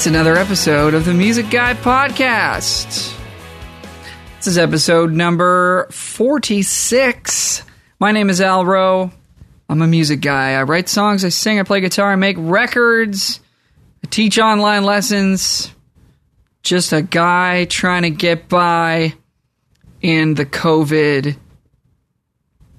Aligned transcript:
It's 0.00 0.06
another 0.06 0.34
episode 0.34 0.94
of 0.94 1.04
the 1.04 1.12
Music 1.12 1.50
Guy 1.50 1.74
Podcast. 1.74 3.14
This 4.38 4.46
is 4.46 4.56
episode 4.56 5.12
number 5.12 5.88
46. 5.90 7.62
My 7.98 8.10
name 8.10 8.30
is 8.30 8.40
Al 8.40 8.64
Rowe. 8.64 9.10
I'm 9.68 9.82
a 9.82 9.86
music 9.86 10.22
guy. 10.22 10.52
I 10.52 10.62
write 10.62 10.88
songs, 10.88 11.22
I 11.22 11.28
sing, 11.28 11.60
I 11.60 11.64
play 11.64 11.82
guitar, 11.82 12.12
I 12.12 12.16
make 12.16 12.36
records, 12.38 13.40
I 14.02 14.06
teach 14.06 14.38
online 14.38 14.84
lessons. 14.84 15.70
Just 16.62 16.94
a 16.94 17.02
guy 17.02 17.66
trying 17.66 18.04
to 18.04 18.10
get 18.10 18.48
by 18.48 19.12
in 20.00 20.32
the 20.32 20.46
COVID 20.46 21.36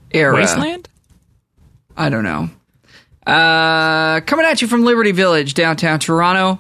era. 0.10 0.34
Wasteland? 0.34 0.90
I 1.96 2.10
don't 2.10 2.24
know. 2.24 2.50
Uh, 3.28 4.22
coming 4.22 4.48
at 4.48 4.64
you 4.64 4.68
from 4.68 4.84
Liberty 4.84 5.12
Village, 5.12 5.54
downtown 5.54 6.00
Toronto. 6.00 6.60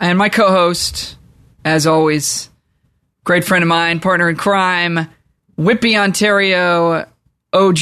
And 0.00 0.18
my 0.18 0.28
co 0.28 0.48
host, 0.50 1.16
as 1.64 1.86
always, 1.86 2.50
great 3.24 3.44
friend 3.44 3.62
of 3.62 3.68
mine, 3.68 4.00
partner 4.00 4.28
in 4.28 4.36
crime, 4.36 5.08
Whitby 5.56 5.96
Ontario, 5.96 7.06
OG, 7.52 7.78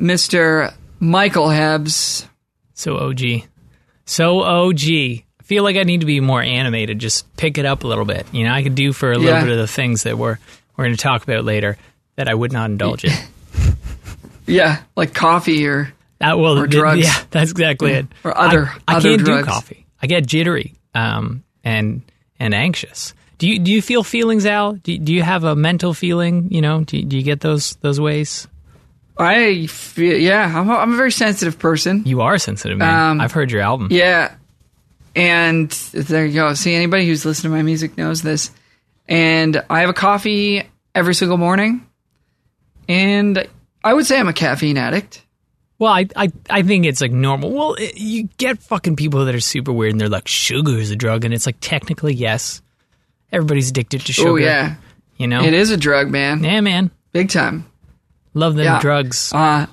Mr. 0.00 0.72
Michael 0.98 1.48
Hebbs. 1.50 2.26
So 2.74 2.96
OG. 2.96 3.20
So 4.06 4.40
OG. 4.42 4.80
I 4.88 5.24
feel 5.44 5.62
like 5.64 5.76
I 5.76 5.82
need 5.82 6.00
to 6.00 6.06
be 6.06 6.20
more 6.20 6.40
animated. 6.42 6.98
Just 6.98 7.34
pick 7.36 7.58
it 7.58 7.66
up 7.66 7.84
a 7.84 7.86
little 7.86 8.04
bit. 8.04 8.26
You 8.32 8.44
know, 8.44 8.52
I 8.54 8.62
could 8.62 8.74
do 8.74 8.92
for 8.92 9.12
a 9.12 9.16
little 9.18 9.34
Yeah. 9.34 9.42
bit 9.44 9.52
of 9.52 9.58
the 9.58 9.66
things 9.68 10.04
that 10.04 10.16
we're 10.16 10.38
we're 10.76 10.84
going 10.86 10.96
to 10.96 11.02
talk 11.02 11.22
about 11.22 11.44
later 11.44 11.76
that 12.16 12.28
I 12.28 12.34
would 12.34 12.52
not 12.52 12.70
indulge 12.70 13.04
in. 13.04 13.12
Yeah, 14.46 14.82
like 14.96 15.14
coffee 15.14 15.64
or 15.66 15.92
That 16.18 16.36
well, 16.38 16.58
Or 16.58 16.66
drugs. 16.66 17.04
yeah, 17.04 17.14
that's 17.30 17.52
exactly 17.52 17.92
it. 17.92 18.06
Or 18.24 18.36
other- 18.36 18.72
I, 18.88 18.94
I 18.94 18.96
other 18.96 19.10
can't 19.10 19.24
drugs. 19.24 19.46
do 19.46 19.52
coffee. 19.52 19.86
I 20.02 20.06
get 20.08 20.26
jittery 20.26 20.74
um, 20.94 21.44
and 21.64 22.02
and 22.38 22.54
anxious. 22.54 23.14
Do 23.38 23.48
you 23.48 23.58
do 23.58 23.70
you 23.72 23.80
feel 23.82 24.02
feelings, 24.04 24.44
Al? 24.46 24.72
Do, 24.74 24.96
do 24.98 25.12
you 25.14 25.22
have 25.22 25.44
a 25.44 25.56
mental 25.56 25.94
feeling? 25.94 26.52
You 26.52 26.60
know, 26.60 26.84
do, 26.84 26.98
you- 26.98 27.04
do 27.04 27.16
you 27.16 27.22
get 27.22 27.40
those 27.40 27.76
those 27.76 27.98
ways? 28.00 28.46
I 29.18 29.66
feel, 29.66 30.16
yeah, 30.16 30.58
I'm 30.58 30.70
a, 30.70 30.74
I'm 30.76 30.92
a 30.94 30.96
very 30.96 31.12
sensitive 31.12 31.58
person. 31.58 32.04
You 32.06 32.22
are 32.22 32.38
sensitive, 32.38 32.78
man. 32.78 33.10
Um, 33.10 33.20
I've 33.20 33.32
heard 33.32 33.50
your 33.50 33.60
album. 33.60 33.88
Yeah. 33.90 34.34
And 35.14 35.70
there 35.92 36.24
you 36.24 36.32
go. 36.34 36.54
See, 36.54 36.72
anybody 36.74 37.06
who's 37.06 37.26
listened 37.26 37.50
to 37.50 37.54
my 37.54 37.60
music 37.62 37.98
knows 37.98 38.22
this. 38.22 38.50
And 39.08 39.62
I 39.68 39.80
have 39.80 39.90
a 39.90 39.94
coffee 39.94 40.62
every 40.94 41.14
single 41.14 41.36
morning. 41.36 41.86
And 42.88 43.46
I 43.84 43.92
would 43.92 44.06
say 44.06 44.18
I'm 44.18 44.28
a 44.28 44.32
caffeine 44.32 44.78
addict. 44.78 45.22
Well, 45.80 45.92
I, 45.92 46.06
I 46.14 46.28
I 46.48 46.62
think 46.62 46.84
it's 46.86 47.00
like 47.00 47.10
normal. 47.10 47.50
Well, 47.52 47.74
it, 47.74 47.96
you 47.98 48.28
get 48.36 48.62
fucking 48.62 48.94
people 48.96 49.24
that 49.24 49.34
are 49.34 49.40
super 49.40 49.72
weird 49.72 49.92
and 49.92 50.00
they're 50.00 50.08
like, 50.10 50.28
sugar 50.28 50.72
is 50.78 50.90
a 50.92 50.96
drug. 50.96 51.24
And 51.24 51.34
it's 51.34 51.46
like, 51.46 51.56
technically, 51.60 52.14
yes. 52.14 52.60
Everybody's 53.32 53.70
addicted 53.70 54.02
to 54.02 54.12
sugar. 54.12 54.28
Oh, 54.30 54.36
yeah. 54.36 54.74
You 55.16 55.26
know? 55.26 55.42
It 55.42 55.54
is 55.54 55.70
a 55.70 55.76
drug, 55.78 56.10
man. 56.10 56.44
Yeah, 56.44 56.60
man. 56.60 56.90
Big 57.12 57.30
time. 57.30 57.64
Love 58.34 58.54
them 58.56 58.64
Yeah. 58.66 58.78
drugs. 58.80 59.32
Uh, 59.32 59.66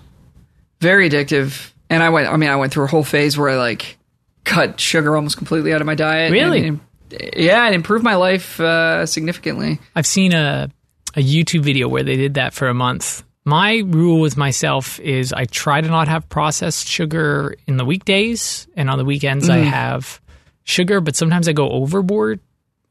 very 0.80 1.10
addictive. 1.10 1.72
And 1.90 2.02
I 2.02 2.10
went, 2.10 2.28
I 2.32 2.38
mean, 2.38 2.50
I 2.50 2.56
went 2.56 2.72
through 2.72 2.86
a 2.86 2.88
whole 2.88 3.04
phase 3.04 3.38
where 3.38 3.50
I 3.50 3.58
like 3.58 3.98
cut 4.46 4.80
sugar 4.80 5.16
almost 5.16 5.36
completely 5.38 5.74
out 5.74 5.82
of 5.82 5.88
my 5.88 5.96
diet. 5.96 6.32
Really? 6.32 6.68
And 6.68 6.80
it- 7.12 7.38
yeah, 7.38 7.68
it 7.68 7.74
improved 7.74 8.04
my 8.06 8.16
life 8.16 8.60
uh, 8.62 9.06
significantly. 9.06 9.80
I've 9.96 10.08
seen 10.08 10.34
a, 10.34 10.70
a 11.16 11.22
YouTube 11.22 11.62
video 11.64 11.88
where 11.90 12.04
they 12.04 12.16
did 12.16 12.36
that 12.36 12.54
for 12.54 12.68
a 12.70 12.74
month. 12.74 13.24
My 13.48 13.78
rule 13.78 14.20
with 14.20 14.36
myself 14.36 15.00
is 15.00 15.32
I 15.32 15.46
try 15.46 15.80
to 15.80 15.88
not 15.88 16.10
have 16.10 16.28
processed 16.28 16.86
sugar 16.86 17.56
in 17.66 17.78
the 17.78 17.86
weekdays, 17.86 18.68
and 18.76 18.90
on 18.90 18.98
the 18.98 19.06
weekends 19.06 19.48
I 19.48 19.60
mm-hmm. 19.60 19.70
have 19.70 20.20
sugar, 20.66 21.00
but 21.00 21.16
sometimes 21.16 21.48
I 21.48 21.54
go 21.54 21.70
overboard 21.70 22.42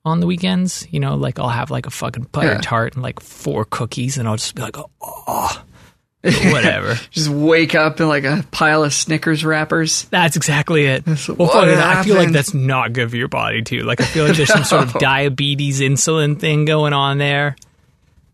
on 0.03 0.21
the 0.21 0.27
weekends. 0.27 0.89
You 0.91 0.99
know, 0.99 1.15
like 1.17 1.39
I'll 1.39 1.51
have 1.51 1.71
like 1.71 1.85
a 1.85 1.91
fucking 1.91 2.29
butter 2.33 2.53
Yeah. 2.53 2.61
tart 2.63 2.95
and 2.95 3.03
like 3.03 3.21
four 3.21 3.67
cookies, 3.67 4.17
and 4.17 4.27
I'll 4.27 4.39
just 4.39 4.55
be 4.55 4.63
like, 4.63 4.77
oh, 5.03 5.63
whatever. 6.23 6.99
Just 7.11 7.29
wake 7.29 7.75
up 7.75 8.01
in 8.01 8.09
like 8.09 8.25
a 8.25 8.43
pile 8.51 8.83
of 8.83 8.95
Snickers 8.95 9.45
wrappers. 9.45 10.05
That's 10.05 10.39
exactly 10.39 10.87
it. 10.87 11.05
Well, 11.05 11.17
what 11.37 11.53
fuck 11.53 11.67
it, 11.67 11.77
I 11.77 12.03
feel 12.03 12.17
like 12.17 12.33
that's 12.33 12.55
not 12.55 12.95
good 12.95 13.11
for 13.11 13.19
your 13.19 13.29
body 13.29 13.61
too. 13.61 13.83
Like 13.83 14.01
I 14.01 14.05
feel 14.05 14.27
like 14.27 14.39
there's 14.39 14.51
some 14.51 14.65
sort 14.65 14.85
of 14.85 14.95
diabetes 15.01 15.83
insulin 15.83 16.41
thing 16.41 16.65
going 16.65 16.95
on 16.95 17.19
there. 17.19 17.57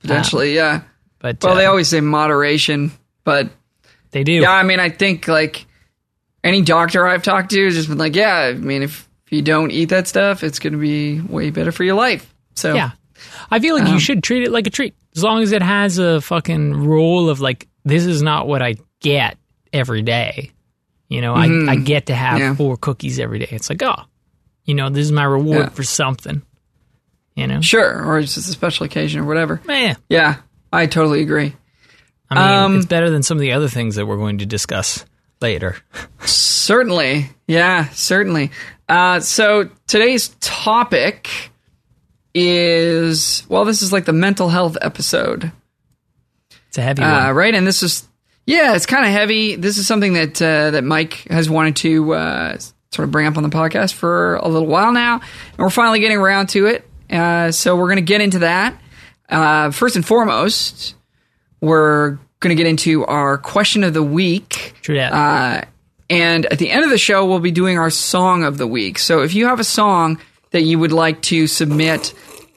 Potentially, 0.02 0.54
yeah. 0.54 0.82
But 1.22 1.42
Well, 1.42 1.52
uh, 1.52 1.56
they 1.56 1.64
always 1.66 1.88
say 1.88 2.00
moderation, 2.00 2.92
but 3.24 3.48
they 4.10 4.24
do. 4.24 4.32
yeah, 4.32 4.50
I 4.52 4.64
mean, 4.64 4.80
I 4.80 4.90
think 4.90 5.28
like 5.28 5.64
any 6.44 6.60
doctor 6.62 7.06
I've 7.06 7.22
talked 7.22 7.52
to 7.52 7.64
has 7.64 7.74
just 7.74 7.88
been 7.88 7.96
like, 7.98 8.14
yeah, 8.16 8.34
I 8.34 8.52
mean, 8.54 8.82
if, 8.82 9.08
if 9.26 9.32
you 9.32 9.40
don't 9.40 9.70
eat 9.70 9.86
that 9.90 10.08
stuff, 10.08 10.42
it's 10.42 10.58
going 10.58 10.72
to 10.74 10.78
be 10.80 11.20
way 11.20 11.50
better 11.50 11.70
for 11.72 11.84
your 11.84 11.94
life. 11.94 12.34
So, 12.56 12.74
Yeah. 12.74 12.90
I 13.52 13.60
feel 13.60 13.76
like 13.76 13.86
you 13.86 13.94
Um, 13.94 13.98
should 14.00 14.22
treat 14.24 14.42
it 14.42 14.50
like 14.50 14.66
a 14.66 14.70
treat. 14.70 14.94
As 15.16 15.22
long 15.22 15.42
as 15.42 15.52
it 15.52 15.62
has 15.62 15.98
a 15.98 16.20
fucking 16.20 16.74
role 16.84 17.28
of 17.30 17.40
like, 17.40 17.68
this 17.84 18.04
is 18.04 18.20
not 18.20 18.48
what 18.48 18.62
I 18.62 18.74
get 19.00 19.38
every 19.72 20.02
day. 20.02 20.50
You 21.08 21.20
know, 21.20 21.34
I, 21.34 21.44
I 21.70 21.76
get 21.76 22.06
to 22.06 22.14
have 22.16 22.34
Mm-hmm. 22.40 22.42
Yeah. 22.42 22.54
four 22.56 22.76
cookies 22.76 23.20
every 23.20 23.38
day. 23.38 23.48
It's 23.50 23.70
like, 23.70 23.82
oh, 23.84 24.02
you 24.64 24.74
know, 24.74 24.88
this 24.90 25.04
is 25.04 25.12
my 25.12 25.22
reward 25.24 25.58
Yeah. 25.58 25.68
for 25.68 25.84
something. 25.84 26.42
You 27.36 27.46
know? 27.46 27.60
sure, 27.60 28.04
or 28.04 28.18
it's 28.18 28.34
just 28.34 28.48
a 28.48 28.52
special 28.52 28.84
occasion 28.86 29.20
or 29.20 29.24
whatever. 29.24 29.60
Man, 29.66 29.96
Yeah, 30.08 30.36
I 30.72 30.86
totally 30.86 31.20
agree. 31.22 31.54
I 32.30 32.34
mean, 32.34 32.64
Um, 32.64 32.76
it's 32.78 32.86
better 32.86 33.10
than 33.10 33.22
some 33.22 33.36
of 33.36 33.42
the 33.42 33.52
other 33.52 33.68
things 33.68 33.96
that 33.96 34.06
we're 34.06 34.16
going 34.16 34.38
to 34.38 34.46
discuss 34.46 35.04
later. 35.40 35.76
Certainly. 36.24 37.28
Yeah, 37.46 37.88
certainly. 37.90 38.50
Uh, 38.88 39.20
so 39.20 39.68
today's 39.86 40.28
topic 40.40 41.28
is 42.34 43.44
well, 43.48 43.64
this 43.64 43.82
is 43.82 43.92
like 43.92 44.04
the 44.04 44.12
mental 44.12 44.48
health 44.48 44.76
episode. 44.80 45.52
It's 46.68 46.78
a 46.78 46.82
heavy 46.82 47.02
uh, 47.02 47.26
one. 47.26 47.36
right? 47.36 47.54
And 47.54 47.66
this 47.66 47.82
is 47.82 48.08
yeah, 48.46 48.74
it's 48.74 48.86
kind 48.86 49.04
of 49.04 49.12
heavy. 49.12 49.56
This 49.56 49.78
is 49.78 49.86
something 49.86 50.14
that 50.14 50.40
uh, 50.40 50.70
that 50.72 50.84
Mike 50.84 51.26
has 51.30 51.48
wanted 51.50 51.76
to 51.76 52.14
uh, 52.14 52.58
sort 52.90 53.04
of 53.04 53.10
bring 53.10 53.26
up 53.26 53.36
on 53.36 53.42
the 53.42 53.48
podcast 53.50 53.92
for 53.92 54.36
a 54.36 54.48
little 54.48 54.66
while 54.68 54.92
now, 54.92 55.14
and 55.16 55.58
we're 55.58 55.70
finally 55.70 56.00
getting 56.00 56.18
around 56.18 56.48
to 56.50 56.66
it. 56.66 56.88
Uh, 57.10 57.52
so 57.52 57.76
we're 57.76 57.86
going 57.88 57.96
to 57.96 58.02
get 58.02 58.20
into 58.20 58.40
that. 58.40 58.80
Uh, 59.28 59.70
first 59.70 59.96
and 59.96 60.06
foremost, 60.06 60.94
we're 61.60 62.18
going 62.40 62.54
to 62.54 62.54
get 62.54 62.66
into 62.66 63.04
our 63.06 63.38
question 63.38 63.84
of 63.84 63.94
the 63.94 64.02
week. 64.02 64.74
True 64.82 64.96
that. 64.96 65.12
Uh, 65.12 65.64
and 66.10 66.44
at 66.46 66.58
the 66.58 66.70
end 66.70 66.84
of 66.84 66.90
the 66.90 66.98
show, 66.98 67.24
we'll 67.24 67.38
be 67.38 67.50
doing 67.50 67.78
our 67.78 67.88
song 67.88 68.44
of 68.44 68.58
the 68.58 68.66
week. 68.66 68.98
So 68.98 69.22
if 69.22 69.34
you 69.34 69.46
have 69.46 69.60
a 69.60 69.64
song 69.64 70.18
that 70.50 70.62
you 70.62 70.78
would 70.78 70.92
like 70.92 71.22
to 71.22 71.46
submit 71.46 72.12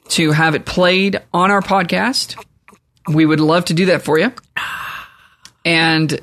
to 0.09 0.31
have 0.31 0.55
it 0.55 0.65
played 0.65 1.21
on 1.33 1.51
our 1.51 1.61
podcast, 1.61 2.43
we 3.07 3.25
would 3.25 3.39
love 3.39 3.65
to 3.65 3.73
do 3.73 3.85
that 3.85 4.01
for 4.01 4.19
you. 4.19 4.33
And 5.63 6.19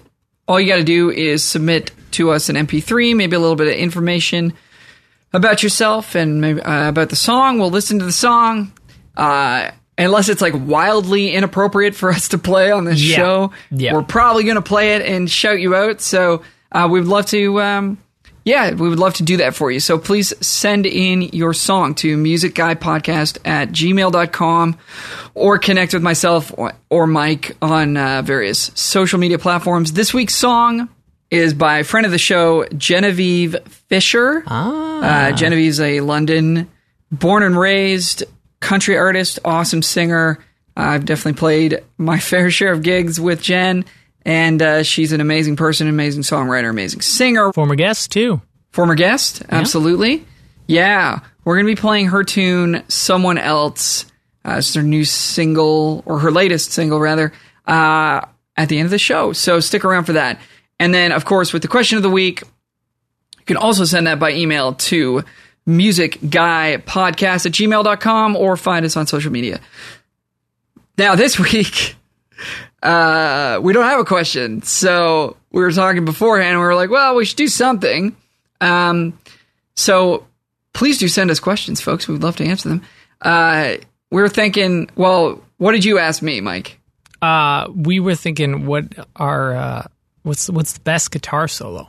all 0.46 0.60
you 0.60 0.68
got 0.68 0.76
to 0.76 0.84
do 0.84 1.10
is 1.10 1.42
submit 1.42 1.92
to 2.12 2.30
us 2.30 2.48
an 2.48 2.56
MP3, 2.56 3.16
maybe 3.16 3.36
a 3.36 3.40
little 3.40 3.56
bit 3.56 3.68
of 3.68 3.74
information 3.74 4.52
about 5.32 5.62
yourself 5.62 6.14
and 6.14 6.40
maybe 6.40 6.60
uh, 6.60 6.88
about 6.88 7.08
the 7.08 7.16
song. 7.16 7.58
We'll 7.58 7.70
listen 7.70 7.98
to 8.00 8.04
the 8.04 8.12
song. 8.12 8.72
Uh, 9.16 9.70
unless 10.02 10.28
it's 10.28 10.42
like 10.42 10.54
wildly 10.56 11.30
inappropriate 11.32 11.94
for 11.94 12.10
us 12.10 12.28
to 12.28 12.38
play 12.38 12.70
on 12.70 12.84
this 12.84 13.00
Yeah. 13.00 13.16
show, 13.16 13.52
Yeah. 13.70 13.94
we're 13.94 14.02
probably 14.02 14.44
going 14.44 14.56
to 14.56 14.62
play 14.62 14.94
it 14.94 15.02
and 15.02 15.30
shout 15.30 15.60
you 15.60 15.74
out. 15.74 16.00
So 16.00 16.42
uh, 16.72 16.88
we'd 16.90 17.04
love 17.04 17.26
to, 17.26 17.60
um, 17.60 17.98
yeah, 18.44 18.72
we 18.72 18.88
would 18.88 18.98
love 18.98 19.14
to 19.14 19.22
do 19.22 19.36
that 19.38 19.54
for 19.54 19.70
you. 19.70 19.78
So 19.80 19.98
please 19.98 20.34
send 20.44 20.84
in 20.86 21.22
your 21.22 21.54
song 21.54 21.94
to 21.96 22.16
musicguypodcast 22.16 23.38
at 23.44 23.68
gmail.com 23.70 24.76
or 25.34 25.58
connect 25.58 25.94
with 25.94 26.02
myself 26.02 26.52
or, 26.56 26.72
or 26.90 27.06
Mike 27.06 27.56
on 27.62 27.96
uh, 27.96 28.22
various 28.22 28.70
social 28.74 29.18
media 29.18 29.38
platforms. 29.38 29.92
This 29.92 30.12
week's 30.12 30.34
song 30.34 30.88
is 31.30 31.54
by 31.54 31.82
friend 31.82 32.04
of 32.04 32.12
the 32.12 32.18
show, 32.18 32.66
Genevieve 32.76 33.56
Fisher. 33.88 34.42
ah. 34.46 35.28
Uh, 35.28 35.32
Genevieve's 35.32 35.80
a 35.80 36.00
London 36.00 36.68
born 37.10 37.42
and 37.42 37.58
raised 37.58 38.24
country 38.62 38.96
artist, 38.96 39.38
awesome 39.44 39.82
singer. 39.82 40.38
I've 40.74 41.04
definitely 41.04 41.38
played 41.38 41.84
my 41.98 42.18
fair 42.30 42.50
share 42.50 42.72
of 42.72 42.82
gigs 42.82 43.20
with 43.20 43.42
Jen, 43.42 43.84
and 44.24 44.62
uh, 44.62 44.82
she's 44.82 45.12
an 45.12 45.20
amazing 45.20 45.56
person, 45.56 45.88
amazing 45.88 46.22
songwriter, 46.22 46.70
amazing 46.70 47.02
singer. 47.02 47.52
Former 47.52 47.74
guest, 47.74 48.10
too. 48.10 48.40
Former 48.70 48.94
guest, 48.94 49.42
absolutely. 49.50 50.24
Yeah, 50.66 51.20
we're 51.44 51.56
going 51.56 51.66
to 51.66 51.72
be 51.72 51.80
playing 51.80 52.06
her 52.06 52.24
tune, 52.24 52.84
Someone 52.88 53.36
Else. 53.36 54.06
Uh, 54.44 54.56
it's 54.58 54.74
her 54.74 54.82
new 54.82 55.04
single, 55.04 56.02
or 56.06 56.20
her 56.20 56.30
latest 56.30 56.72
single, 56.72 56.98
rather, 56.98 57.32
uh, 57.66 58.24
at 58.56 58.68
the 58.68 58.78
end 58.78 58.86
of 58.86 58.90
the 58.90 58.98
show. 58.98 59.32
So 59.32 59.60
stick 59.60 59.84
around 59.84 60.04
for 60.04 60.14
that. 60.14 60.40
And 60.80 60.94
then, 60.94 61.12
of 61.12 61.24
course, 61.24 61.52
with 61.52 61.62
the 61.62 61.68
question 61.68 61.96
of 61.96 62.02
the 62.02 62.10
week, 62.10 62.40
you 62.40 63.44
can 63.44 63.56
also 63.56 63.84
send 63.84 64.06
that 64.06 64.18
by 64.18 64.32
email 64.32 64.74
to 64.74 65.24
musicguypodcast 65.66 67.46
at 67.46 67.52
gmail.com 67.52 68.36
or 68.36 68.56
find 68.56 68.84
us 68.84 68.96
on 68.96 69.06
social 69.06 69.30
media. 69.30 69.60
Now, 70.98 71.14
this 71.14 71.38
week, 71.52 71.96
uh, 72.82 73.60
we 73.62 73.72
don't 73.72 73.84
have 73.84 74.00
a 74.00 74.04
question. 74.04 74.62
So 74.62 75.36
we 75.50 75.62
were 75.62 75.72
talking 75.72 76.04
beforehand 76.04 76.52
and 76.52 76.60
we 76.60 76.66
were 76.66 76.74
like, 76.74 76.90
well, 76.90 77.14
we 77.14 77.24
should 77.24 77.36
do 77.36 77.48
something. 77.48 78.16
Um, 78.60 79.18
so 79.74 80.26
please 80.72 80.98
do 80.98 81.08
send 81.08 81.30
us 81.30 81.40
questions, 81.40 81.80
folks. 81.80 82.08
We'd 82.08 82.22
love 82.22 82.36
to 82.36 82.44
answer 82.44 82.68
them. 82.68 82.82
Uh, 83.20 83.76
we 84.10 84.22
are 84.22 84.28
thinking, 84.28 84.90
well, 84.96 85.42
what 85.58 85.72
did 85.72 85.84
you 85.84 85.98
ask 85.98 86.22
me, 86.22 86.40
Mike? 86.40 86.78
Uh, 87.20 87.68
we 87.74 88.00
were 88.00 88.16
thinking, 88.16 88.66
what 88.66 88.84
are 89.14 89.54
uh, 89.54 89.86
what's 90.22 90.50
what's 90.50 90.72
the 90.72 90.80
best 90.80 91.12
guitar 91.12 91.46
solo? 91.46 91.88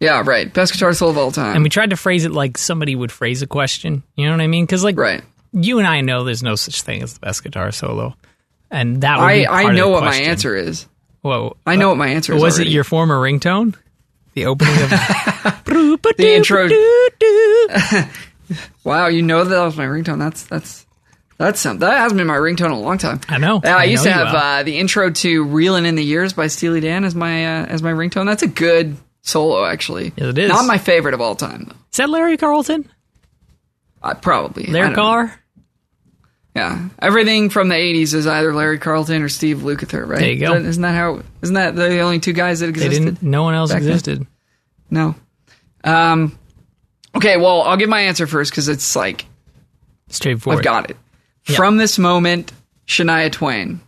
Yeah, 0.00 0.22
right. 0.24 0.52
Best 0.52 0.72
guitar 0.72 0.92
solo 0.92 1.10
of 1.10 1.18
all 1.18 1.32
time. 1.32 1.56
And 1.56 1.64
we 1.64 1.70
tried 1.70 1.90
to 1.90 1.96
phrase 1.96 2.24
it 2.24 2.30
like 2.30 2.56
somebody 2.56 2.94
would 2.94 3.10
phrase 3.10 3.42
a 3.42 3.46
question. 3.46 4.04
You 4.14 4.26
know 4.26 4.32
what 4.32 4.40
I 4.40 4.46
mean? 4.46 4.64
Because 4.64 4.84
like, 4.84 4.96
right. 4.96 5.22
you 5.52 5.78
and 5.78 5.88
I 5.88 6.02
know 6.02 6.24
there's 6.24 6.42
no 6.42 6.54
such 6.54 6.82
thing 6.82 7.02
as 7.02 7.14
the 7.14 7.20
best 7.20 7.42
guitar 7.42 7.72
solo, 7.72 8.14
and 8.70 9.00
that 9.00 9.18
would 9.18 9.24
I 9.24 9.46
I 9.46 9.72
know 9.72 9.88
what 9.88 10.04
my 10.04 10.14
answer 10.14 10.54
is. 10.54 10.86
Whoa, 11.22 11.56
I 11.66 11.76
know 11.76 11.88
what 11.88 11.98
my 11.98 12.08
answer 12.08 12.34
is. 12.34 12.42
was 12.42 12.58
it 12.60 12.68
your 12.68 12.84
former 12.84 13.20
ringtone? 13.20 13.74
The 14.34 14.46
opening 14.46 14.74
of 14.74 14.90
The 16.16 16.34
intro- 16.34 16.68
Wow, 18.84 19.08
you 19.08 19.22
know 19.22 19.44
that 19.44 19.64
was 19.64 19.76
my 19.76 19.84
ringtone. 19.84 20.18
That's 20.18 20.44
that's 20.44 20.86
that's 21.38 21.60
something. 21.60 21.80
That 21.80 21.98
hasn't 21.98 22.18
been 22.18 22.26
my 22.26 22.36
ringtone 22.36 22.66
in 22.66 22.72
a 22.72 22.80
long 22.80 22.98
time. 22.98 23.20
I 23.28 23.38
know. 23.38 23.56
Uh, 23.56 23.68
I, 23.68 23.80
I 23.80 23.84
used 23.84 24.04
know 24.04 24.10
to 24.10 24.16
have 24.16 24.28
have. 24.28 24.36
uh, 24.36 24.62
the 24.62 24.78
intro 24.78 25.10
to 25.10 25.44
"Reeling 25.44 25.86
in 25.86 25.96
the 25.96 26.04
Years" 26.04 26.32
by 26.32 26.46
Steely 26.46 26.80
Dan 26.80 27.04
as 27.04 27.14
my 27.14 27.62
uh, 27.62 27.66
as 27.66 27.82
my 27.82 27.92
ringtone. 27.92 28.26
That's 28.26 28.42
a 28.42 28.48
good 28.48 28.96
solo, 29.22 29.64
actually. 29.64 30.12
Yes, 30.16 30.28
it 30.28 30.38
is. 30.38 30.48
Not 30.48 30.66
my 30.66 30.78
favorite 30.78 31.14
of 31.14 31.20
all 31.20 31.34
time, 31.34 31.64
though. 31.68 31.76
Is 31.90 31.96
that 31.98 32.08
Larry 32.10 32.36
Carlton? 32.36 32.88
Uh, 34.02 34.14
probably 34.14 34.64
Larry 34.66 34.90
know. 34.90 34.94
Carr? 34.94 35.40
Yeah, 36.54 36.88
everything 37.00 37.50
from 37.50 37.68
the 37.68 37.74
'80s 37.76 38.14
is 38.14 38.26
either 38.26 38.52
Larry 38.54 38.78
Carlton 38.78 39.22
or 39.22 39.28
Steve 39.28 39.58
Lukather, 39.58 40.06
right? 40.08 40.18
There 40.20 40.30
you 40.32 40.40
go. 40.40 40.54
Isn't- 40.54 40.82
that 40.82 40.94
how? 40.94 41.22
Isn't 41.42 41.54
that 41.54 41.76
the 41.76 42.00
only 42.00 42.18
two 42.20 42.32
guys 42.32 42.60
that 42.60 42.66
They 42.66 42.70
existed? 42.86 43.04
didn't. 43.04 43.22
No 43.22 43.42
one 43.44 43.54
else 43.54 43.70
back 43.70 43.82
then? 43.82 43.88
existed. 43.90 44.26
No. 44.90 45.14
Um. 45.84 46.36
Okay, 47.14 47.36
well, 47.36 47.62
I'll 47.62 47.76
give 47.76 47.88
my 47.88 48.00
answer 48.02 48.26
first 48.26 48.50
because 48.50 48.68
it's 48.68 48.96
like 48.96 49.26
Straightforward. 50.08 50.58
I've 50.58 50.64
got 50.64 50.90
it. 50.90 50.96
Yeah. 51.48 51.56
From 51.56 51.76
this 51.76 51.98
moment, 51.98 52.52
Shania 52.86 53.30
Twain. 53.30 53.80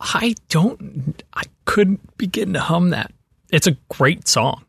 I 0.00 0.34
don't. 0.48 1.22
I 1.32 1.42
couldn't 1.64 2.16
begin 2.16 2.54
to 2.54 2.60
hum 2.60 2.90
that. 2.90 3.12
It's 3.52 3.66
a 3.66 3.76
great 3.88 4.28
song. 4.28 4.64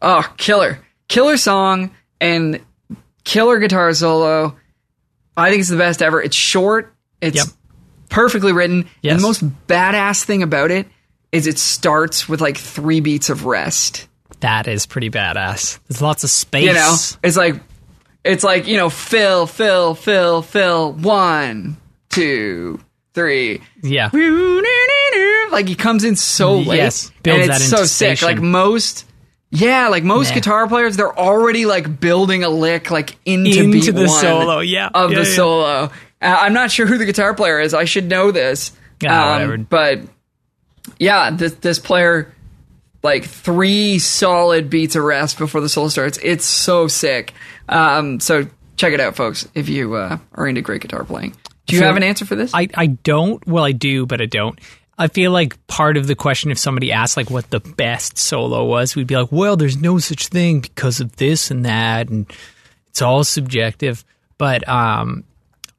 Oh, 0.00 0.22
killer. 0.36 0.78
Killer 1.08 1.36
song 1.36 1.90
and 2.20 2.60
killer 3.24 3.58
guitar 3.58 3.92
solo. 3.94 4.56
I 5.36 5.50
think 5.50 5.60
it's 5.60 5.70
the 5.70 5.76
best 5.76 6.02
ever. 6.02 6.20
It's 6.22 6.36
short, 6.36 6.94
it's 7.20 7.36
Yep. 7.36 7.46
perfectly 8.08 8.52
written. 8.52 8.88
Yes. 9.02 9.12
And 9.12 9.20
the 9.20 9.26
most 9.26 9.66
badass 9.66 10.24
thing 10.24 10.42
about 10.42 10.70
it 10.70 10.86
is 11.30 11.46
it 11.46 11.58
starts 11.58 12.28
with 12.28 12.40
like 12.40 12.56
three 12.58 13.00
beats 13.00 13.30
of 13.30 13.46
rest. 13.46 14.08
That 14.40 14.66
is 14.68 14.86
pretty 14.86 15.08
badass. 15.08 15.78
There's 15.88 16.02
lots 16.02 16.24
of 16.24 16.30
space. 16.30 16.64
You 16.66 16.72
know? 16.74 16.96
It's 17.22 17.36
like 17.36 17.60
it's 18.24 18.44
like, 18.44 18.66
you 18.66 18.76
know, 18.76 18.90
fill, 18.90 19.46
fill, 19.46 19.94
fill, 19.94 20.42
fill, 20.42 20.92
one, 20.92 21.76
two, 22.10 22.80
three. 23.14 23.60
Yeah. 23.82 24.10
Like 25.52 25.68
he 25.68 25.74
comes 25.74 26.02
in 26.04 26.16
so 26.16 26.58
late. 26.58 26.76
Yes, 26.78 27.10
builds 27.22 27.42
and 27.42 27.50
that 27.50 27.60
it's 27.60 27.68
so 27.70 27.84
sick. 27.84 28.22
Like 28.22 28.40
most 28.40 29.04
yeah, 29.50 29.88
like 29.88 30.02
most 30.02 30.30
Nah. 30.30 30.34
guitar 30.36 30.66
players, 30.66 30.96
they're 30.96 31.16
already 31.16 31.66
like 31.66 32.00
building 32.00 32.42
a 32.42 32.48
lick 32.48 32.90
like 32.90 33.16
into, 33.26 33.60
Into 33.64 33.92
the 33.92 34.08
solo, 34.08 34.60
yeah. 34.60 34.88
of 34.94 35.12
Yeah, 35.12 35.18
the 35.18 35.28
yeah. 35.28 35.36
solo. 35.36 35.64
Uh, 35.64 35.88
I'm 36.22 36.54
not 36.54 36.70
sure 36.70 36.86
who 36.86 36.96
the 36.98 37.04
guitar 37.04 37.34
player 37.34 37.60
is. 37.60 37.74
I 37.74 37.84
should 37.84 38.08
know 38.08 38.30
this. 38.30 38.70
Um, 39.04 39.08
Ah, 39.10 39.32
whatever. 39.34 39.58
But 39.58 40.00
yeah, 40.98 41.30
this 41.30 41.52
this 41.54 41.78
player 41.78 42.32
like 43.02 43.24
three 43.24 43.98
solid 43.98 44.70
beats 44.70 44.94
of 44.96 45.02
rest 45.04 45.36
before 45.38 45.60
the 45.60 45.68
solo 45.68 45.88
starts. 45.88 46.18
It's 46.22 46.44
so 46.44 46.86
sick. 46.88 47.34
Um, 47.68 48.20
so 48.20 48.46
check 48.76 48.92
it 48.92 49.00
out, 49.00 49.16
folks, 49.16 49.46
if 49.54 49.68
you 49.68 49.94
uh, 49.94 50.18
are 50.34 50.46
into 50.46 50.60
great 50.62 50.80
guitar 50.82 51.04
playing. 51.04 51.34
Do 51.66 51.74
you 51.76 51.80
So- 51.80 51.86
have 51.86 51.96
an 51.96 52.02
answer 52.02 52.24
for 52.24 52.36
this? 52.36 52.52
I, 52.54 52.68
I 52.74 52.86
don't. 52.86 53.44
Well, 53.46 53.64
I 53.64 53.72
do, 53.72 54.06
but 54.06 54.20
I 54.20 54.26
don't. 54.26 54.58
I 54.98 55.08
feel 55.08 55.32
like 55.32 55.64
part 55.66 55.96
of 55.96 56.06
the 56.06 56.14
question, 56.14 56.50
if 56.50 56.58
somebody 56.58 56.92
asked 56.92 57.16
like 57.16 57.30
what 57.30 57.50
the 57.50 57.60
best 57.60 58.18
solo 58.18 58.64
was, 58.64 58.94
we'd 58.94 59.06
be 59.06 59.16
like, 59.16 59.32
well, 59.32 59.56
there's 59.56 59.80
no 59.80 59.98
such 59.98 60.28
thing 60.28 60.60
because 60.60 61.00
of 61.00 61.16
this 61.16 61.50
and 61.50 61.64
that, 61.64 62.08
and 62.08 62.30
it's 62.88 63.02
all 63.02 63.24
subjective. 63.24 64.04
But 64.38 64.68
um, 64.68 65.24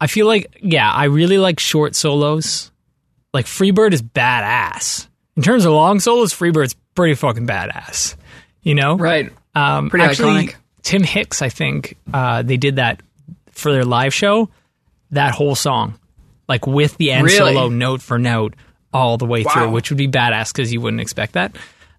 I 0.01 0.07
feel 0.07 0.25
like, 0.27 0.57
yeah, 0.61 0.91
I 0.91 1.05
really 1.05 1.37
like 1.37 1.59
short 1.59 1.95
solos. 1.95 2.71
Like 3.33 3.45
Freebird 3.45 3.93
is 3.93 4.01
badass. 4.01 5.07
In 5.35 5.43
terms 5.43 5.65
of 5.65 5.73
long 5.73 5.99
solos, 5.99 6.33
Freebird's 6.33 6.75
pretty 6.95 7.15
fucking 7.15 7.47
badass. 7.47 8.15
You 8.61 8.75
know, 8.75 8.97
right. 8.97 9.31
Um, 9.55 9.89
Pretty 9.89 10.05
actually, 10.05 10.47
iconic. 10.47 10.55
Tim 10.81 11.03
Hicks, 11.03 11.41
I 11.41 11.49
think, 11.49 11.97
uh, 12.13 12.41
they 12.41 12.57
did 12.57 12.77
that 12.77 13.01
for 13.51 13.71
their 13.71 13.85
live 13.85 14.13
show. 14.13 14.49
That 15.11 15.33
whole 15.33 15.55
song, 15.55 15.99
like 16.47 16.65
with 16.65 16.97
the 16.97 17.11
end 17.11 17.25
Really? 17.25 17.37
solo, 17.37 17.69
note 17.69 18.01
for 18.01 18.17
note, 18.17 18.55
all 18.93 19.17
the 19.17 19.25
way 19.25 19.43
Wow. 19.43 19.51
through, 19.53 19.69
which 19.71 19.89
would 19.89 19.97
be 19.97 20.07
badass 20.07 20.51
because 20.53 20.71
you 20.71 20.79
wouldn't 20.81 21.01
expect 21.01 21.33
that. 21.33 21.55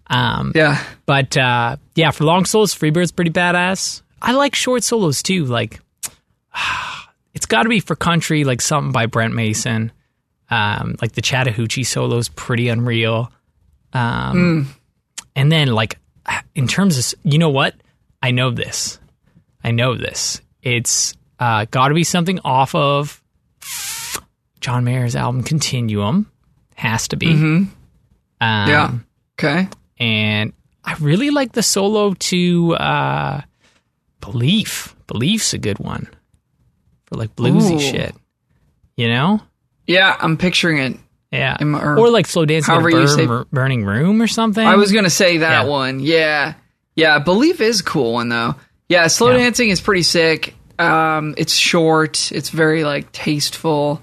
Um, 0.07 0.51
Yeah. 0.55 0.81
but 1.05 1.35
uh, 1.35 1.77
yeah, 1.95 2.11
for 2.11 2.23
long 2.25 2.45
solos, 2.45 2.73
Freebird's 2.73 3.11
pretty 3.11 3.31
badass. 3.31 4.01
I 4.21 4.31
like 4.33 4.55
short 4.55 4.83
solos 4.83 5.21
too. 5.23 5.45
Like, 5.45 5.79
it's 7.33 7.45
got 7.45 7.63
to 7.63 7.69
be 7.69 7.79
for 7.79 7.95
country, 7.95 8.43
like 8.43 8.61
something 8.61 8.91
by 8.91 9.05
Brent 9.07 9.33
Mason. 9.33 9.91
Um, 10.49 10.95
like 11.01 11.13
the 11.13 11.21
Chattahoochee 11.21 11.83
solo's 11.83 12.29
pretty 12.29 12.69
unreal. 12.69 13.31
Um, 13.93 14.67
And 15.35 15.51
then, 15.51 15.69
like, 15.69 15.97
in 16.55 16.67
terms 16.67 16.97
of, 17.13 17.19
you 17.23 17.37
know 17.39 17.49
what? 17.49 17.75
I 18.21 18.31
know 18.31 18.51
this. 18.51 18.99
I 19.63 19.71
know 19.71 19.95
this. 19.95 20.41
It's 20.61 21.15
uh, 21.39 21.65
got 21.71 21.89
to 21.89 21.93
be 21.95 22.03
something 22.03 22.39
off 22.45 22.73
of 22.75 23.21
John 24.61 24.83
Mayer's 24.83 25.15
album 25.15 25.43
Continuum. 25.43 26.31
Has 26.75 27.07
to 27.09 27.15
be. 27.17 27.31
Um, 27.31 27.71
Yeah. 28.41 28.91
Okay. 29.39 29.67
and 29.99 30.53
I 30.83 30.95
really 30.99 31.29
like 31.31 31.51
the 31.53 31.63
solo 31.63 32.13
to 32.13 32.75
uh, 32.75 33.41
Belief. 34.21 34.95
Belief's 35.07 35.53
a 35.53 35.57
good 35.57 35.79
one 35.79 36.07
for 37.05 37.15
like 37.15 37.35
bluesy 37.35 37.75
Ooh. 37.75 37.79
shit. 37.79 38.15
You 38.97 39.09
know? 39.09 39.41
Yeah, 39.87 40.15
I'm 40.19 40.37
picturing 40.37 40.77
it. 40.79 40.97
Yeah. 41.31 41.57
Am- 41.59 41.75
or 41.75 41.97
or, 41.99 42.09
like 42.09 42.25
slow 42.27 42.45
dancing 42.45 42.71
however 42.73 42.89
you 42.89 43.07
say- 43.07 43.25
burn, 43.25 43.45
burning 43.51 43.83
room 43.85 44.21
or 44.21 44.27
something. 44.27 44.65
I 44.65 44.75
was 44.75 44.91
gonna 44.91 45.09
say 45.09 45.39
that 45.39 45.63
Yeah. 45.65 45.69
one. 45.69 45.99
Yeah, 45.99 46.53
yeah. 46.95 47.19
Belief 47.19 47.61
is 47.61 47.81
a 47.81 47.83
cool 47.83 48.13
one 48.13 48.29
though. 48.29 48.55
Yeah, 48.89 49.07
slow 49.07 49.31
Yeah. 49.31 49.37
dancing 49.37 49.69
is 49.69 49.81
pretty 49.81 50.03
sick. 50.03 50.55
Um, 50.79 51.33
it's 51.37 51.53
short. 51.53 52.31
It's 52.31 52.49
very 52.49 52.83
like 52.83 53.11
tasteful. 53.11 54.01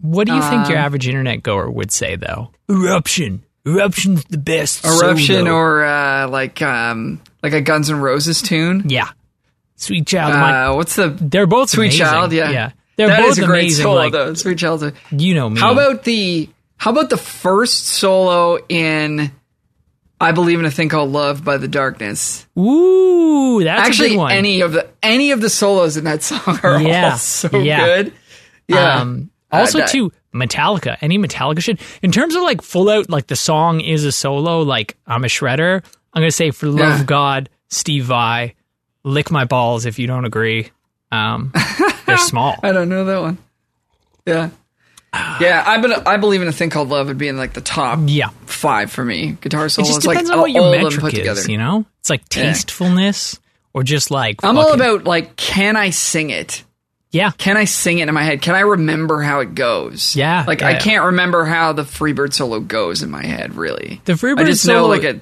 What 0.00 0.26
do 0.26 0.34
you 0.34 0.40
think 0.42 0.68
your 0.68 0.78
Um, 0.78 0.84
average 0.84 1.06
internet 1.08 1.42
goer 1.42 1.70
would 1.70 1.90
say 1.92 2.16
though? 2.16 2.50
Eruption. 2.70 3.42
Eruption's 3.66 4.24
the 4.24 4.38
best. 4.38 4.84
Eruption 4.84 5.44
solo. 5.44 5.52
or 5.52 5.84
uh, 5.84 6.28
like 6.28 6.62
um, 6.62 7.20
like 7.42 7.52
a 7.52 7.60
Guns 7.60 7.90
N' 7.90 8.00
Roses 8.00 8.40
tune. 8.42 8.84
yeah. 8.88 9.10
Sweet 9.76 10.06
Child. 10.06 10.32
Uh, 10.34 10.74
what's 10.76 10.96
the 10.96 11.08
They're 11.08 11.46
both 11.46 11.70
Sweet 11.70 11.86
amazing. 11.86 12.06
Child? 12.06 12.32
Yeah, 12.32 12.50
yeah. 12.50 12.70
They're 12.96 13.08
That 13.08 13.20
both 13.20 13.30
is 13.32 13.38
a 13.38 13.46
great 13.46 13.60
amazing. 13.64 13.82
solo 13.82 13.96
like 13.96 14.12
though. 14.12 14.34
Sweet 14.34 14.58
Child. 14.58 14.92
you 15.10 15.34
know 15.34 15.48
me. 15.48 15.58
How 15.60 15.72
about 15.72 16.04
the 16.04 16.48
How 16.76 16.90
about 16.90 17.08
the 17.10 17.16
first 17.16 17.86
solo 17.86 18.58
in 18.68 19.30
"I 20.20 20.32
Believe 20.32 20.58
in 20.58 20.66
a 20.66 20.70
Thing 20.70 20.90
Called 20.90 21.10
Love" 21.12 21.42
by 21.44 21.56
The 21.56 21.68
Darkness? 21.68 22.46
Ooh, 22.58 23.62
that's 23.64 23.80
a 23.80 23.86
Actually, 23.86 24.08
good 24.10 24.18
one. 24.18 24.32
any 24.32 24.60
of 24.60 24.72
the 24.72 24.86
any 25.02 25.30
of 25.30 25.40
the 25.40 25.48
solos 25.50 25.96
in 25.96 26.04
that 26.04 26.22
song 26.22 26.60
are 26.62 26.80
Yeah, 26.80 27.12
all 27.12 27.16
so 27.18 27.58
yeah. 27.58 27.84
good. 27.86 28.12
Yeah. 28.68 28.96
Um, 29.00 29.29
also, 29.52 29.78
that- 29.78 29.88
too, 29.88 30.12
Metallica. 30.34 30.96
Any 31.00 31.18
Metallica 31.18 31.60
shit. 31.60 31.80
In 32.02 32.12
terms 32.12 32.34
of 32.36 32.42
like 32.42 32.62
full 32.62 32.88
out, 32.88 33.10
like 33.10 33.26
the 33.26 33.36
song 33.36 33.80
is 33.80 34.04
a 34.04 34.12
solo. 34.12 34.62
Like 34.62 34.96
I'm 35.06 35.24
a 35.24 35.28
shredder. 35.28 35.82
I'm 36.12 36.22
gonna 36.22 36.30
say 36.30 36.50
for 36.50 36.66
the 36.66 36.72
love 36.72 36.88
Yeah. 36.90 37.00
of 37.00 37.06
God, 37.06 37.48
Steve 37.68 38.04
Vai, 38.04 38.54
lick 39.04 39.30
my 39.30 39.44
balls 39.44 39.86
if 39.86 39.98
you 39.98 40.06
don't 40.06 40.24
agree. 40.24 40.70
Um, 41.12 41.52
they're 42.06 42.16
small. 42.18 42.56
I 42.62 42.72
don't 42.72 42.88
know 42.88 43.04
that 43.04 43.20
one. 43.20 43.38
Yeah. 44.26 44.50
Yeah, 45.40 45.64
I 45.66 45.78
be- 45.78 45.92
I 46.06 46.18
believe 46.18 46.40
in 46.40 46.46
a 46.46 46.52
thing 46.52 46.70
called 46.70 46.88
love 46.88 47.08
would 47.08 47.18
be 47.18 47.26
in 47.26 47.36
like 47.36 47.52
the 47.52 47.60
top 47.60 47.98
Yeah, 48.06 48.28
five 48.46 48.92
for 48.92 49.04
me. 49.04 49.36
Guitar 49.40 49.68
solo. 49.68 49.88
it 49.88 49.92
just 49.94 50.06
like 50.06 50.14
depends 50.18 50.30
on 50.30 50.38
what 50.38 50.52
your 50.52 50.70
metric 50.70 51.00
put 51.00 51.12
is. 51.14 51.18
together. 51.18 51.42
You 51.50 51.58
know, 51.58 51.84
it's 51.98 52.10
like 52.10 52.22
Yeah. 52.32 52.44
tastefulness 52.52 53.40
or 53.74 53.82
just 53.82 54.12
like 54.12 54.44
I'm 54.44 54.56
all 54.56 54.72
about 54.72 55.02
like, 55.04 55.34
can 55.34 55.74
I 55.74 55.90
sing 55.90 56.30
it? 56.30 56.62
Yeah. 57.10 57.30
Can 57.32 57.56
I 57.56 57.64
sing 57.64 57.98
it 57.98 58.08
in 58.08 58.14
my 58.14 58.22
head? 58.22 58.42
Can 58.42 58.54
I 58.54 58.60
remember 58.60 59.20
how 59.22 59.40
it 59.40 59.54
goes? 59.54 60.14
Yeah, 60.16 60.44
like 60.46 60.60
yeah, 60.60 60.68
I 60.68 60.74
can't 60.74 61.04
remember 61.06 61.44
how 61.44 61.72
the 61.72 61.82
Freebird 61.82 62.32
solo 62.32 62.60
goes 62.60 63.02
in 63.02 63.10
my 63.10 63.24
head. 63.24 63.54
Really, 63.54 64.00
The 64.04 64.12
Freebird 64.14 64.40
I 64.40 64.44
just 64.44 64.62
solo, 64.62 64.80
know 64.82 64.86
like 64.88 65.04
a 65.04 65.20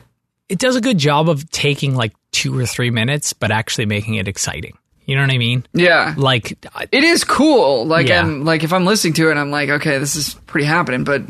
it 0.49 0.59
does 0.59 0.76
a 0.76 0.80
good 0.80 0.99
job 0.99 1.28
of 1.28 1.50
taking 1.50 1.95
like 1.95 2.14
two 2.33 2.59
or 2.59 2.64
three 2.66 2.90
minutes, 2.90 3.33
but 3.33 3.50
actually 3.50 3.87
making 3.87 4.14
it 4.14 4.28
exciting. 4.28 4.76
You 5.04 5.14
know 5.16 5.23
what 5.23 5.30
I 5.30 5.38
mean? 5.38 5.64
yeah. 5.73 6.12
Like, 6.18 6.52
it 6.92 7.02
is 7.02 7.25
cool. 7.25 7.87
Like 7.87 8.09
Yeah. 8.09 8.21
I'm 8.21 8.45
like 8.45 8.62
if 8.64 8.73
I'm 8.75 8.85
listening 8.85 9.14
to 9.14 9.30
it, 9.30 9.37
I'm 9.37 9.50
like, 9.50 9.71
okay, 9.71 9.97
this 9.99 10.16
is 10.16 10.35
pretty 10.47 10.66
happening. 10.66 11.04
But 11.04 11.23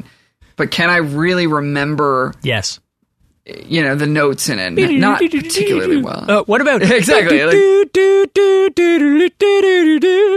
but 0.57 0.73
can 0.73 0.91
I 0.91 0.97
really 0.97 1.47
remember 1.47 2.35
yes, 2.43 2.81
you 3.67 3.83
know 3.83 3.95
the 3.95 4.07
notes 4.07 4.49
in 4.49 4.59
it 4.59 4.99
not 4.99 5.21
particularly 5.21 5.97
well. 6.03 6.31
Uh, 6.31 6.43
what 6.45 6.61
about 6.61 6.83
Exactly, 6.91 7.45
like- 7.45 7.55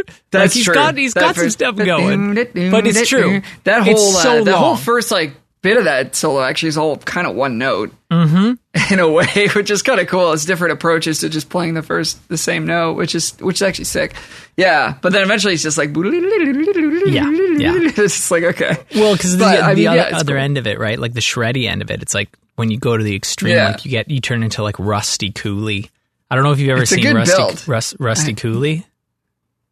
Like 0.01 0.31
That's 0.31 0.53
he's 0.53 0.65
true. 0.65 0.73
got 0.73 0.97
he's 0.97 1.13
That 1.13 1.21
got 1.21 1.35
some 1.35 1.49
stuff 1.49 1.75
going, 1.75 2.35
but 2.35 2.87
it's 2.87 3.09
true. 3.09 3.41
That 3.65 3.85
It's 3.87 4.01
whole 4.01 4.11
so 4.11 4.41
uh, 4.41 4.43
that 4.45 4.55
whole 4.55 4.77
first 4.77 5.11
like 5.11 5.33
bit 5.61 5.77
of 5.77 5.83
that 5.83 6.15
solo 6.15 6.41
actually 6.41 6.69
is 6.69 6.77
all 6.77 6.97
kind 6.97 7.27
of 7.27 7.35
one 7.35 7.57
note 7.57 7.93
mm-hmm. 8.09 8.93
in 8.93 8.99
a 8.99 9.09
way, 9.09 9.47
which 9.55 9.69
is 9.69 9.81
kind 9.81 9.99
of 9.99 10.07
cool. 10.07 10.31
It's 10.33 10.45
different 10.45 10.73
approaches 10.73 11.19
to 11.19 11.29
just 11.29 11.49
playing 11.49 11.75
the 11.75 11.83
first 11.83 12.27
the 12.29 12.37
same 12.37 12.65
note, 12.65 12.93
which 12.93 13.13
is 13.13 13.37
which 13.39 13.57
is 13.57 13.61
actually 13.61 13.85
sick. 13.85 14.15
Yeah, 14.57 14.95
but 15.01 15.11
then 15.11 15.23
eventually 15.23 15.53
it's 15.53 15.63
just 15.63 15.77
like 15.77 15.89
yeah. 15.95 17.29
yeah. 17.29 17.73
It's 17.75 17.95
just 17.95 18.31
like 18.31 18.43
okay, 18.43 18.77
Well, 18.95 19.13
because 19.13 19.37
the, 19.37 19.45
the 19.45 19.45
I 19.45 19.73
mean, 19.73 19.87
other, 19.87 19.97
yeah, 19.97 20.07
it's 20.07 20.21
other 20.21 20.33
cool. 20.33 20.41
end 20.41 20.57
of 20.57 20.67
it, 20.67 20.79
right? 20.79 20.99
Like 20.99 21.13
the 21.13 21.21
shreddy 21.21 21.67
end 21.67 21.81
of 21.81 21.91
it, 21.91 22.01
it's 22.01 22.13
like 22.13 22.29
when 22.55 22.69
you 22.71 22.77
go 22.77 22.97
to 22.97 23.03
the 23.03 23.15
extreme, 23.15 23.55
Yeah. 23.55 23.67
like 23.71 23.85
you 23.85 23.91
get 23.91 24.09
you 24.09 24.19
turn 24.21 24.43
into 24.43 24.63
like 24.63 24.77
Rusty 24.79 25.31
Cooley. 25.31 25.89
I 26.29 26.35
don't 26.35 26.43
know 26.43 26.51
if 26.51 26.59
you've 26.59 26.69
ever 26.69 26.83
It's 26.83 26.91
seen 26.91 27.13
Rusty 27.15 27.35
build. 27.35 27.67
Rus, 27.67 27.95
Rusty 27.99 28.33
Cooley. 28.33 28.85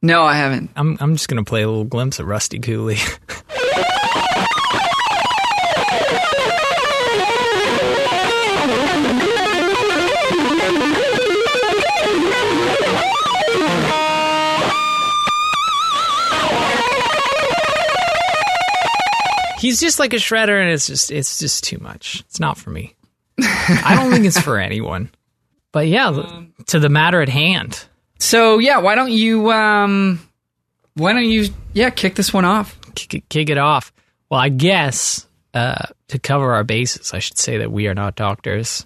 no, 0.02 0.24
I 0.24 0.36
haven't. 0.36 0.72
I'm 0.76 0.98
I'm 1.00 1.14
just 1.16 1.28
gonna 1.30 1.44
play 1.44 1.62
a 1.64 1.68
little 1.68 1.84
glimpse 1.86 2.20
of 2.20 2.28
Rusty 2.28 2.60
Cooley. 2.60 2.98
He's 19.60 19.80
just 19.80 20.00
like 20.00 20.14
a 20.14 20.18
shredder, 20.18 20.60
and 20.60 20.70
it's 20.70 20.88
just 20.88 21.12
it's 21.12 21.40
just 21.40 21.64
too 21.64 21.78
much. 21.80 22.22
It's 22.22 22.40
not 22.40 22.58
for 22.58 22.70
me. 22.70 22.96
I 23.40 23.96
don't 23.96 24.12
think 24.12 24.26
it's 24.26 24.40
for 24.40 24.58
anyone. 24.60 25.12
But 25.72 25.88
yeah, 25.88 26.44
to 26.68 26.80
the 26.80 26.90
matter 26.90 27.22
at 27.22 27.30
hand. 27.30 27.86
So 28.20 28.58
yeah, 28.60 28.80
why 28.80 28.96
don't 28.96 29.12
you 29.12 29.52
um, 29.52 30.20
why 30.96 31.14
don't 31.14 31.26
you 31.30 31.50
yeah 31.74 31.90
kick 31.90 32.16
this 32.16 32.34
one 32.34 32.46
off? 32.46 32.80
kick 32.96 33.14
it, 33.14 33.30
kick 33.30 33.50
it 33.50 33.58
off. 33.58 33.92
Well, 34.30 34.40
I 34.40 34.50
guess 34.50 35.28
uh, 35.54 35.86
to 36.10 36.20
cover 36.20 36.54
our 36.54 36.64
bases, 36.64 37.14
I 37.14 37.20
should 37.20 37.38
say 37.38 37.58
that 37.60 37.72
we 37.72 37.88
are 37.88 37.96
not 37.96 38.16
doctors, 38.16 38.86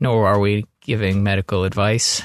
nor 0.00 0.26
are 0.26 0.38
we 0.38 0.66
giving 0.80 1.22
medical 1.22 1.64
advice. 1.64 2.22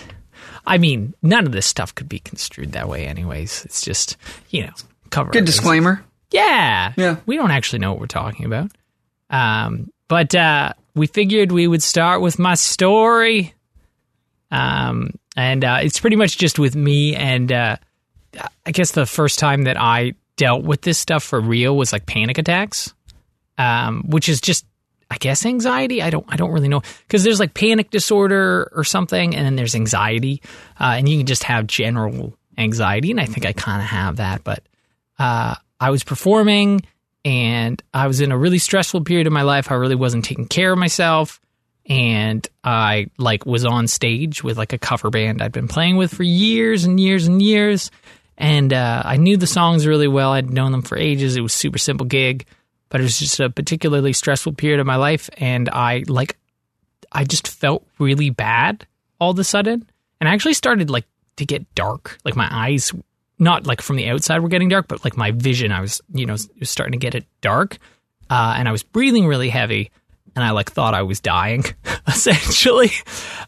I 0.65 0.77
mean, 0.77 1.13
none 1.21 1.45
of 1.45 1.51
this 1.51 1.65
stuff 1.65 1.95
could 1.95 2.09
be 2.09 2.19
construed 2.19 2.73
that 2.73 2.87
way, 2.87 3.05
anyways. 3.05 3.65
It's 3.65 3.81
just 3.81 4.17
you 4.49 4.65
know 4.65 4.73
cover. 5.09 5.31
Good 5.31 5.45
disclaimer. 5.45 6.03
Yeah, 6.31 6.93
Yeah. 6.95 7.17
We 7.25 7.35
don't 7.35 7.51
actually 7.51 7.79
know 7.79 7.91
what 7.91 7.99
we're 7.99 8.07
talking 8.07 8.45
about. 8.45 8.71
Um, 9.29 9.91
but 10.07 10.33
uh, 10.35 10.73
we 10.95 11.07
figured 11.07 11.51
we 11.51 11.67
would 11.67 11.83
start 11.83 12.21
with 12.21 12.39
my 12.39 12.55
story. 12.55 13.53
Um, 14.51 15.11
and 15.35 15.63
uh, 15.63 15.79
it's 15.81 15.99
pretty 15.99 16.15
much 16.15 16.37
just 16.37 16.59
with 16.59 16.75
me 16.75 17.15
and 17.15 17.51
uh, 17.51 17.77
I 18.65 18.71
guess 18.71 18.91
the 18.91 19.05
first 19.05 19.39
time 19.39 19.63
that 19.63 19.79
I 19.79 20.13
dealt 20.37 20.63
with 20.63 20.81
this 20.81 20.97
stuff 20.97 21.23
for 21.23 21.39
real 21.39 21.75
was 21.75 21.91
like 21.91 22.05
panic 22.05 22.37
attacks, 22.37 22.93
um, 23.57 24.03
which 24.07 24.29
is 24.29 24.41
just 24.41 24.65
I 25.11 25.17
guess 25.17 25.45
anxiety. 25.45 26.01
I 26.01 26.09
don't 26.11 26.25
I 26.29 26.35
don't 26.35 26.51
really 26.51 26.67
know 26.67 26.81
because 27.07 27.23
there's 27.23 27.39
like 27.39 27.53
panic 27.53 27.89
disorder 27.89 28.71
or 28.75 28.83
something, 28.83 29.35
and 29.35 29.45
then 29.45 29.55
there's 29.55 29.75
anxiety, 29.75 30.41
uh, 30.79 30.95
and 30.97 31.09
you 31.09 31.17
can 31.17 31.25
just 31.25 31.43
have 31.43 31.65
general 31.67 32.37
anxiety, 32.57 33.09
and 33.11 33.19
I 33.19 33.25
think 33.25 33.45
I 33.45 33.53
kind 33.53 33.81
of 33.81 33.87
have 33.87 34.17
that. 34.17 34.43
But 34.43 34.63
uh, 35.17 35.55
I 35.79 35.89
was 35.91 36.03
performing, 36.03 36.81
and 37.23 37.81
I 37.93 38.07
was 38.07 38.21
in 38.21 38.31
a 38.31 38.37
really 38.37 38.59
stressful 38.59 39.03
period 39.03 39.27
of 39.27 39.33
my 39.33 39.43
life. 39.43 39.71
I 39.71 39.75
really 39.75 39.95
wasn't 39.95 40.25
taking 40.25 40.47
care 40.47 40.73
of 40.73 40.79
myself 40.79 41.39
and 41.89 42.47
I 42.63 43.07
like 43.17 43.45
was 43.45 43.65
on 43.65 43.87
stage 43.87 44.43
with 44.43 44.57
like 44.57 44.73
a 44.73 44.77
cover 44.77 45.09
band 45.09 45.41
I'd 45.41 45.51
been 45.51 45.67
playing 45.67 45.97
with 45.97 46.13
for 46.13 46.23
years 46.23 46.85
and 46.85 46.99
years 46.99 47.27
and 47.27 47.41
years, 47.41 47.89
and 48.37 48.71
uh, 48.71 49.01
I 49.03 49.17
knew 49.17 49.35
the 49.35 49.47
songs 49.47 49.87
really 49.87 50.07
well. 50.07 50.31
I'd 50.31 50.51
known 50.51 50.71
them 50.71 50.83
for 50.83 50.97
ages. 50.97 51.35
It 51.35 51.41
was 51.41 51.53
super 51.53 51.79
simple 51.79 52.05
gig, 52.05 52.45
but 52.89 53.01
it 53.01 53.03
was 53.03 53.17
just 53.17 53.39
a 53.39 53.49
particularly 53.49 54.13
stressful 54.13 54.53
period 54.53 54.79
of 54.79 54.85
my 54.85 54.97
life, 54.97 55.29
and 55.37 55.67
I 55.67 56.03
like 56.07 56.37
I 57.11 57.23
just 57.23 57.47
felt 57.47 57.85
really 57.97 58.29
bad 58.29 58.85
all 59.19 59.31
of 59.31 59.39
a 59.39 59.43
sudden, 59.43 59.89
and 60.19 60.29
I 60.29 60.33
actually 60.33 60.53
started 60.53 60.91
like 60.91 61.07
to 61.37 61.45
get 61.45 61.73
dark, 61.73 62.19
like 62.23 62.35
my 62.35 62.47
eyes. 62.51 62.93
Not 63.39 63.65
like 63.65 63.81
from 63.81 63.95
the 63.95 64.09
outside 64.09 64.41
were 64.41 64.49
getting 64.49 64.69
dark, 64.69 64.87
but 64.87 65.03
like 65.05 65.15
my 65.15 65.31
vision, 65.31 65.71
I 65.71 65.81
was, 65.81 66.01
you 66.13 66.25
know, 66.25 66.33
was 66.33 66.69
starting 66.69 66.99
to 66.99 67.03
get 67.03 67.15
it 67.15 67.25
dark, 67.41 67.77
uh, 68.29 68.55
and 68.57 68.67
I 68.67 68.71
was 68.71 68.83
breathing 68.83 69.27
really 69.27 69.49
heavy 69.49 69.91
and 70.35 70.43
I 70.43 70.51
like 70.51 70.71
thought 70.71 70.93
I 70.93 71.01
was 71.03 71.19
dying, 71.19 71.63
essentially. 72.07 72.91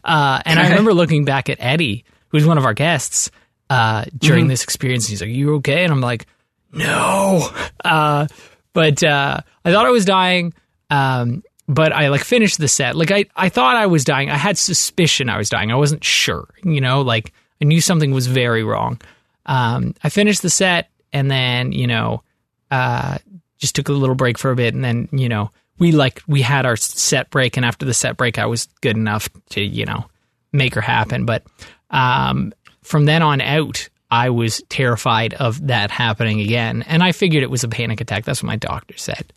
Uh, 0.04 0.40
and 0.44 0.58
I 0.58 0.64
remember 0.68 0.94
looking 0.94 1.24
back 1.24 1.48
at 1.48 1.58
Eddie, 1.60 2.04
who's 2.28 2.46
one 2.46 2.58
of 2.58 2.64
our 2.64 2.74
guests, 2.74 3.30
uh, 3.70 4.04
during 4.16 4.48
this 4.48 4.62
experience. 4.62 5.06
He's 5.06 5.20
like, 5.22 5.30
"You 5.30 5.54
okay?" 5.56 5.84
And 5.84 5.92
I'm 5.92 6.00
like, 6.00 6.26
"No." 6.72 7.48
Uh, 7.84 8.26
but 8.72 9.02
uh, 9.02 9.40
I 9.64 9.72
thought 9.72 9.86
I 9.86 9.90
was 9.90 10.04
dying. 10.04 10.52
Um, 10.90 11.42
but 11.68 11.92
I 11.92 12.08
like 12.08 12.22
finished 12.22 12.58
the 12.58 12.68
set. 12.68 12.96
Like 12.96 13.10
I, 13.10 13.24
I 13.34 13.48
thought 13.48 13.76
I 13.76 13.86
was 13.86 14.04
dying. 14.04 14.28
I 14.28 14.36
had 14.36 14.58
suspicion 14.58 15.30
I 15.30 15.38
was 15.38 15.48
dying. 15.48 15.70
I 15.70 15.76
wasn't 15.76 16.04
sure. 16.04 16.48
You 16.62 16.80
know, 16.80 17.00
like 17.00 17.32
I 17.62 17.64
knew 17.64 17.80
something 17.80 18.10
was 18.10 18.26
very 18.26 18.62
wrong. 18.62 19.00
Um, 19.46 19.94
I 20.02 20.08
finished 20.08 20.42
the 20.42 20.50
set, 20.50 20.90
and 21.12 21.30
then 21.30 21.72
you 21.72 21.86
know, 21.86 22.22
uh, 22.70 23.18
just 23.58 23.74
took 23.74 23.88
a 23.88 23.92
little 23.92 24.14
break 24.14 24.38
for 24.38 24.50
a 24.50 24.56
bit, 24.56 24.74
and 24.74 24.84
then 24.84 25.08
you 25.12 25.28
know, 25.28 25.50
we 25.78 25.92
like 25.92 26.22
we 26.26 26.42
had 26.42 26.66
our 26.66 26.76
set 26.76 27.30
break, 27.30 27.56
and 27.56 27.66
after 27.66 27.84
the 27.84 27.94
set 27.94 28.16
break, 28.16 28.38
I 28.38 28.46
was 28.46 28.66
good 28.80 28.96
enough 28.96 29.28
to 29.50 29.62
you 29.62 29.84
know 29.84 30.06
make 30.52 30.74
her 30.74 30.80
happen. 30.80 31.24
But 31.24 31.44
um, 31.90 32.52
from 32.82 33.04
then 33.04 33.22
on 33.22 33.40
out, 33.40 33.88
I 34.10 34.30
was 34.30 34.62
terrified 34.68 35.34
of 35.34 35.66
that 35.68 35.90
happening 35.90 36.40
again, 36.40 36.82
and 36.82 37.02
I 37.02 37.12
figured 37.12 37.42
it 37.42 37.50
was 37.50 37.64
a 37.64 37.68
panic 37.68 38.00
attack. 38.00 38.24
That's 38.24 38.42
what 38.42 38.48
my 38.48 38.56
doctor 38.56 38.96
said, 38.96 39.32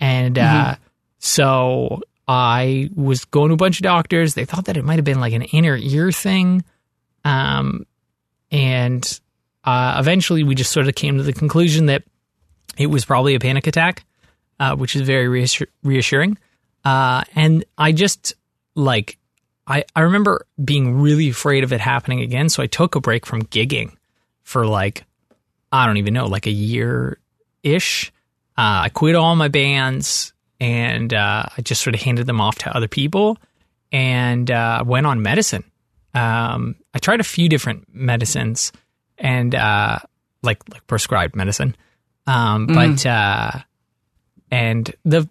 and 0.00 0.38
uh, 0.38 0.76
so 1.18 2.00
I 2.26 2.90
was 2.94 3.24
going 3.24 3.48
to 3.48 3.54
a 3.54 3.56
bunch 3.58 3.78
of 3.78 3.82
doctors. 3.82 4.34
They 4.34 4.44
thought 4.44 4.66
that 4.66 4.76
it 4.76 4.84
might 4.84 4.96
have 4.96 5.04
been 5.04 5.20
like 5.20 5.32
an 5.32 5.42
inner 5.42 5.76
ear 5.76 6.12
thing, 6.12 6.64
um, 7.24 7.84
and 8.50 9.20
uh, 9.64 9.96
eventually 9.98 10.42
we 10.42 10.54
just 10.54 10.72
sort 10.72 10.88
of 10.88 10.94
came 10.94 11.16
to 11.18 11.22
the 11.22 11.32
conclusion 11.32 11.86
that 11.86 12.02
it 12.76 12.86
was 12.86 13.04
probably 13.04 13.34
a 13.34 13.40
panic 13.40 13.66
attack, 13.66 14.04
uh, 14.58 14.74
which 14.76 14.96
is 14.96 15.02
very 15.02 15.26
reassur- 15.26 15.68
reassuring. 15.82 16.38
Uh, 16.84 17.22
and 17.34 17.64
I 17.78 17.92
just 17.92 18.34
like, 18.74 19.18
I, 19.66 19.84
I 19.94 20.00
remember 20.00 20.46
being 20.62 21.00
really 21.00 21.28
afraid 21.30 21.64
of 21.64 21.72
it 21.72 21.80
happening 21.80 22.20
again. 22.20 22.48
So 22.48 22.62
I 22.62 22.66
took 22.66 22.94
a 22.94 23.00
break 23.00 23.26
from 23.26 23.42
gigging 23.42 23.94
for 24.42 24.66
like, 24.66 25.04
I 25.70 25.86
don't 25.86 25.98
even 25.98 26.14
know, 26.14 26.26
like 26.26 26.46
a 26.46 26.52
year 26.52 27.18
ish. 27.62 28.12
Uh, 28.58 28.84
I 28.84 28.88
quit 28.88 29.14
all 29.14 29.36
my 29.36 29.48
bands 29.48 30.32
and 30.60 31.14
uh, 31.14 31.44
I 31.56 31.62
just 31.62 31.82
sort 31.82 31.94
of 31.94 32.02
handed 32.02 32.26
them 32.26 32.40
off 32.40 32.58
to 32.58 32.76
other 32.76 32.88
people 32.88 33.38
and 33.90 34.50
uh, 34.50 34.82
went 34.86 35.06
on 35.06 35.22
medicine. 35.22 35.64
Um, 36.14 36.76
I 36.92 36.98
tried 36.98 37.20
a 37.20 37.24
few 37.24 37.48
different 37.48 37.86
medicines 37.94 38.72
and 39.18 39.54
uh, 39.54 39.98
like 40.42 40.62
like 40.68 40.86
prescribed 40.86 41.36
medicine, 41.36 41.76
um, 42.26 42.66
but 42.66 43.04
uh, 43.06 43.52
and 44.50 44.94
the 45.04 45.28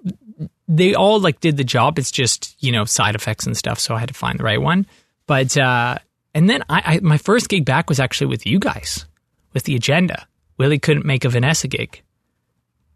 they 0.67 0.95
all 0.95 1.19
like 1.19 1.39
did 1.39 1.57
the 1.57 1.63
job. 1.63 1.99
It's 1.99 2.11
just 2.11 2.55
you 2.63 2.71
know 2.71 2.85
side 2.85 3.15
effects 3.15 3.45
and 3.45 3.55
stuff. 3.57 3.79
So 3.79 3.95
I 3.95 3.99
had 3.99 4.09
to 4.09 4.13
find 4.15 4.39
the 4.39 4.43
right 4.43 4.61
one. 4.61 4.85
But 5.27 5.57
uh, 5.57 5.97
and 6.33 6.49
then 6.49 6.63
I, 6.69 6.95
I 6.95 6.99
my 7.01 7.17
first 7.17 7.49
gig 7.49 7.65
back 7.65 7.89
was 7.89 7.99
actually 7.99 8.27
with 8.27 8.45
you 8.45 8.59
guys 8.59 9.05
with 9.53 9.63
the 9.63 9.75
agenda. 9.75 10.27
Willie 10.57 10.79
couldn't 10.79 11.05
make 11.05 11.25
a 11.25 11.29
Vanessa 11.29 11.67
gig. 11.67 12.01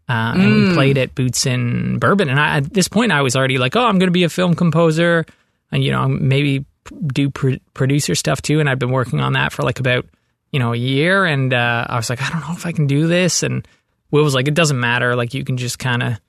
Uh, 0.08 0.34
and 0.36 0.54
we 0.68 0.74
played 0.74 0.98
at 0.98 1.16
Boots 1.16 1.46
and 1.46 1.98
Bourbon. 1.98 2.28
And 2.28 2.38
I, 2.38 2.58
at 2.58 2.72
this 2.72 2.86
point, 2.86 3.10
I 3.10 3.22
was 3.22 3.34
already 3.34 3.58
like, 3.58 3.74
oh, 3.74 3.84
I'm 3.84 3.98
going 3.98 4.06
to 4.06 4.12
be 4.12 4.22
a 4.22 4.28
film 4.28 4.54
composer 4.54 5.26
and, 5.72 5.82
you 5.82 5.90
know, 5.90 6.06
maybe 6.06 6.64
do 7.08 7.28
pr- 7.28 7.54
producer 7.74 8.14
stuff 8.14 8.40
too. 8.40 8.60
And 8.60 8.70
I've 8.70 8.78
been 8.78 8.92
working 8.92 9.18
on 9.18 9.32
that 9.32 9.52
for 9.52 9.64
like 9.64 9.80
about, 9.80 10.06
you 10.50 10.58
know, 10.58 10.72
a 10.72 10.76
year. 10.76 11.24
And 11.24 11.52
uh, 11.52 11.86
I 11.88 11.96
was 11.96 12.10
like, 12.10 12.22
I 12.22 12.30
don't 12.30 12.40
know 12.40 12.54
if 12.54 12.66
I 12.66 12.72
can 12.72 12.86
do 12.86 13.06
this. 13.06 13.42
And 13.42 13.66
Will 14.10 14.24
was 14.24 14.34
like, 14.34 14.48
it 14.48 14.54
doesn't 14.54 14.78
matter. 14.78 15.16
Like, 15.16 15.34
you 15.34 15.44
can 15.44 15.56
just 15.56 15.78
kind 15.78 16.02
of 16.02 16.20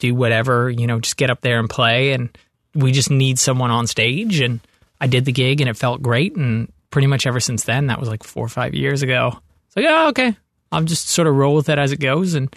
do 0.00 0.14
whatever, 0.14 0.70
you 0.70 0.86
know, 0.86 1.00
just 1.00 1.16
get 1.16 1.30
up 1.30 1.40
there 1.40 1.58
and 1.58 1.70
play. 1.70 2.12
And 2.12 2.36
we 2.74 2.92
just 2.92 3.10
need 3.10 3.38
someone 3.38 3.70
on 3.70 3.86
stage. 3.86 4.40
And 4.40 4.60
I 5.00 5.06
did 5.06 5.24
the 5.24 5.32
gig 5.32 5.60
and 5.60 5.70
it 5.70 5.76
felt 5.76 6.02
great. 6.02 6.36
And 6.36 6.72
pretty 6.90 7.06
much 7.06 7.26
ever 7.26 7.40
since 7.40 7.64
then, 7.64 7.86
that 7.86 8.00
was 8.00 8.08
like 8.08 8.22
four 8.22 8.44
or 8.44 8.48
five 8.48 8.74
years 8.74 9.02
ago. 9.02 9.38
It's 9.66 9.76
like, 9.76 9.86
oh, 9.88 10.08
okay. 10.08 10.36
I'll 10.72 10.82
just 10.82 11.08
sort 11.08 11.28
of 11.28 11.34
roll 11.34 11.54
with 11.54 11.68
it 11.68 11.78
as 11.78 11.92
it 11.92 12.00
goes. 12.00 12.34
And 12.34 12.54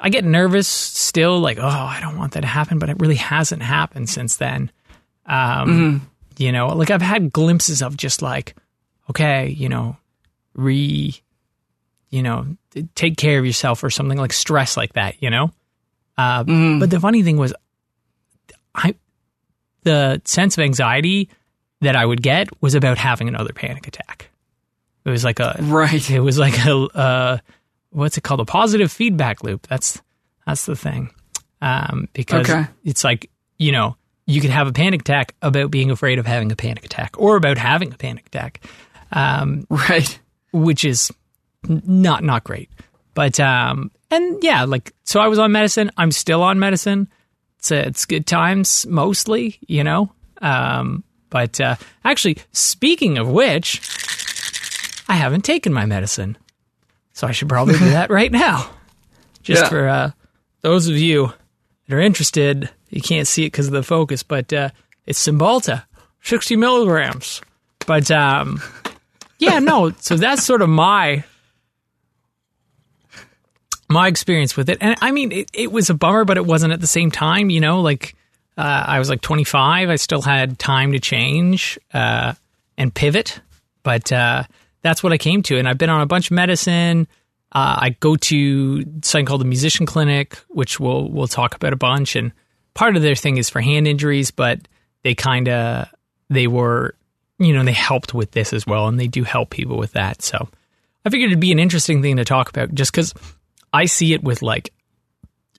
I 0.00 0.10
get 0.10 0.24
nervous 0.24 0.68
still, 0.68 1.40
like, 1.40 1.58
oh, 1.58 1.66
I 1.66 1.98
don't 2.00 2.16
want 2.16 2.32
that 2.32 2.42
to 2.42 2.46
happen, 2.46 2.78
but 2.78 2.88
it 2.88 3.00
really 3.00 3.16
hasn't 3.16 3.62
happened 3.62 4.08
since 4.08 4.36
then. 4.36 4.70
Um, 5.26 6.08
You 6.38 6.52
know, 6.52 6.68
like 6.68 6.92
I've 6.92 7.02
had 7.02 7.32
glimpses 7.32 7.82
of 7.82 7.96
just 7.96 8.22
like, 8.22 8.54
okay, 9.10 9.48
you 9.48 9.68
know, 9.68 9.96
re, 10.58 11.14
you 12.10 12.22
know, 12.22 12.56
take 12.94 13.16
care 13.16 13.38
of 13.38 13.46
yourself 13.46 13.82
or 13.84 13.90
something 13.90 14.18
like 14.18 14.32
stress 14.32 14.76
like 14.76 14.92
that, 14.94 15.22
you 15.22 15.30
know? 15.30 15.50
Uh, 16.18 16.42
But 16.44 16.90
the 16.90 16.98
funny 17.00 17.22
thing 17.22 17.36
was, 17.36 17.54
I, 18.74 18.94
the 19.84 20.20
sense 20.24 20.58
of 20.58 20.62
anxiety 20.64 21.28
that 21.80 21.94
I 21.96 22.04
would 22.04 22.22
get 22.22 22.48
was 22.60 22.74
about 22.74 22.98
having 22.98 23.28
another 23.28 23.52
panic 23.52 23.86
attack. 23.86 24.30
It 25.04 25.10
was 25.10 25.24
like 25.24 25.38
a 25.40 25.56
Right. 25.60 26.10
it 26.10 26.20
was 26.20 26.38
like 26.38 26.58
a 26.66 26.74
uh, 26.76 27.38
what's 27.90 28.18
it 28.18 28.22
called 28.22 28.40
a 28.40 28.44
positive 28.44 28.90
feedback 28.92 29.42
loop. 29.44 29.66
That's 29.68 30.02
that's 30.46 30.66
the 30.66 30.76
thing. 30.76 31.10
Um, 31.62 32.08
because 32.12 32.50
Okay. 32.50 32.66
it's 32.84 33.04
like 33.04 33.30
you 33.58 33.72
know 33.72 33.96
you 34.26 34.40
could 34.40 34.50
have 34.50 34.66
a 34.66 34.72
panic 34.72 35.02
attack 35.02 35.34
about 35.40 35.70
being 35.70 35.90
afraid 35.90 36.18
of 36.18 36.26
having 36.26 36.50
a 36.52 36.56
panic 36.56 36.84
attack 36.84 37.14
or 37.18 37.36
about 37.36 37.56
having 37.58 37.92
a 37.92 37.96
panic 37.96 38.26
attack, 38.26 38.60
um, 39.12 39.66
Right. 39.70 40.18
Which 40.52 40.84
is 40.84 41.10
not 41.68 42.22
not 42.24 42.44
great. 42.44 42.70
But 43.14 43.38
um, 43.40 43.90
and 44.10 44.42
yeah, 44.42 44.64
like 44.64 44.92
so 45.04 45.20
I 45.20 45.28
was 45.28 45.38
on 45.38 45.52
medicine. 45.52 45.90
I'm 45.96 46.12
still 46.12 46.42
on 46.42 46.58
medicine. 46.58 47.08
It's 47.58 47.72
uh, 47.72 47.82
it's 47.86 48.04
good 48.04 48.26
times 48.26 48.86
mostly, 48.86 49.58
you 49.66 49.82
know. 49.84 50.12
Um, 50.40 51.02
but 51.30 51.60
uh, 51.60 51.76
actually, 52.04 52.38
speaking 52.52 53.18
of 53.18 53.28
which, 53.28 53.80
I 55.08 55.14
haven't 55.14 55.42
taken 55.44 55.72
my 55.72 55.84
medicine, 55.84 56.38
so 57.12 57.26
I 57.26 57.32
should 57.32 57.48
probably 57.48 57.78
do 57.78 57.90
that 57.90 58.10
right 58.10 58.30
now. 58.32 58.70
Just 59.42 59.62
Yeah. 59.64 59.68
for 59.68 59.88
uh, 59.88 60.10
those 60.60 60.88
of 60.88 60.96
you 60.96 61.32
that 61.88 61.96
are 61.96 62.00
interested, 62.00 62.70
you 62.90 63.00
can't 63.00 63.26
see 63.26 63.44
it 63.44 63.52
because 63.52 63.66
of 63.66 63.72
the 63.72 63.82
focus, 63.82 64.22
but 64.22 64.52
uh, 64.52 64.70
it's 65.06 65.26
Cymbalta, 65.26 65.84
sixty 66.22 66.54
milligrams. 66.56 67.40
But 67.86 68.10
um, 68.10 68.62
yeah, 69.38 69.58
no. 69.58 69.92
So 70.00 70.16
that's 70.16 70.44
sort 70.44 70.62
of 70.62 70.68
my 70.68 71.24
my 73.88 74.08
experience 74.08 74.56
with 74.56 74.68
it. 74.68 74.78
And 74.80 74.96
I 75.00 75.12
mean, 75.12 75.32
it, 75.32 75.50
it 75.54 75.72
was 75.72 75.90
a 75.90 75.94
bummer, 75.94 76.24
but 76.24 76.36
it 76.36 76.44
wasn't 76.46 76.72
at 76.72 76.80
the 76.80 76.86
same 76.86 77.10
time. 77.10 77.50
You 77.50 77.60
know, 77.60 77.80
like 77.80 78.14
uh, 78.56 78.84
I 78.86 78.98
was 78.98 79.08
like 79.08 79.20
25. 79.20 79.88
I 79.88 79.96
still 79.96 80.22
had 80.22 80.58
time 80.58 80.92
to 80.92 81.00
change 81.00 81.78
uh, 81.94 82.34
and 82.76 82.94
pivot, 82.94 83.40
but 83.82 84.12
uh, 84.12 84.44
that's 84.82 85.02
what 85.02 85.12
I 85.12 85.18
came 85.18 85.42
to. 85.44 85.58
And 85.58 85.68
I've 85.68 85.78
been 85.78 85.90
on 85.90 86.00
a 86.00 86.06
bunch 86.06 86.30
of 86.30 86.34
medicine. 86.34 87.06
Uh, 87.50 87.78
I 87.80 87.96
go 88.00 88.16
to 88.16 88.82
something 89.02 89.24
called 89.24 89.40
the 89.40 89.46
Musician 89.46 89.86
Clinic, 89.86 90.36
which 90.48 90.78
we'll 90.78 91.08
we'll 91.08 91.28
talk 91.28 91.54
about 91.54 91.72
a 91.72 91.76
bunch. 91.76 92.14
And 92.16 92.32
part 92.74 92.96
of 92.96 93.02
their 93.02 93.14
thing 93.14 93.38
is 93.38 93.48
for 93.48 93.60
hand 93.60 93.88
injuries, 93.88 94.30
but 94.30 94.68
they 95.02 95.14
kind 95.14 95.48
of 95.48 95.88
they 96.28 96.46
were, 96.46 96.94
you 97.38 97.52
know, 97.52 97.64
they 97.64 97.72
helped 97.72 98.14
with 98.14 98.32
this 98.32 98.52
as 98.52 98.66
well, 98.66 98.88
and 98.88 98.98
they 98.98 99.06
do 99.06 99.24
help 99.24 99.50
people 99.50 99.78
with 99.78 99.92
that. 99.92 100.22
So 100.22 100.48
I 101.04 101.10
figured 101.10 101.30
it'd 101.30 101.40
be 101.40 101.52
an 101.52 101.58
interesting 101.58 102.02
thing 102.02 102.16
to 102.16 102.24
talk 102.24 102.48
about, 102.48 102.74
just 102.74 102.92
because 102.92 103.14
I 103.72 103.86
see 103.86 104.12
it 104.12 104.22
with 104.22 104.42
like 104.42 104.72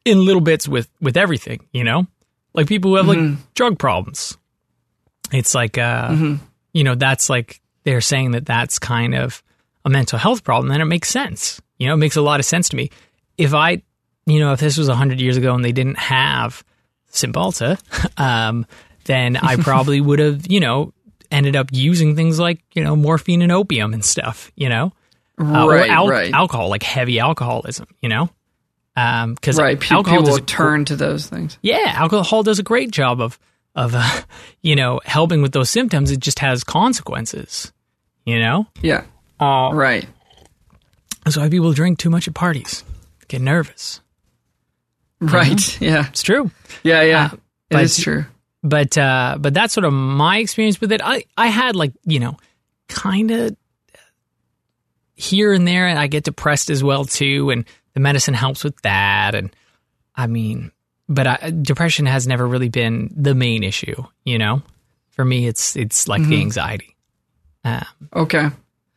in 0.05 0.25
little 0.25 0.41
bits 0.41 0.67
with 0.67 0.89
with 1.01 1.17
everything, 1.17 1.65
you 1.71 1.83
know, 1.83 2.07
like 2.53 2.67
people 2.67 2.91
who 2.91 2.97
have 2.97 3.07
like 3.07 3.53
drug 3.53 3.79
problems. 3.79 4.37
It's 5.31 5.53
like, 5.53 5.77
uh, 5.77 6.15
you 6.73 6.83
know, 6.83 6.95
that's 6.95 7.29
like 7.29 7.61
they're 7.83 8.01
saying 8.01 8.31
that 8.31 8.45
that's 8.45 8.79
kind 8.79 9.15
of 9.15 9.43
a 9.85 9.89
mental 9.89 10.19
health 10.19 10.43
problem, 10.43 10.71
and 10.71 10.81
it 10.81 10.85
makes 10.85 11.09
sense. 11.09 11.61
You 11.77 11.87
know, 11.87 11.93
it 11.93 11.97
makes 11.97 12.17
a 12.17 12.21
lot 12.21 12.39
of 12.39 12.45
sense 12.45 12.69
to 12.69 12.75
me. 12.75 12.89
If 13.37 13.53
I, 13.53 13.81
you 14.25 14.39
know, 14.39 14.53
if 14.53 14.59
this 14.59 14.77
was 14.77 14.89
hundred 14.89 15.21
years 15.21 15.37
ago 15.37 15.53
and 15.55 15.63
they 15.63 15.71
didn't 15.71 15.97
have 15.97 16.63
Cymbalta, 17.11 17.79
um, 18.19 18.65
then 19.05 19.37
I 19.37 19.55
probably 19.57 20.01
would 20.01 20.19
have, 20.19 20.51
you 20.51 20.59
know, 20.59 20.93
ended 21.31 21.55
up 21.55 21.67
using 21.71 22.15
things 22.15 22.39
like 22.39 22.59
you 22.73 22.83
know 22.83 22.95
morphine 22.95 23.41
and 23.41 23.51
opium 23.51 23.93
and 23.93 24.03
stuff. 24.03 24.51
You 24.55 24.69
know, 24.69 24.93
uh, 25.39 25.67
Right, 25.67 25.89
al- 25.89 26.07
right. 26.07 26.33
alcohol, 26.33 26.69
like 26.69 26.83
heavy 26.83 27.19
alcoholism, 27.19 27.87
you 28.01 28.09
know? 28.09 28.29
Because 28.95 29.57
Right. 29.57 29.79
Pe- 29.79 29.95
alcohol 29.95 30.17
people 30.19 30.25
does 30.25 30.35
will 30.39 30.43
a, 30.43 30.45
turn 30.45 30.83
to 30.85 30.95
those 30.97 31.27
things. 31.27 31.57
yeah, 31.61 31.93
alcohol 31.95 32.43
does 32.43 32.59
a 32.59 32.63
great 32.63 32.91
job 32.91 33.21
of 33.21 33.39
of 33.75 33.93
uh, 33.95 34.21
you 34.61 34.75
know 34.75 34.99
helping 35.05 35.41
with 35.41 35.51
those 35.53 35.69
symptoms. 35.69 36.11
It 36.11 36.19
just 36.19 36.39
has 36.39 36.63
consequences, 36.63 37.71
you 38.25 38.39
know. 38.39 38.67
Yeah. 38.81 39.03
Uh, 39.39 39.69
Right. 39.73 40.05
That's 41.23 41.37
why 41.37 41.47
people 41.49 41.71
drink 41.73 41.99
too 41.99 42.09
much 42.09 42.27
at 42.27 42.33
parties, 42.33 42.83
get 43.27 43.41
nervous. 43.41 44.01
Right. 45.21 45.79
Yeah. 45.81 46.07
It's 46.09 46.23
true, 46.23 46.51
Yeah. 46.83 47.01
Yeah. 47.03 47.29
Uh, 47.33 47.37
it 47.77 47.79
is 47.81 47.97
true. 47.97 48.25
But 48.63 48.97
uh, 48.97 49.37
but 49.39 49.53
that's 49.53 49.73
sort 49.73 49.85
of 49.85 49.93
my 49.93 50.37
experience 50.39 50.79
with 50.81 50.91
it. 50.91 51.01
I 51.03 51.25
I 51.37 51.47
had 51.47 51.75
like 51.75 51.93
you 52.05 52.19
know 52.19 52.37
kind 52.87 53.31
of 53.31 53.55
here 55.15 55.53
and 55.53 55.67
there, 55.67 55.87
and 55.87 55.99
I 55.99 56.07
get 56.07 56.23
depressed 56.23 56.69
as 56.69 56.83
well 56.83 57.05
too, 57.05 57.49
and 57.49 57.65
the 57.93 57.99
medicine 57.99 58.33
helps 58.33 58.63
with 58.63 58.79
that. 58.81 59.35
And 59.35 59.53
I 60.15 60.27
mean, 60.27 60.71
but 61.07 61.27
I, 61.27 61.51
depression 61.61 62.05
has 62.05 62.27
never 62.27 62.47
really 62.47 62.69
been 62.69 63.13
the 63.15 63.35
main 63.35 63.63
issue. 63.63 64.03
You 64.23 64.37
know, 64.37 64.61
for 65.11 65.25
me, 65.25 65.47
it's 65.47 65.75
it's 65.75 66.07
like 66.07 66.23
the 66.23 66.39
anxiety. 66.39 66.95
Uh, 67.65 67.83
Okay. 68.15 68.47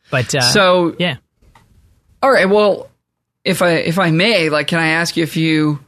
but 0.09 0.33
uh, 0.33 0.41
so, 0.41 0.95
yeah, 0.97 1.17
all 2.21 2.31
right. 2.31 2.49
Well, 2.49 2.89
if 3.43 3.61
I 3.61 3.71
if 3.71 3.99
I 3.99 4.11
may, 4.11 4.49
like, 4.49 4.67
can 4.67 4.79
I 4.79 4.87
ask 4.87 5.17
you 5.17 5.23
if 5.23 5.31
few 5.31 5.82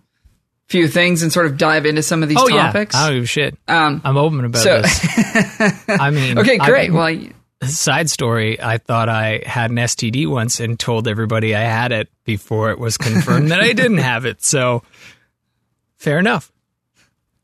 few 0.68 0.88
things 0.88 1.22
and 1.24 1.32
sort 1.32 1.46
of 1.46 1.58
dive 1.58 1.86
into 1.86 2.02
some 2.04 2.24
of 2.24 2.30
these 2.30 2.38
oh 2.40 2.48
topics? 2.50 2.96
yeah, 2.96 3.02
I 3.02 3.08
don't 3.08 3.16
give 3.18 3.24
a 3.24 3.28
shit. 3.28 3.58
Um. 3.68 4.02
I'm 4.04 4.18
open 4.18 4.46
about 4.46 4.62
So- 4.62 4.82
this. 4.82 5.90
I 5.90 6.10
mean, 6.10 6.38
Okay. 6.40 6.58
I- 6.60 6.66
Great. 6.66 6.92
well, 6.92 7.04
y- 7.06 7.32
side 7.64 8.10
story 8.12 8.62
i 8.62 8.78
thought 8.78 9.10
i 9.10 9.42
had 9.44 9.72
an 9.72 9.78
std 9.78 10.28
once 10.28 10.60
and 10.60 10.78
told 10.80 11.08
everybody 11.08 11.56
i 11.56 11.62
had 11.62 11.92
it 11.92 12.10
before 12.24 12.70
it 12.70 12.78
was 12.78 12.96
confirmed 12.96 13.50
that 13.50 13.60
i 13.60 13.72
didn't 13.74 13.98
have 13.98 14.26
it 14.26 14.44
so 14.44 14.84
fair 15.98 16.20
enough 16.20 16.52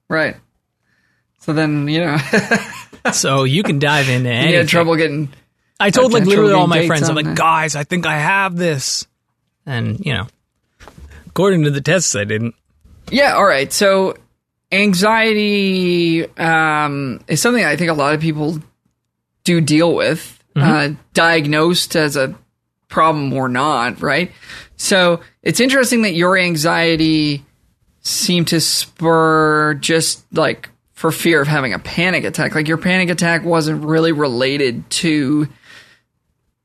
right. 0.09 0.35
So 1.39 1.53
then 1.53 1.87
you 1.87 2.01
know 2.01 2.17
so 3.13 3.45
you 3.45 3.63
can 3.63 3.79
dive 3.79 4.09
into 4.09 4.29
you 4.29 4.35
anything 4.35 4.55
had 4.57 4.67
trouble 4.67 4.95
getting. 4.95 5.29
i 5.79 5.89
told 5.89 6.13
like 6.13 6.25
literally 6.25 6.53
all 6.53 6.67
my 6.67 6.85
friends 6.85 7.09
i'm 7.09 7.15
like 7.15 7.25
that. 7.25 7.37
guys 7.37 7.75
i 7.75 7.83
think 7.83 8.05
i 8.05 8.17
have 8.17 8.55
this 8.55 9.07
and 9.65 10.05
you 10.05 10.13
know 10.13 10.27
according 11.27 11.63
to 11.63 11.71
the 11.71 11.81
tests 11.81 12.15
i 12.15 12.25
didn't 12.25 12.53
Yeah. 13.11 13.35
All 13.35 13.45
right. 13.45 13.71
So 13.71 14.15
anxiety 14.71 16.25
um, 16.37 17.21
is 17.27 17.41
something 17.41 17.63
I 17.63 17.75
think 17.75 17.91
a 17.91 17.93
lot 17.93 18.15
of 18.15 18.21
people 18.21 18.59
do 19.43 19.61
deal 19.61 19.93
with, 19.93 20.41
uh, 20.55 20.89
diagnosed 21.13 21.95
as 21.95 22.15
a 22.15 22.35
problem 22.87 23.33
or 23.33 23.49
not, 23.49 24.01
right? 24.01 24.31
So 24.77 25.21
it's 25.41 25.59
interesting 25.59 26.03
that 26.03 26.13
your 26.13 26.37
anxiety 26.37 27.43
seemed 28.01 28.47
to 28.49 28.59
spur 28.59 29.75
just 29.75 30.25
like 30.33 30.69
for 30.93 31.11
fear 31.11 31.41
of 31.41 31.47
having 31.47 31.73
a 31.73 31.79
panic 31.79 32.23
attack. 32.23 32.55
Like 32.55 32.67
your 32.67 32.77
panic 32.77 33.09
attack 33.09 33.43
wasn't 33.43 33.83
really 33.83 34.11
related 34.11 34.89
to 34.91 35.47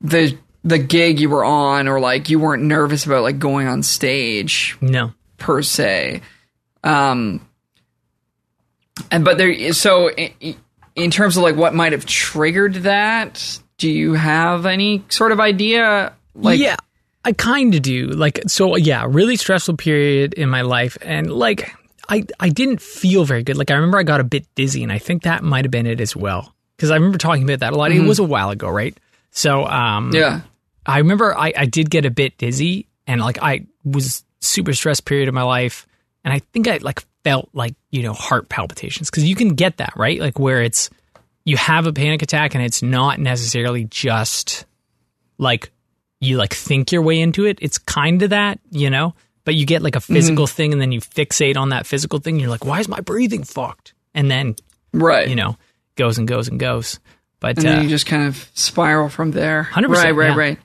the 0.01 0.37
the 0.63 0.77
gig 0.77 1.19
you 1.19 1.29
were 1.29 1.45
on 1.45 1.87
or 1.87 1.99
like 1.99 2.29
you 2.29 2.39
weren't 2.39 2.63
nervous 2.63 3.05
about 3.05 3.23
like 3.23 3.39
going 3.39 3.67
on 3.67 3.83
stage 3.83 4.77
no 4.81 5.13
per 5.37 5.61
se. 5.61 6.21
Um, 6.83 7.47
and 9.11 9.23
but 9.23 9.37
there, 9.37 9.73
so 9.73 10.09
in, 10.11 10.55
in 10.95 11.11
terms 11.11 11.37
of 11.37 11.43
like 11.43 11.55
what 11.55 11.73
might 11.73 11.91
have 11.91 12.05
triggered 12.05 12.75
that, 12.75 13.59
do 13.77 13.89
you 13.89 14.13
have 14.13 14.65
any 14.65 15.03
sort 15.09 15.31
of 15.31 15.39
idea? 15.39 16.13
Like, 16.35 16.59
yeah 16.59 16.77
i 17.27 17.33
kind 17.33 17.75
of 17.75 17.81
do. 17.81 18.07
Like 18.07 18.41
so 18.47 18.77
yeah 18.77 19.05
really 19.07 19.35
stressful 19.35 19.75
period 19.75 20.33
in 20.33 20.49
my 20.49 20.61
life 20.61 20.97
and 21.01 21.31
like 21.31 21.71
i 22.09 22.23
i 22.39 22.49
didn't 22.49 22.81
feel 22.81 23.25
very 23.25 23.43
good. 23.43 23.57
Like 23.57 23.69
i 23.69 23.75
remember 23.75 23.97
i 23.97 24.03
got 24.03 24.21
a 24.21 24.23
bit 24.23 24.47
dizzy 24.55 24.81
and 24.81 24.91
i 24.91 24.97
think 24.97 25.23
that 25.23 25.43
might 25.43 25.65
have 25.65 25.71
been 25.71 25.85
it 25.85 25.99
as 25.99 26.15
well. 26.15 26.55
Because 26.75 26.89
i 26.89 26.95
remember 26.95 27.17
talking 27.17 27.43
about 27.43 27.59
that 27.59 27.73
a 27.73 27.75
lot. 27.75 27.91
It 27.91 28.01
was 28.01 28.19
a 28.19 28.23
while 28.23 28.49
ago 28.49 28.69
right? 28.69 28.97
So 29.31 29.65
um 29.65 30.11
yeah, 30.13 30.41
i 30.85 30.99
remember 30.99 31.37
I, 31.37 31.53
I 31.55 31.65
did 31.65 31.89
get 31.89 32.05
a 32.05 32.09
bit 32.09 32.37
dizzy 32.37 32.87
and 33.05 33.19
like 33.19 33.39
i 33.41 33.65
was 33.83 34.23
super 34.39 34.73
stressed 34.73 35.03
period 35.03 35.27
of 35.27 35.33
my 35.33 35.43
life 35.43 35.85
and 36.27 36.33
i 36.33 36.39
think 36.53 36.67
i 36.67 36.77
like 36.77 37.03
felt 37.23 37.49
like 37.53 37.73
you 37.91 38.03
know 38.03 38.13
heart 38.13 38.49
palpitations 38.49 39.09
because 39.09 39.23
you 39.23 39.35
can 39.35 39.49
get 39.55 39.77
that 39.77 39.93
right 39.95 40.19
like 40.19 40.37
where 40.37 40.61
it's 40.61 40.89
you 41.45 41.55
have 41.57 41.87
a 41.87 41.93
panic 41.93 42.21
attack 42.21 42.55
and 42.55 42.63
it's 42.63 42.83
not 42.83 43.19
necessarily 43.19 43.85
just 43.85 44.65
like 45.37 45.71
you 46.19 46.35
like 46.37 46.53
think 46.53 46.91
your 46.91 47.01
way 47.01 47.21
into 47.21 47.45
it. 47.45 47.59
It's 47.61 47.77
kind 47.77 48.21
of 48.23 48.31
that, 48.31 48.59
you 48.71 48.89
know, 48.89 49.13
but 49.45 49.55
you 49.55 49.65
get 49.65 49.81
like 49.81 49.95
a 49.95 50.01
physical 50.01 50.45
thing 50.47 50.73
and 50.73 50.81
then 50.81 50.91
you 50.91 50.99
fixate 50.99 51.55
on 51.55 51.69
that 51.69 51.85
physical 51.85 52.19
thing. 52.19 52.39
You're 52.39 52.49
like, 52.49 52.65
why 52.65 52.79
is 52.79 52.89
my 52.89 52.99
breathing 52.99 53.43
fucked? 53.43 53.93
And 54.13 54.29
then, 54.29 54.55
right. 54.93 55.29
you 55.29 55.35
know, 55.35 55.55
goes 55.95 56.17
and 56.17 56.27
goes 56.27 56.49
and 56.49 56.59
goes. 56.59 56.99
But 57.39 57.57
and 57.59 57.65
then 57.65 57.79
uh, 57.79 57.81
you 57.83 57.89
just 57.89 58.07
kind 58.07 58.27
of 58.27 58.49
spiral 58.53 59.07
from 59.09 59.31
there. 59.31 59.69
100%, 59.71 59.87
Right, 59.87 60.11
right, 60.15 60.29
yeah. 60.31 60.35
right, 60.35 60.59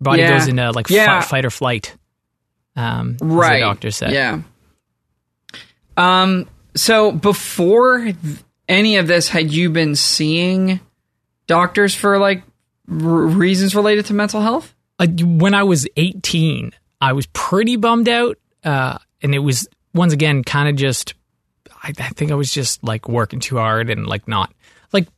body 0.00 0.22
yeah. 0.22 0.38
goes 0.38 0.46
into 0.46 0.70
like 0.70 0.88
Yeah. 0.90 1.20
fi- 1.20 1.26
fight 1.26 1.46
or 1.46 1.50
flight. 1.50 1.96
Um, 2.76 3.16
right. 3.20 3.60
doctor 3.60 3.90
said. 3.90 4.12
Yeah. 4.12 4.42
Um. 5.98 6.48
So 6.76 7.10
before 7.10 8.12
any 8.68 8.96
of 8.96 9.06
this, 9.06 9.28
had 9.28 9.52
you 9.52 9.70
been 9.70 9.96
seeing 9.96 10.80
doctors 11.46 11.94
for 11.94 12.18
like 12.18 12.44
r- 12.88 12.96
reasons 12.96 13.74
related 13.74 14.06
to 14.06 14.14
mental 14.14 14.40
health? 14.40 14.74
Uh, 14.98 15.06
when 15.06 15.54
I 15.54 15.64
was 15.64 15.88
18, 15.96 16.72
I 17.00 17.12
was 17.12 17.26
pretty 17.26 17.76
bummed 17.76 18.08
out. 18.08 18.38
Uh, 18.64 18.98
and 19.22 19.34
it 19.34 19.38
was, 19.38 19.68
once 19.94 20.12
again, 20.12 20.44
kind 20.44 20.68
of 20.68 20.76
just, 20.76 21.14
I, 21.82 21.88
I 21.98 22.08
think 22.10 22.30
I 22.30 22.34
was 22.34 22.52
just 22.52 22.84
like 22.84 23.08
working 23.08 23.40
too 23.40 23.56
hard 23.56 23.90
and 23.90 24.06
like 24.06 24.28
not 24.28 24.52
like 24.92 25.08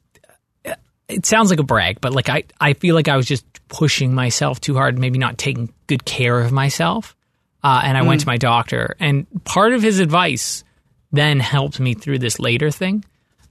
it 1.08 1.26
sounds 1.26 1.50
like 1.50 1.58
a 1.58 1.64
brag, 1.64 2.00
but 2.00 2.12
like 2.12 2.28
I, 2.28 2.44
I 2.60 2.74
feel 2.74 2.94
like 2.94 3.08
I 3.08 3.16
was 3.16 3.26
just 3.26 3.44
pushing 3.68 4.14
myself 4.14 4.60
too 4.60 4.74
hard, 4.74 4.98
maybe 4.98 5.18
not 5.18 5.38
taking 5.38 5.72
good 5.86 6.04
care 6.04 6.40
of 6.40 6.52
myself. 6.52 7.16
Uh, 7.62 7.82
and 7.84 7.98
I 7.98 8.02
went 8.02 8.22
to 8.22 8.26
my 8.26 8.38
doctor, 8.38 8.96
and 8.98 9.26
part 9.44 9.74
of 9.74 9.82
his 9.82 9.98
advice 9.98 10.64
then 11.12 11.40
helped 11.40 11.80
me 11.80 11.94
through 11.94 12.18
this 12.18 12.38
later 12.38 12.70
thing. 12.70 13.04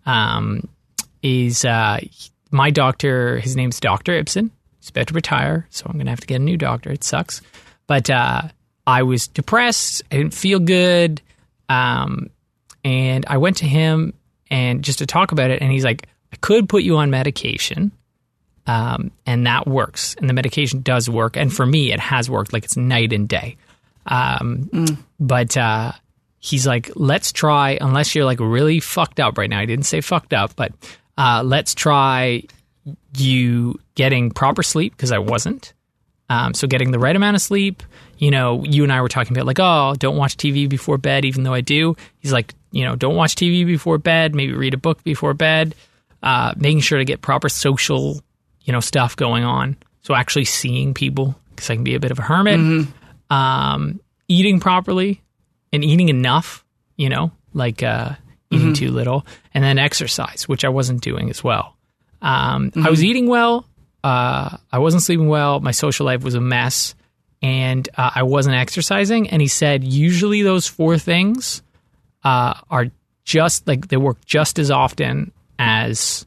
Um, 0.06 0.68
is 1.22 1.66
uh, 1.66 2.00
my 2.52 2.70
doctor? 2.70 3.40
His 3.40 3.56
name's 3.56 3.80
Doctor 3.80 4.14
Ibsen. 4.14 4.52
He's 4.80 4.90
about 4.90 5.08
to 5.08 5.14
retire, 5.14 5.68
so 5.70 5.86
I'm 5.88 5.98
gonna 5.98 6.10
have 6.10 6.22
to 6.22 6.28
get 6.28 6.42
a 6.42 6.44
new 6.44 6.58
doctor. 6.58 6.92
It 6.92 7.04
sucks, 7.04 7.42
but 7.88 8.10
uh, 8.10 8.44
I 8.88 9.04
was 9.04 9.28
depressed. 9.28 10.02
I 10.12 10.18
didn't 10.18 10.34
feel 10.34 10.60
good, 10.60 11.22
um, 11.68 12.30
and 12.84 13.26
I 13.28 13.38
went 13.38 13.58
to 13.58 13.66
him 13.66 14.14
and 14.50 14.84
just 14.84 15.00
to 15.00 15.06
talk 15.06 15.32
about 15.32 15.52
it, 15.52 15.62
and 15.62 15.72
he's 15.72 15.84
like, 15.84 16.08
"I 16.32 16.38
could 16.38 16.70
put 16.70 16.84
you 16.84 16.98
on 16.98 17.10
medication." 17.10 17.92
Um, 18.68 19.12
and 19.26 19.48
that 19.48 19.68
works, 19.68 20.16
and 20.20 20.30
the 20.30 20.34
medication 20.34 20.82
does 20.82 21.10
work, 21.10 21.36
and 21.36 21.52
for 21.52 21.66
me, 21.66 21.92
it 21.92 22.00
has 22.00 22.30
worked. 22.30 22.54
Like 22.54 22.64
it's 22.64 22.78
night 22.78 23.12
and 23.12 23.28
day. 23.28 23.58
Um, 24.06 24.70
But 25.20 25.58
uh, 25.58 25.92
he's 26.40 26.66
like, 26.66 26.92
let's 26.96 27.32
try, 27.32 27.78
unless 27.80 28.16
you're 28.16 28.26
like 28.26 28.40
really 28.40 28.80
fucked 28.80 29.20
up 29.20 29.38
right 29.38 29.50
now. 29.50 29.60
I 29.60 29.66
didn't 29.66 29.86
say 29.86 30.02
fucked 30.02 30.34
up, 30.34 30.56
but 30.56 30.72
uh, 31.18 31.44
let's 31.46 31.76
try 31.76 32.44
you 33.18 33.80
getting 33.96 34.32
proper 34.32 34.64
sleep 34.64 34.96
because 34.96 35.12
I 35.12 35.20
wasn't. 35.20 35.74
Um, 36.30 36.54
so 36.54 36.68
getting 36.68 36.92
the 36.92 37.00
right 37.00 37.16
amount 37.16 37.36
of 37.36 37.42
sleep. 37.42 37.84
You 38.18 38.32
know, 38.32 38.64
you 38.64 38.84
and 38.84 38.92
I 38.92 39.02
were 39.02 39.10
talking 39.10 39.36
about 39.36 39.48
like, 39.48 39.60
oh, 39.60 39.96
don't 39.98 40.18
watch 40.18 40.38
TV 40.38 40.70
before 40.70 40.98
bed, 40.98 41.26
even 41.26 41.44
though 41.44 41.54
I 41.54 41.62
do. 41.62 41.96
He's 42.20 42.32
like, 42.32 42.54
you 42.72 42.86
know, 42.86 42.96
don't 42.96 43.16
watch 43.16 43.36
TV 43.36 43.66
before 43.66 43.98
bed. 43.98 44.36
Maybe 44.36 44.54
read 44.54 44.74
a 44.74 44.78
book 44.78 45.04
before 45.04 45.34
bed. 45.34 45.76
Uh, 46.22 46.54
making 46.58 46.82
sure 46.82 47.00
to 47.00 47.06
get 47.06 47.22
proper 47.22 47.50
social, 47.50 48.22
you 48.62 48.74
know, 48.74 48.82
stuff 48.82 49.16
going 49.16 49.44
on. 49.44 49.78
So 50.02 50.14
actually 50.14 50.46
seeing 50.46 50.94
people 50.94 51.36
because 51.50 51.70
I 51.70 51.76
can 51.76 51.84
be 51.84 51.96
a 51.96 52.00
bit 52.00 52.12
of 52.12 52.20
a 52.20 52.22
hermit. 52.22 52.60
Um, 53.30 54.00
eating 54.28 54.60
properly 54.60 55.22
and 55.72 55.84
eating 55.84 56.10
enough. 56.10 56.66
You 56.96 57.10
know, 57.10 57.32
like 57.54 57.82
uh, 57.82 58.16
eating 58.52 58.74
too 58.74 58.92
little, 58.92 59.26
and 59.54 59.64
then 59.64 59.78
exercise, 59.78 60.48
which 60.48 60.66
I 60.66 60.70
wasn't 60.70 61.02
doing 61.02 61.30
as 61.30 61.44
well. 61.44 61.78
Um, 62.22 62.72
I 62.76 62.90
was 62.90 63.04
eating 63.04 63.28
well. 63.28 63.66
Uh, 64.04 64.58
I 64.72 64.80
wasn't 64.80 65.04
sleeping 65.04 65.28
well. 65.28 65.60
My 65.60 65.72
social 65.72 66.06
life 66.06 66.24
was 66.24 66.36
a 66.36 66.42
mess, 66.42 66.96
and 67.42 67.88
uh, 67.96 68.12
I 68.16 68.24
wasn't 68.24 68.56
exercising. 68.56 69.30
And 69.30 69.42
he 69.42 69.48
said 69.48 69.84
usually 69.84 70.42
those 70.42 70.68
four 70.68 70.98
things 70.98 71.62
uh, 72.24 72.56
are 72.70 72.88
just 73.24 73.68
like 73.68 73.88
they 73.88 73.98
work 73.98 74.24
just 74.26 74.60
as 74.60 74.72
often 74.72 75.32
as 75.58 76.26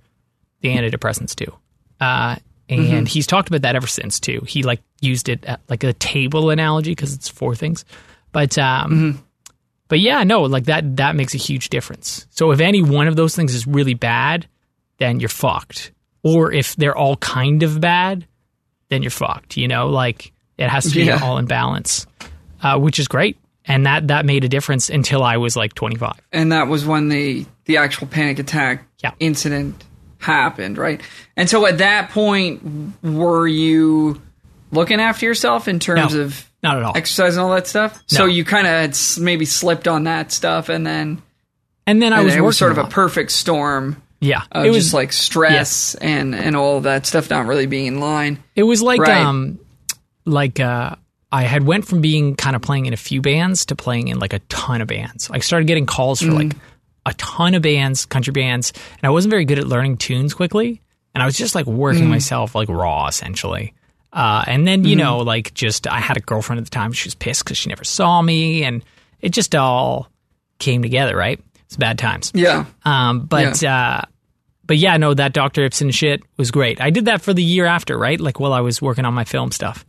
the 0.61 0.75
antidepressants 0.75 1.35
do. 1.35 1.53
Uh, 2.01 2.37
and 2.69 3.09
he's 3.09 3.27
talked 3.27 3.49
about 3.49 3.63
that 3.63 3.77
ever 3.77 3.87
since 3.87 4.19
too. 4.19 4.43
He 4.47 4.63
like 4.63 4.81
used 5.01 5.29
it 5.29 5.45
at, 5.45 5.61
like 5.69 5.85
a 5.85 5.93
table 5.93 6.51
analogy 6.51 6.93
because 6.93 7.13
it's 7.13 7.29
four 7.29 7.55
things. 7.55 7.85
But 8.33 8.57
um, 8.57 9.23
but 9.89 10.01
yeah, 10.01 10.23
no, 10.25 10.43
like 10.43 10.65
that 10.65 10.97
that 10.97 11.17
makes 11.17 11.35
a 11.35 11.39
huge 11.39 11.69
difference. 11.69 12.27
So 12.31 12.51
if 12.51 12.61
any 12.61 12.83
one 12.83 13.09
of 13.09 13.17
those 13.17 13.35
things 13.37 13.55
is 13.55 13.67
really 13.67 13.95
bad, 13.95 14.47
then 14.99 15.21
you're 15.21 15.29
fucked. 15.29 15.93
Or 16.23 16.53
if 16.53 16.77
they're 16.77 16.97
all 16.97 17.17
kind 17.17 17.63
of 17.63 17.81
bad, 17.81 18.27
then 18.89 19.03
you're 19.03 19.11
fucked. 19.11 19.57
You 19.57 19.69
know, 19.69 19.89
like 19.89 20.33
it 20.59 20.69
has 20.69 20.85
to 20.85 20.95
be 20.95 21.05
Yeah. 21.05 21.21
all 21.23 21.39
in 21.39 21.47
balance, 21.47 22.07
uh, 22.63 22.79
which 22.79 22.99
is 22.99 23.09
great. 23.09 23.37
And 23.65 23.87
that 23.87 24.09
that 24.09 24.25
made 24.27 24.45
a 24.45 24.49
difference 24.49 24.91
until 24.91 25.23
I 25.23 25.37
was 25.37 25.57
like 25.57 25.75
25. 25.75 26.15
and 26.33 26.53
that 26.53 26.69
was 26.69 26.85
when 26.85 27.09
the 27.09 27.47
the 27.67 27.77
actual 27.77 28.07
panic 28.09 28.39
attack 28.39 28.87
Yeah. 29.03 29.13
incident 29.21 29.83
happened, 30.19 30.79
right? 30.79 31.01
And 31.37 31.49
so 31.51 31.67
at 31.67 31.79
that 31.79 32.11
point, 32.11 32.63
were 33.03 33.47
you 33.47 34.21
looking 34.71 35.01
after 35.01 35.27
yourself 35.27 35.69
in 35.69 35.79
terms 35.81 36.15
No, 36.15 36.23
of 36.23 36.49
not 36.63 36.77
at 36.77 36.83
all. 36.83 36.97
exercise 36.97 37.37
and 37.37 37.45
all 37.45 37.51
that 37.55 37.67
stuff? 37.67 38.03
So 38.07 38.27
you 38.27 38.45
kind 38.45 38.67
of 38.67 38.73
had 38.73 38.97
maybe 39.21 39.45
slipped 39.45 39.89
on 39.89 40.05
that 40.05 40.33
stuff, 40.33 40.69
and 40.69 40.87
then 40.87 41.23
And 41.87 42.01
then 42.01 42.13
I 42.13 42.19
and 42.19 42.25
was 42.27 42.37
was 42.37 42.59
sort 42.59 42.73
of 42.73 42.79
a 42.79 42.87
perfect 42.87 43.33
storm 43.33 44.01
yeah. 44.21 44.43
of 44.53 44.65
it 44.65 44.71
was 44.71 44.79
just 44.85 44.95
like 44.95 45.13
stress 45.13 45.95
and 45.97 46.35
and 46.35 46.55
all 46.57 46.81
that 46.83 47.07
stuff 47.07 47.29
not 47.31 47.47
really 47.47 47.67
being 47.67 47.87
in 47.87 48.01
line. 48.01 48.39
It 48.55 48.63
was 48.63 48.81
like 48.83 49.01
Right. 49.01 49.17
um 49.23 49.59
like 50.25 50.61
uh 50.61 50.95
I 51.33 51.43
had 51.45 51.65
went 51.65 51.87
from 51.87 52.03
being 52.03 52.37
kind 52.37 52.55
of 52.55 52.61
playing 52.63 52.87
in 52.87 52.93
a 52.93 52.97
few 52.99 53.23
bands 53.23 53.67
to 53.67 53.75
playing 53.77 54.09
in 54.09 54.19
like 54.19 54.35
a 54.35 54.39
ton 54.51 54.83
of 54.83 54.89
bands. 54.89 55.31
I 55.33 55.39
started 55.39 55.67
getting 55.67 55.87
calls 55.87 56.21
for 56.21 56.31
like 56.31 56.55
a 57.07 57.15
ton 57.15 57.55
of 57.55 57.63
bands, 57.63 58.05
country 58.05 58.33
bands, 58.33 58.71
and 58.77 59.05
I 59.05 59.09
wasn't 59.11 59.31
very 59.31 59.47
good 59.47 59.59
at 59.59 59.67
learning 59.67 59.97
tunes 59.97 60.35
quickly. 60.35 60.83
And 61.15 61.23
I 61.23 61.27
was 61.27 61.37
just 61.37 61.55
like 61.55 61.67
working 61.67 62.09
myself 62.09 62.55
like 62.55 62.69
raw 62.69 63.07
essentially. 63.09 63.73
Uh, 64.13 64.45
and 64.47 64.67
then 64.67 64.85
you 64.85 64.95
know 64.97 65.19
like 65.19 65.55
just 65.55 65.87
I 65.87 65.99
had 65.99 66.17
a 66.17 66.21
girlfriend 66.21 66.59
at 66.59 66.65
the 66.65 66.71
time. 66.71 66.93
She 66.93 67.07
was 67.07 67.15
pissed 67.15 67.45
because 67.45 67.57
she 67.57 67.69
never 67.69 67.85
saw 67.85 68.21
me, 68.21 68.65
and 68.65 68.85
it 69.21 69.31
just 69.31 69.55
all 69.55 70.09
came 70.59 70.83
together. 70.83 71.17
Right? 71.17 71.41
It's 71.65 71.77
bad 71.77 71.99
times. 71.99 72.31
Yeah, 72.35 72.67
Um, 72.85 73.21
but 73.25 73.65
uh, 73.65 74.03
but 74.67 74.77
yeah, 74.77 74.97
no, 74.99 75.15
that 75.15 75.33
Dr. 75.33 75.65
Ibsen 75.65 75.91
shit 75.91 76.23
was 76.37 76.51
great. 76.51 76.81
I 76.81 76.91
did 76.91 77.07
that 77.07 77.23
for 77.23 77.33
the 77.33 77.43
year 77.43 77.65
after, 77.65 77.97
right? 77.97 78.21
Like 78.21 78.39
while 78.39 78.53
I 78.53 78.61
was 78.61 78.83
working 78.83 79.05
on 79.07 79.15
my 79.15 79.25
film 79.25 79.51
stuff. 79.53 79.85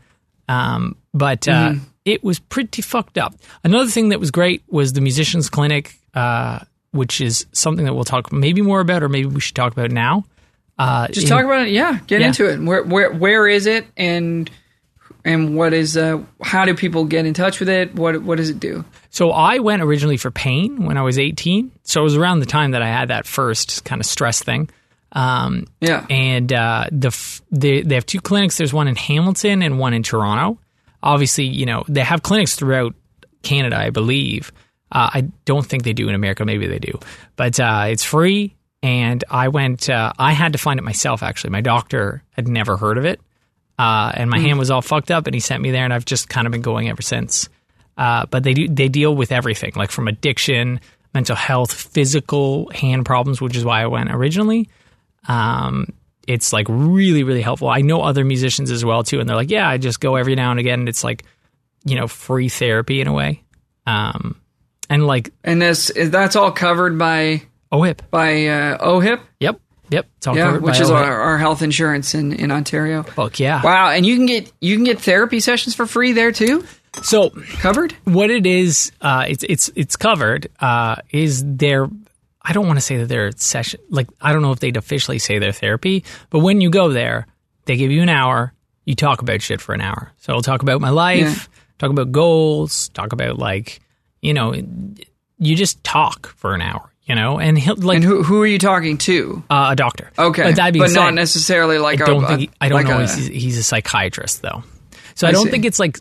Um, 0.47 0.95
but 1.13 1.47
uh, 1.47 1.73
it 2.05 2.23
was 2.23 2.39
pretty 2.39 2.81
fucked 2.81 3.17
up. 3.17 3.35
Another 3.63 3.89
thing 3.89 4.09
that 4.09 4.19
was 4.19 4.31
great 4.31 4.63
was 4.67 4.93
the 4.93 5.01
musicians 5.01 5.49
clinic, 5.49 5.99
uh, 6.13 6.59
which 6.91 7.21
is 7.21 7.45
something 7.51 7.85
that 7.85 7.93
we'll 7.93 8.03
talk 8.03 8.31
maybe 8.31 8.61
more 8.61 8.79
about, 8.79 9.03
or 9.03 9.09
maybe 9.09 9.27
we 9.27 9.39
should 9.41 9.55
talk 9.55 9.73
about 9.73 9.91
now. 9.91 10.25
Uh, 10.77 11.07
just 11.09 11.27
talk 11.27 11.43
about 11.45 11.67
it. 11.67 11.71
Yeah, 11.71 11.99
get 12.07 12.21
Yeah. 12.21 12.27
into 12.27 12.49
it. 12.49 12.59
Where 12.59 12.83
where 12.83 13.11
where 13.13 13.47
is 13.47 13.65
it, 13.67 13.85
and 13.95 14.49
and 15.25 15.55
what 15.55 15.73
is 15.73 15.95
uh 15.95 16.21
how 16.41 16.65
do 16.65 16.73
people 16.73 17.05
get 17.05 17.25
in 17.25 17.33
touch 17.33 17.59
with 17.59 17.69
it? 17.69 17.93
What 17.95 18.21
what 18.23 18.37
does 18.37 18.49
it 18.49 18.59
do? 18.59 18.83
So 19.09 19.31
I 19.31 19.59
went 19.59 19.81
originally 19.83 20.17
for 20.17 20.31
pain 20.31 20.85
when 20.85 20.97
I 20.97 21.03
was 21.03 21.19
18. 21.19 21.71
So 21.83 22.01
it 22.01 22.03
was 22.03 22.15
around 22.17 22.39
the 22.39 22.47
time 22.47 22.71
that 22.71 22.81
I 22.81 22.87
had 22.87 23.09
that 23.09 23.27
first 23.27 23.85
kind 23.85 24.01
of 24.01 24.05
stress 24.07 24.41
thing. 24.41 24.69
Um, 25.11 25.67
Yeah, 25.79 26.05
and 26.09 26.51
uh, 26.51 26.85
the 26.91 27.09
f- 27.09 27.41
they 27.51 27.83
they 27.83 27.93
have 27.95 28.05
two 28.07 28.19
clinics. 28.19 28.57
There's 28.57 28.73
one 28.73 28.87
in 28.87 28.95
Hamilton 28.95 29.61
and 29.61 29.77
one 29.77 29.93
in 29.93 30.01
Toronto. 30.01 30.57
Obviously, 31.03 31.45
you 31.45 31.67
know 31.67 31.83
they 31.87 32.01
have 32.01 32.23
clinics 32.23 32.55
throughout 32.55 32.95
Canada, 33.43 33.77
I 33.77 33.91
believe. 33.91 34.51
Uh, 34.91 35.09
I 35.13 35.21
don't 35.45 35.65
think 35.65 35.83
they 35.83 35.93
do 35.93 36.09
in 36.09 36.15
America. 36.15 36.45
Maybe 36.45 36.65
they 36.67 36.79
do, 36.79 36.99
but 37.35 37.59
uh, 37.59 37.85
it's 37.89 38.03
free. 38.03 38.55
And 38.83 39.23
I 39.31 39.47
went. 39.47 39.89
Uh, 39.89 40.13
I 40.19 40.33
had 40.33 40.53
to 40.53 40.59
find 40.59 40.77
it 40.77 40.83
myself. 40.83 41.23
Actually, 41.23 41.51
my 41.51 41.61
doctor 41.61 42.21
had 42.31 42.47
never 42.47 42.77
heard 42.77 42.99
of 42.99 43.05
it, 43.05 43.19
uh, 43.79 44.11
and 44.13 44.29
my 44.29 44.37
hand 44.37 44.59
was 44.59 44.69
all 44.69 44.81
fucked 44.81 45.09
up. 45.09 45.25
And 45.25 45.33
he 45.33 45.39
sent 45.39 45.63
me 45.63 45.71
there, 45.71 45.85
and 45.85 45.93
I've 45.93 46.05
just 46.05 46.29
kind 46.29 46.45
of 46.45 46.51
been 46.51 46.61
going 46.61 46.89
ever 46.89 47.01
since. 47.01 47.49
Uh, 47.97 48.25
but 48.27 48.43
they 48.43 48.53
do 48.53 48.67
they 48.67 48.89
deal 48.89 49.15
with 49.15 49.31
everything, 49.31 49.71
like 49.75 49.89
from 49.89 50.07
addiction, 50.07 50.81
mental 51.13 51.35
health, 51.35 51.73
physical 51.73 52.69
hand 52.71 53.05
problems, 53.05 53.41
which 53.41 53.55
is 53.55 53.65
why 53.65 53.81
I 53.81 53.87
went 53.87 54.13
originally 54.13 54.69
um, 55.27 55.87
it's 56.27 56.53
like 56.53 56.67
really 56.69 57.23
really 57.23 57.41
helpful 57.41 57.67
i 57.67 57.81
know 57.81 58.01
other 58.01 58.23
musicians 58.23 58.71
as 58.71 58.85
well 58.85 59.03
too 59.03 59.19
and 59.19 59.27
they're 59.27 59.35
like 59.35 59.51
yeah 59.51 59.67
i 59.67 59.77
just 59.77 59.99
go 59.99 60.15
every 60.15 60.35
now 60.35 60.51
and 60.51 60.59
again 60.59 60.79
and 60.79 60.89
it's 60.89 61.03
like 61.03 61.23
you 61.83 61.95
know 61.95 62.07
free 62.07 62.47
therapy 62.47 63.01
in 63.01 63.07
a 63.07 63.13
way 63.13 63.43
um, 63.85 64.39
and 64.89 65.05
like 65.05 65.31
and 65.43 65.61
this 65.61 65.91
that's 66.07 66.35
all 66.35 66.51
covered 66.51 66.97
by 66.97 67.41
ohip 67.73 68.01
by 68.11 68.45
uh, 68.47 68.77
OHIP. 68.85 69.19
yep 69.39 69.59
yep 69.89 70.05
it's 70.17 70.27
all 70.27 70.37
Yeah, 70.37 70.57
which 70.57 70.79
is 70.79 70.89
our, 70.91 71.21
our 71.21 71.37
health 71.37 71.61
insurance 71.61 72.13
in, 72.15 72.31
in 72.33 72.51
Ontario. 72.51 73.03
Fuck 73.03 73.39
yeah 73.39 73.61
Wow, 73.63 73.89
and 73.89 74.05
you 74.05 74.15
can 74.15 74.25
get 74.27 74.51
you 74.61 74.75
can 74.75 74.83
get 74.85 75.01
therapy 75.01 75.39
sessions 75.39 75.75
for 75.75 75.85
free 75.85 76.11
there 76.13 76.31
too. 76.31 76.63
so 77.01 77.31
Covered. 77.59 77.93
what 78.05 78.29
it 78.29 78.45
is 78.45 78.91
uh, 79.01 79.25
it's 79.27 79.43
it's 79.49 79.69
it's 79.75 79.95
covered 79.97 80.47
uh, 80.59 80.95
is 81.09 81.43
there 81.45 81.89
I 82.45 82.53
don't 82.53 82.67
want 82.67 82.77
to 82.77 82.81
say 82.85 82.97
that 82.97 83.07
they're 83.07 83.31
session 83.37 83.79
like 83.89 84.07
I 84.21 84.31
don't 84.33 84.41
know 84.41 84.51
if 84.51 84.59
they'd 84.59 84.77
officially 84.77 85.17
say 85.19 85.39
their 85.39 85.53
therapy, 85.53 86.03
but 86.29 86.39
when 86.39 86.59
you 86.61 86.69
go 86.69 86.89
there, 86.89 87.25
they 87.65 87.77
give 87.77 87.89
you 87.91 88.01
an 88.01 88.09
hour. 88.09 88.53
You 88.85 88.95
talk 88.95 89.21
about 89.21 89.41
shit 89.41 89.61
for 89.61 89.73
an 89.73 89.79
hour. 89.79 90.11
So 90.19 90.33
I'll 90.33 90.41
talk 90.41 90.61
about 90.61 90.81
my 90.81 90.89
life, 90.89 91.19
Yeah. 91.21 91.55
talk 91.79 91.89
about 91.89 92.11
goals, 92.11 92.89
talk 92.89 93.13
about 93.13 93.39
like 93.39 93.79
you 94.21 94.33
know, 94.33 94.53
you 95.39 95.55
just 95.55 95.83
talk 95.83 96.27
for 96.35 96.53
an 96.53 96.61
hour, 96.61 96.91
you 97.05 97.15
know, 97.15 97.39
and 97.39 97.57
he'll 97.57 97.75
like 97.75 97.95
And 97.97 98.03
who 98.03 98.23
who 98.23 98.41
are 98.41 98.47
you 98.47 98.59
talking 98.59 98.97
to? 98.99 99.43
uh, 99.49 99.69
a 99.71 99.75
doctor. 99.75 100.11
Okay, 100.17 100.43
but, 100.43 100.55
that 100.55 100.73
being 100.73 100.83
but 100.83 100.89
said, 100.89 100.99
not 100.99 101.13
necessarily 101.13 101.77
like 101.77 102.01
I 102.01 102.05
don't 102.05 102.23
a- 102.23 102.27
think 102.27 102.39
he- 102.41 102.49
I 102.61 102.69
don't 102.69 102.77
like 102.77 102.87
know. 102.87 102.99
a- 102.99 103.07
he's, 103.07 103.27
he's 103.27 103.57
a 103.57 103.63
psychiatrist 103.63 104.41
though, 104.41 104.63
so 105.15 105.27
I, 105.27 105.29
I 105.29 105.33
don't 105.33 105.45
see. 105.45 105.51
think 105.51 105.65
it's 105.65 105.79
like. 105.79 105.97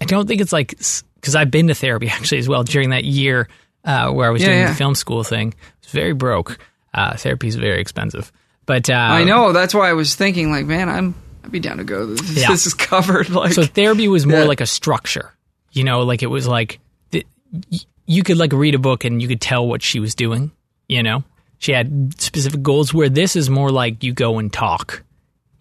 I 0.00 0.04
don't 0.04 0.26
think 0.28 0.40
it's 0.40 0.52
like 0.52 0.68
because 1.16 1.34
I've 1.34 1.50
been 1.50 1.66
to 1.66 1.74
therapy 1.74 2.08
actually 2.10 2.38
as 2.38 2.48
well 2.48 2.62
during 2.62 2.90
that 2.90 3.04
year 3.04 3.48
uh, 3.84 4.10
where 4.12 4.28
I 4.28 4.30
was 4.30 4.40
Yeah, 4.42 4.48
doing 4.48 4.58
yeah. 4.60 4.68
the 4.68 4.74
film 4.76 4.94
school 4.94 5.24
thing. 5.24 5.48
It 5.48 5.54
was 5.84 5.92
very 5.92 6.12
broke. 6.12 6.58
Uh, 6.94 7.16
therapy 7.16 7.48
is 7.48 7.56
very 7.56 7.80
expensive, 7.80 8.30
but 8.66 8.88
uh, 8.88 8.94
I 8.94 9.24
know 9.24 9.52
that's 9.52 9.74
why 9.74 9.90
I 9.90 9.92
was 9.94 10.14
thinking 10.14 10.50
like, 10.52 10.64
man, 10.64 10.88
I'm 10.88 11.14
I'd 11.44 11.50
be 11.52 11.60
down 11.60 11.78
to 11.78 11.84
go. 11.84 12.06
This, 12.14 12.38
Yeah. 12.42 12.48
this 12.48 12.66
is 12.66 12.74
covered. 12.74 13.28
Like, 13.30 13.52
So 13.52 13.64
therapy 13.64 14.06
was 14.08 14.26
more 14.26 14.44
like 14.44 14.60
a 14.60 14.66
structure, 14.66 15.34
you 15.72 15.82
know, 15.84 16.02
like 16.02 16.22
it 16.22 16.28
was 16.28 16.46
like 16.46 16.78
the, 17.10 17.26
y- 17.70 17.78
you 18.08 18.22
could 18.24 18.36
like 18.38 18.52
read 18.52 18.74
a 18.74 18.78
book 18.78 19.04
and 19.04 19.22
you 19.22 19.28
could 19.28 19.40
tell 19.40 19.66
what 19.68 19.82
she 19.82 20.00
was 20.00 20.14
doing. 20.16 20.50
You 20.88 21.02
know, 21.02 21.22
she 21.58 21.72
had 21.72 22.20
specific 22.20 22.62
goals. 22.62 22.92
Where 22.92 23.08
this 23.08 23.36
is 23.36 23.48
more 23.48 23.70
like 23.70 24.02
you 24.02 24.12
go 24.12 24.38
and 24.38 24.52
talk. 24.52 25.04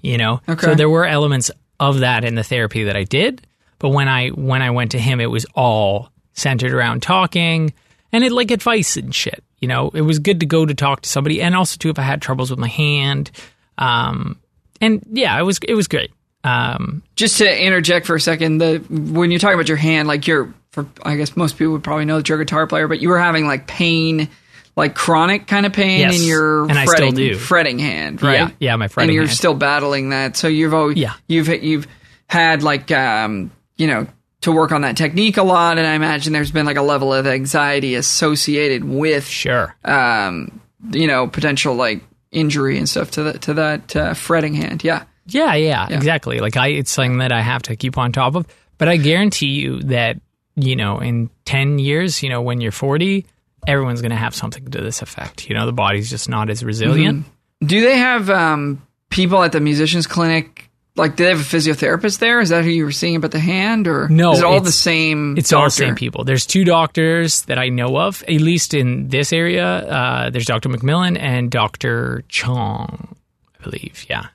You 0.01 0.17
know, 0.17 0.41
Okay. 0.47 0.65
so 0.65 0.73
there 0.75 0.89
were 0.89 1.05
elements 1.05 1.51
of 1.79 1.99
that 1.99 2.23
in 2.23 2.35
the 2.35 2.43
therapy 2.43 2.85
that 2.85 2.95
I 2.95 3.03
did, 3.03 3.45
but 3.79 3.89
when 3.89 4.07
I 4.07 4.29
when 4.29 4.61
I 4.61 4.71
went 4.71 4.91
to 4.91 4.99
him, 4.99 5.19
it 5.19 5.29
was 5.29 5.45
all 5.53 6.09
centered 6.33 6.71
around 6.73 7.01
talking 7.03 7.73
and 8.11 8.23
it 8.23 8.31
like 8.31 8.51
advice 8.51 8.95
and 8.97 9.13
shit. 9.13 9.43
You 9.59 9.67
know, 9.67 9.89
it 9.93 10.01
was 10.01 10.19
good 10.19 10.39
to 10.39 10.45
go 10.45 10.65
to 10.65 10.73
talk 10.73 11.01
to 11.01 11.09
somebody, 11.09 11.41
and 11.41 11.55
also 11.55 11.77
too 11.77 11.89
if 11.89 11.99
I 11.99 12.03
had 12.03 12.21
troubles 12.21 12.49
with 12.51 12.59
my 12.59 12.67
hand. 12.69 13.31
Um, 13.77 14.39
and 14.79 15.03
yeah, 15.11 15.37
it 15.39 15.43
was 15.43 15.59
it 15.67 15.73
was 15.73 15.87
great. 15.87 16.11
Um, 16.43 17.01
Just 17.15 17.39
to 17.39 17.65
interject 17.65 18.05
for 18.05 18.15
a 18.15 18.21
second, 18.21 18.59
the 18.59 18.77
when 18.89 19.31
you're 19.31 19.39
talking 19.39 19.55
about 19.55 19.67
your 19.67 19.77
hand, 19.77 20.07
like 20.07 20.27
you're, 20.27 20.53
for 20.85 20.87
I 21.03 21.15
guess 21.15 21.35
most 21.35 21.57
people 21.57 21.73
would 21.73 21.83
probably 21.83 22.05
know 22.05 22.17
that 22.17 22.29
you're 22.29 22.39
a 22.39 22.45
guitar 22.45 22.67
player, 22.67 22.87
but 22.87 22.99
you 23.01 23.09
were 23.09 23.19
having 23.19 23.47
like 23.47 23.65
pain, 23.67 24.29
like 24.75 24.93
chronic 24.95 25.47
kind 25.47 25.65
of 25.65 25.73
pain 25.73 26.01
Yes, 26.01 26.21
in 26.21 26.27
your 26.27 26.63
and 26.69 26.77
I 26.77 26.85
still 26.85 26.97
fretting, 26.97 27.15
do. 27.15 27.35
fretting 27.35 27.79
hand, 27.79 28.21
right? 28.21 28.33
Yeah, 28.39 28.49
yeah, 28.59 28.75
my 28.75 28.87
fretting 28.87 29.09
and 29.09 29.15
you're 29.15 29.25
hand. 29.25 29.35
still 29.37 29.53
battling 29.55 30.09
that. 30.11 30.37
So 30.37 30.47
you've 30.47 30.73
always, 30.73 30.97
Yeah. 30.97 31.13
you've 31.27 31.47
you've 31.63 31.87
had 32.27 32.61
like 32.63 32.91
um, 32.91 33.51
you 33.77 33.87
know 33.87 34.07
to 34.41 34.51
work 34.51 34.71
on 34.71 34.81
that 34.81 34.95
technique 34.97 35.37
a 35.37 35.43
lot, 35.43 35.77
and 35.79 35.87
I 35.87 35.93
imagine 35.95 36.31
there's 36.31 36.51
been 36.51 36.65
like 36.67 36.77
a 36.77 36.81
level 36.83 37.11
of 37.13 37.25
anxiety 37.25 37.95
associated 37.95 38.83
with 38.83 39.25
sure. 39.25 39.75
um, 39.83 40.61
you 40.91 41.07
know 41.07 41.27
potential 41.27 41.73
like 41.75 42.03
injury 42.31 42.77
and 42.77 42.87
stuff 42.87 43.09
to 43.11 43.23
that 43.23 43.41
to 43.43 43.53
that 43.55 43.95
uh, 43.95 44.13
fretting 44.13 44.53
hand. 44.53 44.83
Yeah. 44.83 45.05
Yeah, 45.29 45.55
yeah, 45.55 45.87
exactly. 45.89 46.39
Like 46.39 46.55
I, 46.55 46.67
it's 46.69 46.89
something 46.91 47.17
that 47.17 47.33
I 47.33 47.41
have 47.41 47.63
to 47.63 47.75
keep 47.75 47.97
on 47.97 48.13
top 48.13 48.35
of. 48.35 48.47
But 48.77 48.87
I 48.87 48.95
guarantee 48.95 49.47
you 49.49 49.81
that 49.83 50.21
you 50.57 50.75
know, 50.75 50.99
in 50.99 51.29
ten 51.45 51.79
years, 51.79 52.21
you 52.21 52.29
know, 52.29 52.41
when 52.41 52.59
you're 52.59 52.73
forty, 52.73 53.25
everyone's 53.65 54.01
going 54.01 54.11
to 54.11 54.17
have 54.17 54.35
something 54.35 54.69
to 54.71 54.81
this 54.81 55.01
effect. 55.01 55.47
You 55.49 55.55
know, 55.55 55.65
the 55.65 55.71
body's 55.71 56.09
just 56.09 56.27
not 56.27 56.49
as 56.49 56.63
resilient. 56.63 57.25
Do 57.63 57.81
they 57.81 57.97
have 57.97 58.29
um, 58.29 58.81
people 59.09 59.41
at 59.43 59.51
the 59.53 59.59
musicians 59.61 60.07
clinic? 60.07 60.69
Like, 60.95 61.15
do 61.15 61.25
they 61.25 61.29
have 61.29 61.39
a 61.39 61.43
physiotherapist 61.43 62.17
there? 62.17 62.39
Is 62.39 62.49
that 62.49 62.63
who 62.63 62.71
you 62.71 62.83
were 62.83 62.91
seeing 62.91 63.15
about 63.15 63.29
the 63.29 63.39
hand, 63.39 63.87
or 63.87 64.09
No, 64.09 64.31
Is 64.31 64.39
it 64.39 64.45
all 64.45 64.61
the 64.61 64.71
same? 64.71 65.37
It's 65.37 65.53
all 65.53 65.65
the 65.65 65.69
same 65.69 65.93
people. 65.93 66.23
There's 66.23 66.47
two 66.47 66.63
doctors 66.65 67.43
that 67.43 67.59
I 67.59 67.69
know 67.69 67.97
of, 67.99 68.23
at 68.23 68.41
least 68.41 68.73
in 68.73 69.09
this 69.09 69.31
area. 69.31 69.63
Uh, 69.65 70.29
there's 70.31 70.45
Dr. 70.45 70.69
McMillan 70.69 71.19
and 71.19 71.51
Dr. 71.51 72.23
Chong, 72.29 73.15
I 73.59 73.63
believe. 73.63 74.07
Yeah, 74.09 74.25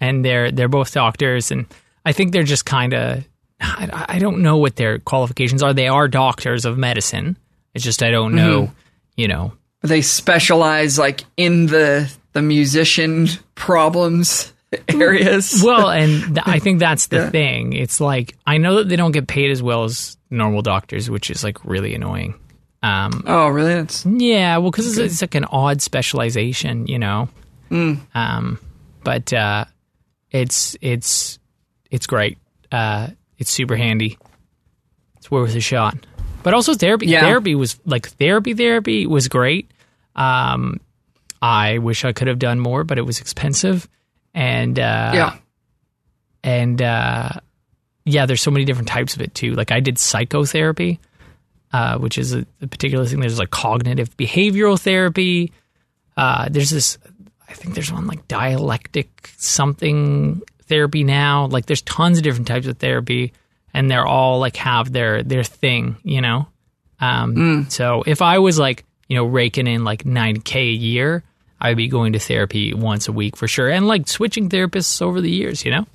and 0.00 0.24
they're 0.24 0.50
they're 0.50 0.68
both 0.68 0.92
doctors, 0.92 1.52
and 1.52 1.66
I 2.04 2.10
think 2.12 2.32
they're 2.32 2.42
just 2.42 2.66
kind 2.66 2.92
of. 2.92 3.24
I, 3.60 4.06
I 4.08 4.18
don't 4.18 4.42
know 4.42 4.56
what 4.56 4.76
their 4.76 4.98
qualifications 4.98 5.62
are. 5.62 5.72
They 5.74 5.88
are 5.88 6.08
doctors 6.08 6.64
of 6.64 6.78
medicine. 6.78 7.36
It's 7.74 7.84
just 7.84 8.02
I 8.02 8.10
don't 8.10 8.34
know. 8.34 8.62
Mm-hmm. 8.62 8.74
You 9.16 9.28
know, 9.28 9.52
They 9.82 10.02
specialize 10.02 10.98
like 10.98 11.24
in 11.36 11.66
the 11.66 12.10
the 12.32 12.42
musician 12.42 13.28
problems 13.54 14.52
areas. 14.88 15.62
well, 15.64 15.90
and 15.90 16.34
th- 16.34 16.46
I 16.46 16.58
think 16.58 16.78
that's 16.78 17.08
the 17.08 17.30
thing. 17.30 17.72
It's 17.72 18.00
like 18.00 18.36
I 18.46 18.58
know 18.58 18.76
that 18.76 18.88
they 18.88 18.96
don't 18.96 19.12
get 19.12 19.26
paid 19.26 19.50
as 19.50 19.62
well 19.62 19.84
as 19.84 20.16
normal 20.30 20.62
doctors, 20.62 21.10
which 21.10 21.30
is 21.30 21.44
like 21.44 21.64
really 21.64 21.94
annoying. 21.94 22.34
Um, 22.82 23.24
oh, 23.26 23.48
really? 23.48 23.74
That's 23.74 24.06
Yeah, 24.06 24.56
well, 24.58 24.70
because 24.70 24.86
it's, 24.86 24.98
it's 24.98 25.20
like 25.20 25.34
an 25.34 25.44
odd 25.44 25.82
specialization, 25.82 26.86
you 26.86 26.98
know. 26.98 27.28
Mm. 27.70 28.00
Um, 28.14 28.58
but 29.04 29.32
uh, 29.32 29.66
it's 30.30 30.76
it's 30.80 31.38
it's 31.90 32.06
great. 32.06 32.38
Uh, 32.72 33.08
it's 33.40 33.50
super 33.50 33.74
handy. 33.74 34.16
It's 35.16 35.30
worth 35.30 35.56
a 35.56 35.60
shot. 35.60 35.96
But 36.42 36.54
also 36.54 36.74
therapy. 36.74 37.06
Yeah. 37.06 37.20
Therapy 37.20 37.54
was 37.54 37.78
like 37.84 38.08
therapy. 38.10 38.54
Therapy 38.54 39.06
was 39.06 39.28
great. 39.28 39.70
Um, 40.14 40.80
I 41.42 41.78
wish 41.78 42.04
I 42.04 42.12
could 42.12 42.28
have 42.28 42.38
done 42.38 42.60
more, 42.60 42.84
but 42.84 42.98
it 42.98 43.02
was 43.02 43.20
expensive. 43.20 43.88
And 44.34 44.78
uh, 44.78 45.10
yeah. 45.14 45.36
and 46.44 46.80
uh, 46.80 47.30
yeah, 48.04 48.26
there's 48.26 48.42
so 48.42 48.50
many 48.50 48.64
different 48.64 48.88
types 48.88 49.16
of 49.16 49.22
it 49.22 49.34
too. 49.34 49.54
Like 49.54 49.72
I 49.72 49.80
did 49.80 49.98
psychotherapy, 49.98 51.00
uh, 51.72 51.98
which 51.98 52.16
is 52.16 52.34
a, 52.34 52.46
a 52.62 52.66
particular 52.66 53.04
thing. 53.04 53.20
There's 53.20 53.38
like 53.38 53.50
cognitive 53.50 54.16
behavioral 54.16 54.78
therapy. 54.78 55.52
Uh, 56.16 56.48
there's 56.50 56.70
this, 56.70 56.98
I 57.48 57.54
think 57.54 57.74
there's 57.74 57.92
one 57.92 58.06
like 58.06 58.28
dialectic 58.28 59.30
something 59.36 60.42
therapy 60.70 61.04
now. 61.04 61.46
Like 61.46 61.66
there's 61.66 61.82
tons 61.82 62.16
of 62.16 62.24
different 62.24 62.48
types 62.48 62.66
of 62.66 62.78
therapy, 62.78 63.34
and 63.74 63.90
they're 63.90 64.06
all 64.06 64.38
like 64.40 64.56
have 64.56 64.90
their 64.90 65.22
their 65.22 65.44
thing, 65.44 65.96
you 66.02 66.22
know. 66.22 66.48
Um, 67.00 67.66
So 67.68 68.02
if 68.06 68.22
I 68.22 68.38
was 68.38 68.58
like 68.58 68.84
you 69.08 69.16
know 69.16 69.24
raking 69.24 69.66
in 69.66 69.84
like 69.84 70.04
9k 70.04 70.54
a 70.56 70.64
year, 70.72 71.22
I'd 71.60 71.76
be 71.76 71.88
going 71.88 72.14
to 72.14 72.18
therapy 72.18 72.72
once 72.72 73.08
a 73.08 73.12
week 73.12 73.36
for 73.36 73.46
sure, 73.48 73.68
and 73.68 73.86
like 73.86 74.08
switching 74.08 74.48
therapists 74.48 75.02
over 75.02 75.20
the 75.20 75.30
years, 75.30 75.64
you 75.64 75.72
know. 75.72 75.86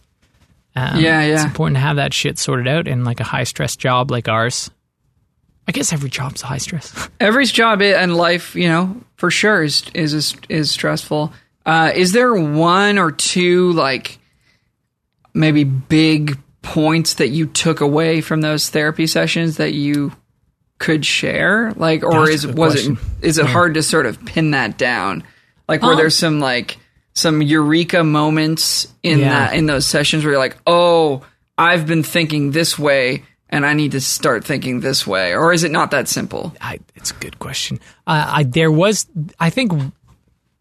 Um, 0.75 0.99
Yeah, 0.99 1.21
It's 1.21 1.43
important 1.45 1.77
to 1.77 1.81
have 1.81 1.95
that 1.95 2.13
shit 2.13 2.37
sorted 2.37 2.67
out 2.67 2.87
in 2.87 3.03
like 3.03 3.19
a 3.19 3.23
high 3.23 3.45
stress 3.45 3.75
job 3.75 4.11
like 4.11 4.27
ours. 4.27 4.69
I 5.67 5.71
guess 5.71 5.91
every 5.93 6.09
job's 6.11 6.43
a 6.43 6.45
high 6.45 6.59
stress. 6.59 7.09
Every 7.19 7.45
job 7.45 7.81
and 7.81 8.15
life, 8.15 8.55
you 8.55 8.67
know, 8.67 9.01
for 9.15 9.31
sure 9.31 9.63
is 9.63 9.83
is 9.95 10.35
is 10.49 10.69
stressful. 10.69 11.33
Uh, 11.65 11.91
is 11.95 12.11
there 12.11 12.35
one 12.35 12.99
or 12.99 13.11
two 13.11 13.71
like 13.71 14.19
maybe 15.35 15.63
big 15.63 16.39
points 16.63 17.15
that 17.15 17.27
you 17.29 17.45
took 17.45 17.79
away 17.81 18.21
from 18.21 18.41
those 18.41 18.69
therapy 18.69 19.05
sessions 19.05 19.57
that 19.57 19.73
you 19.73 20.11
could 20.79 21.05
share? 21.05 21.71
Like, 21.75 22.03
or 22.03 22.25
That's 22.25 22.43
is 22.43 22.47
was 22.47 22.73
question. 22.73 22.97
it 23.21 23.27
is 23.27 23.37
it 23.37 23.45
hard 23.45 23.75
to 23.75 23.83
sort 23.83 24.05
of 24.07 24.23
pin 24.25 24.51
that 24.51 24.77
down? 24.77 25.23
Like, 25.67 25.81
were 25.83 25.91
Um, 25.91 25.97
there 25.97 26.09
some 26.09 26.39
like 26.39 26.77
some 27.13 27.41
eureka 27.41 28.03
moments 28.03 28.87
in 29.03 29.19
Yeah. 29.19 29.29
that 29.29 29.53
in 29.55 29.67
those 29.67 29.85
sessions 29.85 30.23
where 30.23 30.33
you're 30.33 30.39
like, 30.41 30.57
oh, 30.67 31.21
I've 31.57 31.85
been 31.85 32.03
thinking 32.03 32.51
this 32.51 32.77
way. 32.79 33.23
And 33.47 33.63
I 33.65 33.73
need 33.73 33.91
to 33.91 34.01
start 34.01 34.43
thinking 34.43 34.79
this 34.81 35.05
way, 35.05 35.33
or 35.35 35.53
is 35.53 35.63
it 35.63 35.71
not 35.71 35.91
that 35.91 36.07
simple? 36.09 36.53
I, 36.59 36.79
it's 36.95 37.11
a 37.11 37.13
good 37.13 37.37
question. 37.37 37.79
Uh, 38.07 38.25
I 38.27 38.43
there 38.43 38.71
was, 38.71 39.05
I 39.39 39.51
think, 39.51 39.71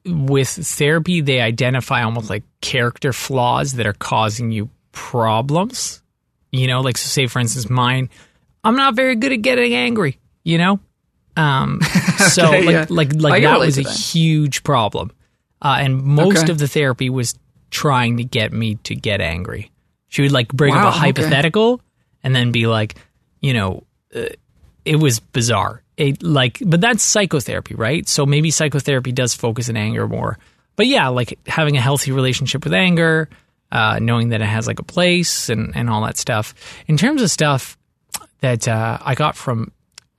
with 0.06 0.48
therapy 0.48 1.20
they 1.20 1.40
identify 1.40 2.02
almost 2.02 2.28
like 2.30 2.42
character 2.60 3.12
flaws 3.12 3.72
that 3.74 3.86
are 3.86 3.92
causing 3.94 4.52
you 4.52 4.68
problems. 4.92 6.02
You 6.52 6.66
know, 6.68 6.80
like 6.80 6.96
so 6.98 7.08
say 7.08 7.26
for 7.26 7.40
instance, 7.40 7.68
mine. 7.68 8.10
I'm 8.62 8.76
not 8.76 8.94
very 8.94 9.16
good 9.16 9.32
at 9.32 9.42
getting 9.42 9.74
angry. 9.74 10.18
You 10.44 10.58
know, 10.58 10.80
um, 11.36 11.80
so 12.18 12.48
Okay, 12.48 12.62
like 12.64 12.72
yeah. 12.74 12.86
like 12.88 13.14
I 13.14 13.18
like 13.18 13.42
that 13.42 13.58
was 13.58 13.78
a 13.78 13.82
that. 13.82 13.92
huge 13.98 14.62
problem, 14.62 15.10
uh, 15.62 15.76
and 15.80 16.02
most 16.02 16.44
Okay. 16.44 16.52
of 16.52 16.58
the 16.58 16.68
therapy 16.68 17.10
was 17.10 17.34
trying 17.70 18.18
to 18.18 18.24
get 18.24 18.52
me 18.52 18.76
to 18.84 18.94
get 18.94 19.20
angry. 19.20 19.70
She 20.08 20.22
would 20.22 20.32
like 20.32 20.48
bring 20.48 20.74
Wow, 20.74 20.80
up 20.80 20.84
a 20.84 20.88
okay. 20.90 20.98
hypothetical 21.06 21.80
and 22.22 22.34
then 22.36 22.52
be 22.52 22.66
like, 22.68 22.94
you 23.40 23.52
know, 23.52 23.82
uh, 24.14 24.26
it 24.84 24.96
was 24.96 25.18
bizarre. 25.18 25.82
It 25.96 26.22
like, 26.22 26.58
but 26.64 26.80
that's 26.80 27.02
psychotherapy, 27.02 27.74
right? 27.74 28.08
So 28.08 28.26
maybe 28.26 28.50
psychotherapy 28.50 29.12
does 29.12 29.34
focus 29.34 29.68
in 29.68 29.76
anger 29.76 30.08
more. 30.08 30.38
But 30.76 30.86
yeah, 30.88 31.08
like 31.08 31.38
having 31.46 31.76
a 31.76 31.80
healthy 31.80 32.10
relationship 32.10 32.64
with 32.64 32.74
anger, 32.74 33.28
uh, 33.70 33.98
knowing 34.00 34.30
that 34.30 34.40
it 34.40 34.46
has 34.46 34.66
like 34.66 34.80
a 34.80 34.84
place 34.84 35.48
and 35.48 35.74
and 35.76 35.88
all 35.88 36.02
that 36.02 36.16
stuff. 36.16 36.54
In 36.88 36.96
terms 36.96 37.22
of 37.22 37.30
stuff 37.30 37.76
that 38.40 38.66
uh, 38.66 38.98
I 39.00 39.14
got 39.14 39.36
from, 39.36 39.72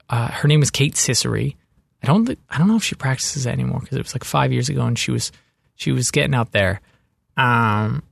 uh, 0.08 0.28
her 0.28 0.48
name 0.48 0.60
was 0.60 0.70
Kate 0.70 0.94
Cicery. 0.94 1.56
I 2.02 2.06
don't 2.06 2.26
thi- 2.26 2.38
I 2.48 2.58
don't 2.58 2.68
know 2.68 2.76
if 2.76 2.84
she 2.84 2.94
practices 2.94 3.44
that 3.44 3.52
anymore 3.52 3.80
because 3.80 3.98
it 3.98 4.02
was 4.02 4.14
like 4.14 4.24
five 4.24 4.52
years 4.52 4.68
ago 4.68 4.86
and 4.86 4.98
she 4.98 5.10
was 5.10 5.30
she 5.74 5.92
was 5.92 6.10
getting 6.10 6.34
out 6.34 6.52
there. 6.52 6.80
Um, 7.36 8.02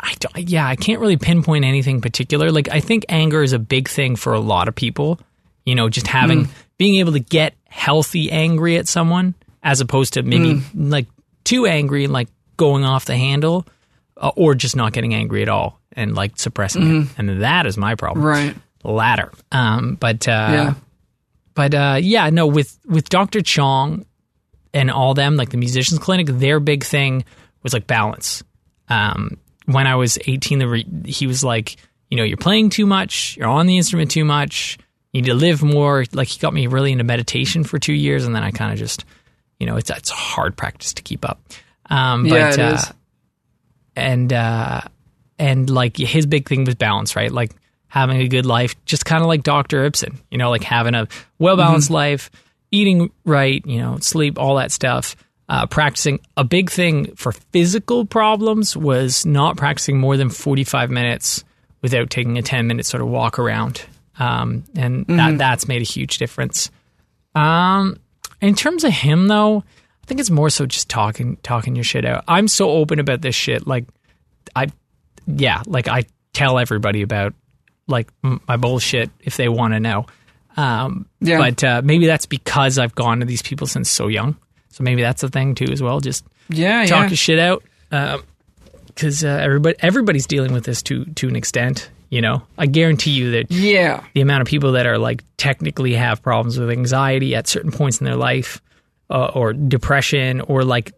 I 0.00 0.14
don't, 0.18 0.48
yeah, 0.48 0.66
I 0.66 0.76
can't 0.76 1.00
really 1.00 1.16
pinpoint 1.16 1.64
anything 1.64 2.00
particular. 2.00 2.50
Like 2.50 2.68
I 2.70 2.80
think 2.80 3.04
anger 3.08 3.42
is 3.42 3.52
a 3.52 3.58
big 3.58 3.88
thing 3.88 4.16
for 4.16 4.32
a 4.32 4.40
lot 4.40 4.68
of 4.68 4.74
people. 4.74 5.20
You 5.64 5.74
know, 5.74 5.88
just 5.88 6.06
having 6.06 6.48
being 6.78 6.96
able 6.96 7.12
to 7.12 7.20
get 7.20 7.54
healthy 7.68 8.30
angry 8.30 8.76
at 8.76 8.88
someone 8.88 9.34
as 9.62 9.80
opposed 9.80 10.14
to 10.14 10.22
maybe 10.22 10.62
like 10.74 11.06
too 11.44 11.66
angry 11.66 12.04
and 12.04 12.12
like 12.12 12.28
going 12.56 12.84
off 12.84 13.04
the 13.04 13.16
handle, 13.16 13.66
uh, 14.16 14.30
or 14.36 14.54
just 14.54 14.74
not 14.76 14.92
getting 14.92 15.14
angry 15.14 15.42
at 15.42 15.48
all 15.48 15.80
and 15.92 16.14
like 16.14 16.38
suppressing 16.38 17.02
it. 17.02 17.08
And 17.18 17.42
that 17.42 17.66
is 17.66 17.76
my 17.76 17.94
problem. 17.94 18.24
Right. 18.24 18.54
Latter. 18.84 19.30
Um, 19.52 19.96
but 19.96 20.26
uh, 20.26 20.30
Yeah. 20.50 20.74
but 21.54 21.74
uh, 21.74 21.98
yeah, 22.00 22.30
no, 22.30 22.46
with 22.46 22.78
with 22.86 23.08
Dr. 23.10 23.42
Chong 23.42 24.06
and 24.72 24.90
all 24.90 25.14
them, 25.14 25.36
like 25.36 25.50
the 25.50 25.56
musicians 25.58 25.98
clinic, 25.98 26.26
their 26.28 26.60
big 26.60 26.84
thing 26.84 27.24
was 27.62 27.72
like 27.74 27.86
balance. 27.86 28.42
Um, 28.88 29.36
when 29.66 29.86
I 29.86 29.96
was 29.96 30.18
18, 30.26 30.58
the 30.58 30.68
re- 30.68 30.86
he 31.04 31.26
was 31.26 31.44
like, 31.44 31.76
you 32.10 32.16
know, 32.16 32.24
you're 32.24 32.36
playing 32.38 32.70
too 32.70 32.86
much, 32.86 33.36
you're 33.36 33.46
on 33.48 33.66
the 33.66 33.76
instrument 33.76 34.10
too 34.10 34.24
much, 34.24 34.78
you 35.12 35.22
need 35.22 35.28
to 35.28 35.34
live 35.34 35.62
more. 35.62 36.04
Like 36.12 36.28
he 36.28 36.38
got 36.38 36.54
me 36.54 36.66
really 36.66 36.92
into 36.92 37.04
meditation 37.04 37.64
for 37.64 37.78
two 37.78 37.92
years, 37.94 38.24
and 38.24 38.34
then 38.34 38.42
I 38.42 38.50
kind 38.50 38.72
of 38.72 38.78
just, 38.78 39.04
you 39.58 39.66
know, 39.66 39.76
it's 39.76 39.90
it's 39.90 40.10
hard 40.10 40.56
practice 40.56 40.92
to 40.94 41.02
keep 41.02 41.28
up. 41.28 41.40
Um, 41.88 42.26
Yeah, 42.26 42.50
but, 42.50 42.58
it 42.58 42.62
uh, 42.62 42.74
is. 42.74 42.92
and 43.96 44.32
uh 44.32 44.80
and 45.38 45.68
like 45.70 45.96
his 45.96 46.26
big 46.26 46.48
thing 46.48 46.64
was 46.64 46.74
balance 46.76 47.16
right 47.16 47.32
like 47.32 47.50
having 47.88 48.20
a 48.20 48.28
good 48.28 48.46
life, 48.46 48.76
just 48.84 49.04
kind 49.04 49.20
of 49.20 49.26
like 49.26 49.42
Dr. 49.42 49.84
Ibsen, 49.84 50.20
you 50.30 50.38
know, 50.38 50.48
like 50.50 50.62
having 50.62 50.94
a 50.94 51.08
well 51.40 51.56
balanced 51.56 51.88
Mm-hmm. 51.88 51.94
life, 51.94 52.30
eating 52.70 53.10
right, 53.24 53.64
you 53.66 53.78
know, 53.80 53.98
sleep, 53.98 54.38
all 54.38 54.56
that 54.56 54.70
stuff. 54.70 55.16
Uh, 55.48 55.66
practicing 55.66 56.20
a 56.36 56.44
big 56.44 56.70
thing 56.70 57.12
for 57.16 57.32
physical 57.32 58.04
problems 58.04 58.76
was 58.76 59.26
not 59.26 59.56
practicing 59.56 59.98
more 59.98 60.16
than 60.16 60.30
45 60.30 60.88
minutes 60.92 61.42
without 61.82 62.08
taking 62.10 62.38
a 62.38 62.42
10 62.42 62.68
minute 62.68 62.86
sort 62.86 63.02
of 63.02 63.08
walk 63.08 63.36
around. 63.40 63.82
Um, 64.20 64.64
and 64.76 65.06
Mm-hmm. 65.06 65.16
that, 65.16 65.38
that's 65.38 65.66
made 65.66 65.80
a 65.82 65.84
huge 65.84 66.18
difference. 66.18 66.70
Um, 67.34 67.96
in 68.40 68.54
terms 68.54 68.84
of 68.84 68.92
him 68.92 69.26
though, 69.28 69.58
I 70.02 70.06
think 70.06 70.20
it's 70.20 70.30
more 70.30 70.50
so 70.50 70.66
just 70.66 70.88
talking, 70.88 71.36
talking 71.42 71.74
your 71.74 71.84
shit 71.84 72.04
out. 72.04 72.24
I'm 72.28 72.46
so 72.48 72.70
open 72.70 72.98
about 72.98 73.20
this 73.22 73.34
shit. 73.34 73.66
Like, 73.66 73.86
I, 74.54 74.66
yeah, 75.26 75.62
like 75.66 75.88
I 75.88 76.04
tell 76.32 76.58
everybody 76.58 77.02
about 77.02 77.34
like 77.86 78.08
my 78.22 78.56
bullshit 78.56 79.10
if 79.20 79.36
they 79.36 79.48
want 79.48 79.74
to 79.74 79.80
know. 79.80 80.06
Um, 80.56 81.06
Yeah. 81.20 81.38
but 81.38 81.64
uh, 81.64 81.80
maybe 81.84 82.06
that's 82.06 82.26
because 82.26 82.78
I've 82.78 82.94
gone 82.94 83.20
to 83.20 83.26
these 83.26 83.42
people 83.42 83.66
since 83.66 83.88
so 83.90 84.08
young. 84.08 84.36
So 84.70 84.84
maybe 84.84 85.02
that's 85.02 85.22
a 85.22 85.28
thing 85.28 85.54
too 85.54 85.66
as 85.72 85.80
well. 85.82 86.00
Just 86.00 86.24
Yeah, 86.48 86.84
talk 86.86 87.04
yeah. 87.04 87.08
your 87.08 87.16
shit 87.16 87.38
out. 87.38 87.62
Because 88.86 89.24
uh, 89.24 89.28
everybody 89.28 89.76
everybody's 89.80 90.26
dealing 90.26 90.52
with 90.52 90.64
this 90.64 90.82
to 90.84 91.04
to 91.06 91.28
an 91.28 91.36
extent. 91.36 91.90
You 92.10 92.20
know, 92.20 92.42
I 92.58 92.66
guarantee 92.66 93.12
you 93.12 93.30
that 93.32 93.50
Yeah. 93.52 94.02
the 94.14 94.20
amount 94.20 94.42
of 94.42 94.48
people 94.48 94.72
that 94.72 94.84
are 94.86 94.98
like 94.98 95.22
technically 95.36 95.94
have 95.94 96.22
problems 96.22 96.58
with 96.58 96.68
anxiety 96.70 97.34
at 97.36 97.46
certain 97.46 97.70
points 97.70 98.00
in 98.00 98.04
their 98.04 98.16
life 98.16 98.60
uh, 99.08 99.26
or 99.34 99.52
depression 99.52 100.40
or 100.42 100.64
like 100.64 100.92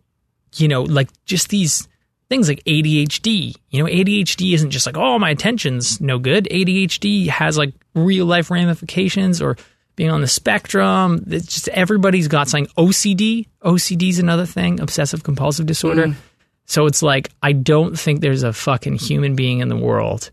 you 0.56 0.68
know 0.68 0.82
like 0.82 1.08
just 1.26 1.48
these 1.50 1.86
things 2.30 2.48
like 2.48 2.62
ADHD 2.64 3.54
you 3.70 3.82
know 3.82 3.88
ADHD 3.90 4.54
isn't 4.54 4.70
just 4.70 4.86
like 4.86 4.96
oh 4.96 5.18
my 5.18 5.28
attention's 5.30 6.00
no 6.00 6.18
good. 6.18 6.48
ADHD 6.50 7.28
has 7.28 7.58
like 7.58 7.74
real 7.94 8.24
life 8.26 8.50
ramifications 8.50 9.42
or 9.42 9.56
being 9.96 10.10
on 10.10 10.22
the 10.22 10.26
spectrum. 10.28 11.22
It's 11.28 11.46
just 11.46 11.68
everybody's 11.68 12.26
got 12.28 12.48
something. 12.48 12.72
OCD 12.78 13.48
OCD's 13.62 14.18
another 14.18 14.46
thing 14.46 14.80
obsessive 14.80 15.22
compulsive 15.24 15.66
disorder. 15.66 16.16
So 16.64 16.86
it's 16.86 17.02
like 17.02 17.28
I 17.42 17.52
don't 17.52 17.98
think 17.98 18.22
there's 18.22 18.44
a 18.44 18.54
fucking 18.54 18.94
human 18.96 19.36
being 19.36 19.58
in 19.60 19.68
the 19.68 19.76
world 19.76 20.30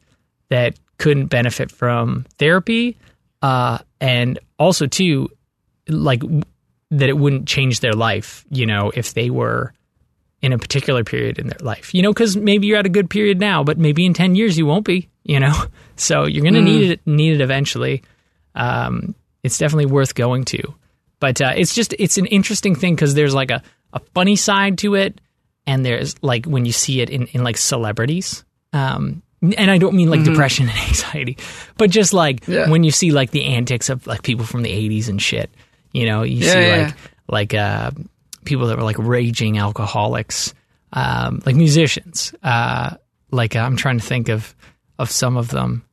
that 0.50 0.78
couldn't 0.98 1.28
benefit 1.28 1.72
from 1.72 2.26
therapy 2.38 2.98
uh, 3.42 3.78
and 4.02 4.40
also 4.58 4.86
too 4.86 5.30
like 5.88 6.22
that 6.92 7.10
it 7.10 7.18
wouldn't 7.18 7.48
change 7.48 7.80
their 7.80 7.94
life 7.94 8.46
you 8.50 8.66
know 8.66 8.92
if 8.94 9.14
they 9.14 9.30
were 9.30 9.74
in 10.42 10.54
a 10.54 10.58
particular 10.58 11.04
period 11.04 11.40
in 11.40 11.48
their 11.48 11.60
life 11.62 11.94
you 11.94 12.02
know 12.02 12.12
because 12.12 12.36
maybe 12.36 12.68
you're 12.68 12.78
at 12.78 12.86
a 12.86 12.90
good 12.90 13.10
period 13.10 13.40
now 13.40 13.64
but 13.64 13.78
maybe 13.78 14.06
in 14.06 14.14
10 14.14 14.36
years 14.36 14.58
you 14.58 14.66
won't 14.66 14.86
be 14.86 15.10
you 15.30 15.40
know? 15.40 15.54
So 15.96 16.28
you're 16.28 16.46
gonna 16.46 16.62
need 16.62 16.92
it 16.92 17.06
need 17.06 17.34
it 17.34 17.42
eventually. 17.42 18.04
Um, 18.56 19.16
it's 19.44 19.58
definitely 19.58 19.88
worth 19.88 20.16
going 20.16 20.46
to. 20.46 20.74
But 21.20 21.42
uh, 21.42 21.52
it's 21.58 21.76
just 21.76 21.94
it's 22.00 22.18
an 22.18 22.26
interesting 22.28 22.74
thing 22.74 22.96
because 22.96 23.16
there's 23.16 23.34
like 23.34 23.52
a, 23.52 23.62
a 23.92 24.00
funny 24.16 24.38
side 24.38 24.78
to 24.78 24.96
it 24.96 25.20
and 25.68 25.86
there's 25.86 26.16
like 26.24 26.46
when 26.46 26.64
you 26.64 26.72
see 26.72 27.02
it 27.02 27.10
in, 27.10 27.28
in 27.28 27.44
like 27.44 27.58
celebrities 27.58 28.46
um, 28.72 29.22
and 29.42 29.72
I 29.72 29.78
don't 29.78 29.96
mean 29.96 30.10
like 30.10 30.24
depression 30.24 30.68
and 30.70 30.78
anxiety, 30.88 31.38
but 31.78 31.90
just 31.90 32.14
like 32.14 32.48
Yeah. 32.48 32.70
when 32.70 32.84
you 32.84 32.92
see 32.92 33.12
like 33.12 33.32
the 33.32 33.46
antics 33.46 33.90
of 33.90 34.06
like 34.08 34.24
people 34.24 34.46
from 34.46 34.62
the 34.64 34.70
80s 34.70 35.08
and 35.10 35.22
shit, 35.22 35.50
you 35.94 36.06
know, 36.06 36.24
you 36.24 36.38
Yeah, 36.46 36.54
see 36.54 36.68
yeah, 36.68 36.78
like 36.86 36.96
like 37.28 37.54
uh, 37.54 37.92
people 38.46 38.68
that 38.68 38.78
were 38.78 38.84
like 38.84 38.98
raging 39.00 39.58
alcoholics, 39.58 40.54
um, 40.94 41.42
like 41.46 41.56
musicians. 41.56 42.34
Uh, 42.44 42.96
like 43.32 43.56
I'm 43.56 43.76
trying 43.78 44.00
to 44.00 44.06
think 44.06 44.30
of 44.30 44.56
of 44.98 45.10
some 45.12 45.38
of 45.38 45.50
them, 45.50 45.86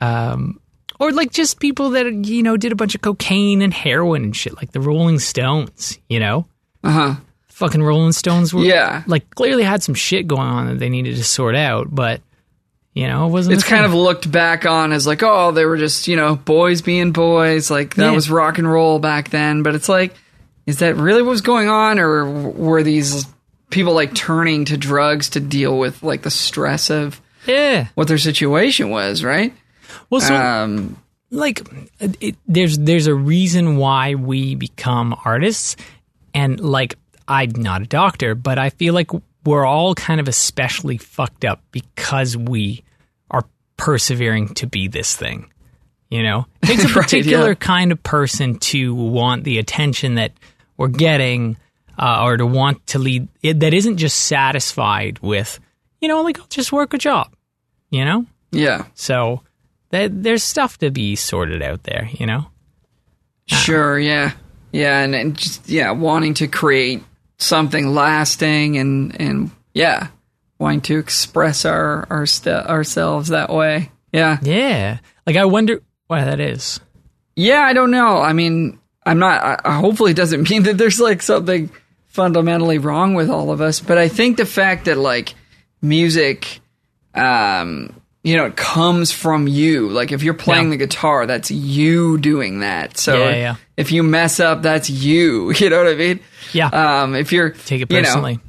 um, 0.00 0.60
or 0.98 1.12
like 1.12 1.30
just 1.30 1.60
people 1.60 1.90
that 1.90 2.06
you 2.26 2.42
know 2.42 2.56
did 2.56 2.72
a 2.72 2.76
bunch 2.76 2.94
of 2.94 3.00
cocaine 3.02 3.62
and 3.62 3.72
heroin 3.72 4.24
and 4.24 4.34
shit, 4.36 4.56
like 4.56 4.72
the 4.72 4.80
Rolling 4.80 5.18
Stones. 5.18 5.98
You 6.08 6.20
know, 6.20 6.46
Uh 6.82 6.90
huh. 6.90 7.14
fucking 7.48 7.82
Rolling 7.82 8.12
Stones 8.12 8.52
were 8.54 8.64
Yeah. 8.64 9.02
like 9.06 9.28
clearly 9.34 9.62
had 9.62 9.82
some 9.82 9.94
shit 9.94 10.26
going 10.26 10.48
on 10.48 10.66
that 10.68 10.78
they 10.78 10.88
needed 10.88 11.16
to 11.16 11.24
sort 11.24 11.54
out, 11.54 11.94
but 11.94 12.20
you 12.98 13.06
know, 13.06 13.26
it 13.26 13.30
wasn't. 13.30 13.54
It's 13.54 13.62
kind 13.62 13.84
of 13.84 13.94
looked 13.94 14.30
back 14.32 14.66
on 14.66 14.92
as 14.92 15.06
like, 15.06 15.22
oh, 15.22 15.52
they 15.52 15.64
were 15.64 15.76
just, 15.76 16.08
you 16.08 16.16
know, 16.16 16.34
boys 16.34 16.82
being 16.82 17.12
boys. 17.12 17.70
Like, 17.70 17.94
that 17.94 18.06
Yeah. 18.06 18.10
was 18.10 18.28
rock 18.28 18.58
and 18.58 18.68
roll 18.68 18.98
back 18.98 19.30
then. 19.30 19.62
But 19.62 19.76
it's 19.76 19.88
like, 19.88 20.14
is 20.66 20.80
that 20.80 20.96
really 20.96 21.22
what 21.22 21.30
was 21.30 21.40
going 21.40 21.68
on? 21.68 22.00
Or 22.00 22.24
were 22.28 22.82
these 22.82 23.24
people 23.70 23.92
like 23.94 24.14
turning 24.16 24.64
to 24.64 24.76
drugs 24.76 25.30
to 25.30 25.40
deal 25.40 25.78
with 25.78 26.02
like 26.02 26.22
the 26.22 26.30
stress 26.30 26.90
of 26.90 27.20
yeah. 27.46 27.86
what 27.94 28.08
their 28.08 28.18
situation 28.18 28.90
was, 28.90 29.22
right? 29.22 29.52
Well, 30.10 30.20
so 30.20 30.34
Um, 30.34 30.96
like 31.30 31.62
it, 32.00 32.34
there's 32.48 32.78
there's 32.78 33.06
a 33.06 33.14
reason 33.14 33.76
why 33.76 34.16
we 34.16 34.54
become 34.56 35.14
artists 35.26 35.76
and 36.34 36.58
like 36.58 36.94
i'm 37.28 37.50
not 37.50 37.82
a 37.82 37.86
doctor 37.86 38.34
but 38.34 38.58
i 38.58 38.70
feel 38.70 38.94
like 38.94 39.10
we're 39.44 39.66
all 39.66 39.94
kind 39.94 40.20
of 40.20 40.26
especially 40.28 40.96
fucked 40.96 41.44
up 41.44 41.60
because 41.70 42.34
we 42.34 42.82
persevering 43.78 44.52
to 44.54 44.66
be 44.66 44.88
this 44.88 45.16
thing 45.16 45.50
you 46.10 46.22
know 46.22 46.46
it 46.62 46.66
takes 46.68 46.84
a 46.84 46.88
Right, 46.88 46.94
particular 47.02 47.48
yeah. 47.48 47.54
kind 47.54 47.90
of 47.92 48.02
person 48.02 48.58
to 48.58 48.94
want 48.94 49.44
the 49.44 49.58
attention 49.58 50.16
that 50.16 50.32
we're 50.76 50.88
getting 50.88 51.56
uh, 51.98 52.22
or 52.22 52.36
to 52.36 52.46
want 52.46 52.86
to 52.88 52.98
lead 52.98 53.28
it, 53.42 53.60
that 53.60 53.72
isn't 53.72 53.96
just 53.96 54.18
satisfied 54.18 55.18
with 55.20 55.58
you 56.00 56.08
know 56.08 56.20
like 56.22 56.38
I'll 56.38 56.46
just 56.48 56.72
work 56.72 56.92
a 56.92 56.98
job 56.98 57.34
you 57.90 58.04
know 58.04 58.26
yeah. 58.50 58.84
so 58.94 59.42
that 59.90 60.22
there's 60.22 60.42
stuff 60.42 60.78
to 60.78 60.90
be 60.90 61.16
sorted 61.16 61.62
out 61.62 61.82
there, 61.84 62.08
you 62.12 62.26
know. 62.26 62.46
Sure, 63.46 63.98
yeah, 63.98 64.32
yeah, 64.72 65.00
and, 65.00 65.14
and 65.14 65.36
just 65.36 65.68
yeah, 65.68 65.90
wanting 65.90 66.34
to 66.34 66.48
create 66.48 67.02
something 67.38 67.94
lasting, 67.94 68.76
and 68.76 69.18
and 69.18 69.50
yeah, 69.72 70.08
wanting 70.58 70.80
to 70.82 70.98
express 70.98 71.64
our 71.64 72.06
our 72.10 72.26
st- 72.26 72.66
ourselves 72.66 73.28
that 73.28 73.50
way. 73.50 73.90
Yeah, 74.12 74.38
Yeah. 74.42 74.98
Like 75.26 75.36
I 75.36 75.44
wonder 75.44 75.82
why 76.06 76.24
that 76.24 76.40
is. 76.40 76.80
yeah. 77.36 77.60
I 77.60 77.72
don't 77.74 77.90
know. 77.90 78.18
I 78.18 78.32
mean, 78.32 78.78
I'm 79.04 79.18
not. 79.18 79.60
I, 79.64 79.72
hopefully, 79.74 80.10
it 80.12 80.16
doesn't 80.16 80.48
mean 80.50 80.62
that 80.64 80.78
there's 80.78 80.98
like 81.00 81.22
something 81.22 81.70
fundamentally 82.06 82.78
wrong 82.78 83.14
with 83.14 83.30
all 83.30 83.50
of 83.50 83.60
us, 83.60 83.80
but 83.80 83.98
I 83.98 84.08
think 84.08 84.36
the 84.38 84.46
fact 84.46 84.86
that 84.86 84.96
like 84.98 85.34
music, 85.82 86.60
um, 87.14 87.94
you 88.24 88.36
know, 88.36 88.46
it 88.46 88.56
comes 88.56 89.12
from 89.12 89.46
you. 89.46 89.88
Like 89.88 90.12
if 90.12 90.22
you're 90.22 90.34
playing 90.34 90.64
Yeah. 90.64 90.70
the 90.70 90.76
guitar, 90.78 91.26
that's 91.26 91.50
you 91.50 92.18
doing 92.18 92.60
that. 92.60 92.98
So 92.98 93.16
Yeah, 93.28 93.30
yeah. 93.36 93.54
if 93.76 93.92
you 93.92 94.02
mess 94.02 94.40
up, 94.40 94.62
that's 94.62 94.90
you. 94.90 95.52
You 95.58 95.70
know 95.70 95.78
what 95.84 95.92
I 95.92 95.96
mean? 95.96 96.20
Yeah. 96.52 96.68
Um, 96.68 97.14
if 97.14 97.32
you're 97.32 97.50
Take 97.50 97.82
it 97.82 97.90
you 97.92 97.98
know, 97.98 98.04
personally. 98.04 98.40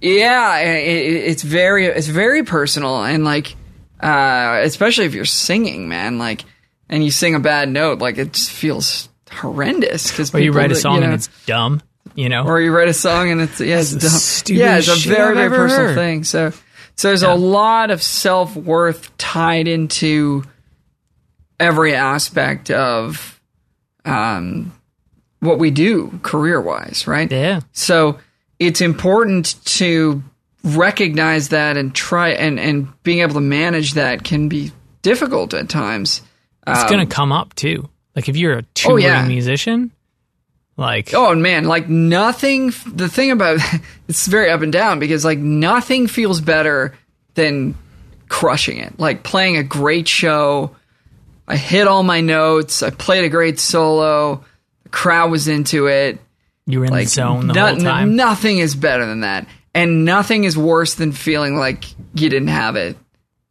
Yeah, 0.00 0.58
it, 0.60 0.86
it- 0.88 1.24
it's 1.30 1.42
very 1.42 1.86
it's 1.86 2.06
very 2.06 2.42
personal 2.44 3.04
and 3.04 3.24
like 3.24 3.56
uh, 4.00 4.60
especially 4.62 5.06
if 5.06 5.14
you're 5.14 5.24
singing, 5.24 5.88
man. 5.88 6.18
Like, 6.18 6.44
and 6.88 7.04
you 7.04 7.10
sing 7.10 7.34
a 7.34 7.40
bad 7.40 7.68
note, 7.68 7.98
like 7.98 8.16
it 8.18 8.32
just 8.32 8.50
feels 8.50 9.08
horrendous. 9.32 10.10
Because 10.10 10.32
or 10.34 10.38
you 10.38 10.52
write 10.52 10.70
a 10.70 10.76
song 10.76 11.02
and 11.02 11.12
it's 11.12 11.28
dumb, 11.46 11.82
you 12.14 12.28
know. 12.28 12.44
or 12.46 12.60
you 12.60 12.74
write 12.74 12.88
a 12.88 12.94
song 12.94 13.30
and 13.30 13.40
it's 13.40 13.60
yeah, 13.60 13.80
it's 13.80 14.42
dumb. 14.42 14.56
yeah, 14.56 14.78
it's 14.78 14.88
a 14.88 15.08
very 15.08 15.34
very 15.34 15.50
personal 15.50 15.88
heard. 15.88 15.94
thing. 15.96 16.22
So, 16.24 16.50
so 16.94 17.08
there's 17.08 17.22
a 17.24 17.34
lot 17.34 17.90
of 17.90 18.02
self 18.02 18.54
worth 18.56 19.16
tied 19.18 19.66
into 19.68 20.44
every 21.60 21.94
aspect 21.94 22.70
of 22.70 23.40
um 24.04 24.72
what 25.40 25.58
we 25.58 25.70
do 25.72 26.18
career 26.22 26.60
wise, 26.60 27.06
right? 27.06 27.30
yeah. 27.30 27.60
So 27.72 28.18
it's 28.58 28.80
important 28.80 29.56
to 29.64 30.22
recognize 30.64 31.50
that 31.50 31.76
and 31.76 31.94
try 31.94 32.30
and 32.30 32.58
and 32.58 32.88
being 33.02 33.20
able 33.20 33.34
to 33.34 33.40
manage 33.40 33.94
that 33.94 34.24
can 34.24 34.48
be 34.48 34.72
difficult 35.02 35.54
at 35.54 35.68
times. 35.68 36.22
It's 36.66 36.82
Um, 36.82 36.88
going 36.88 37.06
to 37.08 37.14
come 37.14 37.32
up 37.32 37.54
too. 37.54 37.88
Like 38.14 38.28
if 38.28 38.36
you're 38.36 38.58
a 38.58 38.62
touring 38.74 39.04
yeah. 39.04 39.26
musician, 39.26 39.92
like 40.76 41.12
Oh 41.14 41.34
man, 41.34 41.64
like 41.64 41.88
nothing. 41.88 42.72
The 42.86 43.08
thing 43.08 43.30
about 43.30 43.60
it's 44.08 44.26
very 44.26 44.50
up 44.50 44.62
and 44.62 44.72
down 44.72 44.98
because 44.98 45.24
like 45.24 45.38
nothing 45.38 46.06
feels 46.08 46.40
better 46.40 46.94
than 47.34 47.74
crushing 48.28 48.78
it. 48.78 48.98
Like 48.98 49.22
playing 49.22 49.56
a 49.56 49.62
great 49.62 50.08
show. 50.08 50.74
I 51.46 51.56
hit 51.56 51.86
all 51.86 52.02
my 52.02 52.20
notes. 52.20 52.82
I 52.82 52.90
played 52.90 53.24
a 53.24 53.28
great 53.30 53.58
solo. 53.58 54.44
The 54.82 54.88
crowd 54.90 55.30
was 55.30 55.48
into 55.48 55.86
it. 55.86 56.18
You're 56.68 56.84
in 56.84 56.90
Like 56.92 57.06
the 57.06 57.10
zone 57.10 57.48
the 57.48 57.54
no- 57.54 57.66
whole 57.68 57.76
time. 57.82 58.14
nothing 58.14 58.58
is 58.58 58.76
better 58.76 59.04
than 59.06 59.20
that, 59.22 59.48
and 59.74 60.04
nothing 60.04 60.44
is 60.44 60.56
worse 60.56 60.94
than 60.94 61.10
feeling 61.10 61.56
like 61.56 61.84
you 62.14 62.28
didn't 62.28 62.48
have 62.48 62.76
it. 62.76 62.96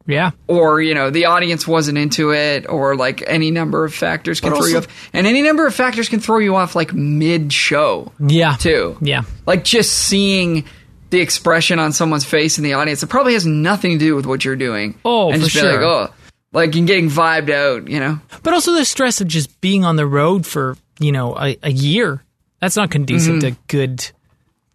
yeah. 0.06 0.30
or 0.46 0.80
you 0.80 0.94
know 0.94 1.10
the 1.10 1.26
audience 1.26 1.68
wasn't 1.68 1.98
into 1.98 2.30
it 2.30 2.64
or 2.66 2.96
like 2.96 3.22
any 3.26 3.50
number 3.50 3.84
of 3.84 3.92
factors 3.92 4.40
can 4.40 4.50
But 4.52 4.58
throw 4.60 4.66
you 4.68 4.76
also- 4.76 4.88
off 4.88 5.10
and 5.12 5.26
any 5.26 5.42
number 5.42 5.66
of 5.66 5.74
factors 5.74 6.08
can 6.08 6.20
throw 6.20 6.38
you 6.38 6.56
off 6.56 6.74
like 6.74 6.94
mid 6.94 7.52
show 7.52 8.10
Yeah. 8.18 8.54
too 8.56 8.96
Yeah. 9.02 9.22
like 9.46 9.64
just 9.64 9.92
seeing 9.92 10.64
the 11.10 11.20
expression 11.20 11.78
on 11.78 11.92
someone's 11.92 12.24
face 12.24 12.56
in 12.56 12.64
the 12.64 12.72
audience 12.72 13.02
it 13.02 13.08
probably 13.08 13.34
has 13.34 13.44
nothing 13.44 13.98
to 13.98 13.98
do 13.98 14.14
with 14.16 14.24
what 14.24 14.46
you're 14.46 14.56
doing 14.56 14.94
Oh, 15.04 15.30
and 15.30 15.42
for 15.42 15.48
just 15.48 15.56
be 15.56 15.60
sure. 15.60 15.72
like 15.72 15.82
oh 15.82 16.14
like 16.54 16.74
and 16.76 16.86
getting 16.86 17.10
vibed 17.10 17.50
out, 17.50 17.88
you 17.88 18.00
know. 18.00 18.18
But 18.42 18.54
also 18.54 18.72
the 18.72 18.86
stress 18.86 19.20
of 19.20 19.28
just 19.28 19.60
being 19.60 19.84
on 19.84 19.96
the 19.96 20.06
road 20.06 20.46
for 20.46 20.78
you 20.98 21.12
know 21.12 21.36
a, 21.38 21.58
a 21.62 21.70
year. 21.70 22.22
That's 22.60 22.76
not 22.76 22.90
conducive 22.90 23.36
Mm-hmm. 23.36 23.54
to 23.54 23.56
good, 23.68 24.10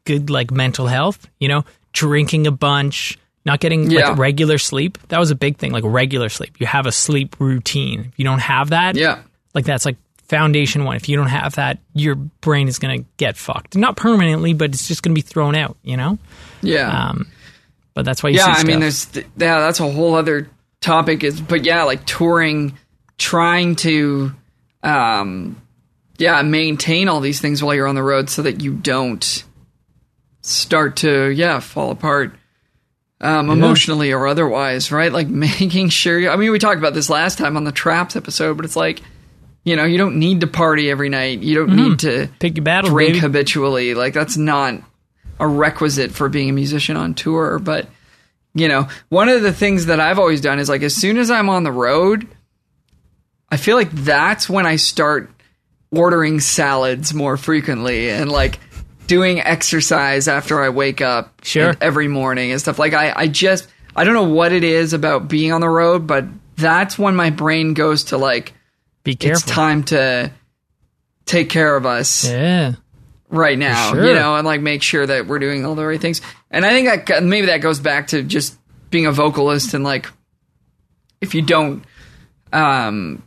good 0.05 0.29
like 0.29 0.51
mental 0.51 0.88
health. 0.88 1.27
You 1.39 1.47
know, 1.49 1.65
drinking 1.91 2.47
a 2.47 2.51
bunch, 2.51 3.17
not 3.45 3.59
getting 3.59 3.89
Yeah. 3.91 4.09
like 4.09 4.17
regular 4.17 4.57
sleep. 4.57 4.97
That 5.09 5.19
was 5.19 5.31
a 5.31 5.36
big 5.36 5.57
thing. 5.57 5.71
Like 5.71 5.84
regular 5.86 6.29
sleep. 6.29 6.55
You 6.59 6.65
have 6.67 6.86
a 6.86 6.91
sleep 6.91 7.36
routine. 7.39 8.05
If 8.11 8.17
you 8.19 8.25
don't 8.25 8.39
have 8.39 8.69
that, 8.69 8.95
Yeah. 8.95 9.19
like 9.53 9.65
that's 9.65 9.86
like 9.86 9.97
foundation 10.27 10.86
one. 10.86 10.95
If 10.95 11.09
you 11.09 11.17
don't 11.17 11.27
have 11.27 11.55
that, 11.55 11.79
your 11.93 12.15
brain 12.15 12.67
is 12.67 12.79
gonna 12.79 12.99
get 13.17 13.36
fucked. 13.38 13.75
Not 13.75 13.97
permanently, 13.97 14.53
but 14.53 14.69
it's 14.73 14.88
just 14.88 15.03
gonna 15.03 15.13
be 15.13 15.21
thrown 15.21 15.55
out. 15.55 15.77
You 15.84 15.97
know. 15.97 16.17
Yeah. 16.61 17.09
Um, 17.09 17.27
but 17.93 18.05
that's 18.05 18.23
why 18.23 18.29
you 18.29 18.38
yeah, 18.38 18.45
I 18.47 18.63
mean, 18.63 18.79
there's 18.79 19.05
th- 19.05 19.27
yeah, 19.38 19.59
that's 19.59 19.79
a 19.79 19.91
whole 19.91 20.15
other 20.15 20.47
topic. 20.81 21.23
Is 21.23 21.39
but 21.41 21.65
yeah, 21.65 21.84
like 21.84 22.05
touring, 22.05 22.77
trying 23.17 23.75
to, 23.75 24.31
um, 24.81 25.61
yeah, 26.24 26.41
maintain 26.41 27.09
all 27.09 27.19
these 27.19 27.41
things 27.41 27.61
while 27.61 27.76
you're 27.76 27.88
on 27.88 27.95
the 27.95 28.01
road 28.03 28.30
so 28.30 28.43
that 28.43 28.61
you 28.61 28.74
don't 28.74 29.43
start 30.41 30.95
to 30.97 31.30
yeah 31.30 31.59
fall 31.59 31.91
apart. 31.91 32.34
Um, 33.19 33.49
emotionally 33.49 34.11
or 34.11 34.28
otherwise, 34.28 34.91
right? 34.91 35.11
Like 35.11 35.28
making 35.49 35.89
sure. 35.89 36.19
You, 36.19 36.30
I 36.30 36.36
mean, 36.36 36.51
we 36.51 36.59
talked 36.59 36.78
about 36.80 36.93
this 36.93 37.09
last 37.09 37.38
time 37.38 37.55
on 37.55 37.63
the 37.63 37.71
Traps 37.71 38.17
episode, 38.17 38.55
but 38.57 38.65
it's 38.65 38.76
like, 38.76 39.01
you 39.63 39.78
know, 39.78 39.86
you 39.86 39.97
don't 39.97 40.17
need 40.19 40.41
to 40.41 40.47
party 40.47 40.91
every 40.91 41.07
night. 41.07 41.39
You 41.39 41.55
don't 41.55 41.74
need 41.76 41.99
to 41.99 42.28
Pick 42.39 42.57
your 42.57 42.65
battle, 42.65 42.89
drink 42.89 43.13
baby. 43.13 43.19
habitually. 43.19 43.93
Like 43.93 44.13
that's 44.13 44.36
not 44.36 44.76
a 45.39 45.47
requisite 45.47 46.11
for 46.11 46.28
being 46.28 46.49
a 46.49 46.53
musician 46.53 46.97
on 46.97 47.13
tour. 47.13 47.59
But 47.59 47.88
you 48.53 48.67
know, 48.67 48.88
one 49.07 49.30
of 49.30 49.41
the 49.41 49.53
things 49.53 49.86
that 49.86 50.01
I've 50.01 50.19
always 50.19 50.41
done 50.41 50.59
is 50.59 50.67
like 50.67 50.84
as 50.84 50.93
soon 50.95 51.17
as 51.17 51.32
I'm 51.32 51.47
on 51.49 51.63
the 51.63 51.71
road, 51.71 52.28
I 53.49 53.55
feel 53.55 53.78
like 53.78 53.91
that's 53.91 54.49
when 54.49 54.65
I 54.65 54.76
start 54.76 55.32
ordering 55.95 56.39
salads 56.39 57.13
more 57.13 57.37
frequently 57.37 58.09
and 58.09 58.31
like 58.31 58.59
doing 59.07 59.39
exercise 59.39 60.27
after 60.27 60.61
I 60.61 60.69
wake 60.69 61.01
up 61.01 61.41
Sure. 61.43 61.75
every 61.81 62.07
morning 62.07 62.51
and 62.51 62.59
stuff. 62.59 62.79
Like 62.79 62.93
I, 62.93 63.13
I 63.15 63.27
just 63.27 63.67
I 63.95 64.03
don't 64.03 64.13
know 64.13 64.23
what 64.33 64.51
it 64.53 64.63
is 64.63 64.93
about 64.93 65.27
being 65.27 65.51
on 65.51 65.61
the 65.61 65.69
road, 65.69 66.07
but 66.07 66.25
that's 66.55 66.97
when 66.97 67.15
my 67.15 67.29
brain 67.29 67.73
goes 67.73 68.05
to 68.05 68.17
like 68.17 68.53
Be 69.03 69.15
careful. 69.15 69.39
it's 69.41 69.51
time 69.51 69.83
to 69.85 70.31
take 71.25 71.49
care 71.49 71.75
of 71.75 71.85
us 71.85 72.27
Yeah. 72.27 72.73
right 73.29 73.57
now, 73.57 73.91
Sure. 73.91 74.05
you 74.07 74.13
know, 74.15 74.35
and 74.35 74.45
like 74.45 74.61
make 74.61 74.81
sure 74.81 75.05
that 75.05 75.27
we're 75.27 75.39
doing 75.39 75.65
all 75.65 75.75
the 75.75 75.85
right 75.85 76.01
things. 76.01 76.21
And 76.49 76.65
I 76.65 76.69
think 76.71 77.07
that 77.07 77.23
maybe 77.23 77.47
that 77.47 77.57
goes 77.61 77.79
back 77.79 78.07
to 78.07 78.23
just 78.23 78.57
being 78.89 79.05
a 79.05 79.11
vocalist 79.11 79.73
and 79.73 79.83
like 79.83 80.07
if 81.21 81.33
you 81.35 81.41
don't, 81.41 81.83
um, 82.51 83.23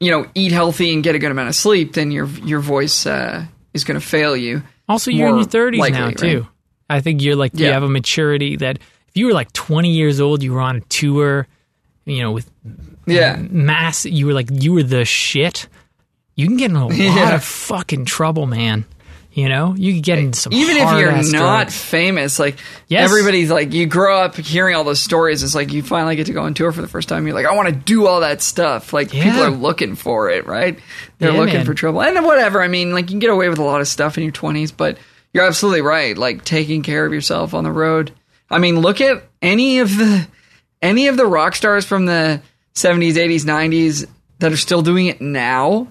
you 0.00 0.10
know, 0.10 0.26
eat 0.34 0.50
healthy 0.52 0.92
and 0.94 1.02
get 1.04 1.14
a 1.14 1.18
good 1.18 1.30
amount 1.30 1.48
of 1.48 1.54
sleep, 1.54 1.92
then 1.92 2.10
your 2.10 2.26
your 2.26 2.60
voice 2.60 3.06
uh, 3.06 3.44
is 3.74 3.84
going 3.84 4.00
to 4.00 4.04
fail 4.06 4.36
you. 4.36 4.62
Also, 4.88 5.10
you're 5.10 5.28
in 5.28 5.36
your 5.36 5.44
30s 5.44 5.78
likely, 5.78 5.98
now 5.98 6.06
right? 6.06 6.18
too. 6.18 6.46
I 6.88 7.00
think 7.00 7.22
you're 7.22 7.36
like 7.36 7.52
you 7.54 7.66
have 7.66 7.82
a 7.84 7.88
maturity 7.88 8.56
that 8.56 8.78
if 8.78 9.16
you 9.16 9.26
were 9.26 9.32
like 9.32 9.52
20 9.52 9.90
years 9.90 10.20
old, 10.20 10.42
you 10.42 10.52
were 10.52 10.60
on 10.60 10.76
a 10.76 10.80
tour, 10.80 11.46
you 12.04 12.22
know, 12.22 12.32
with 12.32 12.50
Yeah, 13.06 13.36
mass, 13.36 14.04
you 14.06 14.26
were 14.26 14.32
like 14.32 14.48
you 14.50 14.72
were 14.72 14.82
the 14.82 15.04
shit. 15.04 15.68
You 16.34 16.46
can 16.46 16.56
get 16.56 16.70
in 16.70 16.76
a 16.76 16.86
lot 16.88 16.96
Yeah. 16.96 17.34
of 17.34 17.44
fucking 17.44 18.06
trouble, 18.06 18.46
man. 18.46 18.84
You 19.32 19.48
know, 19.48 19.74
you 19.76 19.92
can 19.92 20.02
get 20.02 20.18
into 20.18 20.38
some 20.38 20.52
even 20.52 20.76
if 20.76 20.90
you're 20.98 21.12
not 21.12 21.68
drugs. 21.68 21.80
famous, 21.80 22.38
like 22.40 22.56
Yes. 22.88 23.08
everybody's 23.08 23.48
like 23.50 23.72
you 23.72 23.86
grow 23.86 24.20
up 24.22 24.34
hearing 24.34 24.74
all 24.74 24.82
those 24.82 24.98
stories. 25.00 25.44
It's 25.44 25.54
like 25.54 25.72
you 25.72 25.84
finally 25.84 26.16
get 26.16 26.26
to 26.26 26.32
go 26.32 26.42
on 26.42 26.54
tour 26.54 26.72
for 26.72 26.80
the 26.82 26.88
first 26.88 27.08
time. 27.08 27.24
You're 27.26 27.36
like, 27.36 27.46
I 27.46 27.54
want 27.54 27.68
to 27.68 27.74
do 27.74 28.08
all 28.08 28.20
that 28.20 28.42
stuff. 28.42 28.92
Like 28.92 29.10
people 29.12 29.40
are 29.40 29.50
looking 29.50 29.94
for 29.94 30.30
it, 30.30 30.46
right? 30.46 30.76
They're 31.18 31.30
Yeah, 31.30 31.38
looking 31.38 31.54
man. 31.58 31.64
for 31.66 31.74
trouble 31.74 32.02
and 32.02 32.24
whatever. 32.24 32.60
I 32.60 32.66
mean, 32.66 32.92
like 32.92 33.04
you 33.04 33.10
can 33.12 33.18
get 33.20 33.30
away 33.30 33.48
with 33.48 33.58
a 33.58 33.62
lot 33.62 33.80
of 33.80 33.86
stuff 33.86 34.18
in 34.18 34.24
your 34.24 34.32
20s, 34.32 34.72
but 34.76 34.98
you're 35.32 35.44
absolutely 35.46 35.82
right. 35.82 36.18
Like 36.18 36.44
taking 36.44 36.82
care 36.82 37.06
of 37.06 37.12
yourself 37.12 37.54
on 37.54 37.62
the 37.62 37.70
road. 37.72 38.10
I 38.50 38.58
mean, 38.58 38.80
look 38.80 39.00
at 39.00 39.22
any 39.40 39.78
of 39.78 39.96
the 39.96 40.26
any 40.82 41.06
of 41.06 41.16
the 41.16 41.26
rock 41.26 41.54
stars 41.54 41.84
from 41.84 42.06
the 42.06 42.42
70s, 42.74 43.12
80s, 43.12 43.44
90s 43.44 44.08
that 44.40 44.50
are 44.52 44.56
still 44.56 44.82
doing 44.82 45.06
it 45.06 45.20
now 45.20 45.86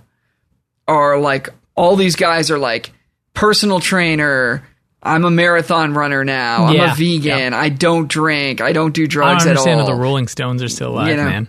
are 0.90 1.18
like 1.20 1.48
all 1.76 1.96
these 1.96 2.18
guys 2.18 2.52
are 2.52 2.60
like 2.60 2.92
personal 3.40 3.80
trainer. 3.80 4.64
I'm 5.02 5.24
a 5.24 5.32
marathon 5.32 5.94
runner 5.94 6.26
now. 6.26 6.66
I'm 6.66 6.76
Yeah. 6.76 6.92
a 6.92 6.96
vegan. 6.96 7.54
I 7.54 7.70
don't 7.70 8.08
drink. 8.10 8.60
I 8.62 8.74
don't 8.74 8.94
do 8.94 9.04
I 9.04 9.08
drugs 9.08 9.44
don't 9.44 9.52
at 9.52 9.58
understand 9.58 9.80
all. 9.82 9.88
how 9.88 9.94
the 9.96 10.00
Rolling 10.02 10.28
Stones 10.28 10.62
are 10.62 10.68
still 10.68 10.90
alive, 10.90 11.08
You 11.08 11.16
know. 11.16 11.24
man. 11.26 11.48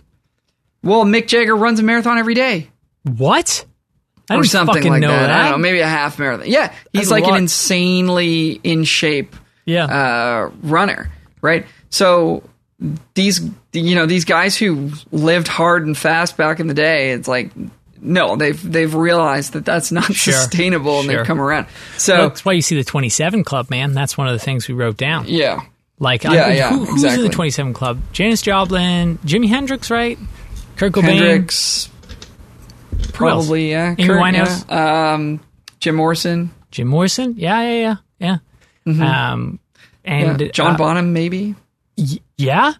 well, 0.84 1.04
Mick 1.04 1.26
Jagger 1.26 1.56
runs 1.56 1.80
a 1.80 1.82
marathon 1.82 2.16
every 2.18 2.34
day 2.34 2.68
What? 3.04 3.64
I 4.30 4.36
or 4.36 4.44
something 4.44 4.76
fucking 4.76 4.92
like 4.92 5.00
know 5.00 5.08
that. 5.08 5.26
that. 5.26 5.30
I 5.30 5.42
don't 5.42 5.50
know, 5.52 5.58
maybe 5.58 5.80
a 5.80 5.88
half 5.88 6.16
marathon. 6.20 6.46
Yeah, 6.48 6.72
he's 6.92 7.08
That's 7.08 7.10
like 7.10 7.24
an 7.24 7.34
insanely 7.34 8.60
in 8.62 8.84
shape 8.84 9.34
yeah. 9.64 9.86
uh, 9.86 10.50
runner, 10.62 11.10
right? 11.42 11.66
So 11.88 12.44
these 13.14 13.40
you 13.72 13.96
know 13.96 14.06
these 14.06 14.24
guys 14.24 14.56
who 14.56 14.90
lived 15.10 15.48
hard 15.48 15.84
and 15.84 15.98
fast 15.98 16.36
back 16.36 16.60
in 16.60 16.68
the 16.68 16.74
day, 16.74 17.10
it's 17.10 17.26
like 17.26 17.50
no, 18.02 18.36
they've 18.36 18.60
they've 18.72 18.94
realized 18.94 19.52
that 19.54 19.64
that's 19.64 19.92
not 19.92 20.04
Sure. 20.14 20.34
sustainable, 20.34 21.00
and 21.00 21.06
Sure. 21.08 21.16
they've 21.18 21.26
come 21.26 21.40
around. 21.40 21.66
So 21.98 22.28
That's 22.28 22.44
why 22.44 22.52
you 22.52 22.62
see 22.62 22.76
the 22.76 22.84
27 22.84 23.44
Club, 23.44 23.70
man. 23.70 23.92
That's 23.94 24.16
one 24.18 24.26
of 24.28 24.32
the 24.32 24.38
things 24.38 24.66
we 24.68 24.74
wrote 24.74 24.96
down. 24.96 25.26
yeah, 25.28 25.60
Like, 25.98 26.24
Yeah, 26.24 26.30
I, 26.30 26.52
yeah, 26.52 26.70
who, 26.70 26.84
who's 26.86 27.04
in 27.04 27.20
the 27.22 27.28
27 27.28 27.72
Club? 27.74 28.00
Janis 28.12 28.42
Joplin, 28.42 29.18
Jimi 29.18 29.48
Hendrix, 29.48 29.90
right? 29.90 30.18
Kurt 30.76 30.92
Cobain. 30.92 31.02
Hendrix, 31.18 31.90
probably 33.12 33.70
yeah, 33.70 33.94
Amy 33.98 34.06
Kurt, 34.08 34.20
Winehouse? 34.20 34.64
yeah. 34.68 35.12
um, 35.14 35.40
Jim 35.80 35.94
Morrison, 35.96 36.50
Jim 36.70 36.88
Morrison. 36.88 37.34
Yeah, 37.36 37.60
yeah, 37.62 37.96
yeah, 38.18 38.36
yeah. 38.86 39.32
Um, 39.32 39.58
and 40.04 40.30
Mm-hmm. 40.38 40.42
yeah. 40.42 40.50
John 40.52 40.74
uh, 40.74 40.78
Bonham, 40.78 41.12
maybe. 41.12 41.54
y- 41.98 42.18
yeah. 42.38 42.72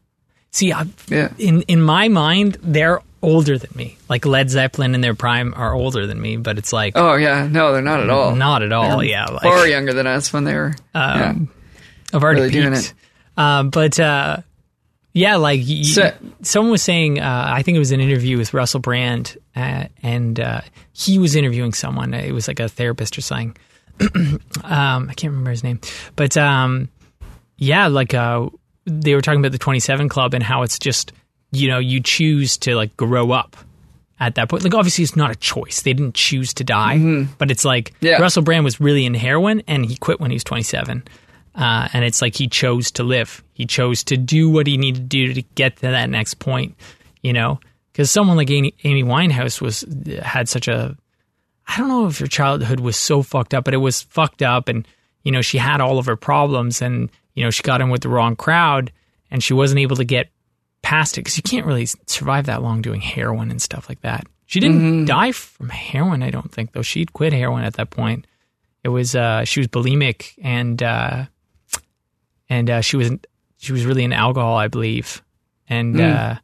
See, 0.51 0.73
I, 0.73 0.87
Yeah, 1.09 1.29
in 1.39 1.62
in 1.62 1.81
my 1.83 2.09
mind, 2.09 2.57
they're 2.62 3.01
older 3.23 3.59
than 3.59 3.71
me. 3.75 3.97
Like 4.09 4.25
Led 4.27 4.51
Zeppelin 4.51 4.95
in 4.95 5.01
their 5.01 5.14
prime 5.14 5.53
are 5.57 5.73
older 5.75 6.07
than 6.07 6.21
me, 6.21 6.37
but 6.37 6.59
it's 6.59 6.73
like 6.73 6.95
oh 6.97 7.14
yeah, 7.14 7.47
no, 7.51 7.73
they're 7.73 7.83
not 7.83 8.01
at 8.01 8.11
all. 8.11 8.35
not 8.35 8.62
at 8.62 8.73
all. 8.73 9.03
Yeah, 9.05 9.27
like 9.27 9.43
Far 9.43 9.66
younger 9.66 9.93
than 9.93 10.07
us 10.07 10.33
when 10.33 10.45
they 10.45 10.55
were. 10.55 10.75
yeah. 10.95 11.31
um, 11.31 11.51
I've 12.12 12.23
already 12.23 12.41
really 12.41 12.53
doing 12.53 12.73
it. 12.75 12.93
Um, 13.37 13.71
but 13.71 13.99
uh, 14.01 14.39
yeah, 15.12 15.37
like 15.37 15.61
So- 15.85 16.12
someone 16.43 16.71
was 16.73 16.83
saying, 16.83 17.21
uh, 17.21 17.45
I 17.49 17.62
think 17.62 17.77
it 17.77 17.79
was 17.81 17.93
an 17.93 18.01
interview 18.01 18.39
with 18.39 18.53
Russell 18.55 18.81
Brand, 18.81 19.37
uh, 19.57 19.85
and 20.03 20.39
uh, 20.41 20.61
he 20.93 21.18
was 21.18 21.37
interviewing 21.37 21.73
someone. 21.73 22.14
It 22.14 22.33
was 22.33 22.49
like 22.49 22.61
a 22.61 22.68
therapist 22.68 23.16
or 23.18 23.21
something. 23.21 23.57
um, 24.64 25.09
I 25.11 25.14
can't 25.14 25.31
remember 25.33 25.51
his 25.51 25.62
name, 25.64 25.81
but 26.16 26.37
um, 26.37 26.89
yeah, 27.59 27.89
like 27.89 28.14
uh, 28.14 28.49
they 28.87 29.14
were 29.14 29.21
talking 29.21 29.41
about 29.41 29.53
the 29.53 29.59
Twenty 29.59 29.81
Seven 29.81 30.09
Club 30.09 30.33
and 30.35 30.43
how 30.43 30.62
it's 30.62 30.79
just 30.79 31.12
you 31.53 31.68
know 31.68 31.78
you 31.78 32.01
choose 32.01 32.57
to 32.59 32.74
like 32.74 32.96
grow 32.96 33.32
up 33.32 33.57
at 34.18 34.34
that 34.34 34.48
point. 34.48 34.64
Like 34.64 34.74
obviously 34.74 35.05
it's 35.05 35.16
not 35.16 35.30
a 35.30 35.36
choice; 35.36 35.82
they 35.82 35.92
didn't 35.92 36.14
choose 36.14 36.55
to 36.55 36.64
die, 36.64 37.26
but 37.38 37.51
it's 37.51 37.64
like 37.64 37.90
Mm-hmm. 37.94 38.07
Yeah. 38.07 38.16
Russell 38.20 38.42
Brand 38.42 38.64
was 38.64 38.80
really 38.80 39.05
in 39.07 39.14
heroin 39.14 39.62
and 39.66 39.84
he 39.84 39.96
quit 39.96 40.20
when 40.20 40.30
he 40.30 40.34
was 40.34 40.44
twenty 40.44 40.62
seven. 40.62 41.03
Uh, 41.55 41.88
and 41.92 42.05
it's 42.05 42.22
like 42.22 42.36
he 42.36 42.46
chose 42.46 42.92
to 42.92 43.03
live. 43.03 43.42
He 43.55 43.66
chose 43.66 44.05
to 44.05 44.16
do 44.16 44.48
what 44.48 44.68
he 44.68 44.76
needed 44.76 45.01
to 45.01 45.07
do 45.26 45.34
to 45.34 45.42
get 45.57 45.76
to 45.76 45.82
that 45.82 46.09
next 46.09 46.34
point, 46.34 46.76
you 47.22 47.32
know. 47.32 47.59
Because 47.92 48.09
someone 48.11 48.36
like 48.36 48.48
Amy, 48.51 48.72
Amy 48.84 49.03
Winehouse 49.03 49.61
was 49.61 49.84
had 50.22 50.48
such 50.48 50.68
a, 50.68 50.96
I 51.66 51.76
don't 51.76 51.88
know 51.88 52.07
if 52.07 52.18
her 52.20 52.28
childhood 52.28 52.78
was 52.78 52.96
so 52.96 53.22
fucked 53.22 53.53
up, 53.53 53.64
but 53.64 53.74
it 53.74 53.78
was 53.78 54.01
fucked 54.03 54.42
up, 54.42 54.68
and 54.68 54.86
you 55.24 55.32
know 55.32 55.42
she 55.42 55.59
had 55.59 55.80
all 55.80 55.98
of 55.98 56.07
her 56.07 56.16
problems, 56.16 56.80
and 56.80 57.11
you 57.34 57.42
know 57.44 57.51
she 57.51 57.64
got 57.64 57.80
in 57.80 57.90
with 57.90 58.03
the 58.03 58.09
wrong 58.09 58.36
crowd, 58.36 58.92
and 59.30 59.42
she 59.42 59.53
wasn't 59.53 59.80
able 59.80 59.96
to 59.96 60.05
get 60.05 60.28
past 60.83 61.16
it 61.18 61.22
because 61.22 61.37
you 61.37 61.43
can't 61.43 61.66
really 61.66 61.87
survive 62.07 62.47
that 62.47 62.62
long 62.62 62.83
doing 62.83 63.01
heroin 63.01 63.51
and 63.51 63.61
stuff 63.61 63.89
like 63.89 64.01
that. 64.03 64.26
She 64.47 64.59
didn't 64.61 65.05
die 65.05 65.33
from 65.33 65.68
heroin, 65.68 66.22
I 66.22 66.31
don't 66.31 66.51
think, 66.51 66.72
though. 66.72 66.83
She'd 66.83 67.12
quit 67.12 67.33
heroin 67.33 67.62
at 67.64 67.74
that 67.74 67.91
point. 67.91 68.26
It 68.83 68.89
was 68.89 69.14
uh, 69.14 69.45
she 69.45 69.61
was 69.61 69.68
bulimic 69.68 70.33
and 70.43 70.83
uh, 70.83 71.26
and 72.49 72.70
uh, 72.70 72.81
she 72.81 72.97
was 72.97 73.11
she 73.59 73.72
was 73.72 73.85
really 73.85 74.05
into 74.05 74.16
alcohol, 74.16 74.57
I 74.57 74.68
believe, 74.68 75.22
and 75.68 76.01
uh, 76.01 76.37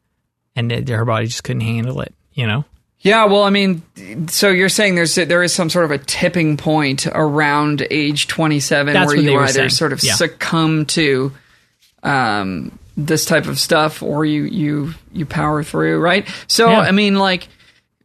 and 0.55 0.70
it- 0.70 0.89
her 0.89 1.05
body 1.05 1.26
just 1.26 1.45
couldn't 1.45 1.62
handle 1.62 2.01
it. 2.03 2.14
You 2.32 2.47
know, 2.47 2.64
Yeah, 3.01 3.24
well, 3.24 3.43
I 3.45 3.51
mean, 3.51 3.82
so 4.28 4.51
you're 4.51 4.68
saying 4.68 4.95
there's 4.95 5.14
there 5.14 5.43
is 5.43 5.55
some 5.55 5.70
sort 5.70 5.87
of 5.87 5.91
a 5.91 5.99
tipping 5.99 6.59
point 6.59 7.07
around 7.07 7.87
age 7.91 8.26
27 8.28 8.93
That's 8.93 9.07
where 9.07 9.16
you 9.16 9.39
either 9.41 9.53
saying. 9.53 9.70
sort 9.70 9.93
of 9.95 10.05
Yeah. 10.05 10.14
succumb 10.16 10.84
to 10.87 11.32
um, 12.03 12.78
this 12.97 13.24
type 13.24 13.47
of 13.47 13.59
stuff 13.59 14.03
or 14.03 14.24
you 14.24 14.44
you 14.44 14.94
you 15.12 15.26
power 15.26 15.62
through, 15.62 16.01
right? 16.01 16.26
So, 16.47 16.70
Yeah. 16.70 16.80
I 16.80 16.92
mean, 16.92 17.16
like 17.16 17.49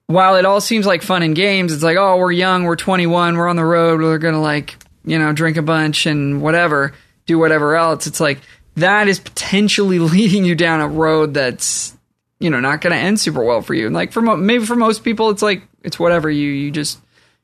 while 0.08 0.36
it 0.36 0.46
all 0.46 0.60
seems 0.60 0.86
like 0.86 1.02
fun 1.02 1.24
and 1.24 1.36
games, 1.36 1.72
it's 1.72 1.84
like, 1.84 1.98
oh, 1.98 2.18
we're 2.18 2.34
young, 2.34 2.66
we're 2.66 2.76
21, 2.76 3.38
we're 3.38 3.48
on 3.48 3.56
the 3.56 3.64
road, 3.64 4.02
we're 4.02 4.20
to 4.34 4.40
like, 4.40 4.76
you 5.06 5.18
know, 5.18 5.32
drink 5.32 5.56
a 5.56 5.62
bunch 5.62 6.06
and 6.06 6.42
whatever, 6.42 6.94
do 7.26 7.40
whatever 7.40 7.76
else. 7.76 8.08
It's 8.08 8.20
like 8.20 8.40
that 8.76 9.08
is 9.08 9.20
potentially 9.20 10.00
leading 10.16 10.44
you 10.46 10.56
down 10.56 10.82
a 10.82 10.88
road 10.88 11.34
that's 11.34 11.96
you 12.40 12.50
know 12.50 12.60
not 12.60 12.82
to 12.92 13.00
end 13.00 13.20
super 13.20 13.44
well 13.44 13.62
for 13.62 13.74
you. 13.74 13.86
And 13.86 13.96
like 13.96 14.12
for 14.12 14.22
mo- 14.22 14.36
maybe 14.36 14.66
for 14.66 14.76
most 14.76 15.04
people, 15.04 15.30
it's 15.30 15.42
like 15.42 15.62
it's 15.84 16.00
whatever 16.00 16.30
you 16.30 16.50
you 16.50 16.72
just 16.72 17.00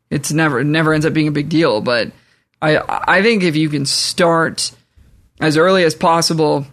it's 0.10 0.32
never 0.32 0.60
it 0.60 0.66
never 0.66 0.94
ends 0.94 1.06
up 1.06 1.14
being 1.14 1.28
a 1.28 1.32
big 1.32 1.50
deal. 1.50 1.80
But 1.82 2.12
I 2.62 2.80
I 2.88 3.22
think 3.22 3.44
if 3.44 3.56
you 3.56 3.70
can 3.70 3.86
start 3.86 4.72
as 5.40 5.56
early 5.56 5.84
as 5.84 5.94
possible 5.96 6.66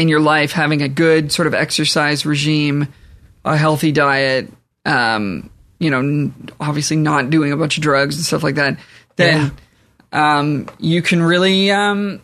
in 0.00 0.08
your 0.08 0.20
life, 0.20 0.52
having 0.52 0.82
a 0.82 0.88
good 0.88 1.30
sort 1.32 1.46
of 1.46 1.54
exercise 1.54 2.24
regime, 2.26 2.88
a 3.44 3.56
healthy 3.56 3.92
diet, 3.92 4.50
um, 4.84 5.50
you 5.78 5.90
know, 5.90 6.32
obviously 6.58 6.96
not 6.96 7.30
doing 7.30 7.52
a 7.52 7.56
bunch 7.56 7.76
of 7.76 7.82
drugs 7.82 8.16
and 8.16 8.24
stuff 8.24 8.42
like 8.42 8.54
that, 8.56 8.78
then 9.16 9.52
um, 10.12 10.68
you 10.78 11.02
can 11.02 11.22
really 11.22 11.70
um, 11.70 12.20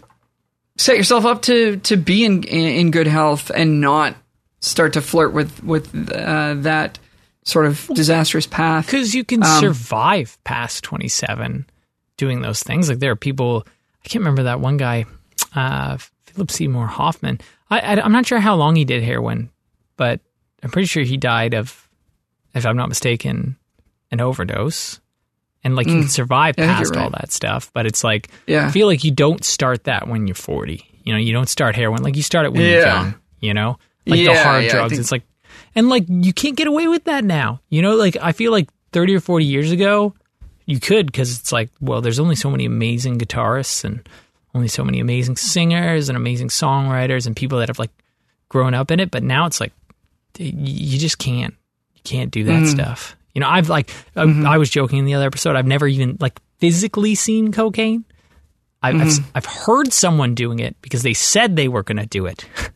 set 0.77 0.97
yourself 0.97 1.25
up 1.25 1.43
to 1.43 1.77
to 1.79 1.97
be 1.97 2.25
in, 2.25 2.43
in 2.45 2.91
good 2.91 3.07
health 3.07 3.51
and 3.55 3.81
not 3.81 4.15
start 4.61 4.95
to 4.95 5.01
flirt 5.01 5.33
with 5.33 5.63
with 5.63 5.95
uh, 6.13 6.55
that 6.59 6.99
sort 7.45 7.67
of 7.67 7.87
disastrous 7.95 8.47
path. 8.47 8.87
because 8.87 9.15
you 9.15 9.23
can 9.25 9.43
Um, 9.45 9.61
survive 9.61 10.37
past 10.45 10.83
27 10.83 11.67
doing 12.17 12.41
those 12.43 12.63
things 12.63 12.89
like 12.89 12.99
there 12.99 13.13
are 13.13 13.17
people 13.17 13.65
i 14.05 14.09
can't 14.09 14.21
remember 14.23 14.43
that 14.45 14.59
one 14.59 14.77
guy 14.79 15.05
uh, 15.55 15.97
philip 16.37 16.51
seymour 16.51 16.87
hoffman 16.87 17.41
I, 17.71 17.81
I, 17.81 18.01
i'm 18.03 18.13
not 18.13 18.27
sure 18.27 18.39
how 18.39 18.55
long 18.55 18.77
he 18.77 18.85
did 18.85 19.03
heroin 19.03 19.51
but 19.97 20.21
i'm 20.63 20.71
pretty 20.71 20.87
sure 20.87 21.03
he 21.03 21.17
died 21.17 21.55
of 21.55 21.89
if 22.55 22.65
i'm 22.67 22.77
not 22.77 22.89
mistaken 22.89 23.57
an 24.13 24.21
overdose 24.21 25.01
and 25.65 25.75
like 25.75 25.87
you 25.89 26.01
can 26.01 26.09
survive 26.09 26.55
Mm. 26.57 26.61
Yeah, 26.61 26.77
past 26.77 26.95
you're 26.95 27.03
all 27.03 27.11
right. 27.11 27.21
that 27.23 27.33
stuff 27.33 27.71
but 27.73 27.87
it's 27.87 28.05
like 28.05 28.29
Yeah. 28.47 28.67
i 28.69 28.71
feel 28.71 28.87
like 28.87 29.03
you 29.03 29.11
don't 29.11 29.45
start 29.45 29.85
that 29.85 30.07
when 30.09 30.27
you're 30.27 30.35
40 30.37 30.85
you 31.05 31.13
know 31.13 31.19
you 31.19 31.33
don't 31.33 31.49
start 31.49 31.75
heroin 31.75 32.03
like 32.03 32.17
you 32.17 32.23
start 32.23 32.47
it 32.47 32.53
when 32.53 32.63
you're 32.63 32.87
young 32.87 33.15
you 33.41 33.53
know 33.55 33.79
like 34.07 34.21
the 34.21 34.35
hard 34.43 34.65
yeah, 34.65 34.71
drugs 34.73 34.91
think- 34.91 35.01
it's 35.01 35.11
like 35.13 35.23
and 35.75 35.89
like 35.89 36.05
you 36.09 36.33
can't 36.33 36.57
get 36.57 36.67
away 36.69 36.87
with 36.89 37.05
that 37.05 37.23
now. 37.25 37.61
You 37.69 37.83
know, 37.83 37.97
like 37.97 38.17
I 38.21 38.33
feel 38.33 38.51
like 38.51 38.69
30 38.93 39.17
or 39.17 39.21
40 39.21 39.45
years 39.45 39.73
ago 39.73 40.15
you 40.65 40.81
could 40.81 41.07
because 41.07 41.39
it's 41.39 41.53
like, 41.53 41.69
well, 41.81 42.01
there's 42.01 42.19
only 42.19 42.35
so 42.35 42.51
many 42.51 42.65
amazing 42.65 43.19
guitarists 43.19 43.85
and 43.85 44.09
only 44.57 44.69
so 44.69 44.83
many 44.83 45.01
amazing 45.01 45.37
singers 45.37 46.09
and 46.09 46.17
amazing 46.17 46.49
songwriters 46.49 47.27
and 47.27 47.37
people 47.37 47.59
that 47.59 47.69
have 47.69 47.79
like 47.79 47.91
grown 48.49 48.75
up 48.75 48.91
in 48.91 49.01
it, 49.01 49.11
but 49.11 49.23
now 49.23 49.47
it's 49.47 49.61
like 49.61 49.73
you 50.39 50.99
just 50.99 51.19
can't 51.19 51.55
you 51.95 52.01
can't 52.05 52.31
do 52.31 52.45
that 52.45 52.63
mm. 52.63 52.67
stuff. 52.67 53.17
You 53.35 53.41
know, 53.41 53.49
I've 53.49 53.69
like 53.69 53.91
I, 54.17 54.25
mm-hmm. 54.25 54.47
I 54.47 54.59
was 54.59 54.71
joking 54.71 54.99
in 54.99 55.05
the 55.05 55.15
other 55.15 55.27
episode, 55.27 55.57
I've 55.57 55.67
never 55.67 55.87
even 55.87 56.17
like 56.21 56.41
physically 56.59 57.15
seen 57.15 57.53
cocaine. 57.53 58.05
I've, 58.83 58.95
I've 58.97 59.07
mm-hmm. 59.09 59.31
I've 59.35 59.47
heard 59.47 59.93
someone 59.93 60.35
doing 60.35 60.59
it 60.59 60.77
because 60.81 61.03
they 61.03 61.15
said 61.15 61.57
they 61.57 61.69
were 61.69 61.83
going 61.83 61.99
to 61.99 62.07
do 62.07 62.27
it. 62.27 62.47
and 62.57 62.73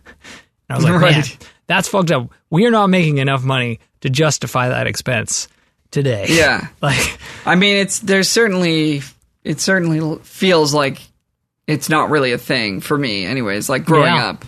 I 0.68 0.76
was 0.76 0.84
like, 0.84 1.00
man, 1.00 1.02
Right. 1.02 1.48
that's 1.66 1.88
fucked 1.88 2.10
up. 2.10 2.30
We 2.50 2.66
are 2.66 2.70
not 2.70 2.88
making 2.88 3.18
enough 3.18 3.42
money 3.42 3.80
to 4.00 4.10
justify 4.10 4.68
that 4.68 4.86
expense 4.86 5.48
today. 5.90 6.26
Yeah. 6.28 6.68
like 6.82 7.18
I 7.46 7.54
mean, 7.54 7.76
it's 7.76 8.00
there's 8.00 8.28
certainly 8.28 9.02
it 9.44 9.60
certainly 9.60 10.18
feels 10.22 10.74
like 10.74 11.00
it's 11.70 11.88
not 11.88 12.10
really 12.10 12.32
a 12.32 12.38
thing 12.38 12.80
for 12.80 12.96
me, 12.98 13.24
anyways. 13.24 13.68
Like 13.68 13.84
growing 13.84 14.12
Yeah. 14.14 14.28
up, 14.30 14.44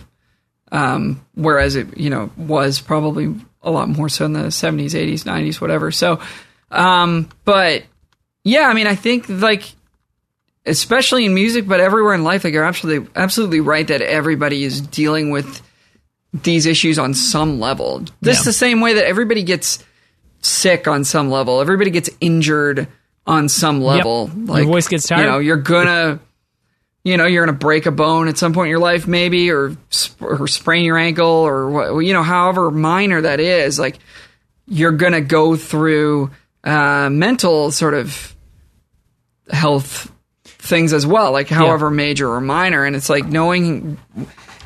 um, 0.71 1.25
whereas 1.35 1.75
it 1.75 1.97
you 1.97 2.09
know 2.09 2.29
was 2.37 2.79
probably 2.81 3.33
a 3.61 3.71
lot 3.71 3.87
more 3.89 4.09
so 4.09 4.25
in 4.25 4.33
the 4.33 4.51
seventies, 4.51 4.93
eighties, 4.95 5.25
nineties, 5.25 5.61
whatever. 5.61 5.91
So, 5.91 6.19
um, 6.71 7.29
but 7.45 7.83
yeah, 8.43 8.67
I 8.67 8.73
mean, 8.73 8.87
I 8.87 8.95
think 8.95 9.29
like 9.29 9.63
especially 10.65 11.25
in 11.25 11.33
music, 11.33 11.67
but 11.67 11.79
everywhere 11.79 12.13
in 12.13 12.23
life, 12.23 12.43
like 12.43 12.53
you're 12.53 12.63
absolutely 12.63 13.09
absolutely 13.15 13.59
right 13.59 13.87
that 13.87 14.01
everybody 14.01 14.63
is 14.63 14.81
dealing 14.81 15.29
with 15.31 15.61
these 16.33 16.65
issues 16.65 16.97
on 16.97 17.13
some 17.13 17.59
level. 17.59 18.03
This 18.21 18.39
Yeah. 18.39 18.43
the 18.45 18.53
same 18.53 18.81
way 18.81 18.93
that 18.95 19.05
everybody 19.05 19.43
gets 19.43 19.79
sick 20.41 20.87
on 20.87 21.03
some 21.03 21.29
level. 21.29 21.61
Everybody 21.61 21.91
gets 21.91 22.09
injured 22.19 22.87
on 23.27 23.47
some 23.49 23.81
level. 23.81 24.29
Like, 24.35 24.63
your 24.63 24.71
voice 24.73 24.87
gets 24.87 25.07
tired. 25.07 25.21
You 25.21 25.25
know, 25.27 25.39
you're 25.39 25.57
gonna, 25.57 26.19
you 27.03 27.17
know, 27.17 27.25
you're 27.25 27.45
gonna 27.45 27.57
break 27.57 27.85
a 27.85 27.91
bone 27.91 28.27
at 28.27 28.37
some 28.37 28.53
point 28.53 28.67
in 28.67 28.71
your 28.71 28.79
life, 28.79 29.07
maybe, 29.07 29.51
or 29.51 29.75
sp- 29.91 30.21
or 30.21 30.47
sprain 30.47 30.85
your 30.85 30.97
ankle, 30.97 31.25
or 31.25 31.69
what, 31.69 31.99
you 31.99 32.13
know, 32.13 32.23
however 32.23 32.71
minor 32.71 33.21
that 33.21 33.39
is. 33.39 33.77
Like, 33.77 33.99
you're 34.67 34.93
gonna 34.93 35.21
go 35.21 35.55
through 35.55 36.31
uh, 36.63 37.09
mental 37.11 37.71
sort 37.71 37.93
of 37.93 38.33
health 39.49 40.11
things 40.45 40.93
as 40.93 41.05
well, 41.05 41.33
like 41.33 41.49
however 41.49 41.91
major 41.91 42.31
or 42.31 42.39
minor. 42.39 42.85
And 42.85 42.95
it's 42.95 43.09
like 43.09 43.25
knowing 43.25 43.97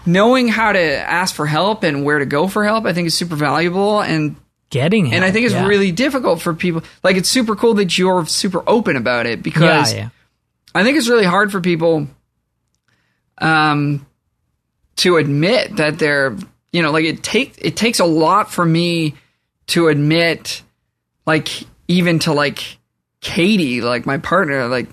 knowing 0.05 0.47
how 0.47 0.71
to 0.71 0.79
ask 0.79 1.33
for 1.35 1.47
help 1.47 1.83
and 1.83 2.05
where 2.05 2.19
to 2.19 2.25
go 2.25 2.47
for 2.47 2.63
help. 2.63 2.85
I 2.85 2.93
think 2.93 3.07
is 3.07 3.15
super 3.15 3.35
valuable 3.35 3.99
and 3.99 4.35
getting 4.69 5.07
help, 5.07 5.15
and 5.15 5.25
I 5.25 5.31
think 5.31 5.45
it's 5.45 5.55
yeah. 5.55 5.65
really 5.65 5.91
difficult 5.91 6.39
for 6.39 6.53
people. 6.53 6.83
Like 7.03 7.15
it's 7.15 7.29
super 7.29 7.55
cool 7.55 7.73
that 7.75 7.97
you're 7.97 8.27
super 8.27 8.63
open 8.67 8.95
about 8.95 9.25
it 9.25 9.39
yeah, 9.39 9.43
because 9.43 9.93
yeah. 9.93 10.09
I 10.75 10.83
think 10.83 10.97
it's 10.97 11.09
really 11.09 11.25
hard 11.25 11.51
for 11.51 11.61
people 11.61 12.07
um 13.39 14.05
to 14.97 15.17
admit 15.17 15.75
that 15.77 15.99
they're 15.99 16.35
you 16.71 16.81
know 16.81 16.91
like 16.91 17.05
it 17.05 17.23
take 17.23 17.55
it 17.59 17.75
takes 17.75 17.99
a 17.99 18.05
lot 18.05 18.51
for 18.51 18.65
me 18.65 19.15
to 19.67 19.87
admit 19.87 20.61
like 21.25 21.49
even 21.87 22.19
to 22.19 22.33
like 22.33 22.77
Katie 23.21 23.81
like 23.81 24.05
my 24.05 24.17
partner 24.17 24.67
like 24.67 24.87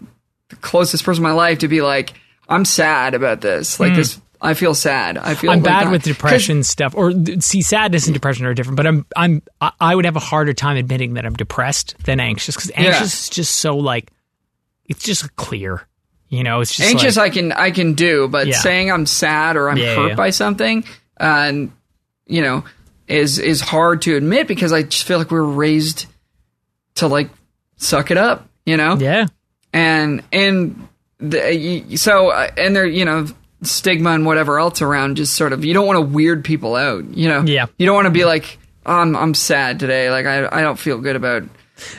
the 0.48 0.56
closest 0.56 1.04
person 1.04 1.24
in 1.24 1.30
my 1.30 1.34
life 1.34 1.60
to 1.60 1.68
be 1.68 1.80
like 1.82 2.14
I'm 2.48 2.64
sad 2.64 3.14
about 3.14 3.40
this 3.40 3.78
like 3.80 3.94
this 3.94 4.20
I 4.40 4.52
feel 4.52 4.74
sad 4.74 5.16
I 5.16 5.34
feel. 5.34 5.50
I'm 5.50 5.58
like 5.58 5.64
bad 5.64 5.86
that. 5.86 5.90
with 5.90 6.02
depression 6.02 6.64
stuff. 6.64 6.94
Or 6.94 7.12
see, 7.40 7.62
sadness 7.62 8.06
and 8.06 8.12
depression 8.12 8.44
are 8.44 8.52
different. 8.52 8.76
But 8.76 8.86
I'm 8.86 9.06
I'm 9.16 9.42
I- 9.58 9.72
I 9.80 9.94
would 9.94 10.04
have 10.04 10.16
a 10.16 10.20
harder 10.20 10.52
time 10.52 10.76
admitting 10.76 11.14
that 11.14 11.24
I'm 11.24 11.32
depressed 11.32 11.94
than 12.04 12.20
anxious 12.20 12.54
because 12.54 12.70
anxious 12.74 13.24
is 13.24 13.28
just 13.30 13.56
so 13.56 13.76
like 13.78 14.10
it's 14.84 15.02
just 15.02 15.34
clear. 15.36 15.86
You 16.28 16.42
know, 16.42 16.60
it's 16.60 16.74
just 16.74 16.88
anxious 16.90 17.16
Like, 17.16 17.32
I 17.32 17.34
can 17.34 17.52
I 17.52 17.70
can 17.70 17.92
do, 17.94 18.26
but 18.28 18.46
Yeah. 18.46 18.56
saying 18.56 18.90
I'm 18.90 19.06
sad 19.06 19.56
or 19.56 19.68
I'm 19.70 19.76
Yeah, 19.76 19.94
hurt 19.94 20.08
yeah. 20.10 20.14
by 20.14 20.30
something, 20.30 20.84
and 21.18 21.70
you 22.26 22.42
know, 22.42 22.64
is 23.06 23.38
is 23.38 23.60
hard 23.60 24.02
to 24.02 24.16
admit 24.16 24.48
because 24.48 24.72
I 24.72 24.82
just 24.82 25.04
feel 25.04 25.18
like 25.18 25.30
we 25.30 25.38
are 25.38 25.44
raised 25.44 26.06
to 26.96 27.06
like 27.06 27.28
suck 27.76 28.10
it 28.10 28.16
up, 28.16 28.48
you 28.66 28.76
know, 28.76 28.96
yeah, 28.96 29.26
and 29.72 30.22
and 30.32 30.88
the, 31.20 31.96
so 31.96 32.30
uh, 32.30 32.48
and 32.56 32.74
there 32.74 32.86
you 32.86 33.04
know 33.04 33.26
stigma 33.62 34.10
and 34.10 34.26
whatever 34.26 34.58
else 34.58 34.82
around 34.82 35.16
just 35.16 35.34
sort 35.34 35.52
of 35.52 35.64
you 35.64 35.72
don't 35.72 35.86
want 35.86 35.96
to 35.96 36.02
weird 36.02 36.44
people 36.44 36.74
out, 36.76 37.04
you 37.16 37.28
know, 37.28 37.42
Yeah. 37.42 37.66
you 37.78 37.86
don't 37.86 37.94
want 37.94 38.06
to 38.06 38.10
be 38.10 38.24
like 38.24 38.58
oh, 38.86 38.92
I'm 38.94 39.14
I'm 39.16 39.34
sad 39.34 39.78
today, 39.80 40.10
like 40.10 40.26
I 40.26 40.48
I 40.50 40.62
don't 40.62 40.78
feel 40.78 40.98
good 40.98 41.16
about 41.16 41.42
this 41.44 41.50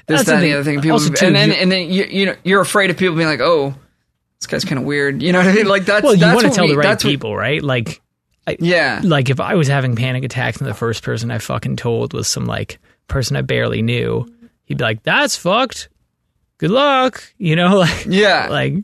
That's 0.08 0.24
the 0.26 0.32
that 0.32 0.36
and 0.38 0.44
the 0.44 0.54
other 0.54 0.64
thing. 0.64 0.82
People 0.82 1.00
too, 1.00 1.26
and 1.26 1.36
then 1.36 1.52
and 1.52 1.72
then 1.72 1.90
you 1.90 2.04
you 2.06 2.26
know 2.28 2.36
you're 2.44 2.62
afraid 2.62 2.90
of 2.90 2.98
people 2.98 3.16
being 3.16 3.28
like 3.28 3.42
oh 3.42 3.74
this 4.46 4.52
guy's 4.52 4.66
kind 4.66 4.80
of 4.80 4.86
weird, 4.86 5.22
you 5.22 5.32
know 5.32 5.40
what 5.40 5.48
I 5.48 5.54
mean? 5.54 5.66
Like 5.68 5.86
that's 5.86 6.04
well, 6.04 6.14
you 6.14 6.20
that's 6.20 6.36
want 6.44 6.48
to 6.48 6.56
tell 6.56 6.66
we- 6.66 6.72
the 6.72 6.78
right 6.78 6.84
that's 6.88 7.04
what- 7.04 7.10
people, 7.10 7.36
right? 7.36 7.62
Like, 7.64 8.02
yeah, 8.60 9.02
like 9.04 9.30
if 9.30 9.40
I 9.40 9.56
was 9.56 9.68
having 9.68 9.96
panic 9.96 10.24
attacks 10.24 10.58
and 10.58 10.68
the 10.68 10.74
first 10.74 11.02
person 11.04 11.32
I 11.32 11.40
fucking 11.40 11.78
told 11.78 12.14
was 12.14 12.28
some 12.28 12.46
like 12.46 12.80
person 13.08 13.36
I 13.38 13.42
barely 13.42 13.82
knew, 13.82 14.28
he'd 14.66 14.78
be 14.78 14.84
like, 14.84 15.02
"That's 15.04 15.36
fucked. 15.36 15.90
Good 16.60 16.70
luck," 16.70 17.24
you 17.40 17.56
know, 17.56 17.78
like 17.80 18.06
yeah. 18.08 18.48
like 18.50 18.76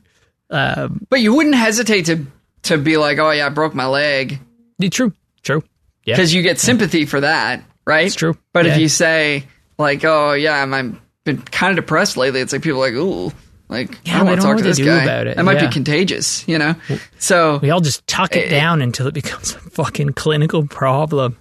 um, 0.49 1.05
but 1.09 1.21
you 1.21 1.33
wouldn't 1.35 1.55
hesitate 1.55 2.07
to 2.07 2.25
to 2.63 2.77
be 2.77 2.97
like, 2.97 3.17
oh 3.19 3.29
yeah, 3.31 3.45
I 3.45 3.49
broke 3.49 3.73
my 3.75 3.85
leg 3.85 4.39
yeah, 4.79 4.89
true, 4.89 5.13
true, 5.43 5.63
yeah, 6.05 6.15
because 6.15 6.33
you 6.33 6.41
get 6.41 6.59
sympathy 6.59 7.05
for 7.05 7.19
that, 7.21 7.63
right? 7.85 8.07
It's 8.07 8.15
true. 8.15 8.35
But 8.53 8.65
Yeah. 8.65 8.73
if 8.73 8.79
you 8.79 8.89
say 8.89 9.45
like, 9.77 10.03
oh 10.03 10.33
yeah, 10.33 10.61
I'm, 10.61 10.73
I'm 10.73 10.99
been 11.23 11.39
kind 11.39 11.77
of 11.77 11.83
depressed 11.85 12.17
lately, 12.17 12.39
it's 12.41 12.51
like 12.51 12.63
people 12.63 12.83
are 12.83 12.87
like, 12.89 12.95
ooh, 12.95 13.31
like 13.71 13.97
Yeah, 14.05 14.15
I 14.15 14.17
don't 14.19 14.27
want 14.27 14.41
to 14.41 14.45
talk 14.47 14.57
to 14.57 14.63
this 14.63 14.77
guy. 14.77 15.01
about 15.03 15.25
it, 15.27 15.37
That 15.37 15.43
might 15.43 15.57
yeah. 15.61 15.67
be 15.67 15.73
contagious, 15.73 16.47
you 16.47 16.59
know. 16.59 16.75
So 17.17 17.57
we 17.57 17.71
all 17.71 17.81
just 17.81 18.05
tuck 18.05 18.35
it 18.35 18.47
Eh, 18.47 18.49
down 18.49 18.81
until 18.83 19.07
it 19.07 19.13
becomes 19.21 19.55
a 19.55 19.59
fucking 19.59 20.09
clinical 20.13 20.67
problem. 20.67 21.37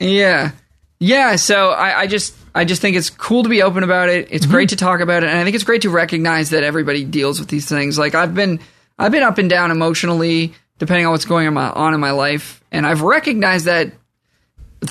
Yeah. 0.00 0.50
Yeah, 0.98 1.36
so 1.36 1.70
I, 1.70 2.00
I 2.00 2.06
just 2.06 2.34
I 2.54 2.64
just 2.64 2.80
think 2.80 2.96
it's 2.96 3.10
cool 3.10 3.42
to 3.42 3.48
be 3.50 3.62
open 3.62 3.82
about 3.84 4.08
it. 4.08 4.28
It's 4.30 4.46
great 4.46 4.70
to 4.70 4.76
talk 4.76 5.00
about 5.00 5.22
it, 5.22 5.28
and 5.28 5.38
I 5.38 5.44
think 5.44 5.54
it's 5.54 5.64
great 5.64 5.82
to 5.82 5.90
recognize 5.90 6.50
that 6.50 6.62
everybody 6.64 7.04
deals 7.04 7.38
with 7.38 7.50
these 7.50 7.68
things. 7.68 7.98
Like 7.98 8.14
I've 8.14 8.34
been 8.34 8.60
I've 8.98 9.12
been 9.12 9.22
up 9.22 9.36
and 9.36 9.50
down 9.50 9.70
emotionally, 9.70 10.54
depending 10.78 11.04
on 11.04 11.12
what's 11.12 11.26
going 11.26 11.46
on, 11.46 11.52
my, 11.52 11.68
on 11.68 11.92
in 11.92 12.00
my 12.00 12.12
life, 12.12 12.64
and 12.72 12.86
I've 12.86 13.02
recognized 13.02 13.66
that 13.66 13.92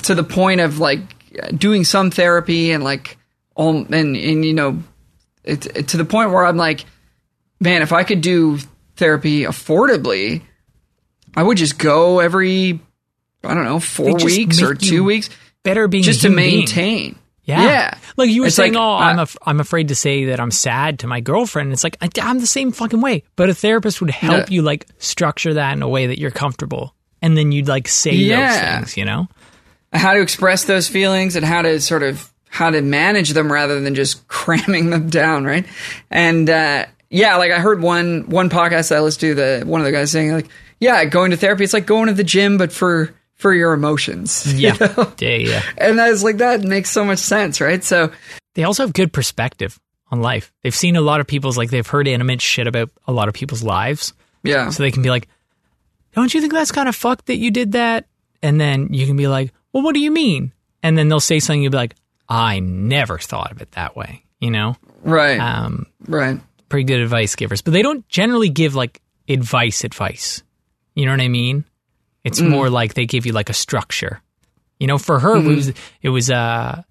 to 0.04 0.14
the 0.14 0.22
point 0.22 0.60
of 0.60 0.78
like 0.78 1.00
doing 1.58 1.82
some 1.82 2.12
therapy 2.12 2.70
and 2.70 2.84
like 2.84 3.18
all 3.56 3.76
and 3.76 3.94
and 4.16 4.44
you 4.44 4.54
know 4.54 4.78
it, 5.46 5.66
it- 5.76 5.88
to 5.88 5.96
the 5.96 6.04
point 6.04 6.30
where 6.30 6.44
I'm 6.44 6.56
like, 6.56 6.84
man, 7.60 7.82
if 7.82 7.92
I 7.92 8.04
could 8.04 8.20
do 8.20 8.58
therapy 8.96 9.42
affordably, 9.42 10.42
I 11.36 11.42
would 11.42 11.56
just 11.58 11.78
go 11.78 12.20
every 12.20 12.80
I 13.44 13.54
don't 13.54 13.64
know 13.64 13.78
four 13.80 14.14
weeks 14.16 14.60
or 14.62 14.74
two 14.74 15.04
weeks 15.04 15.30
Better 15.62 15.86
being 15.88 16.02
just 16.04 16.22
to 16.22 16.28
human 16.28 16.44
being. 16.44 16.58
maintain. 16.60 17.18
Yeah. 17.44 17.62
Yeah. 17.62 17.98
Like 18.16 18.30
you 18.30 18.40
were 18.40 18.46
It's 18.48 18.56
saying, 18.56 18.72
like, 18.74 18.82
oh, 18.82 18.94
uh, 18.94 18.98
I'm, 18.98 19.18
af- 19.20 19.36
I'm 19.44 19.60
afraid 19.60 19.88
to 19.88 19.94
say 19.94 20.26
that 20.26 20.40
I'm 20.40 20.50
sad 20.50 21.00
to 21.00 21.06
my 21.06 21.20
girlfriend. 21.20 21.72
It's 21.72 21.84
like, 21.84 21.96
I, 22.00 22.08
I'm 22.22 22.40
the 22.40 22.46
same 22.46 22.72
fucking 22.72 23.00
way. 23.00 23.22
But 23.36 23.50
a 23.50 23.54
therapist 23.54 24.00
would 24.00 24.10
help 24.10 24.48
Yeah. 24.48 24.54
you 24.54 24.62
like 24.62 24.86
structure 24.98 25.54
that 25.54 25.72
in 25.74 25.82
a 25.82 25.88
way 25.88 26.08
that 26.08 26.18
you're 26.18 26.32
comfortable. 26.32 26.94
And 27.22 27.36
then 27.36 27.52
you'd 27.52 27.68
like 27.68 27.86
say 27.88 28.12
Yeah. 28.12 28.50
those 28.50 28.60
things, 28.90 28.96
you 28.96 29.04
know? 29.04 29.28
how 29.92 30.12
to 30.14 30.20
express 30.20 30.64
those 30.64 30.88
feelings 30.88 31.36
and 31.36 31.44
how 31.46 31.62
to 31.62 31.80
sort 31.80 32.02
of 32.02 32.30
how 32.56 32.70
to 32.70 32.80
manage 32.80 33.34
them 33.34 33.52
rather 33.52 33.82
than 33.82 33.94
just 33.94 34.26
cramming 34.28 34.88
them 34.88 35.10
down, 35.10 35.44
right? 35.44 35.66
And 36.10 36.48
uh, 36.48 36.86
yeah, 37.10 37.36
like 37.36 37.52
I 37.52 37.58
heard 37.58 37.82
one 37.82 38.30
one 38.30 38.48
podcast 38.48 38.88
that 38.88 38.96
I 38.96 39.00
listened 39.00 39.20
to 39.20 39.34
the 39.34 39.62
one 39.66 39.82
of 39.82 39.84
the 39.84 39.92
guys 39.92 40.10
saying 40.10 40.32
like, 40.32 40.48
yeah, 40.80 41.04
going 41.04 41.32
to 41.32 41.36
therapy, 41.36 41.64
it's 41.64 41.74
like 41.74 41.84
going 41.84 42.06
to 42.06 42.14
the 42.14 42.24
gym, 42.24 42.56
but 42.56 42.72
for 42.72 43.14
for 43.34 43.52
your 43.52 43.74
emotions. 43.74 44.46
Yeah, 44.58 44.72
you 44.72 44.86
know? 44.86 45.12
yeah, 45.18 45.36
yeah. 45.36 45.62
And 45.76 46.00
I 46.00 46.10
was 46.10 46.24
like, 46.24 46.38
that 46.38 46.62
makes 46.62 46.90
so 46.90 47.04
much 47.04 47.18
sense, 47.18 47.60
right? 47.60 47.84
So 47.84 48.10
They 48.54 48.64
also 48.64 48.84
have 48.84 48.94
good 48.94 49.12
perspective 49.12 49.78
on 50.10 50.22
life. 50.22 50.50
They've 50.62 50.74
seen 50.74 50.96
a 50.96 51.02
lot 51.02 51.20
of 51.20 51.26
people's 51.26 51.58
like 51.58 51.68
they've 51.68 51.86
heard 51.86 52.08
intimate 52.08 52.40
shit 52.40 52.66
about 52.66 52.88
a 53.06 53.12
lot 53.12 53.28
of 53.28 53.34
people's 53.34 53.62
lives, 53.62 54.14
yeah, 54.42 54.70
so 54.70 54.82
they 54.82 54.90
can 54.90 55.02
be 55.02 55.10
like, 55.10 55.28
"Don't 56.14 56.32
you 56.32 56.40
think 56.40 56.54
that's 56.54 56.72
kind 56.72 56.88
of 56.88 56.96
fucked 56.96 57.26
that 57.26 57.36
you 57.36 57.50
did 57.50 57.72
that?" 57.72 58.06
And 58.42 58.58
then 58.58 58.94
you 58.94 59.06
can 59.06 59.16
be 59.16 59.28
like, 59.28 59.52
"Well, 59.74 59.82
what 59.82 59.92
do 59.92 60.00
you 60.00 60.10
mean?" 60.10 60.52
And 60.82 60.96
then 60.96 61.08
they'll 61.08 61.20
say 61.20 61.38
something 61.40 61.62
you'll 61.62 61.72
be 61.72 61.78
like, 61.78 61.96
"I 62.28 62.60
never 62.60 63.18
thought 63.18 63.52
of 63.52 63.60
it 63.62 63.72
that 63.72 63.96
way." 63.96 64.22
You 64.40 64.50
know, 64.50 64.76
right, 65.02 65.38
um, 65.40 65.86
right. 66.06 66.38
pretty 66.68 66.84
good 66.84 67.00
advice 67.00 67.34
givers, 67.34 67.62
but 67.62 67.72
they 67.72 67.82
don't 67.82 68.06
generally 68.08 68.50
give 68.50 68.74
like 68.74 69.00
advice 69.28 69.82
advice. 69.84 70.42
You 70.94 71.06
know 71.06 71.12
what 71.12 71.20
I 71.20 71.28
mean? 71.28 71.64
It's 72.24 72.40
more 72.40 72.68
like 72.70 72.94
they 72.94 73.06
give 73.06 73.24
you 73.26 73.32
like 73.32 73.50
a 73.50 73.54
structure. 73.54 74.20
You 74.78 74.86
know, 74.88 74.98
for 74.98 75.18
her 75.18 75.36
it 75.36 75.44
was 75.44 75.72
it 76.02 76.08
was 76.10 76.30
uh 76.30 76.82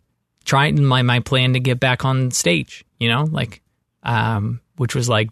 trying 0.44 0.84
my 0.84 1.02
my 1.04 1.20
plan 1.20 1.54
to 1.54 1.60
get 1.60 1.80
back 1.80 2.04
on 2.06 2.32
stage, 2.32 2.84
you 3.00 3.10
know, 3.10 3.24
like 3.26 3.62
um 4.04 4.60
which 4.78 4.96
was 4.96 5.08
like 5.10 5.30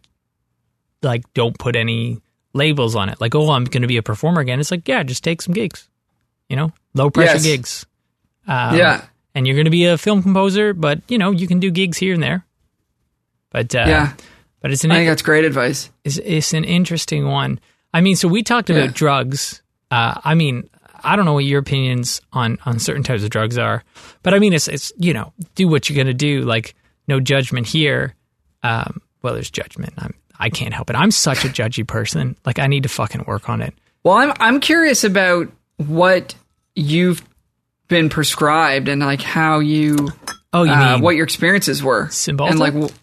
like 1.02 1.24
don't 1.34 1.58
put 1.58 1.76
any 1.76 2.22
labels 2.54 2.96
on 2.96 3.10
it. 3.10 3.20
Like, 3.20 3.34
oh, 3.36 3.50
I'm 3.52 3.66
going 3.66 3.82
to 3.82 3.88
be 3.88 3.98
a 3.98 4.04
performer 4.04 4.40
again. 4.42 4.60
It's 4.60 4.72
like, 4.72 4.88
yeah, 4.88 5.04
just 5.04 5.24
take 5.24 5.42
some 5.42 5.54
gigs. 5.54 5.90
You 6.50 6.56
know, 6.56 6.72
low 6.94 7.10
pressure 7.10 7.34
Yes. 7.34 7.44
gigs. 7.44 7.86
Um, 8.48 8.78
yeah, 8.78 9.06
and 9.36 9.46
you're 9.48 9.56
going 9.56 9.66
to 9.66 9.72
be 9.72 9.86
a 9.86 9.98
film 9.98 10.22
composer, 10.22 10.74
but 10.74 11.02
you 11.08 11.18
know, 11.18 11.32
you 11.32 11.48
can 11.48 11.60
do 11.60 11.72
gigs 11.72 11.98
here 11.98 12.14
and 12.14 12.22
there. 12.24 12.46
But 13.50 13.74
uh, 13.76 13.86
yeah. 13.88 14.14
but 14.62 14.72
it's 14.72 14.84
an 14.84 14.92
I 14.92 14.96
think 14.96 15.10
that's 15.10 15.22
great 15.22 15.46
advice. 15.46 15.90
it's, 16.04 16.18
it's 16.18 16.54
an 16.54 16.64
interesting 16.64 17.28
one. 17.28 17.60
I 17.94 18.02
mean, 18.02 18.16
so 18.16 18.28
we 18.28 18.42
talked 18.44 18.70
about 18.70 18.86
Yeah. 18.86 18.92
drugs. 18.94 19.62
Uh, 19.92 20.20
I 20.24 20.34
mean, 20.34 20.70
I 21.04 21.16
don't 21.16 21.26
know 21.26 21.34
what 21.34 21.46
your 21.46 21.60
opinions 21.60 22.22
on 22.32 22.58
on 22.66 22.80
certain 22.80 23.04
types 23.04 23.24
of 23.24 23.30
drugs 23.30 23.58
are, 23.58 23.84
but 24.24 24.34
I 24.34 24.40
mean, 24.40 24.54
it's 24.54 24.68
it's 24.68 24.92
you 24.98 25.14
know, 25.14 25.34
do 25.56 25.68
what 25.68 25.90
you're 25.90 25.98
gonna 25.98 26.14
do. 26.14 26.42
Like, 26.42 26.74
no 27.08 27.20
judgment 27.20 27.68
here. 27.68 28.16
Um, 28.64 29.02
well, 29.22 29.34
there's 29.34 29.52
judgment. 29.52 29.94
I'm 29.98 30.14
I 30.40 30.50
can't 30.50 30.74
help 30.74 30.90
it. 30.90 30.96
I'm 30.96 31.12
such 31.12 31.46
a 31.46 31.48
judgy 31.50 31.86
person. 31.88 32.36
Like, 32.46 32.58
I 32.58 32.66
need 32.68 32.84
to 32.84 32.90
fucking 32.90 33.26
work 33.28 33.50
on 33.50 33.62
it. 33.62 33.74
Well, 34.04 34.16
I'm 34.16 34.34
I'm 34.40 34.60
curious 34.60 35.04
about 35.04 35.52
what 35.78 36.34
you've 36.76 37.22
been 37.94 38.10
prescribed 38.10 38.88
and 38.88 39.00
like 39.02 39.22
how 39.22 39.60
you 39.60 40.10
Oh, 40.52 40.64
you 40.64 40.72
uh, 40.72 40.94
mean 40.94 41.02
what 41.02 41.16
your 41.16 41.24
experiences 41.24 41.82
were 41.84 42.08
Cymbalta? 42.08 42.50
and 42.52 42.60
like 42.60 42.74
w- 42.74 42.94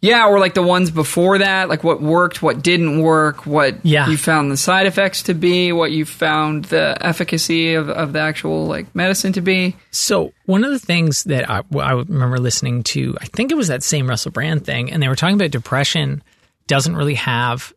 yeah 0.00 0.26
or 0.28 0.38
like 0.38 0.52
the 0.54 0.62
ones 0.62 0.90
before 0.90 1.38
that 1.38 1.68
like 1.70 1.82
what 1.82 2.02
worked 2.02 2.42
what 2.42 2.62
didn't 2.62 3.00
work 3.00 3.46
what 3.46 3.76
Yeah. 3.84 4.08
you 4.08 4.16
found 4.18 4.50
the 4.50 4.56
side 4.58 4.86
effects 4.86 5.22
to 5.24 5.34
be 5.34 5.72
what 5.72 5.92
you 5.92 6.04
found 6.04 6.66
the 6.66 6.96
efficacy 7.00 7.72
of, 7.74 7.88
of 7.88 8.12
the 8.12 8.18
actual 8.20 8.66
like 8.66 8.94
medicine 8.94 9.32
to 9.34 9.40
be 9.40 9.76
So 9.92 10.32
one 10.46 10.62
of 10.64 10.72
the 10.72 10.78
things 10.78 11.24
that 11.24 11.48
I, 11.48 11.62
I 11.78 11.92
remember 11.92 12.38
listening 12.38 12.82
to, 12.94 13.16
I 13.20 13.24
think 13.26 13.50
it 13.50 13.54
was 13.56 13.68
that 13.68 13.82
same 13.82 14.06
Russell 14.08 14.30
Brand 14.32 14.64
thing, 14.66 14.92
and 14.92 15.02
they 15.02 15.08
were 15.08 15.16
talking 15.16 15.36
about 15.36 15.50
depression 15.52 16.22
doesn't 16.66 16.96
really 16.96 17.14
have, 17.14 17.72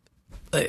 uh, 0.54 0.64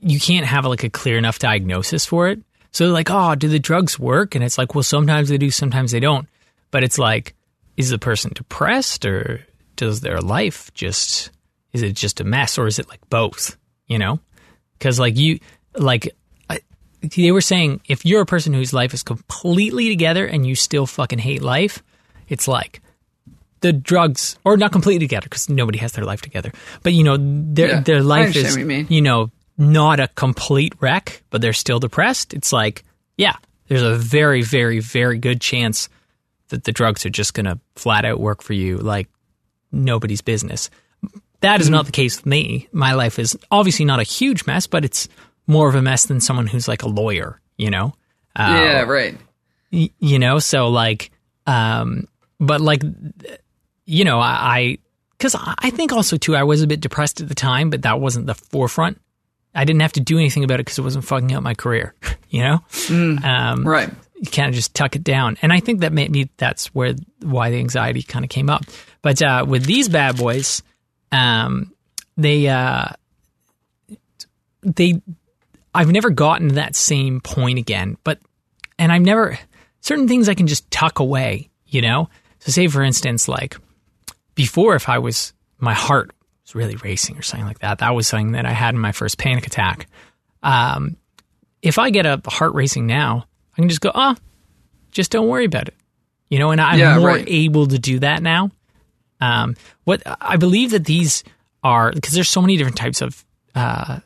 you 0.00 0.18
can't 0.20 0.46
have 0.46 0.64
like 0.64 0.84
a 0.84 0.90
clear 0.90 1.18
enough 1.18 1.38
diagnosis 1.38 2.06
for 2.06 2.28
it. 2.28 2.40
So 2.74 2.84
they're 2.84 2.92
like, 2.92 3.08
oh, 3.08 3.36
do 3.36 3.46
the 3.46 3.60
drugs 3.60 4.00
work? 4.00 4.34
And 4.34 4.42
it's 4.42 4.58
like, 4.58 4.74
well, 4.74 4.82
sometimes 4.82 5.28
they 5.28 5.38
do, 5.38 5.48
sometimes 5.52 5.92
they 5.92 6.00
don't. 6.00 6.26
But 6.72 6.82
it's 6.82 6.98
like, 6.98 7.36
is 7.76 7.90
the 7.90 8.00
person 8.00 8.32
depressed 8.34 9.06
or 9.06 9.46
does 9.76 10.00
their 10.00 10.20
life 10.20 10.74
just, 10.74 11.30
is 11.72 11.82
it 11.82 11.92
just 11.92 12.20
a 12.20 12.24
mess 12.24 12.58
or 12.58 12.66
is 12.66 12.80
it 12.80 12.88
like 12.88 13.08
both? 13.08 13.56
You 13.86 14.00
know? 14.00 14.18
Because 14.76 14.98
like 14.98 15.16
you, 15.16 15.38
like 15.76 16.16
I, 16.50 16.58
they 17.00 17.30
were 17.30 17.40
saying 17.40 17.80
if 17.86 18.04
you're 18.04 18.22
a 18.22 18.26
person 18.26 18.52
whose 18.52 18.72
life 18.72 18.92
is 18.92 19.04
completely 19.04 19.88
together 19.88 20.26
and 20.26 20.44
you 20.44 20.56
still 20.56 20.86
fucking 20.86 21.20
hate 21.20 21.42
life, 21.42 21.80
it's 22.28 22.48
like 22.48 22.80
the 23.60 23.72
drugs, 23.72 24.36
or 24.44 24.56
not 24.56 24.72
completely 24.72 25.06
together 25.06 25.26
because 25.26 25.48
nobody 25.48 25.78
has 25.78 25.92
their 25.92 26.04
life 26.04 26.22
together, 26.22 26.50
but 26.82 26.92
you 26.92 27.04
know 27.04 27.16
their 27.18 27.68
Yeah, 27.68 27.80
their 27.80 28.02
life 28.02 28.34
is 28.34 28.56
you 28.56 28.86
you 28.88 29.00
know 29.00 29.30
not 29.56 30.00
a 30.00 30.08
complete 30.08 30.74
wreck, 30.80 31.22
but 31.30 31.40
they're 31.40 31.52
still 31.52 31.78
depressed. 31.80 32.34
It's 32.34 32.52
like 32.52 32.84
yeah, 33.16 33.36
there's 33.68 33.82
a 33.82 33.96
very 33.96 34.42
very 34.42 34.80
very 34.80 35.18
good 35.18 35.40
chance 35.40 35.88
that 36.48 36.64
the 36.64 36.72
drugs 36.72 37.06
are 37.06 37.10
just 37.10 37.34
gonna 37.34 37.58
flat 37.76 38.04
out 38.04 38.20
work 38.20 38.42
for 38.42 38.52
you 38.52 38.78
like 38.78 39.08
nobody's 39.72 40.20
business. 40.20 40.70
That 41.40 41.60
is 41.60 41.68
not 41.68 41.84
the 41.86 41.92
case 41.92 42.16
with 42.16 42.26
me. 42.26 42.68
My 42.72 42.94
life 42.94 43.18
is 43.18 43.38
obviously 43.50 43.84
not 43.84 44.00
a 44.00 44.04
huge 44.04 44.46
mess, 44.46 44.66
but 44.66 44.84
it's 44.84 45.08
more 45.46 45.68
of 45.68 45.74
a 45.74 45.82
mess 45.82 46.06
than 46.06 46.20
someone 46.20 46.46
who's 46.46 46.68
like 46.68 46.82
a 46.82 46.88
lawyer, 46.88 47.38
you 47.58 47.70
know? 47.70 47.92
Uh, 48.34 48.60
yeah 48.64 48.82
right 48.82 49.16
y- 49.74 49.90
you 49.98 50.18
know, 50.18 50.38
so 50.38 50.68
like, 50.68 51.10
um, 51.46 52.08
but 52.40 52.60
like, 52.60 52.82
you 53.84 54.04
know, 54.04 54.20
I, 54.20 54.78
because 55.18 55.34
I, 55.34 55.54
I 55.58 55.70
think 55.70 55.92
also 55.92 56.16
too, 56.16 56.34
I 56.34 56.44
was 56.44 56.62
a 56.62 56.66
bit 56.66 56.80
depressed 56.80 57.20
at 57.20 57.28
the 57.28 57.34
time, 57.34 57.70
but 57.70 57.82
that 57.82 58.00
wasn't 58.00 58.26
the 58.26 58.34
forefront. 58.34 59.00
I 59.54 59.64
didn't 59.64 59.82
have 59.82 59.92
to 59.94 60.00
do 60.00 60.18
anything 60.18 60.44
about 60.44 60.60
it 60.60 60.66
because 60.66 60.78
it 60.78 60.82
wasn't 60.82 61.04
fucking 61.04 61.32
up 61.32 61.42
my 61.42 61.54
career, 61.54 61.94
you 62.28 62.42
know? 62.42 62.58
Um, 63.24 63.66
right 63.66 63.90
you 64.24 64.30
kind 64.30 64.48
of 64.48 64.54
just 64.54 64.74
tuck 64.74 64.96
it 64.96 65.04
down. 65.04 65.36
And 65.42 65.52
I 65.52 65.60
think 65.60 65.80
that 65.80 65.92
maybe 65.92 66.30
that's 66.36 66.74
where 66.74 66.94
why 67.20 67.50
the 67.50 67.58
anxiety 67.58 68.02
kind 68.02 68.24
of 68.24 68.30
came 68.30 68.48
up. 68.48 68.64
But 69.02 69.20
uh, 69.20 69.44
with 69.46 69.64
these 69.64 69.88
bad 69.88 70.16
boys, 70.16 70.62
um, 71.12 71.72
they 72.16 72.48
uh, 72.48 72.88
they 74.62 75.00
I've 75.74 75.90
never 75.90 76.10
gotten 76.10 76.50
to 76.50 76.54
that 76.56 76.74
same 76.74 77.20
point 77.20 77.58
again. 77.58 77.98
But 78.04 78.18
and 78.78 78.90
I've 78.90 79.02
never 79.02 79.38
certain 79.80 80.08
things 80.08 80.28
I 80.28 80.34
can 80.34 80.46
just 80.46 80.70
tuck 80.70 81.00
away. 81.00 81.50
You 81.66 81.82
know, 81.82 82.08
so 82.38 82.52
say 82.52 82.68
for 82.68 82.82
instance, 82.82 83.28
like 83.28 83.56
before, 84.34 84.74
if 84.74 84.88
I 84.88 84.98
was 84.98 85.32
my 85.58 85.74
heart 85.74 86.12
was 86.54 86.60
really 86.60 86.76
racing 86.76 87.18
or 87.18 87.22
something 87.22 87.46
like 87.46 87.58
that, 87.60 87.78
that 87.78 87.94
was 87.94 88.06
something 88.06 88.32
that 88.32 88.46
I 88.46 88.52
had 88.52 88.74
in 88.74 88.80
my 88.80 88.92
first 88.92 89.18
panic 89.18 89.46
attack. 89.46 89.86
Um, 90.42 90.96
if 91.62 91.78
I 91.78 91.90
get 91.90 92.06
a 92.06 92.20
heart 92.26 92.54
racing 92.54 92.86
now, 92.86 93.26
I 93.54 93.56
can 93.56 93.68
just 93.68 93.80
go, 93.80 93.90
oh, 93.94 94.14
just 94.90 95.10
don't 95.10 95.28
worry 95.28 95.44
about 95.46 95.68
it. 95.68 95.74
You 96.28 96.38
know, 96.38 96.50
and 96.50 96.60
I'm 96.60 96.78
Yeah, 96.78 96.98
more 96.98 97.08
right. 97.08 97.24
able 97.26 97.66
to 97.66 97.78
do 97.78 97.98
that 98.00 98.22
now. 98.22 98.50
Um, 99.20 99.56
what 99.84 100.02
I 100.20 100.36
believe 100.36 100.70
that 100.72 100.84
these 100.84 101.24
are 101.62 101.92
because 101.92 102.12
there's 102.14 102.28
so 102.28 102.40
many 102.42 102.56
different 102.56 102.76
types 102.76 103.00
of 103.00 103.24
uh, 103.54 104.00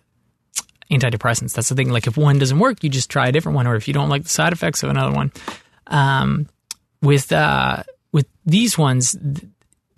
antidepressants. 0.91 1.55
That's 1.55 1.69
the 1.69 1.75
thing. 1.75 1.91
Like 1.91 2.07
if 2.07 2.17
one 2.17 2.39
doesn't 2.39 2.59
work, 2.59 2.85
you 2.85 2.91
just 2.91 3.11
try 3.11 3.29
a 3.29 3.33
different 3.33 3.57
one, 3.57 3.67
or 3.67 3.75
if 3.77 3.89
you 3.89 3.95
don't 3.95 4.09
like 4.09 4.25
the 4.25 4.29
side 4.29 4.53
effects 4.53 4.83
of 4.83 4.91
another 4.91 5.13
one. 5.15 5.33
Um, 5.87 6.49
with 7.03 7.33
uh, 7.33 7.83
with 8.13 8.27
these 8.45 8.77
ones, 8.77 9.17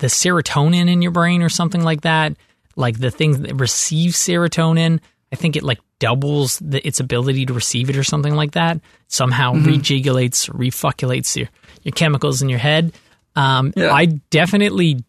the 0.01 0.09
serotonin 0.09 0.91
in 0.91 1.01
your 1.03 1.13
brain 1.13 1.43
or 1.43 1.49
something 1.49 1.83
like 1.83 2.03
that, 2.03 2.37
like 2.77 2.99
the 2.99 3.11
thing 3.11 3.43
that 3.43 3.55
receives 3.55 4.17
serotonin, 4.17 5.01
I 5.33 5.37
think 5.37 5.57
it 5.57 5.63
like 5.63 5.79
doubles 5.99 6.59
the, 6.59 6.87
its 6.87 6.99
ability 7.01 7.47
to 7.47 7.53
receive 7.53 7.89
it 7.91 7.97
or 7.97 8.05
something 8.05 8.35
like 8.35 8.53
that. 8.53 8.81
Somehow 9.09 9.55
rejigulates, 9.55 10.51
refuculates 10.51 11.37
your, 11.37 11.49
your 11.83 11.93
chemicals 11.93 12.43
in 12.43 12.49
your 12.49 12.59
head. 12.59 12.93
Um, 13.37 13.73
Yeah. 13.77 13.93
I 13.93 14.07
definitely, 14.07 15.05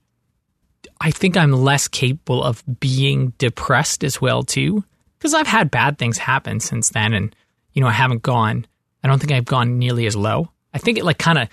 I 0.99 1.11
think 1.11 1.37
I'm 1.37 1.51
less 1.53 1.87
capable 1.87 2.43
of 2.43 2.63
being 2.79 3.33
depressed 3.37 4.03
as 4.03 4.21
well 4.21 4.43
too, 4.43 4.83
because 5.17 5.33
I've 5.33 5.47
had 5.47 5.71
bad 5.71 5.97
things 5.97 6.17
happen 6.17 6.59
since 6.59 6.89
then, 6.89 7.13
and 7.13 7.35
you 7.73 7.81
know 7.81 7.87
I 7.87 7.93
haven't 7.93 8.21
gone. 8.21 8.67
I 9.03 9.07
don't 9.07 9.17
think 9.17 9.31
I've 9.31 9.45
gone 9.45 9.79
nearly 9.79 10.05
as 10.05 10.15
low. 10.15 10.51
I 10.73 10.77
think 10.77 10.97
it 10.99 11.05
like 11.05 11.17
kind 11.17 11.39
of, 11.39 11.47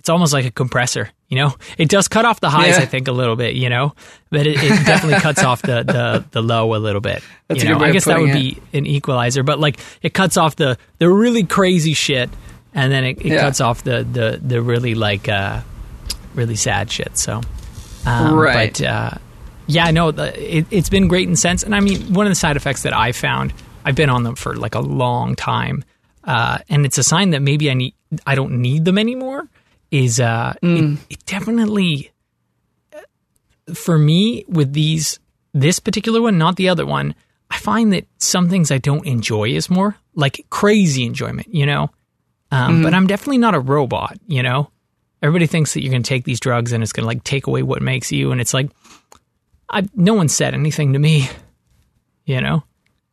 it's 0.00 0.08
almost 0.08 0.32
like 0.32 0.44
a 0.46 0.50
compressor. 0.50 1.10
You 1.28 1.36
know, 1.38 1.54
it 1.78 1.88
does 1.88 2.08
cut 2.08 2.24
off 2.24 2.40
the 2.40 2.50
highs. 2.50 2.76
Yeah. 2.76 2.82
I 2.82 2.86
think 2.86 3.06
a 3.06 3.12
little 3.12 3.36
bit. 3.36 3.54
You 3.54 3.68
know, 3.68 3.94
but 4.30 4.46
it, 4.46 4.56
it 4.56 4.84
definitely 4.84 5.20
cuts 5.20 5.44
off 5.44 5.62
the, 5.62 5.84
the 5.84 6.24
the 6.32 6.42
low 6.42 6.74
a 6.74 6.78
little 6.78 7.00
bit. 7.00 7.22
That's 7.46 7.62
you 7.62 7.68
know, 7.68 7.78
I 7.78 7.92
guess 7.92 8.06
that 8.06 8.18
would 8.18 8.30
it. 8.30 8.34
be 8.34 8.62
an 8.76 8.86
equalizer, 8.86 9.42
but 9.44 9.60
like 9.60 9.78
it 10.02 10.12
cuts 10.12 10.36
off 10.36 10.56
the 10.56 10.76
the 10.98 11.08
really 11.08 11.44
crazy 11.44 11.94
shit, 11.94 12.30
and 12.74 12.90
then 12.90 13.04
it, 13.04 13.18
it 13.18 13.26
Yeah. 13.26 13.40
cuts 13.42 13.60
off 13.60 13.84
the 13.84 14.02
the 14.10 14.40
the 14.42 14.60
really 14.60 14.94
like 14.96 15.28
uh 15.28 15.60
really 16.34 16.56
sad 16.56 16.90
shit. 16.90 17.16
So, 17.16 17.40
um, 18.06 18.34
Right. 18.34 18.72
But 18.72 18.82
uh, 18.86 19.10
yeah, 19.66 19.84
I 19.84 19.90
know 19.92 20.10
the, 20.10 20.56
it, 20.58 20.66
it's 20.70 20.88
been 20.88 21.06
great 21.08 21.28
in 21.28 21.36
sense, 21.36 21.62
and 21.62 21.74
I 21.74 21.80
mean 21.80 22.12
one 22.12 22.26
of 22.26 22.30
the 22.30 22.36
side 22.36 22.56
effects 22.56 22.82
that 22.82 22.96
I 22.96 23.12
found, 23.12 23.52
I've 23.84 23.94
been 23.94 24.10
on 24.10 24.22
them 24.24 24.34
for 24.34 24.56
like 24.56 24.74
a 24.74 24.80
long 24.80 25.36
time, 25.36 25.84
uh, 26.24 26.58
and 26.68 26.84
it's 26.86 26.98
a 26.98 27.04
sign 27.04 27.30
that 27.30 27.42
maybe 27.42 27.70
I 27.70 27.74
need 27.74 27.94
I 28.26 28.34
don't 28.34 28.60
need 28.62 28.84
them 28.84 28.98
anymore. 28.98 29.46
Is 29.90 30.20
uh, 30.20 30.54
Mm. 30.62 30.94
it, 31.08 31.14
it 31.14 31.26
definitely 31.26 32.12
for 33.74 33.98
me 33.98 34.44
with 34.48 34.72
these 34.72 35.18
this 35.52 35.80
particular 35.80 36.20
one, 36.22 36.38
not 36.38 36.56
the 36.56 36.68
other 36.68 36.86
one, 36.86 37.14
I 37.50 37.56
find 37.58 37.92
that 37.92 38.06
some 38.18 38.48
things 38.48 38.70
I 38.70 38.78
don't 38.78 39.04
enjoy 39.06 39.48
is 39.50 39.68
more 39.68 39.96
like 40.14 40.46
crazy 40.50 41.04
enjoyment, 41.04 41.52
you 41.52 41.66
know? 41.66 41.90
Um, 42.52 42.82
But 42.82 42.94
I'm 42.94 43.06
definitely 43.08 43.38
not 43.38 43.54
a 43.56 43.60
robot, 43.60 44.16
you 44.28 44.42
know? 44.44 44.70
Everybody 45.22 45.46
thinks 45.46 45.74
that 45.74 45.82
you're 45.82 45.90
going 45.90 46.02
to 46.04 46.08
take 46.08 46.24
these 46.24 46.38
drugs 46.40 46.72
and 46.72 46.82
it's 46.82 46.92
going 46.92 47.02
to 47.02 47.08
like 47.08 47.24
take 47.24 47.46
away 47.48 47.62
what 47.64 47.82
makes 47.82 48.12
you. 48.12 48.30
And 48.32 48.40
it's 48.40 48.54
like, 48.54 48.70
I, 49.68 49.88
no 49.94 50.14
one 50.14 50.28
said 50.28 50.54
anything 50.54 50.92
to 50.92 50.98
me, 51.00 51.28
you 52.24 52.40
know? 52.40 52.62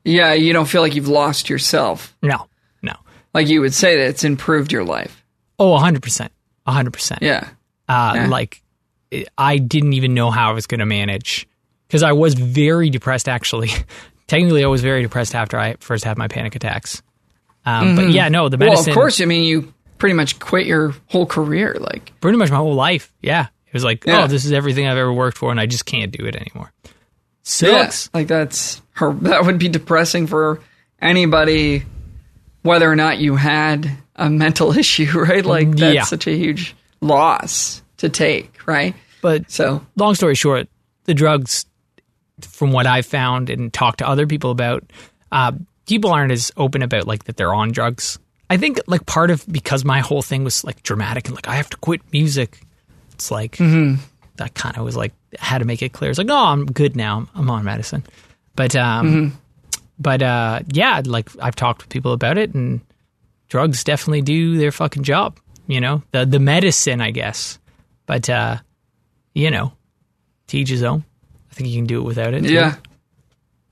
Yeah, 0.03 0.33
you 0.33 0.53
don't 0.53 0.67
feel 0.67 0.81
like 0.81 0.95
you've 0.95 1.07
lost 1.09 1.49
yourself. 1.49 2.15
No, 2.21 2.47
no. 2.83 2.93
Like 3.33 3.47
you 3.47 3.61
would 3.61 3.73
say 3.73 3.97
that 3.97 4.07
it's 4.09 4.23
improved 4.23 4.71
your 4.71 4.83
life. 4.85 5.23
Oh, 5.59 5.71
100%. 5.77 6.29
100%. 6.67 7.19
Yeah. 7.21 7.49
Uh, 7.87 8.13
Yeah. 8.15 8.27
Like, 8.27 8.61
I 9.37 9.57
didn't 9.57 9.93
even 9.93 10.13
know 10.13 10.31
how 10.31 10.49
I 10.49 10.53
was 10.53 10.67
going 10.67 10.79
to 10.79 10.85
manage 10.85 11.47
because 11.87 12.03
I 12.03 12.11
was 12.11 12.33
very 12.33 12.89
depressed, 12.89 13.29
actually. 13.29 13.69
Technically, 14.27 14.63
I 14.63 14.67
was 14.67 14.81
very 14.81 15.01
depressed 15.01 15.33
after 15.35 15.57
I 15.57 15.75
first 15.79 16.03
had 16.03 16.17
my 16.17 16.27
panic 16.27 16.55
attacks. 16.55 17.01
Um, 17.65 17.95
But 17.95 18.09
yeah, 18.11 18.27
no, 18.27 18.49
the 18.49 18.57
Well, 18.57 18.69
medicine. 18.69 18.91
of 18.91 18.95
course, 18.95 19.21
I 19.21 19.25
mean, 19.25 19.43
you 19.43 19.73
pretty 19.97 20.13
much 20.13 20.39
quit 20.39 20.67
your 20.67 20.93
whole 21.07 21.25
career. 21.25 21.75
Like, 21.79 22.11
pretty 22.19 22.37
much 22.37 22.51
my 22.51 22.57
whole 22.57 22.75
life. 22.75 23.13
Yeah. 23.21 23.47
It 23.67 23.73
was 23.73 23.83
like, 23.85 24.05
Yeah. 24.05 24.23
oh, 24.23 24.27
this 24.27 24.43
is 24.45 24.51
everything 24.51 24.85
I've 24.87 24.97
ever 24.97 25.11
worked 25.13 25.37
for, 25.37 25.49
and 25.51 25.59
I 25.59 25.65
just 25.65 25.85
can't 25.85 26.11
do 26.11 26.25
it 26.25 26.35
anymore. 26.35 26.71
yeah, 27.61 27.89
like 28.13 28.27
that's 28.27 28.81
her. 28.91 29.13
That 29.13 29.45
would 29.45 29.57
be 29.59 29.69
depressing 29.69 30.27
for 30.27 30.59
anybody, 31.01 31.85
whether 32.61 32.89
or 32.91 32.95
not 32.97 33.17
you 33.19 33.35
had 33.37 33.89
a 34.17 34.29
mental 34.29 34.77
issue, 34.77 35.11
right? 35.19 35.45
Like 35.45 35.71
that's 35.71 35.93
Yeah. 35.95 36.03
such 36.03 36.27
a 36.27 36.31
huge 36.35 36.75
loss 37.01 37.81
to 37.97 38.09
take, 38.09 38.65
right? 38.67 38.95
But 39.21 39.49
So, 39.49 39.85
long 39.95 40.15
story 40.15 40.35
short, 40.35 40.67
the 41.05 41.13
drugs, 41.13 41.65
from 42.41 42.71
what 42.71 42.85
I've 42.85 43.05
found 43.05 43.49
and 43.49 43.73
talked 43.73 43.99
to 43.99 44.07
other 44.07 44.27
people 44.27 44.51
about, 44.51 44.83
uh, 45.31 45.53
people 45.87 46.11
aren't 46.11 46.31
as 46.31 46.51
open 46.57 46.81
about 46.83 47.07
like 47.07 47.23
that 47.25 47.37
they're 47.37 47.53
on 47.53 47.71
drugs. 47.71 48.19
I 48.49 48.57
think 48.57 48.79
like 48.87 49.05
part 49.05 49.29
of 49.31 49.43
because 49.51 49.83
my 49.83 49.99
whole 49.99 50.21
thing 50.21 50.43
was 50.43 50.63
like 50.63 50.81
dramatic 50.83 51.27
and 51.27 51.35
like 51.35 51.47
I 51.47 51.55
have 51.55 51.69
to 51.71 51.77
quit 51.77 52.01
music. 52.13 52.61
It's 53.13 53.31
like 53.31 53.57
that 53.57 54.53
kind 54.53 54.77
of 54.77 54.83
was 54.85 54.95
like 54.95 55.13
had 55.39 55.57
to 55.59 55.65
make 55.65 55.81
it 55.81 55.91
clear. 55.93 56.11
It's 56.11 56.17
like 56.17 56.27
no, 56.27 56.37
I'm 56.37 56.65
good 56.65 56.95
now. 56.95 57.17
I'm, 57.17 57.29
I'm 57.35 57.49
on 57.49 57.65
medicine, 57.65 58.03
but 58.55 58.75
um, 58.75 59.37
but 59.99 60.21
uh, 60.21 60.59
yeah, 60.71 61.01
like 61.05 61.29
I've 61.41 61.55
talked 61.55 61.81
with 61.81 61.89
people 61.89 62.13
about 62.13 62.37
it, 62.37 62.53
and 62.53 62.79
drugs 63.47 63.83
definitely 63.83 64.21
do 64.21 64.57
their 64.57 64.71
fucking 64.71 65.03
job. 65.03 65.39
You 65.67 65.81
know, 65.81 66.03
the 66.11 66.25
the 66.25 66.39
medicine, 66.39 67.01
I 67.01 67.11
guess, 67.11 67.59
but 68.05 68.29
uh, 68.29 68.57
you 69.33 69.51
know, 69.51 69.73
to 70.47 70.57
each 70.57 70.69
his 70.69 70.83
own. 70.83 71.03
I 71.51 71.53
think 71.53 71.69
you 71.69 71.75
can 71.77 71.87
do 71.87 71.99
it 71.99 72.03
without 72.03 72.33
it. 72.33 72.43
too. 72.43 72.53
yeah, 72.53 72.75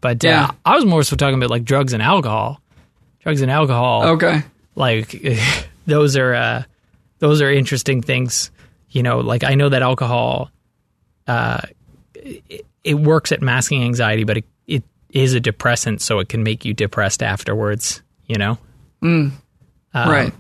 But 0.02 0.24
Yeah. 0.24 0.46
uh, 0.46 0.52
I 0.66 0.76
was 0.76 0.86
more 0.86 1.04
so 1.04 1.16
talking 1.16 1.36
about 1.36 1.50
like 1.52 1.64
drugs 1.64 1.94
and 1.94 2.02
alcohol. 2.02 2.60
Drugs 3.22 3.42
and 3.42 3.50
alcohol, 3.52 4.04
okay, 4.16 4.44
like 4.76 5.24
those 5.88 6.18
are 6.18 6.34
uh, 6.34 6.64
those 7.20 7.42
are 7.42 7.52
interesting 7.52 8.02
things. 8.02 8.52
You 8.90 9.04
know, 9.04 9.20
like 9.20 9.44
I 9.44 9.56
know 9.56 9.70
that 9.70 9.82
alcohol, 9.82 10.52
uh, 11.28 11.62
it, 12.14 12.66
it 12.84 12.94
works 12.96 13.32
at 13.32 13.42
masking 13.42 13.84
anxiety, 13.84 14.24
but 14.26 14.38
it, 14.38 14.46
it 14.68 14.84
is 15.10 15.34
a 15.34 15.40
depressant, 15.40 16.02
so 16.02 16.20
it 16.20 16.30
can 16.30 16.44
make 16.44 16.66
you 16.66 16.74
depressed 16.74 17.24
afterwards. 17.24 18.02
You 18.28 18.38
know, 18.38 18.58
Um, 19.96 20.10
right. 20.10 20.34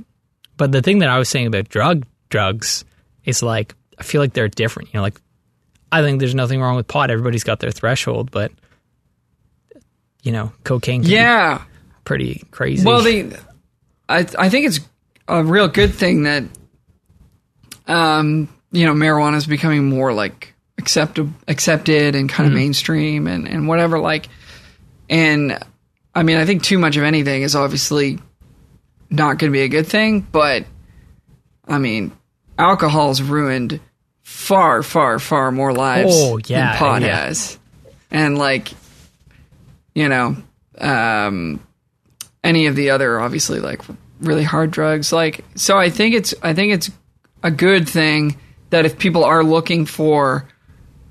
but 0.58 0.72
the 0.72 0.82
thing 0.82 1.00
that 1.00 1.10
I 1.10 1.18
was 1.18 1.30
saying 1.30 1.48
about 1.48 1.70
drug 1.70 2.06
drugs 2.30 2.84
is 3.24 3.42
like 3.42 3.74
I 3.98 4.04
feel 4.04 4.22
like 4.22 4.34
they're 4.34 4.48
different. 4.50 4.90
You 4.94 4.98
know, 4.98 5.02
like 5.04 5.20
I 5.92 6.02
think 6.02 6.20
there's 6.20 6.36
nothing 6.36 6.60
wrong 6.62 6.76
with 6.76 6.88
pot. 6.88 7.10
Everybody's 7.10 7.44
got 7.46 7.60
their 7.62 7.72
threshold, 7.72 8.30
but 8.32 8.52
you 10.24 10.32
know, 10.32 10.52
cocaine 10.64 11.02
can 11.02 11.10
be 11.10 11.14
Yeah. 11.16 11.62
pretty 12.04 12.44
crazy. 12.52 12.86
Well, 12.86 13.02
the 13.02 13.38
I 14.10 14.26
I 14.38 14.50
think 14.50 14.68
it's 14.68 14.80
a 15.28 15.44
real 15.44 15.68
good 15.68 15.94
thing 15.96 16.24
that 16.24 16.44
um 17.88 18.48
you 18.72 18.86
know 18.86 18.94
marijuana 18.94 19.36
is 19.38 19.46
becoming 19.48 19.90
more 19.90 20.12
like 20.14 20.54
accepted 20.78 21.32
accepted 21.48 22.16
and 22.16 22.30
kind 22.30 22.48
of 22.48 22.54
mainstream 22.54 23.28
and 23.28 23.48
and 23.48 23.68
whatever 23.68 24.00
like 24.00 24.28
and 25.10 25.58
I 26.14 26.24
mean 26.24 26.38
I 26.38 26.46
think 26.46 26.64
too 26.64 26.78
much 26.80 26.98
of 26.98 27.04
anything 27.04 27.44
is 27.44 27.56
obviously 27.56 28.20
not 29.16 29.38
going 29.38 29.52
to 29.52 29.56
be 29.58 29.62
a 29.64 29.68
good 29.70 29.88
thing, 29.88 30.22
but 30.22 30.66
I 31.68 31.78
mean 31.80 32.12
alcohol's 32.58 33.22
ruined 33.22 33.80
far 34.24 34.82
far 34.84 35.20
far 35.20 35.52
more 35.52 35.74
lives 35.74 36.12
Oh, 36.14 36.38
yeah, 36.46 36.72
than 36.72 36.78
pot 36.78 37.02
yeah. 37.02 37.26
has, 37.26 37.60
and 38.12 38.38
like 38.38 38.70
you 39.94 40.08
know 40.10 40.38
um 40.80 41.60
any 42.44 42.68
of 42.68 42.76
the 42.76 42.92
other 42.92 43.20
obviously 43.20 43.60
like 43.60 43.82
really 44.22 44.44
hard 44.44 44.72
drugs 44.72 45.12
like 45.12 45.44
so 45.56 45.78
i 45.78 45.90
think 45.90 46.16
it's 46.16 46.34
i 46.44 46.54
think 46.54 46.74
it's 46.74 46.90
a 47.44 47.52
good 47.52 47.88
thing 47.90 48.38
that 48.70 48.86
if 48.86 48.98
people 48.98 49.24
are 49.24 49.44
looking 49.44 49.86
for 49.86 50.48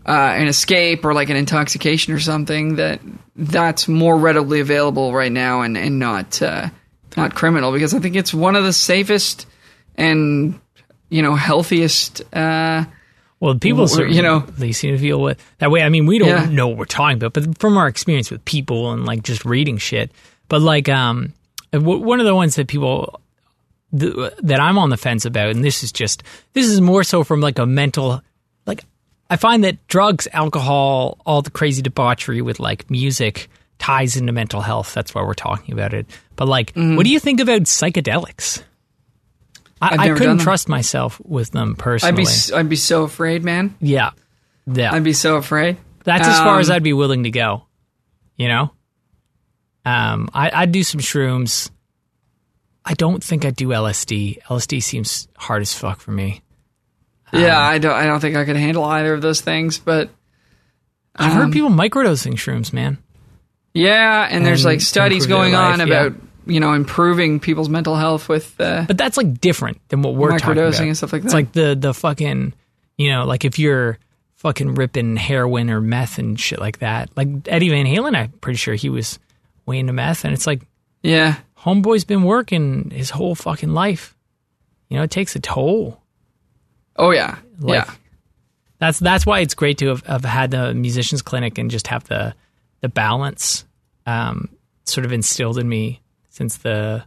uh, 0.06 0.10
an 0.10 0.48
escape 0.48 1.04
or 1.04 1.14
like 1.14 1.30
an 1.30 1.36
intoxication 1.36 2.12
or 2.12 2.20
something 2.20 2.76
that 2.76 3.00
that's 3.36 3.88
more 3.88 4.16
readily 4.18 4.60
available 4.60 5.12
right 5.14 5.32
now 5.32 5.62
and 5.62 5.76
and 5.78 5.98
not 5.98 6.40
uh, 6.42 6.68
not 7.16 7.34
criminal 7.34 7.72
because 7.72 7.94
i 7.94 7.98
think 7.98 8.16
it's 8.16 8.32
one 8.34 8.56
of 8.56 8.64
the 8.64 8.72
safest 8.72 9.46
and 9.96 10.58
you 11.10 11.22
know 11.22 11.34
healthiest 11.34 12.22
uh 12.34 12.84
well, 13.40 13.58
people 13.58 13.86
you 14.08 14.22
know- 14.22 14.40
they 14.40 14.72
seem 14.72 14.94
to 14.94 14.98
feel 14.98 15.20
what 15.20 15.38
that 15.58 15.70
way. 15.70 15.82
I 15.82 15.90
mean, 15.90 16.06
we 16.06 16.18
don't 16.18 16.28
Yeah. 16.28 16.46
know 16.46 16.68
what 16.68 16.78
we're 16.78 16.84
talking 16.86 17.18
about, 17.18 17.34
but 17.34 17.58
from 17.58 17.76
our 17.76 17.86
experience 17.88 18.30
with 18.30 18.42
people 18.46 18.90
and 18.92 19.04
like 19.04 19.22
just 19.22 19.44
reading 19.44 19.76
shit. 19.76 20.10
But 20.48 20.62
like, 20.62 20.88
um, 20.88 21.34
w- 21.70 22.00
one 22.00 22.20
of 22.20 22.26
the 22.26 22.34
ones 22.34 22.54
that 22.54 22.68
people 22.68 23.20
th- 23.98 24.14
that 24.42 24.60
I'm 24.60 24.78
on 24.78 24.88
the 24.88 24.96
fence 24.96 25.26
about, 25.26 25.50
and 25.50 25.62
this 25.62 25.82
is 25.82 25.92
just 25.92 26.22
this 26.54 26.64
is 26.66 26.80
more 26.80 27.04
so 27.04 27.22
from 27.22 27.42
like 27.42 27.58
a 27.58 27.66
mental, 27.66 28.22
like 28.64 28.82
I 29.28 29.36
find 29.36 29.62
that 29.64 29.86
drugs, 29.88 30.26
alcohol, 30.32 31.18
all 31.26 31.42
the 31.42 31.50
crazy 31.50 31.82
debauchery 31.82 32.40
with 32.40 32.60
like 32.60 32.90
music 32.90 33.50
ties 33.78 34.16
into 34.16 34.32
mental 34.32 34.60
health. 34.60 34.94
That's 34.94 35.14
why 35.14 35.22
we're 35.22 35.34
talking 35.34 35.72
about 35.74 35.94
it. 35.94 36.06
But 36.36 36.48
like, 36.48 36.72
what 36.74 37.04
do 37.04 37.10
you 37.10 37.20
think 37.20 37.40
about 37.40 37.62
psychedelics? 37.62 38.62
I, 39.82 39.96
I 39.98 40.08
couldn't 40.16 40.38
trust 40.38 40.68
myself 40.68 41.20
with 41.24 41.50
them 41.50 41.74
personally. 41.76 42.22
i'd 42.22 42.26
be 42.26 42.54
i'd 42.54 42.68
be 42.70 42.76
so 42.76 43.02
afraid 43.02 43.44
man 43.44 43.74
yeah, 43.80 44.12
yeah. 44.66 44.94
i'd 44.94 45.04
be 45.04 45.12
so 45.12 45.36
afraid 45.36 45.76
That's 46.04 46.26
as 46.26 46.38
far 46.38 46.58
as 46.58 46.70
Um, 46.70 46.76
I'd 46.76 46.82
be 46.82 46.94
willing 46.94 47.24
to 47.24 47.30
go. 47.30 47.64
You 48.36 48.48
know, 48.48 48.70
um, 49.84 50.30
I, 50.32 50.50
I'd 50.54 50.72
do 50.72 50.82
some 50.82 51.00
shrooms. 51.00 51.70
I 52.84 52.94
don't 52.94 53.22
think 53.22 53.44
I'd 53.44 53.56
do 53.56 53.68
LSD. 53.68 54.42
LSD 54.44 54.82
seems 54.82 55.28
hard 55.36 55.60
as 55.60 55.74
fuck 55.74 56.00
for 56.00 56.12
me. 56.12 56.40
yeah 57.32 57.58
Um, 57.58 57.62
i 57.74 57.78
don't 57.78 57.92
i 57.94 58.06
don't 58.06 58.20
think 58.20 58.36
i 58.36 58.44
could 58.44 58.56
handle 58.56 58.84
either 58.84 59.12
of 59.12 59.20
those 59.22 59.40
things 59.42 59.76
but 59.78 60.08
I've 61.16 61.32
Um, 61.32 61.36
heard 61.38 61.52
people 61.52 61.70
microdosing 61.70 62.34
shrooms, 62.34 62.72
man. 62.72 62.98
Yeah, 63.74 64.26
and 64.30 64.46
there's 64.46 64.64
and 64.64 64.72
like 64.72 64.80
studies 64.80 65.26
going 65.26 65.54
on 65.54 65.78
life, 65.78 65.88
yeah. 65.88 66.02
about 66.04 66.20
you 66.46 66.60
know 66.60 66.72
improving 66.72 67.40
people's 67.40 67.68
mental 67.68 67.96
health 67.96 68.28
with 68.28 68.58
uh, 68.60 68.84
But 68.86 68.96
that's 68.96 69.16
like 69.16 69.40
different 69.40 69.80
than 69.88 70.02
what 70.02 70.14
we're 70.14 70.38
talking 70.38 70.54
Microdosing 70.54 70.74
about. 70.74 70.80
and 70.80 70.96
stuff 70.96 71.12
like 71.12 71.22
that. 71.22 71.26
It's 71.26 71.34
like 71.34 71.52
the 71.52 71.74
the 71.74 71.92
fucking, 71.92 72.54
you 72.96 73.10
know, 73.10 73.24
like 73.24 73.44
if 73.44 73.58
you're 73.58 73.98
fucking 74.36 74.74
ripping 74.74 75.16
heroin 75.16 75.70
or 75.70 75.80
meth 75.80 76.18
and 76.18 76.38
shit 76.38 76.58
like 76.60 76.80
that. 76.80 77.08
Like 77.16 77.28
Eddie 77.46 77.70
Van 77.70 77.86
Halen, 77.86 78.14
I'm 78.14 78.30
pretty 78.30 78.58
sure 78.58 78.74
he 78.74 78.90
was 78.90 79.18
way 79.66 79.78
into 79.78 79.92
meth, 79.94 80.24
and 80.24 80.34
it's 80.34 80.46
like 80.46 80.62
yeah, 81.02 81.36
homeboy's 81.58 82.04
been 82.04 82.22
working 82.22 82.90
his 82.90 83.10
whole 83.10 83.34
fucking 83.34 83.72
life. 83.72 84.14
You 84.88 84.98
know, 84.98 85.02
it 85.02 85.10
takes 85.10 85.34
a 85.34 85.40
toll. 85.40 86.00
oh 86.96 87.10
yeah, 87.10 87.38
Like, 87.58 87.86
yeah, 87.86 87.94
That's 88.78 88.98
that's 88.98 89.26
why 89.26 89.40
it's 89.40 89.54
great 89.54 89.78
to 89.78 89.88
have, 89.88 90.06
have 90.06 90.24
had 90.24 90.50
the 90.50 90.74
musicians 90.74 91.22
clinic 91.22 91.58
and 91.58 91.70
just 91.70 91.86
have 91.88 92.04
the 92.04 92.34
the 92.84 92.88
balance 92.90 93.64
um, 94.04 94.50
sort 94.84 95.06
of 95.06 95.12
instilled 95.14 95.56
in 95.56 95.66
me 95.66 96.02
since 96.28 96.58
the 96.58 97.02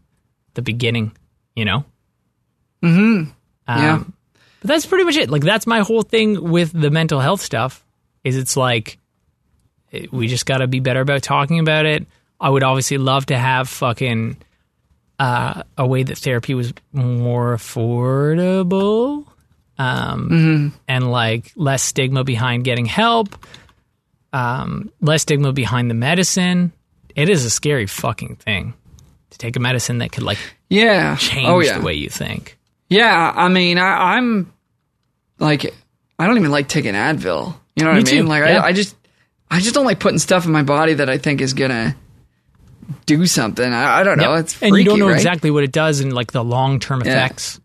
the 0.55 0.63
beginning. 0.63 1.15
You 1.55 1.65
know. 1.65 1.85
Mm-hmm. 2.83 3.29
Yeah. 3.67 4.03
But 4.61 4.67
that's 4.67 4.87
pretty 4.87 5.03
much 5.03 5.17
it. 5.17 5.29
Like 5.29 5.43
that's 5.43 5.67
my 5.67 5.81
whole 5.81 6.01
thing 6.01 6.49
with 6.49 6.71
the 6.71 6.89
mental 6.89 7.19
health 7.19 7.41
stuff. 7.41 7.85
Is 8.23 8.35
it's 8.37 8.57
like 8.57 8.97
it- 9.91 10.11
we 10.11 10.27
just 10.27 10.47
got 10.47 10.57
to 10.57 10.67
be 10.67 10.79
better 10.79 11.01
about 11.01 11.21
talking 11.21 11.59
about 11.59 11.85
it. 11.85 12.07
I 12.41 12.49
would 12.49 12.63
obviously 12.63 12.97
love 12.97 13.27
to 13.27 13.37
have 13.37 13.69
fucking 13.69 14.37
uh, 15.19 15.61
a 15.77 15.85
way 15.85 16.01
that 16.03 16.17
therapy 16.17 16.53
was 16.55 16.73
more 16.91 17.55
affordable 17.55 19.25
um, 19.79 20.73
and 20.87 21.11
like 21.11 21.51
less 21.55 21.83
stigma 21.83 22.23
behind 22.23 22.63
getting 22.63 22.85
help, 22.85 23.29
um, 24.33 24.91
less 25.01 25.21
stigma 25.23 25.51
behind 25.53 25.89
the 25.89 25.95
medicine. 25.95 26.71
It 27.15 27.29
is 27.29 27.45
a 27.45 27.49
scary 27.49 27.87
fucking 27.87 28.35
thing 28.37 28.73
to 29.31 29.37
take 29.37 29.55
a 29.55 29.59
medicine 29.59 29.97
that 29.99 30.11
could 30.11 30.23
like 30.23 30.37
yeah. 30.69 31.15
change 31.17 31.47
oh 31.47 31.59
yeah, 31.59 31.79
the 31.79 31.83
way 31.85 31.93
you 31.93 32.09
think. 32.09 32.57
yeah. 32.89 33.33
I 33.35 33.47
mean, 33.49 33.77
I, 33.77 34.15
I'm 34.15 34.51
like, 35.39 35.73
I 36.19 36.27
don't 36.27 36.37
even 36.37 36.51
like 36.51 36.67
taking 36.67 36.93
Advil. 36.93 37.55
You 37.75 37.83
know 37.83 37.91
what 37.91 38.03
Me 38.03 38.11
I 38.11 38.13
mean? 38.15 38.23
too, 38.23 38.29
Like, 38.29 38.43
yeah. 38.45 38.61
I, 38.61 38.67
I 38.67 38.71
just, 38.73 38.95
I 39.49 39.59
just 39.59 39.73
don't 39.75 39.85
like 39.85 39.99
putting 39.99 40.19
stuff 40.19 40.45
in 40.45 40.51
my 40.51 40.63
body 40.63 40.93
that 40.95 41.09
I 41.09 41.17
think 41.17 41.41
is 41.41 41.53
gonna 41.53 41.95
do 43.05 43.25
something. 43.25 43.71
I, 43.71 43.99
I 43.99 44.03
don't 44.03 44.17
know. 44.17 44.33
Yep. 44.35 44.39
It's 44.43 44.61
and 44.63 44.75
you 44.75 44.83
don't 44.83 44.99
know 44.99 45.07
right? 45.07 45.15
exactly 45.15 45.51
what 45.51 45.63
it 45.63 45.71
does 45.71 45.99
and 45.99 46.13
like 46.13 46.31
the 46.31 46.43
long 46.43 46.79
term 46.79 47.01
Yeah. 47.03 47.11
effects. 47.11 47.59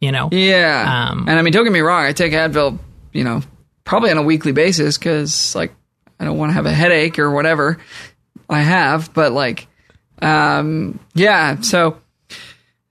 You 0.00 0.12
know, 0.12 0.28
Yeah. 0.30 1.08
Um, 1.10 1.24
and 1.28 1.38
I 1.38 1.42
mean, 1.42 1.52
don't 1.52 1.64
get 1.64 1.72
me 1.72 1.80
wrong. 1.80 2.04
I 2.04 2.12
take 2.12 2.32
Advil, 2.32 2.78
you 3.12 3.24
know, 3.24 3.42
probably 3.84 4.10
on 4.12 4.16
a 4.18 4.22
weekly 4.22 4.52
basis 4.52 4.96
because, 4.96 5.54
like, 5.56 5.72
I 6.20 6.24
don't 6.24 6.38
want 6.38 6.50
to 6.50 6.54
have 6.54 6.66
a 6.66 6.72
headache 6.72 7.18
or 7.18 7.30
whatever 7.30 7.78
I 8.48 8.60
have. 8.62 9.12
But, 9.14 9.32
like, 9.32 9.66
um, 10.20 10.98
yeah. 11.14 11.60
So, 11.60 12.00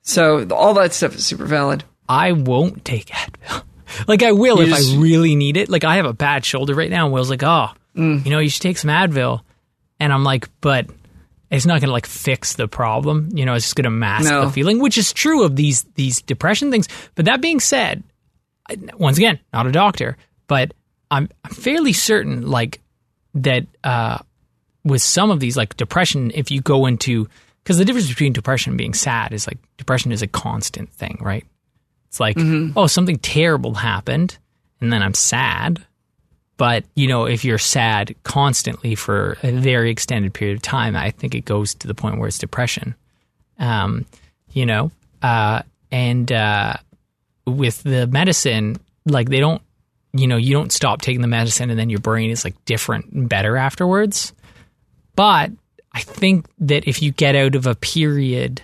so 0.02 0.48
all 0.50 0.74
that 0.76 0.94
stuff 0.94 1.16
is 1.16 1.26
super 1.26 1.46
valid. 1.46 1.84
I 2.08 2.32
won't 2.32 2.86
take 2.86 3.08
Advil. 3.08 3.64
like 4.08 4.24
I 4.24 4.32
will 4.32 4.58
You 4.58 4.64
if 4.64 4.70
just- 4.70 4.94
I 4.94 4.98
really 4.98 5.36
need 5.36 5.58
it. 5.58 5.70
Like 5.70 5.84
I 5.84 5.98
have 5.98 6.06
a 6.06 6.14
bad 6.14 6.46
shoulder 6.46 6.74
right 6.76 6.90
now, 6.90 7.06
and 7.06 7.14
Will's 7.14 7.30
like, 7.30 7.44
"Oh, 7.44 7.70
Mm. 7.96 8.24
you 8.26 8.32
know, 8.32 8.40
you 8.40 8.50
should 8.50 8.62
take 8.62 8.78
some 8.78 8.92
Advil," 8.92 9.42
and 10.00 10.12
I'm 10.14 10.24
like, 10.24 10.48
"But." 10.62 10.88
It's 11.50 11.66
not 11.66 11.80
going 11.80 11.88
to 11.88 11.94
like 11.94 12.06
fix 12.08 12.56
the 12.56 12.68
problem, 12.68 13.30
you 13.34 13.46
know. 13.46 13.54
It's 13.54 13.64
just 13.68 13.78
going 13.78 13.86
to 13.86 13.90
mask 13.90 14.30
No. 14.30 14.44
the 14.48 14.52
feeling, 14.52 14.80
which 14.82 14.98
is 14.98 15.14
true 15.14 15.44
of 15.46 15.56
these 15.56 15.84
these 15.96 16.22
depression 16.22 16.72
things. 16.72 16.90
But 17.16 17.24
that 17.24 17.40
being 17.40 17.62
said, 17.62 18.04
I- 18.70 18.76
once 18.98 19.16
again, 19.16 19.40
not 19.54 19.66
a 19.66 19.72
doctor, 19.72 20.18
but 20.48 20.74
I'm, 21.10 21.30
I'm 21.46 21.52
fairly 21.52 21.94
certain, 21.94 22.46
like 22.50 22.82
that 23.44 23.66
uh, 23.84 24.20
with 24.84 25.02
some 25.02 25.32
of 25.32 25.40
these, 25.40 25.58
like 25.58 25.78
depression, 25.78 26.32
if 26.34 26.52
you 26.52 26.62
go 26.62 26.86
into 26.86 27.28
because 27.64 27.78
the 27.78 27.86
difference 27.86 28.08
between 28.08 28.32
depression 28.32 28.72
and 28.72 28.78
being 28.78 28.94
sad 28.94 29.34
is 29.34 29.46
like 29.46 29.58
depression 29.76 30.14
is 30.14 30.22
a 30.22 30.28
constant 30.28 30.90
thing, 30.94 31.18
right? 31.20 31.46
It's 32.08 32.20
like, 32.20 32.38
oh, 32.78 32.88
something 32.88 33.18
terrible 33.18 33.74
happened, 33.74 34.38
and 34.80 34.94
then 34.94 35.04
I'm 35.04 35.14
sad. 35.14 35.86
But 36.56 36.86
you 36.96 37.08
know, 37.08 37.26
if 37.26 37.44
you're 37.44 37.58
sad 37.58 38.16
constantly 38.24 38.96
for 38.96 39.38
a 39.44 39.52
very 39.52 39.92
extended 39.92 40.34
period 40.34 40.56
of 40.56 40.62
time, 40.62 40.96
I 40.96 41.12
think 41.12 41.36
it 41.36 41.46
goes 41.46 41.76
to 41.76 41.88
the 41.88 41.94
point 41.94 42.18
where 42.18 42.28
it's 42.28 42.38
depression. 42.38 42.96
Um, 43.60 44.06
you 44.52 44.66
know, 44.66 44.92
uh, 45.22 45.64
and 45.92 46.32
uh, 46.32 46.76
with 47.46 47.84
the 47.84 48.08
medicine, 48.08 48.78
like 49.06 49.30
they 49.30 49.40
don't, 49.40 49.62
you 50.20 50.28
know, 50.28 50.38
you 50.38 50.54
don't 50.54 50.72
stop 50.72 51.02
taking 51.02 51.22
the 51.22 51.28
medicine 51.28 51.70
and 51.70 51.80
then 51.80 51.90
your 51.90 52.00
brain 52.00 52.30
is 52.30 52.44
like 52.44 52.64
different 52.66 53.12
and 53.12 53.30
better 53.30 53.58
afterwards. 53.58 54.34
But 55.16 55.52
I 55.92 56.02
think 56.02 56.48
that 56.60 56.88
if 56.88 57.02
you 57.02 57.12
get 57.12 57.36
out 57.36 57.56
of 57.56 57.66
a 57.66 57.76
period 57.76 58.62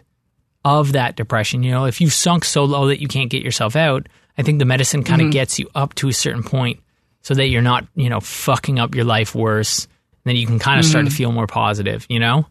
of 0.64 0.94
that 0.94 1.16
depression, 1.16 1.64
you 1.64 1.72
know, 1.72 1.86
if 1.86 2.00
you've 2.00 2.14
sunk 2.14 2.46
so 2.46 2.64
low 2.64 2.88
that 2.88 3.02
you 3.02 3.08
can't 3.08 3.30
get 3.30 3.44
yourself 3.44 3.76
out, 3.76 4.08
I 4.38 4.44
think 4.44 4.60
the 4.60 4.66
medicine 4.66 5.04
kind 5.04 5.22
of 5.22 5.32
gets 5.32 5.60
you 5.60 5.70
up 5.76 5.94
to 5.96 6.08
a 6.10 6.14
certain 6.14 6.44
point 6.44 6.80
so 7.22 7.34
that 7.34 7.48
you're 7.48 7.62
not, 7.62 7.88
you 7.96 8.10
know, 8.10 8.20
fucking 8.20 8.80
up 8.80 8.96
your 8.96 9.06
life 9.06 9.36
worse. 9.36 9.86
And 9.86 10.32
then 10.32 10.36
you 10.36 10.48
can 10.48 10.60
kind 10.60 10.80
of 10.80 10.86
start 10.86 11.06
to 11.06 11.12
feel 11.12 11.32
more 11.32 11.48
positive, 11.48 12.06
you 12.10 12.20
know? 12.20 12.46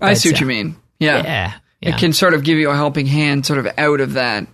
I 0.00 0.14
see 0.14 0.30
what 0.30 0.40
you 0.40 0.46
uh, 0.46 0.48
mean. 0.48 0.76
Yeah. 0.98 1.22
Yeah. 1.22 1.52
Yeah. 1.80 1.94
It 1.94 1.98
can 1.98 2.12
sort 2.12 2.34
of 2.34 2.44
give 2.44 2.58
you 2.58 2.70
a 2.70 2.74
helping 2.74 3.06
hand 3.06 3.46
sort 3.46 3.58
of 3.58 3.66
out 3.78 4.00
of 4.00 4.14
that 4.14 4.46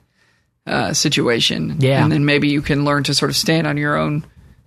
uh, 0.66 0.92
situation. 0.92 1.76
Yeah. 1.78 2.02
And 2.02 2.10
then 2.10 2.24
maybe 2.24 2.48
you 2.48 2.62
can 2.62 2.84
learn 2.84 3.04
to 3.04 3.14
sort 3.14 3.30
of 3.30 3.36
stand 3.36 3.66
on 3.66 3.76
your 3.76 3.96
own 3.96 4.24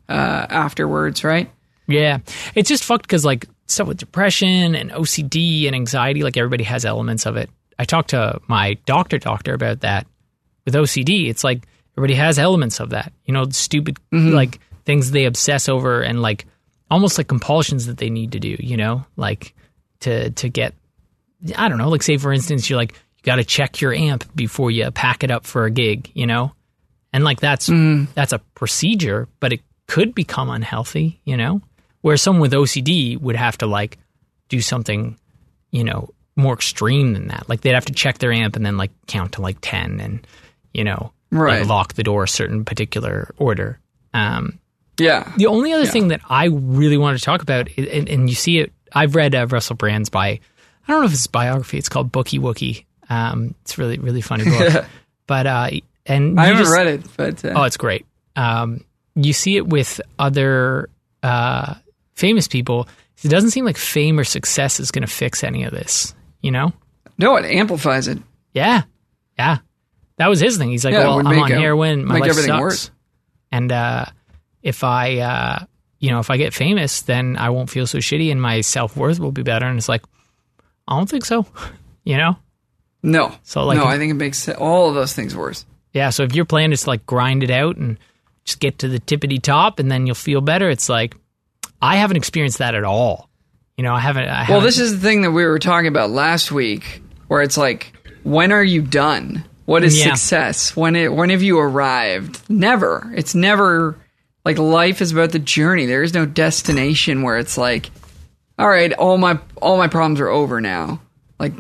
uh, 0.08 0.46
afterwards, 0.50 1.24
right? 1.24 1.52
Yeah. 1.88 2.20
It's 2.56 2.70
just 2.70 2.84
fucked 2.84 3.04
because, 3.04 3.26
like, 3.26 3.46
stuff 3.68 3.88
with 3.88 3.98
depression 3.98 4.76
and 4.76 4.92
OCD 4.92 5.66
and 5.68 5.76
anxiety, 5.76 6.24
like, 6.24 6.38
everybody 6.38 6.64
has 6.64 6.86
elements 6.86 7.26
of 7.26 7.36
it. 7.38 7.50
I 7.78 7.86
talked 7.86 8.12
to 8.12 8.40
my 8.48 8.76
doctor 8.86 9.18
doctor 9.18 9.54
about 9.54 9.82
that 9.82 10.06
with 10.66 10.74
OCD. 10.74 11.30
It's 11.30 11.44
like 11.44 11.66
everybody 11.98 12.16
has 12.16 12.38
elements 12.38 12.80
of 12.80 12.92
that, 12.92 13.14
you 13.26 13.34
know, 13.34 13.48
stupid, 13.50 13.98
like, 14.12 14.60
things 14.86 15.12
they 15.12 15.26
obsess 15.26 15.70
over 15.70 16.02
and, 16.02 16.22
like, 16.22 16.46
almost 16.92 17.18
like 17.18 17.28
compulsions 17.28 17.86
that 17.86 17.98
they 17.98 18.10
need 18.10 18.32
to 18.32 18.40
do, 18.40 18.56
you 18.60 18.78
know, 18.78 19.06
like 19.16 19.54
to, 20.02 20.32
to 20.32 20.50
get, 20.50 20.74
I 21.56 21.70
don't 21.70 21.78
know, 21.78 21.90
like, 21.90 22.04
say, 22.04 22.18
for 22.18 22.34
instance, 22.34 22.70
you're 22.70 22.78
like, 22.80 22.96
you 23.20 23.24
got 23.24 23.36
to 23.36 23.44
check 23.44 23.82
your 23.82 23.94
amp 23.94 24.24
before 24.36 24.72
you 24.72 24.90
pack 24.92 25.24
it 25.24 25.32
up 25.32 25.46
for 25.46 25.66
a 25.66 25.72
gig, 25.72 26.10
you 26.14 26.26
know? 26.26 26.54
And 27.14 27.24
like 27.24 27.40
that's 27.40 27.68
that's 28.16 28.34
a 28.34 28.40
procedure, 28.56 29.28
but 29.40 29.52
it 29.54 29.62
could 29.88 30.14
become 30.16 30.50
unhealthy, 30.50 31.20
you 31.26 31.36
know? 31.38 31.62
Where 32.02 32.18
someone 32.18 32.42
with 32.42 32.54
OCD 32.54 33.20
would 33.20 33.36
have 33.36 33.58
to 33.60 33.68
like 33.68 33.98
do 34.48 34.62
something, 34.62 35.18
you 35.72 35.84
know, 35.84 36.10
more 36.36 36.54
extreme 36.54 37.14
than 37.14 37.28
that. 37.28 37.50
Like 37.50 37.62
they'd 37.62 37.74
have 37.74 37.86
to 37.86 37.94
check 37.94 38.20
their 38.20 38.32
amp 38.32 38.56
and 38.56 38.66
then 38.66 38.78
like 38.78 38.92
count 39.08 39.34
to 39.34 39.42
like 39.42 39.58
10 39.62 40.00
and, 40.00 40.26
you 40.74 40.84
know, 40.84 41.12
Right. 41.32 41.60
like 41.60 41.70
lock 41.70 41.94
the 41.96 42.04
door 42.04 42.24
a 42.24 42.28
certain 42.28 42.64
particular 42.66 43.34
order. 43.38 43.80
Um, 44.14 44.58
Yeah. 44.98 45.32
the 45.38 45.46
only 45.48 45.74
other 45.74 45.86
thing 45.86 46.08
that 46.08 46.22
I 46.30 46.46
really 46.46 46.98
wanted 46.98 47.18
to 47.20 47.24
talk 47.24 47.42
about, 47.42 47.68
and, 47.78 48.08
and 48.10 48.30
you 48.30 48.36
see 48.36 48.60
it, 48.60 48.72
I've 48.94 49.14
read 49.16 49.36
uh, 49.36 49.46
Russell 49.48 49.76
Brand's 49.76 50.10
by, 50.10 50.28
I 50.28 50.40
don't 50.88 51.02
know 51.02 51.06
if 51.08 51.14
it's 51.14 51.28
biography, 51.28 51.78
it's 51.78 51.90
called 51.90 52.12
Bookie 52.12 52.40
Wookie. 52.40 52.86
Um, 53.10 53.56
it's 53.62 53.78
really, 53.78 53.98
really 53.98 54.22
funny 54.22 54.44
book. 54.50 54.86
but, 55.28 55.48
uh, 55.48 55.70
and 56.06 56.40
I 56.40 56.46
haven't 56.48 56.64
just- 56.64 56.74
read 56.74 56.88
it, 56.88 57.04
but 57.18 57.44
uh, 57.46 57.54
Oh, 57.56 57.64
it's 57.64 57.78
great. 57.78 58.06
Um, 58.36 58.84
you 59.16 59.34
see 59.34 59.58
it 59.58 59.68
with 59.68 60.00
other 60.18 60.90
uh, 61.24 61.76
famous 62.16 62.48
people. 62.48 62.88
It 63.24 63.30
doesn't 63.30 63.52
seem 63.52 63.66
like 63.66 63.78
fame 63.78 64.18
or 64.20 64.24
success 64.24 64.80
is 64.80 64.92
going 64.92 65.02
to 65.06 65.12
fix 65.14 65.44
any 65.44 65.64
of 65.66 65.72
this. 65.72 66.14
You 66.42 66.52
know? 66.52 66.72
no, 67.18 67.36
it 67.36 67.44
amplifies 67.46 68.08
it. 68.08 68.18
Yeah, 68.54 68.84
yeah. 69.38 69.58
That 70.18 70.28
was 70.28 70.40
his 70.40 70.58
thing. 70.58 70.70
He's 70.70 70.86
like, 70.86 70.94
Yeah, 70.94 71.04
"Well, 71.08 71.20
I'm 71.20 71.28
on 71.40 71.52
heroin. 71.52 72.06
My 72.06 72.16
life 72.20 72.30
everything 72.30 72.50
sucks." 72.50 72.62
worse. 72.62 72.92
And 73.52 73.72
uh, 73.72 74.06
if 74.64 74.84
I, 74.84 75.18
uh, 75.20 75.66
you 76.00 76.12
know, 76.12 76.20
if 76.20 76.30
I 76.30 76.38
get 76.38 76.54
famous, 76.54 77.02
then 77.02 77.36
I 77.38 77.50
won't 77.50 77.70
feel 77.70 77.88
so 77.88 77.98
shitty, 77.98 78.32
and 78.32 78.42
my 78.42 78.62
self 78.62 78.96
worth 78.96 79.20
will 79.20 79.32
be 79.34 79.44
better. 79.44 79.66
And 79.66 79.78
it's 79.78 79.90
like, 79.90 80.04
I 80.88 80.98
don't 80.98 81.10
think 81.10 81.26
so. 81.26 81.46
You 82.06 82.18
know? 82.18 82.38
No. 83.02 83.34
So, 83.44 83.66
like, 83.66 83.78
no, 83.78 83.86
I 83.86 83.98
think 83.98 84.12
it 84.12 84.16
makes 84.16 84.48
all 84.50 84.90
of 84.90 84.96
those 84.96 85.14
things 85.14 85.36
worse. 85.36 85.66
Yeah, 85.94 86.10
so 86.10 86.24
if 86.24 86.36
your 86.36 86.46
plan 86.46 86.72
is 86.74 86.84
to 86.84 86.90
like 86.90 87.06
grind 87.06 87.44
it 87.44 87.50
out 87.50 87.78
and 87.78 87.98
just 88.46 88.60
get 88.60 88.80
to 88.80 88.88
the 88.88 89.00
tippity 89.00 89.42
top 89.42 89.80
and 89.80 89.92
then 89.92 90.06
you'll 90.06 90.16
feel 90.16 90.42
better, 90.42 90.70
it's 90.70 90.90
like 90.90 91.16
I 91.82 91.96
haven't 91.96 92.18
experienced 92.18 92.58
that 92.60 92.76
at 92.76 92.84
all. 92.84 93.30
You 93.78 93.84
know, 93.84 93.94
I 93.94 94.00
haven't. 94.00 94.24
I 94.26 94.40
Well, 94.40 94.44
haven't, 94.44 94.64
this 94.66 94.80
is 94.80 94.94
the 94.94 95.00
thing 95.00 95.22
that 95.22 95.32
we 95.32 95.46
were 95.46 95.60
talking 95.60 95.88
about 95.88 96.10
last 96.12 96.52
week, 96.52 97.02
where 97.28 97.42
it's 97.42 97.58
like, 97.58 97.94
when 98.24 98.52
are 98.52 98.64
you 98.64 98.82
done? 98.82 99.46
What 99.66 99.84
is 99.84 99.98
Yeah. 99.98 100.16
success? 100.16 100.76
When 100.76 100.96
it, 100.96 101.14
when 101.14 101.30
have 101.30 101.42
you 101.44 101.60
arrived? 101.60 102.42
Never. 102.50 103.12
It's 103.16 103.34
never 103.36 103.96
like 104.44 104.58
life 104.58 105.02
is 105.02 105.12
about 105.14 105.32
the 105.32 105.40
journey. 105.40 105.86
There 105.86 106.04
is 106.04 106.14
no 106.14 106.26
destination 106.26 107.22
where 107.22 107.38
it's 107.38 107.58
like, 107.58 107.90
all 108.58 108.68
right, 108.68 108.92
all 108.94 109.18
my 109.18 109.40
all 109.62 109.78
my 109.78 109.88
problems 109.88 110.20
are 110.20 110.28
over 110.28 110.60
now. 110.60 111.02
Like 111.40 111.54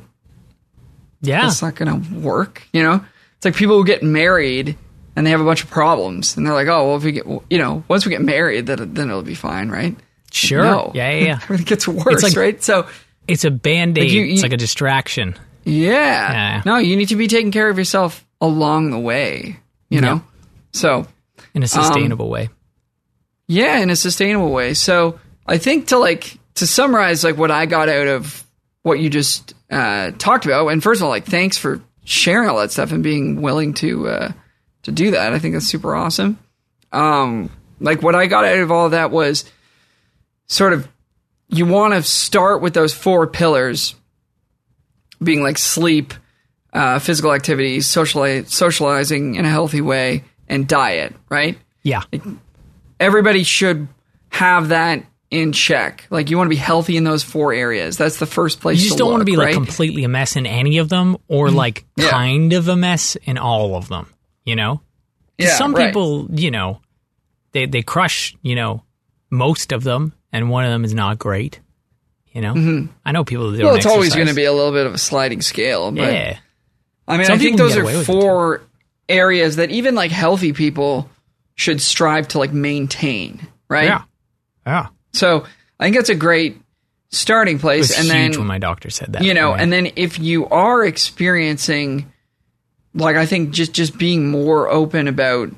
yeah, 1.21 1.41
that's 1.41 1.61
not 1.61 1.75
going 1.75 2.01
to 2.01 2.13
work. 2.19 2.63
You 2.73 2.83
know, 2.83 3.03
it's 3.37 3.45
like 3.45 3.55
people 3.55 3.77
who 3.77 3.85
get 3.85 4.03
married 4.03 4.77
and 5.15 5.25
they 5.25 5.31
have 5.31 5.41
a 5.41 5.45
bunch 5.45 5.63
of 5.63 5.69
problems, 5.69 6.37
and 6.37 6.45
they're 6.45 6.53
like, 6.53 6.67
oh, 6.67 6.87
well, 6.87 6.95
if 6.97 7.03
we 7.03 7.11
get, 7.11 7.25
you 7.49 7.57
know, 7.57 7.83
once 7.87 8.05
we 8.05 8.11
get 8.11 8.21
married, 8.21 8.67
then 8.67 8.93
then 8.93 9.09
it'll 9.09 9.21
be 9.21 9.35
fine, 9.35 9.69
right? 9.69 9.95
sure. 10.31 10.63
No. 10.63 10.91
Yeah, 10.93 11.09
yeah, 11.11 11.25
yeah. 11.25 11.33
Everything 11.43 11.65
gets 11.65 11.87
worse, 11.87 12.23
like- 12.23 12.35
right? 12.35 12.63
So. 12.63 12.87
It's 13.27 13.43
a 13.45 13.51
band 13.51 13.97
aid. 13.97 14.11
Like 14.11 14.29
it's 14.31 14.41
like 14.41 14.53
a 14.53 14.57
distraction. 14.57 15.35
Yeah. 15.63 16.31
Yeah. 16.31 16.61
No, 16.65 16.77
you 16.77 16.95
need 16.95 17.09
to 17.09 17.15
be 17.15 17.27
taking 17.27 17.51
care 17.51 17.69
of 17.69 17.77
yourself 17.77 18.25
along 18.41 18.89
the 18.89 18.97
way, 18.97 19.59
you 19.89 20.01
know? 20.01 20.23
So, 20.73 21.05
in 21.53 21.61
a 21.61 21.65
um, 21.65 21.67
sustainable 21.67 22.29
way. 22.29 22.49
yeah, 23.47 23.77
in 23.79 23.89
a 23.91 23.95
sustainable 23.95 24.51
way. 24.51 24.73
So, 24.73 25.19
I 25.45 25.57
think 25.59 25.87
to 25.87 25.97
like 25.97 26.37
to 26.55 26.65
summarize 26.65 27.23
like 27.23 27.37
what 27.37 27.51
I 27.51 27.65
got 27.65 27.89
out 27.89 28.07
of 28.07 28.43
what 28.81 28.99
you 28.99 29.09
just 29.09 29.53
uh 29.69 30.11
talked 30.17 30.45
about, 30.45 30.67
and 30.67 30.81
first 30.81 31.01
of 31.01 31.05
all, 31.05 31.09
like 31.09 31.25
thanks 31.25 31.57
for 31.57 31.81
sharing 32.03 32.49
all 32.49 32.57
that 32.59 32.71
stuff 32.71 32.91
and 32.91 33.03
being 33.03 33.41
willing 33.41 33.73
to 33.75 34.07
uh 34.07 34.31
to 34.83 34.91
do 34.91 35.11
that. 35.11 35.33
I 35.33 35.39
think 35.39 35.53
that's 35.53 35.67
super 35.67 35.95
awesome. 35.95 36.39
Um 36.91 37.49
like 37.79 38.01
what 38.01 38.15
I 38.15 38.25
got 38.27 38.45
out 38.45 38.57
of 38.59 38.71
all 38.71 38.85
of 38.85 38.91
that 38.91 39.11
was 39.11 39.45
sort 40.47 40.73
of 40.73 40.87
you 41.47 41.65
want 41.65 41.93
to 41.93 42.03
start 42.03 42.61
with 42.61 42.73
those 42.73 42.93
four 42.93 43.25
pillars 43.27 43.95
being 45.21 45.41
like 45.43 45.57
sleep, 45.57 46.13
uh, 46.73 46.99
physical 46.99 47.33
activities, 47.33 47.87
sociali- 47.87 48.47
socializing 48.47 49.35
in 49.35 49.45
a 49.45 49.49
healthy 49.49 49.81
way, 49.81 50.23
and 50.47 50.67
diet, 50.67 51.15
right? 51.29 51.57
Yeah, 51.83 52.03
Everybody 52.99 53.43
should 53.43 53.87
have 54.29 54.69
that 54.69 55.03
in 55.31 55.51
check. 55.51 56.05
Like 56.09 56.29
you 56.29 56.37
want 56.37 56.47
to 56.47 56.49
be 56.49 56.55
healthy 56.55 56.97
in 56.97 57.03
those 57.03 57.23
four 57.23 57.53
areas. 57.53 57.97
That's 57.97 58.17
the 58.17 58.25
first 58.25 58.59
place. 58.61 58.77
you 58.79 58.85
just 58.85 58.97
to 58.97 59.03
don't 59.03 59.11
want 59.11 59.21
to 59.21 59.25
be 59.25 59.35
like 59.35 59.45
right? 59.47 59.55
Mm-hmm. 59.55 59.63
completely 59.65 60.03
a 60.03 60.09
mess 60.09 60.35
in 60.35 60.45
any 60.45 60.77
of 60.79 60.89
them, 60.89 61.17
or 61.27 61.51
like 61.51 61.85
Yeah. 61.95 62.09
kind 62.09 62.53
of 62.53 62.67
a 62.67 62.75
mess 62.75 63.15
in 63.23 63.37
all 63.37 63.75
of 63.75 63.87
them. 63.89 64.07
You 64.43 64.55
know, 64.55 64.81
Yeah, 65.37 65.49
some 65.55 65.73
right. 65.75 65.87
people, 65.87 66.27
you 66.33 66.49
know, 66.51 66.81
they 67.51 67.65
they 67.67 67.81
crush, 67.83 68.35
you 68.41 68.55
know, 68.55 68.83
most 69.29 69.71
of 69.71 69.83
them, 69.83 70.13
and 70.31 70.49
one 70.49 70.65
of 70.65 70.71
them 70.71 70.83
is 70.83 70.93
not 70.93 71.19
great. 71.19 71.59
You 72.31 72.41
know, 72.41 72.87
I 73.05 73.11
know 73.11 73.23
people 73.23 73.51
that 73.51 73.57
Mm-hmm. 73.57 73.65
Well, 73.65 73.75
it's 73.75 73.85
always 73.85 74.15
going 74.15 74.27
to 74.27 74.33
be 74.35 74.45
a 74.45 74.53
little 74.53 74.71
bit 74.71 74.85
of 74.85 74.93
a 74.93 74.97
sliding 74.99 75.41
scale. 75.41 75.91
But 75.91 76.13
yeah. 76.13 76.37
I 77.07 77.17
mean, 77.17 77.25
Some 77.25 77.35
I 77.35 77.37
think 77.39 77.57
those 77.57 77.71
are 77.75 77.81
get 77.81 77.83
away 77.83 77.97
with 77.97 78.09
it, 78.09 78.11
four 78.11 78.61
areas 79.07 79.55
that 79.55 79.71
even 79.71 79.95
like 79.95 80.11
healthy 80.11 80.53
people 80.53 81.09
should 81.55 81.81
strive 81.81 82.27
to 82.29 82.39
like 82.39 82.53
maintain, 82.53 83.47
right? 83.67 83.85
Yeah. 83.85 84.03
Yeah. 84.65 84.87
So 85.13 85.45
I 85.79 85.85
think 85.85 85.95
that's 85.95 86.09
a 86.09 86.15
great 86.15 86.61
starting 87.11 87.57
place, 87.59 87.97
and 87.97 88.07
then 88.09 88.31
when 88.37 88.47
my 88.47 88.59
doctor 88.59 88.89
said 88.89 89.13
that. 89.13 89.23
you 89.23 89.33
know, 89.33 89.51
Right. 89.51 89.61
and 89.61 89.73
then 89.73 89.91
if 89.95 90.19
you 90.19 90.47
are 90.47 90.85
experiencing, 90.85 92.11
like 92.93 93.15
I 93.15 93.25
think 93.25 93.51
just 93.51 93.73
just 93.73 93.97
being 93.97 94.29
more 94.29 94.69
open 94.69 95.07
about 95.07 95.49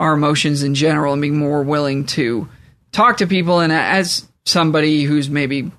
our 0.00 0.14
emotions 0.14 0.62
in 0.62 0.74
general 0.74 1.12
and 1.12 1.20
being 1.22 1.36
more 1.38 1.62
willing 1.62 2.06
to 2.06 2.48
talk 2.92 3.18
to 3.18 3.26
people, 3.26 3.60
and 3.60 3.72
as 3.72 4.26
somebody 4.44 5.04
who's 5.04 5.28
maybe 5.30 5.70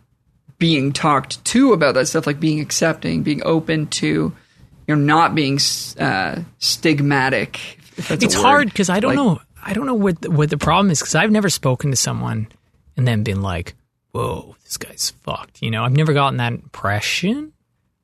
being 0.60 0.94
talked 0.94 1.44
to 1.44 1.74
about 1.74 1.96
that 1.96 2.08
stuff, 2.08 2.28
like 2.28 2.40
being 2.40 2.60
accepting, 2.60 3.24
being 3.24 3.42
open 3.44 3.88
to, 3.88 4.32
you 4.88 4.96
know, 4.96 4.96
not 4.96 5.34
being 5.34 5.56
uh, 5.56 6.40
stigmatic. 6.60 7.56
If 7.98 8.08
that's 8.10 8.24
a 8.24 8.26
it's 8.28 8.36
hard 8.36 8.68
because 8.70 8.90
I 8.90 9.00
don't 9.00 9.16
Like- 9.16 9.26
know. 9.26 9.42
I 9.64 9.74
don't 9.74 9.86
know 9.86 9.94
what 9.94 10.22
the, 10.22 10.32
what 10.32 10.50
the 10.50 10.58
problem 10.58 10.90
is 10.90 11.00
because 11.02 11.14
I've 11.14 11.30
never 11.30 11.48
spoken 11.50 11.92
to 11.92 11.96
someone 11.98 12.48
and 12.98 13.08
then 13.08 13.24
been 13.24 13.42
like, 13.42 13.76
"Whoa, 14.12 14.56
this 14.64 14.78
guy's 14.78 15.12
fucked." 15.24 15.62
You 15.62 15.72
know, 15.72 15.84
I've 15.84 15.96
never 15.96 16.14
gotten 16.14 16.38
that 16.38 16.54
impression. 16.54 17.54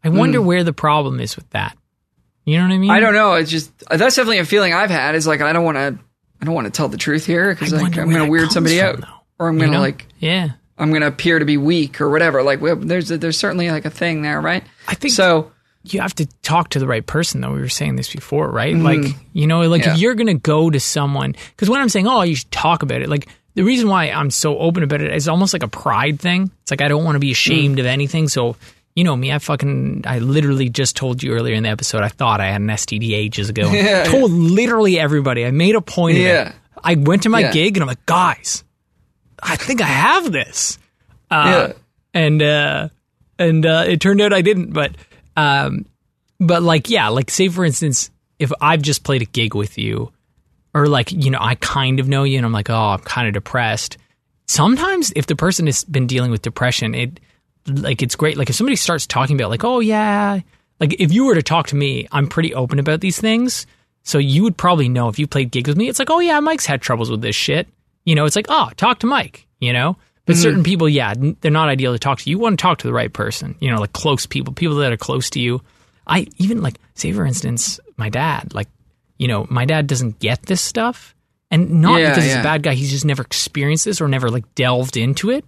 I 0.04 0.10
wonder 0.10 0.42
where 0.42 0.64
the 0.64 0.74
problem 0.74 1.20
is 1.20 1.36
with 1.36 1.50
that. 1.50 1.78
You 2.46 2.58
know 2.58 2.64
what 2.64 2.74
I 2.74 2.78
mean? 2.78 2.92
I 2.92 3.00
don't 3.02 3.14
know. 3.14 3.34
It's 3.34 3.52
just 3.52 3.78
that's 3.90 4.16
definitely 4.16 4.40
a 4.40 4.46
feeling 4.46 4.74
I've 4.74 4.90
had. 4.90 5.16
Is 5.16 5.28
like 5.28 5.42
I 5.42 5.52
don't 5.54 5.66
want 5.66 5.78
to. 5.78 6.00
I 6.42 6.46
don't 6.46 6.54
want 6.54 6.66
to 6.66 6.72
tell 6.72 6.88
the 6.88 6.98
truth 6.98 7.26
here 7.26 7.54
because 7.54 7.74
like, 7.74 7.98
I'm 7.98 8.10
going 8.12 8.24
to 8.24 8.30
weird 8.30 8.52
somebody 8.52 8.78
from, 8.78 8.88
out, 8.88 9.02
though. 9.02 9.08
or 9.40 9.50
I'm 9.50 9.58
going 9.58 9.72
to 9.72 9.78
know? 9.78 9.82
like 9.82 10.06
Yeah, 10.20 10.52
I'm 10.78 10.90
going 10.92 11.02
to 11.02 11.08
appear 11.08 11.40
to 11.40 11.46
be 11.46 11.58
weak 11.58 12.00
or 12.00 12.10
whatever. 12.10 12.44
Like 12.44 12.60
there's 12.62 13.10
there's 13.10 13.38
certainly 13.38 13.70
like 13.72 13.86
a 13.86 13.90
thing 13.90 14.22
there, 14.22 14.40
right? 14.40 14.64
I 14.88 14.94
think 14.94 15.14
So 15.14 15.52
you 15.84 16.00
have 16.00 16.14
to 16.16 16.26
talk 16.44 16.70
to 16.70 16.80
the 16.80 16.88
right 16.88 17.06
person 17.06 17.42
though 17.42 17.54
we 17.54 17.60
were 17.62 17.70
saying 17.70 17.96
this 17.96 18.12
before 18.12 18.50
right 18.52 18.76
like 18.76 19.06
you 19.32 19.48
know 19.48 19.62
like 19.62 19.82
Mm-hmm. 19.82 19.90
Yeah. 19.90 19.94
if 19.96 20.00
you're 20.02 20.16
gonna 20.16 20.34
go 20.34 20.70
to 20.70 20.82
someone 20.82 21.34
because 21.52 21.70
when 21.70 21.80
i'm 21.80 21.88
saying 21.88 22.06
oh 22.08 22.24
you 22.24 22.36
should 22.36 22.52
talk 22.52 22.84
about 22.84 23.02
it 23.02 23.08
like 23.08 23.30
the 23.58 23.64
reason 23.64 23.90
why 23.90 24.06
i'm 24.06 24.30
so 24.32 24.58
open 24.58 24.84
about 24.84 25.02
it 25.02 25.12
is 25.14 25.28
almost 25.28 25.52
like 25.52 25.64
a 25.64 25.68
pride 25.68 26.20
thing. 26.22 26.50
It's 26.62 26.72
like 26.72 26.82
i 26.82 26.88
don't 26.88 27.04
want 27.04 27.16
to 27.16 27.20
be 27.20 27.30
Mm. 27.30 27.32
ashamed 27.34 27.80
of 27.80 27.86
anything. 27.86 28.30
So 28.30 28.56
you 28.96 29.04
know 29.04 29.16
me 29.16 29.32
i 29.34 29.40
fucking 29.40 30.04
i 30.08 30.20
literally 30.20 30.70
just 30.70 30.96
told 30.96 31.22
you 31.22 31.34
earlier 31.34 31.54
in 31.54 31.64
the 31.64 31.70
episode 31.70 32.02
i 32.04 32.08
thought 32.08 32.40
i 32.42 32.48
had 32.48 32.62
an 32.62 32.68
std 32.68 33.12
ages 33.14 33.50
ago. 33.50 33.70
Yeah, 33.72 34.04
told 34.06 34.32
literally 34.32 34.98
everybody. 34.98 35.46
I 35.46 35.52
made 35.52 35.76
a 35.76 35.82
point 35.82 36.18
of 36.18 36.24
it. 36.26 36.54
I 36.84 36.96
went 36.96 37.24
to 37.24 37.30
my 37.30 37.42
Yeah. 37.42 37.52
gig 37.52 37.76
and 37.78 37.84
i'm 37.84 37.88
like 37.88 38.06
guys 38.06 38.64
i 39.44 39.56
think 39.58 39.82
i 39.82 39.86
have 39.86 40.32
this. 40.32 40.80
Yeah, 41.32 41.74
and 42.14 42.42
uh 42.42 42.90
and 43.38 43.66
uh 43.66 43.84
it 43.88 44.00
turned 44.02 44.22
out 44.22 44.34
I 44.34 44.42
didn't 44.42 44.72
but 44.74 44.96
um 45.36 45.86
but 46.40 46.64
like 46.64 46.90
yeah 46.90 47.10
like 47.10 47.30
say 47.30 47.50
for 47.50 47.66
instance 47.66 48.10
if 48.40 48.52
I've 48.62 48.82
just 48.82 49.04
played 49.04 49.22
a 49.22 49.26
gig 49.26 49.54
with 49.56 49.78
you 49.78 50.12
or 50.74 50.88
like 50.88 51.12
you 51.12 51.32
know 51.32 51.40
I 51.42 51.56
kind 51.56 52.00
of 52.00 52.08
know 52.08 52.24
you 52.24 52.38
and 52.38 52.46
I'm 52.46 52.52
like 52.52 52.70
oh 52.70 52.90
I'm 52.90 53.00
kind 53.00 53.28
of 53.28 53.34
depressed. 53.34 53.98
Sometimes 54.48 55.12
if 55.16 55.28
the 55.28 55.36
person 55.36 55.66
has 55.66 55.84
been 55.84 56.08
dealing 56.08 56.32
with 56.32 56.42
depression 56.42 56.96
it 56.96 57.20
like 57.68 58.02
it's 58.02 58.16
great. 58.16 58.38
Like 58.38 58.50
if 58.50 58.56
somebody 58.56 58.76
starts 58.76 59.06
talking 59.06 59.36
about 59.36 59.50
like 59.50 59.64
oh 59.64 59.80
yeah 59.80 60.40
like 60.80 60.96
if 61.00 61.12
you 61.12 61.26
were 61.26 61.36
to 61.36 61.44
talk 61.44 61.68
to 61.68 61.76
me 61.76 62.08
I'm 62.12 62.28
pretty 62.28 62.54
open 62.54 62.80
about 62.80 63.02
these 63.02 63.20
things. 63.20 63.66
So 64.04 64.20
you 64.20 64.44
would 64.44 64.56
probably 64.56 64.88
know 64.88 65.10
if 65.10 65.20
you 65.20 65.28
played 65.28 65.52
gigs 65.52 65.68
with 65.68 65.78
me 65.78 65.90
it's 65.90 66.00
like 66.00 66.10
oh 66.10 66.20
yeah 66.20 66.40
Mike's 66.40 66.66
had 66.66 66.82
troubles 66.82 67.10
with 67.10 67.22
this 67.22 67.36
shit. 67.36 67.68
You 68.06 68.16
know 68.16 68.26
it's 68.26 68.36
like 68.36 68.48
oh 68.50 68.70
talk 68.78 69.00
to 69.00 69.08
Mike 69.08 69.46
you 69.60 69.74
know? 69.74 69.98
But 70.26 70.34
mm-hmm. 70.34 70.42
certain 70.44 70.64
people 70.64 70.90
yeah 70.90 71.14
they're 71.42 71.52
not 71.52 71.70
ideal 71.70 71.94
to 71.94 72.00
talk 72.00 72.20
to. 72.20 72.30
You 72.30 72.40
want 72.40 72.60
to 72.60 72.62
talk 72.62 72.80
to 72.80 72.88
the 72.88 72.94
right 72.94 73.12
person 73.12 73.56
you 73.60 73.72
know 73.72 73.80
like 73.80 73.94
close 73.94 74.26
people 74.26 74.54
people 74.54 74.76
that 74.78 74.94
are 74.94 74.98
close 74.98 75.30
to 75.32 75.40
you. 75.40 75.62
I 76.06 76.28
even 76.38 76.62
like 76.62 76.80
say 76.94 77.12
for 77.12 77.26
instance 77.26 77.80
my 77.98 78.10
dad 78.10 78.54
like 78.54 78.70
you 79.18 79.28
know 79.28 79.46
my 79.50 79.66
dad 79.66 79.88
doesn't 79.88 80.20
get 80.20 80.42
this 80.44 80.62
stuff. 80.62 81.14
And 81.50 81.82
not 81.82 82.02
Yeah, 82.02 82.10
because 82.10 82.26
he's 82.26 82.36
a 82.36 82.44
bad 82.44 82.62
guy 82.64 82.74
he's 82.74 82.92
just 82.92 83.06
never 83.06 83.24
experienced 83.24 83.86
this 83.86 84.02
or 84.02 84.08
never 84.10 84.30
like 84.30 84.54
delved 84.56 84.98
into 84.98 85.30
it. 85.30 85.46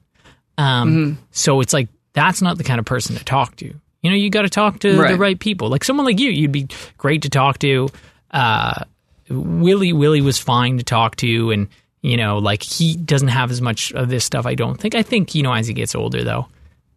Um 0.57 0.89
Mm-hmm. 1.15 1.21
so 1.31 1.59
it's 1.61 1.73
like 1.73 1.89
that's 2.13 2.41
not 2.41 2.57
the 2.57 2.63
kind 2.63 2.79
of 2.79 2.85
person 2.85 3.15
to 3.17 3.23
talk 3.25 3.55
to. 3.57 3.65
You 3.65 4.09
know 4.09 4.15
you 4.15 4.29
got 4.29 4.43
to 4.43 4.49
talk 4.49 4.79
to 4.79 4.93
the 4.93 5.01
Right. 5.01 5.17
right 5.19 5.39
people. 5.39 5.69
Like 5.69 5.83
someone 5.83 6.05
like 6.05 6.19
you 6.19 6.29
you'd 6.29 6.51
be 6.53 6.67
great 6.97 7.23
to 7.23 7.29
talk 7.29 7.59
to. 7.59 7.89
Uh 8.31 8.83
willie 9.29 9.93
willie 9.93 10.21
was 10.21 10.39
fine 10.39 10.77
to 10.77 10.83
talk 10.83 11.15
to 11.17 11.51
and 11.51 11.67
you 12.01 12.17
know 12.17 12.37
like 12.39 12.63
he 12.63 12.95
doesn't 12.95 13.27
have 13.27 13.51
as 13.51 13.61
much 13.61 13.91
of 13.93 14.09
this 14.09 14.23
stuff 14.25 14.45
i 14.45 14.55
don't 14.55 14.79
think. 14.79 14.95
I 14.95 15.03
think 15.03 15.35
you 15.35 15.43
know 15.43 15.53
as 15.53 15.67
he 15.67 15.73
gets 15.73 15.95
older 15.95 16.23
though. 16.23 16.47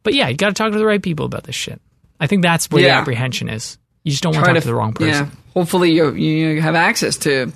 But 0.02 0.14
yeah 0.14 0.28
you 0.28 0.36
got 0.36 0.48
to 0.48 0.54
talk 0.54 0.72
to 0.72 0.78
the 0.78 0.86
right 0.86 1.02
people 1.02 1.26
about 1.26 1.44
this 1.44 1.54
shit. 1.56 1.80
I 2.20 2.26
think 2.28 2.42
that's 2.42 2.70
where 2.70 2.82
the 2.82 2.90
apprehension 2.90 3.48
is. 3.48 3.78
You 4.04 4.10
just 4.12 4.22
don't 4.22 4.32
want 4.34 4.46
to 4.46 4.52
talk 4.54 4.62
to 4.62 4.66
the 4.68 4.74
wrong 4.74 4.92
person. 4.92 5.26
Yeah, 5.26 5.30
hopefully 5.54 5.92
you 5.92 6.12
you 6.12 6.60
have 6.60 6.74
access 6.74 7.16
to 7.18 7.52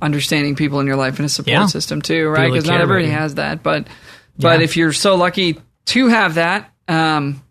understanding 0.00 0.54
people 0.54 0.80
in 0.80 0.86
your 0.86 0.96
life 0.96 1.18
and 1.18 1.26
a 1.26 1.28
support 1.28 1.48
Yeah. 1.48 1.66
system 1.66 2.00
too, 2.02 2.28
right? 2.28 2.50
Because 2.50 2.66
not 2.66 2.80
everybody 2.80 3.08
has 3.08 3.34
that, 3.36 3.62
but 3.62 3.86
but 4.38 4.62
if 4.62 4.76
you're 4.76 4.92
so 4.92 5.16
lucky 5.16 5.60
to 5.86 6.06
have 6.08 6.34
that, 6.36 6.70
um, 6.86 7.42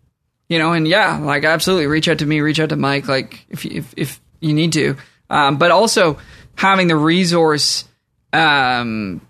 you 0.48 0.58
know, 0.58 0.72
and 0.72 0.88
yeah, 0.88 1.18
like 1.18 1.44
absolutely, 1.44 1.86
reach 1.86 2.08
out 2.08 2.18
to 2.20 2.26
me, 2.26 2.40
reach 2.40 2.58
out 2.60 2.70
to 2.70 2.76
Mike, 2.76 3.06
like 3.08 3.44
if 3.50 3.64
you- 3.64 3.72
if 3.78 3.92
if 3.96 4.20
you 4.40 4.54
need 4.54 4.72
to, 4.72 4.96
um, 5.28 5.58
but 5.58 5.70
also 5.70 6.18
having 6.56 6.88
the 6.88 6.96
resource 6.96 7.84
um 8.32 9.20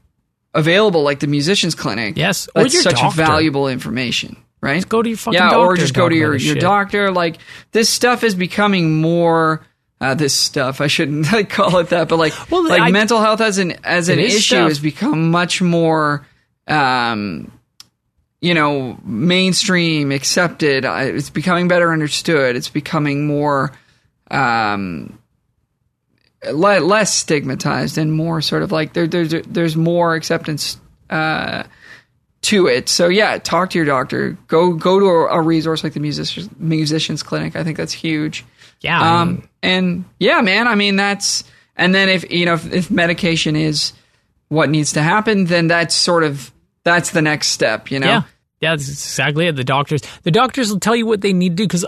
available, 0.54 1.02
like 1.02 1.20
the 1.20 1.26
musicians 1.26 1.74
clinic, 1.74 2.16
Yes, 2.16 2.48
or 2.54 2.62
that's 2.62 2.82
such 2.82 2.94
doctor. 2.96 3.16
valuable 3.16 3.68
information, 3.68 4.36
right? 4.60 4.86
go 4.88 5.02
to 5.02 5.08
your 5.08 5.18
fucking 5.18 5.34
yeah, 5.34 5.50
doctor 5.50 5.58
or 5.58 5.76
just 5.76 5.94
go 5.94 6.08
to 6.08 6.14
your, 6.14 6.32
your 6.36 6.54
shit. 6.54 6.60
doctor. 6.60 7.10
Like 7.10 7.38
this 7.72 7.88
stuff 7.88 8.24
is 8.24 8.34
becoming 8.34 9.00
more. 9.00 9.64
Uh, 10.00 10.14
this 10.14 10.32
stuff 10.32 10.80
I 10.80 10.86
shouldn't 10.86 11.32
like 11.32 11.50
call 11.50 11.78
it 11.78 11.88
that, 11.88 12.08
but 12.08 12.18
like 12.18 12.32
Well, 12.50 12.66
like 12.68 12.80
I- 12.80 12.90
mental 12.92 13.20
health 13.20 13.40
as 13.40 13.58
an 13.58 13.72
as 13.84 14.08
an 14.08 14.18
is 14.20 14.34
issue 14.36 14.54
stuff. 14.56 14.68
has 14.68 14.78
become 14.78 15.30
much 15.32 15.60
more, 15.60 16.24
um, 16.68 17.50
you 18.40 18.54
know, 18.54 18.96
mainstream 19.04 20.12
accepted. 20.12 20.84
It's 20.84 21.30
becoming 21.30 21.66
better 21.66 21.92
understood. 21.92 22.54
It's 22.54 22.68
becoming 22.68 23.26
more, 23.26 23.72
um, 24.30 25.18
le- 26.48 26.78
less 26.80 27.12
stigmatized 27.14 27.98
and 27.98 28.12
more 28.12 28.40
sort 28.40 28.62
of 28.62 28.70
like 28.72 28.92
there, 28.92 29.06
there's 29.06 29.34
there's 29.48 29.76
more 29.76 30.14
acceptance 30.14 30.78
uh, 31.10 31.64
to 32.42 32.66
it. 32.68 32.88
So 32.88 33.08
yeah, 33.08 33.38
talk 33.38 33.70
to 33.70 33.78
your 33.78 33.86
doctor. 33.86 34.38
Go 34.46 34.74
go 34.74 35.00
to 35.00 35.06
a, 35.06 35.38
a 35.38 35.40
resource 35.40 35.82
like 35.82 35.94
the 35.94 36.00
musicians 36.00 36.48
musicians 36.58 37.22
clinic. 37.22 37.56
I 37.56 37.64
think 37.64 37.76
that's 37.76 37.92
huge. 37.92 38.44
Yeah 38.80 39.20
Um, 39.20 39.48
and 39.62 40.04
yeah, 40.18 40.40
man. 40.40 40.68
I 40.68 40.74
mean 40.74 40.96
that's 40.96 41.44
and 41.76 41.94
then 41.94 42.08
if 42.08 42.30
you 42.30 42.46
know 42.46 42.54
if, 42.54 42.72
if 42.72 42.90
medication 42.90 43.56
is 43.56 43.92
what 44.48 44.70
needs 44.70 44.92
to 44.94 45.02
happen, 45.02 45.44
then 45.46 45.66
that's 45.68 45.94
sort 45.94 46.24
of 46.24 46.50
that's 46.84 47.10
the 47.10 47.22
next 47.22 47.48
step. 47.48 47.90
You 47.90 48.00
know. 48.00 48.06
Yeah, 48.06 48.22
yeah, 48.60 48.70
that's 48.76 48.88
exactly 48.88 49.46
it. 49.46 49.56
The 49.56 49.64
doctors, 49.64 50.02
the 50.22 50.30
doctors 50.30 50.70
will 50.70 50.80
tell 50.80 50.96
you 50.96 51.06
what 51.06 51.20
they 51.20 51.32
need 51.32 51.50
to 51.50 51.54
do 51.56 51.64
because 51.64 51.84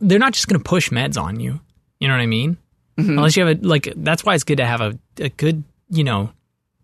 they're 0.00 0.18
not 0.18 0.32
just 0.34 0.46
going 0.48 0.60
to 0.60 0.68
push 0.68 0.90
meds 0.90 1.20
on 1.20 1.40
you. 1.40 1.60
You 2.00 2.08
know 2.08 2.14
what 2.14 2.20
I 2.20 2.26
mean? 2.26 2.56
Mm-hmm. 2.98 3.10
Unless 3.18 3.36
you 3.36 3.46
have 3.46 3.58
a 3.62 3.66
like, 3.66 3.92
that's 3.96 4.24
why 4.24 4.34
it's 4.34 4.44
good 4.44 4.58
to 4.58 4.66
have 4.66 4.80
a, 4.80 4.98
a 5.18 5.28
good, 5.30 5.64
you 5.90 6.04
know, 6.04 6.30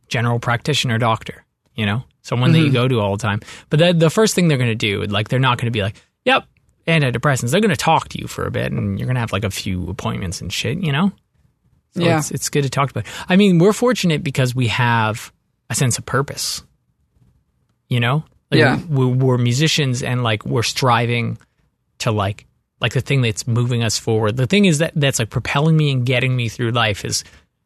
general 0.09 0.39
practitioner 0.39 0.99
doctor. 0.99 1.45
You 1.75 1.85
know, 1.85 2.05
someone 2.23 2.53
that 2.53 2.59
you 2.59 2.67
Mm-hmm. 2.67 2.75
go 2.75 2.89
to 2.89 3.01
all 3.01 3.17
the 3.17 3.23
time. 3.23 3.41
But 3.69 3.79
the 3.81 3.93
the 3.93 4.11
first 4.11 4.35
thing 4.35 4.49
they're 4.49 4.57
going 4.57 4.71
to 4.71 4.75
do, 4.75 5.03
like, 5.05 5.29
they're 5.29 5.39
not 5.39 5.59
going 5.59 5.67
to 5.67 5.71
be 5.71 5.83
like, 5.83 5.97
"Yep, 6.25 6.45
antidepressants." 6.87 7.51
They're 7.51 7.61
going 7.61 7.71
to 7.71 7.77
talk 7.77 8.09
to 8.11 8.21
you 8.21 8.27
for 8.27 8.47
a 8.47 8.51
bit, 8.51 8.73
and 8.73 8.99
you're 8.99 9.07
going 9.07 9.15
to 9.17 9.21
have 9.21 9.33
like 9.33 9.45
a 9.45 9.51
few 9.51 9.89
appointments 9.89 10.41
and 10.41 10.53
shit. 10.53 10.79
You 10.79 10.93
know? 10.93 11.13
So 11.95 12.03
Yeah. 12.03 12.19
it's, 12.19 12.31
it's 12.31 12.49
good 12.49 12.65
to 12.65 12.71
talk 12.71 12.91
about. 12.91 13.05
I 13.29 13.37
mean, 13.37 13.59
we're 13.59 13.73
fortunate 13.73 14.23
because 14.23 14.55
we 14.55 14.69
have 14.69 15.33
a 15.71 15.75
sense 15.75 15.99
of 15.99 16.05
purpose. 16.07 16.63
You 17.89 18.01
know, 18.01 18.25
like 18.51 18.59
Yeah. 18.59 18.81
we, 18.89 19.07
we're 19.07 19.39
musicians 19.39 20.03
and 20.03 20.23
like 20.23 20.45
we're 20.45 20.63
striving 20.65 21.39
to 21.99 22.11
like 22.11 22.47
like 22.81 22.93
the 22.93 23.01
thing 23.01 23.23
that's 23.23 23.47
moving 23.47 23.83
us 23.83 23.99
forward. 23.99 24.37
The 24.37 24.47
thing 24.47 24.67
is 24.67 24.79
that 24.79 24.93
that's 24.97 25.19
like 25.19 25.31
propelling 25.31 25.77
me 25.77 25.91
and 25.93 26.05
getting 26.05 26.37
me 26.37 26.49
through 26.49 26.73
life 26.73 27.05
is 27.05 27.25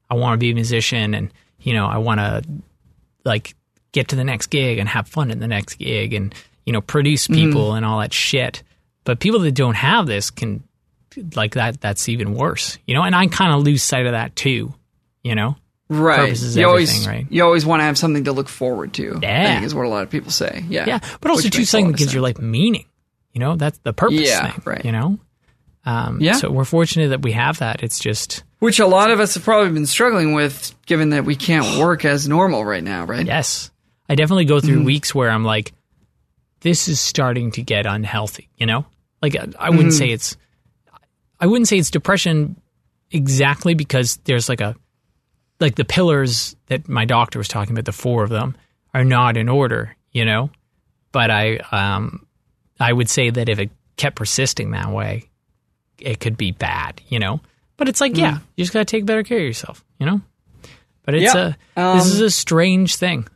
I 0.09 0.15
want 0.15 0.35
to 0.35 0.39
be 0.39 0.51
a 0.51 0.55
musician 0.55 1.15
and 1.15 1.33
you 1.61 1.75
know 1.75 1.87
I 1.87 1.99
want 1.99 2.21
to 2.21 2.43
like 3.25 3.55
get 3.93 4.09
to 4.09 4.17
the 4.17 4.25
next 4.25 4.49
gig 4.49 4.79
and 4.79 4.89
have 4.89 5.09
fun 5.09 5.31
in 5.31 5.41
the 5.41 5.49
next 5.49 5.77
gig 5.77 6.13
and 6.13 6.35
you 6.65 6.73
know 6.73 6.81
produce 6.81 7.27
mm. 7.27 7.35
people 7.35 7.75
and 7.75 7.85
all 7.85 8.01
that 8.01 8.13
shit. 8.13 8.63
But 9.05 9.19
people 9.21 9.41
that 9.41 9.53
don't 9.53 9.75
have 9.77 10.07
this 10.07 10.31
can 10.31 10.63
like 11.35 11.55
that 11.55 11.81
that's 11.81 12.09
even 12.09 12.35
worse. 12.35 12.79
You 12.87 12.95
know, 12.95 13.03
and 13.03 13.15
I 13.15 13.27
kind 13.27 13.53
of 13.53 13.63
lose 13.65 13.83
sight 13.83 14.07
of 14.07 14.13
that 14.13 14.37
too, 14.37 14.75
you 15.23 15.35
know. 15.35 15.57
Right. 15.89 16.41
You 16.41 16.69
always 16.69 17.07
right? 17.09 17.27
you 17.31 17.43
always 17.43 17.67
want 17.67 17.81
to 17.81 17.85
have 17.85 17.99
something 17.99 18.25
to 18.25 18.33
look 18.33 18.49
forward 18.49 18.93
to. 18.95 19.17
I 19.17 19.27
Yeah. 19.27 19.53
think 19.55 19.67
is 19.67 19.75
what 19.75 19.87
a 19.87 19.89
lot 19.89 20.05
of 20.05 20.11
people 20.11 20.31
say. 20.31 20.65
Yeah. 20.69 20.85
Yeah, 20.87 20.99
but 21.21 21.31
also 21.33 21.49
too 21.49 21.65
something 21.65 21.91
that 21.93 21.99
gives 21.99 22.15
your 22.15 22.23
life 22.23 22.39
meaning. 22.39 22.85
You 23.33 23.41
know, 23.41 23.57
that's 23.57 23.79
the 23.79 23.93
purpose 23.93 24.21
Yeah, 24.21 24.53
thing. 24.53 24.63
right. 24.65 24.85
You 24.85 24.93
know, 24.93 25.19
um, 25.85 26.21
Yeah. 26.21 26.35
So 26.35 26.51
we're 26.51 26.65
fortunate 26.65 27.09
that 27.09 27.23
we 27.23 27.33
have 27.33 27.59
that. 27.59 27.83
It's 27.83 27.99
just 27.99 28.45
Which 28.61 28.79
a 28.79 28.87
lot 28.87 29.11
of 29.11 29.19
us 29.19 29.35
have 29.35 29.43
probably 29.43 29.73
been 29.73 29.87
struggling 29.87 30.33
with, 30.35 30.75
given 30.87 31.11
that 31.11 31.25
we 31.25 31.35
can't 31.35 31.79
work 31.79 32.05
as 32.05 32.29
normal 32.29 32.65
right 32.65 32.85
now, 32.85 33.05
right? 33.05 33.27
yes, 33.27 33.71
I 34.09 34.15
definitely 34.15 34.45
go 34.45 34.61
through 34.61 34.83
weeks 34.85 35.13
where 35.15 35.31
I'm 35.31 35.45
like, 35.45 35.73
this 36.61 36.89
is 36.89 37.01
starting 37.01 37.51
to 37.53 37.63
get 37.63 37.87
unhealthy. 37.87 38.49
You 38.57 38.67
know, 38.67 38.87
like 39.23 39.37
I- 39.37 39.49
I 39.59 39.71
wouldn't 39.71 39.89
Mm-hmm. 39.89 39.99
say 39.99 40.11
it's, 40.11 40.37
I 41.41 41.47
wouldn't 41.47 41.69
say 41.69 41.79
it's 41.79 41.91
depression 41.91 42.61
exactly 43.11 43.75
because 43.75 44.17
there's 44.25 44.49
like 44.49 44.61
a, 44.61 44.77
like 45.59 45.75
the 45.75 45.85
pillars 45.85 46.57
that 46.67 46.89
my 46.89 47.05
doctor 47.05 47.39
was 47.39 47.49
talking 47.49 47.73
about, 47.73 47.85
the 47.85 47.93
four 47.93 48.23
of 48.25 48.31
them 48.31 48.57
are 48.95 49.05
not 49.05 49.37
in 49.37 49.49
order. 49.49 49.97
You 50.13 50.25
know, 50.25 50.51
but 51.13 51.31
I 51.31 51.59
um, 51.71 52.27
I 52.81 52.93
would 52.93 53.09
say 53.09 53.31
that 53.31 53.49
if 53.49 53.59
it 53.61 53.71
kept 53.97 54.17
persisting 54.17 54.73
that 54.73 54.91
way, 54.91 55.29
it 55.99 56.19
could 56.19 56.37
be 56.37 56.51
bad, 56.51 57.01
you 57.09 57.19
know. 57.21 57.41
But 57.77 57.89
it's 57.89 58.01
like, 58.01 58.17
yeah, 58.17 58.39
you 58.57 58.65
just 58.65 58.73
gotta 58.73 58.85
take 58.85 59.07
better 59.07 59.23
care 59.23 59.39
of 59.39 59.45
yourself, 59.45 59.85
you 60.01 60.07
know. 60.07 60.21
But 61.05 61.15
it's 61.15 61.33
Yeah, 61.35 61.55
a 61.77 61.95
this 61.97 62.05
um, 62.07 62.11
is 62.13 62.21
a 62.21 62.31
strange 62.31 62.97
thing. 62.97 63.29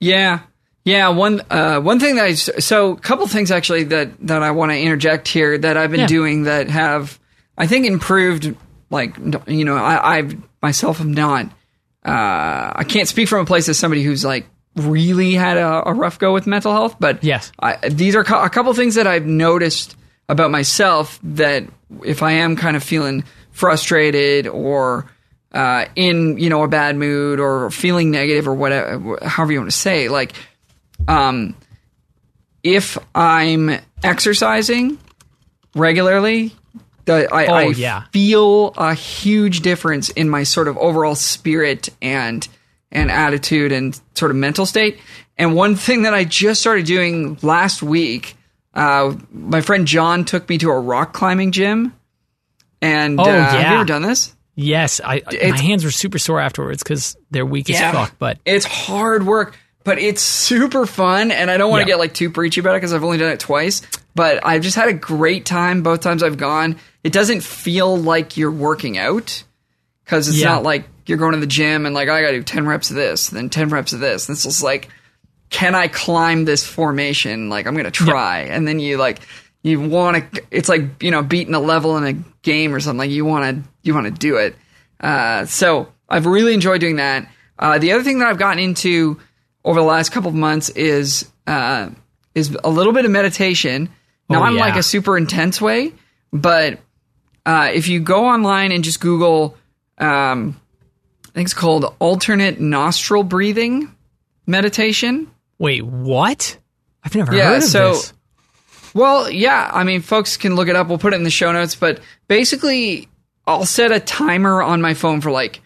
Yeah. 0.00 0.40
Yeah, 0.84 1.08
one 1.08 1.40
uh, 1.50 1.80
one 1.80 1.98
thing 1.98 2.16
that 2.16 2.24
I 2.26 2.34
so 2.34 2.92
a 2.92 2.96
couple 3.00 3.26
things 3.26 3.50
actually 3.50 3.84
that 3.84 4.10
that 4.26 4.42
I 4.42 4.50
want 4.50 4.70
to 4.72 4.78
interject 4.78 5.28
here 5.28 5.56
that 5.58 5.76
I've 5.76 5.90
been 5.90 6.00
Yeah. 6.00 6.06
doing 6.06 6.42
that 6.44 6.68
have 6.68 7.18
I 7.56 7.66
think 7.66 7.86
improved 7.86 8.54
like 8.90 9.16
you 9.46 9.64
know 9.64 9.76
I 9.76 10.18
I 10.18 10.28
myself 10.62 11.00
am 11.00 11.12
not 11.14 11.46
uh, 12.04 12.72
I 12.76 12.84
can't 12.86 13.08
speak 13.08 13.28
from 13.28 13.40
a 13.40 13.44
place 13.46 13.66
as 13.70 13.78
somebody 13.78 14.02
who's 14.02 14.24
like 14.26 14.46
really 14.76 15.32
had 15.32 15.56
a, 15.56 15.88
a 15.88 15.94
rough 15.94 16.18
go 16.18 16.34
with 16.34 16.46
mental 16.46 16.72
health, 16.72 16.96
but 17.00 17.22
Yes. 17.24 17.50
I, 17.60 17.76
these 17.88 18.14
are 18.16 18.24
co- 18.24 18.42
a 18.42 18.50
couple 18.50 18.74
things 18.74 18.96
that 18.96 19.06
I've 19.06 19.24
noticed 19.24 19.96
about 20.28 20.50
myself 20.50 21.18
that 21.22 21.64
if 22.04 22.22
I 22.22 22.32
am 22.32 22.56
kind 22.56 22.76
of 22.76 22.82
feeling 22.82 23.24
frustrated 23.52 24.46
or 24.48 25.08
uh, 25.52 25.86
in 25.96 26.36
you 26.38 26.50
know 26.50 26.62
a 26.62 26.68
bad 26.68 26.96
mood 26.96 27.40
or 27.40 27.70
feeling 27.70 28.10
negative 28.10 28.46
or 28.48 28.54
whatever, 28.54 29.18
however 29.22 29.52
you 29.52 29.60
want 29.60 29.70
to 29.70 29.76
say, 29.76 30.08
like 30.08 30.32
um, 31.08 31.56
if 32.62 32.96
I'm 33.14 33.70
exercising 34.02 34.98
regularly, 35.74 36.52
the, 37.04 37.28
I, 37.32 37.46
Oh, 37.46 37.54
I 37.54 37.62
yeah. 37.68 38.04
feel 38.12 38.72
a 38.76 38.94
huge 38.94 39.60
difference 39.60 40.08
in 40.10 40.28
my 40.30 40.42
sort 40.44 40.68
of 40.68 40.76
overall 40.78 41.14
spirit 41.14 41.88
and 42.00 42.46
and 42.90 43.10
attitude 43.10 43.72
and 43.72 44.00
sort 44.14 44.30
of 44.30 44.36
mental 44.36 44.64
state. 44.66 44.98
And 45.36 45.56
one 45.56 45.74
thing 45.74 46.02
that 46.02 46.14
I 46.14 46.22
just 46.24 46.60
started 46.60 46.86
doing 46.86 47.36
last 47.42 47.82
week, 47.82 48.36
uh, 48.72 49.16
my 49.32 49.62
friend 49.62 49.84
John 49.86 50.24
took 50.24 50.48
me 50.48 50.58
to 50.58 50.70
a 50.70 50.78
rock 50.78 51.12
climbing 51.12 51.50
gym. 51.50 51.92
And 52.80 53.18
Oh, 53.18 53.24
uh, 53.24 53.26
have 53.26 53.54
you 53.54 53.58
yeah. 53.60 53.74
ever 53.74 53.84
done 53.84 54.02
this? 54.02 54.32
Yes, 54.54 55.00
I 55.04 55.22
my 55.26 55.58
hands 55.58 55.84
were 55.84 55.90
super 55.90 56.20
sore 56.20 56.38
afterwards 56.38 56.84
because 56.84 57.16
they're 57.32 57.44
weak 57.46 57.68
as 57.68 57.80
fuck. 57.80 58.14
But 58.20 58.38
it's 58.44 58.64
hard 58.64 59.26
work, 59.26 59.56
but 59.84 59.98
it's 59.98 60.22
super 60.22 60.86
fun. 60.86 61.30
And 61.30 61.50
I 61.50 61.56
don't 61.56 61.70
want 61.70 61.82
to 61.82 61.88
Yeah. 61.88 61.94
get 61.94 61.98
like 62.00 62.14
too 62.14 62.30
preachy 62.30 62.60
about 62.60 62.72
it 62.74 62.78
because 62.78 62.92
I've 62.92 63.04
only 63.04 63.18
done 63.18 63.30
it 63.32 63.40
twice. 63.40 63.82
But 64.14 64.44
I've 64.46 64.62
just 64.62 64.76
had 64.76 64.88
a 64.88 64.92
great 64.94 65.44
time 65.44 65.82
both 65.82 66.00
times 66.00 66.22
I've 66.22 66.36
gone. 66.38 66.76
It 67.02 67.12
doesn't 67.12 67.42
feel 67.42 67.96
like 67.96 68.36
you're 68.36 68.50
working 68.50 68.96
out 68.98 69.42
because 70.04 70.28
it's 70.28 70.38
Yeah. 70.38 70.50
not 70.50 70.62
like 70.62 70.84
you're 71.06 71.18
going 71.18 71.32
to 71.34 71.40
the 71.40 71.46
gym 71.46 71.84
and 71.86 71.94
like 71.94 72.08
I 72.08 72.20
got 72.22 72.28
to 72.30 72.36
do 72.38 72.42
ten 72.42 72.66
reps 72.66 72.90
of 72.90 72.96
this, 72.96 73.28
then 73.28 73.50
ten 73.50 73.68
reps 73.68 73.92
of 73.92 74.00
this. 74.00 74.26
This 74.26 74.46
is 74.46 74.62
like, 74.62 74.88
can 75.50 75.74
I 75.74 75.88
climb 75.88 76.44
this 76.46 76.64
formation? 76.64 77.48
Like 77.50 77.66
I'm 77.66 77.76
gonna 77.76 77.90
try, 77.90 78.40
and 78.40 78.66
then 78.66 78.78
you 78.80 78.96
like 78.96 79.20
you 79.62 79.80
want 79.80 80.32
to. 80.34 80.42
It's 80.50 80.68
like 80.68 81.02
you 81.02 81.10
know 81.10 81.22
beating 81.22 81.54
a 81.54 81.60
level 81.60 81.96
in 81.98 82.04
a 82.04 82.12
game 82.42 82.74
or 82.74 82.80
something. 82.80 82.98
Like 82.98 83.10
you 83.10 83.24
want 83.24 83.62
to 83.64 83.70
you 83.82 83.94
want 83.94 84.06
to 84.06 84.10
do 84.12 84.36
it. 84.36 84.56
Uh, 85.00 85.44
so 85.46 85.88
I've 86.08 86.26
really 86.26 86.54
enjoyed 86.54 86.80
doing 86.80 86.96
that. 86.96 87.28
Uh, 87.58 87.78
the 87.78 87.92
other 87.92 88.02
thing 88.02 88.18
that 88.20 88.28
I've 88.28 88.38
gotten 88.38 88.58
into 88.58 89.20
over 89.64 89.80
the 89.80 89.86
last 89.86 90.10
couple 90.12 90.28
of 90.28 90.34
months 90.34 90.68
is 90.70 91.30
uh, 91.46 91.90
is 92.34 92.56
a 92.64 92.70
little 92.70 92.92
bit 92.92 93.04
of 93.04 93.10
meditation. 93.10 93.88
Not 94.28 94.42
Oh, 94.42 94.46
in 94.46 94.56
like 94.56 94.76
a 94.76 94.82
super 94.82 95.18
intense 95.18 95.60
way, 95.60 95.92
but 96.32 96.78
uh, 97.44 97.70
if 97.74 97.88
you 97.88 98.00
go 98.00 98.26
online 98.26 98.72
and 98.72 98.82
just 98.82 99.00
Google, 99.00 99.56
um, 99.98 100.58
I 101.26 101.30
think 101.34 101.46
it's 101.46 101.54
called 101.54 101.94
alternate 101.98 102.58
nostril 102.58 103.22
breathing 103.22 103.94
meditation. 104.46 105.30
wait, 105.58 105.82
what? 105.84 106.56
I've 107.02 107.14
never 107.14 107.34
Yeah, 107.34 107.48
heard 107.48 107.56
of 107.58 107.62
so- 107.64 107.92
this. 107.92 108.12
Well, 108.94 109.28
yeah, 109.28 109.70
I 109.72 109.82
mean, 109.82 110.02
folks 110.02 110.36
can 110.36 110.54
look 110.54 110.68
it 110.68 110.76
up. 110.76 110.86
We'll 110.86 110.98
put 110.98 111.12
it 111.14 111.16
in 111.16 111.24
the 111.24 111.30
show 111.30 111.50
notes. 111.50 111.74
But 111.74 112.00
basically, 112.28 113.08
I'll 113.44 113.66
set 113.66 113.90
a 113.90 113.98
timer 113.98 114.62
on 114.62 114.80
my 114.80 114.94
phone 114.94 115.20
for 115.20 115.32
like 115.32 115.60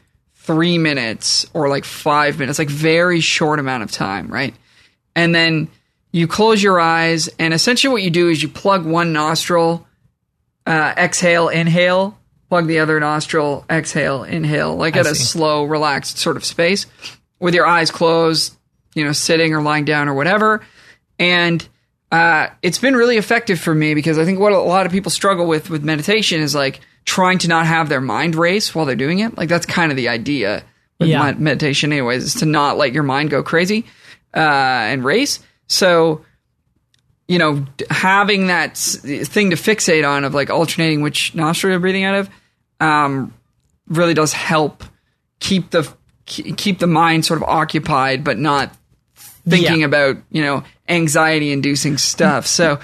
three 0.48 0.78
minutes 0.78 1.44
or 1.52 1.68
like 1.68 1.84
five 1.84 2.38
minutes, 2.38 2.58
like 2.58 2.70
very 2.70 3.20
short 3.20 3.58
amount 3.58 3.82
of 3.82 3.92
time, 3.92 4.28
right? 4.28 4.54
And 5.14 5.34
then 5.34 5.68
you 6.10 6.26
close 6.26 6.62
your 6.62 6.80
eyes, 6.80 7.28
and 7.38 7.52
essentially 7.52 7.92
what 7.92 8.02
you 8.02 8.08
do 8.08 8.30
is 8.30 8.42
you 8.42 8.48
plug 8.48 8.86
one 8.86 9.12
nostril, 9.12 9.86
uh, 10.66 10.94
exhale, 10.96 11.48
inhale, 11.50 12.18
plug 12.48 12.66
the 12.66 12.78
other 12.78 12.98
nostril, 12.98 13.66
exhale, 13.68 14.24
inhale, 14.24 14.74
like 14.74 14.96
I 14.96 15.00
at 15.00 15.06
a 15.06 15.14
slow, 15.14 15.64
relaxed 15.64 16.16
sort 16.16 16.38
of 16.38 16.46
space 16.46 16.86
with 17.38 17.54
your 17.54 17.66
eyes 17.66 17.90
closed, 17.90 18.56
you 18.94 19.04
know, 19.04 19.12
sitting 19.12 19.52
or 19.52 19.60
lying 19.60 19.84
down 19.84 20.08
or 20.08 20.14
whatever. 20.14 20.62
And 21.18 21.66
uh, 22.10 22.48
it's 22.62 22.78
been 22.78 22.96
really 22.96 23.18
effective 23.18 23.60
for 23.60 23.74
me 23.74 23.92
because 23.92 24.18
I 24.18 24.24
think 24.24 24.38
what 24.38 24.52
a 24.52 24.58
lot 24.58 24.86
of 24.86 24.92
people 24.92 25.10
struggle 25.10 25.46
with 25.46 25.68
with 25.68 25.84
meditation 25.84 26.40
is 26.40 26.54
like 26.54 26.80
trying 27.08 27.38
to 27.38 27.48
not 27.48 27.66
have 27.66 27.88
their 27.88 28.02
mind 28.02 28.36
race 28.36 28.74
while 28.74 28.84
they're 28.84 28.94
doing 28.94 29.20
it. 29.20 29.36
Like 29.38 29.48
that's 29.48 29.64
kind 29.64 29.90
of 29.90 29.96
the 29.96 30.08
idea 30.10 30.62
with 31.00 31.08
Yeah. 31.08 31.32
meditation, 31.32 31.90
anyways, 31.90 32.22
is 32.22 32.34
to 32.36 32.44
not 32.46 32.76
let 32.76 32.92
your 32.92 33.02
mind 33.02 33.30
go 33.30 33.42
crazy 33.42 33.86
uh, 34.36 34.38
and 34.92 35.02
race. 35.02 35.40
So, 35.68 36.24
you 37.26 37.38
know, 37.38 37.64
having 37.88 38.48
that 38.48 38.76
thing 38.76 39.50
to 39.50 39.56
fixate 39.56 40.06
on 40.06 40.24
of 40.24 40.34
like 40.34 40.50
alternating 40.50 41.00
which 41.00 41.34
nostril 41.34 41.70
you're 41.72 41.80
breathing 41.80 42.04
out 42.04 42.14
of 42.14 42.30
um, 42.80 43.32
really 43.88 44.12
does 44.14 44.34
help 44.34 44.84
keep 45.40 45.70
the 45.70 45.88
keep 46.26 46.78
the 46.78 46.86
mind 46.86 47.24
sort 47.24 47.38
of 47.40 47.48
occupied, 47.48 48.22
but 48.22 48.36
not 48.38 48.74
thinking 49.48 49.80
Yeah. 49.80 49.86
about 49.86 50.18
you 50.30 50.42
know 50.42 50.62
anxiety 50.90 51.52
inducing 51.52 51.96
stuff. 51.96 52.46
So 52.46 52.80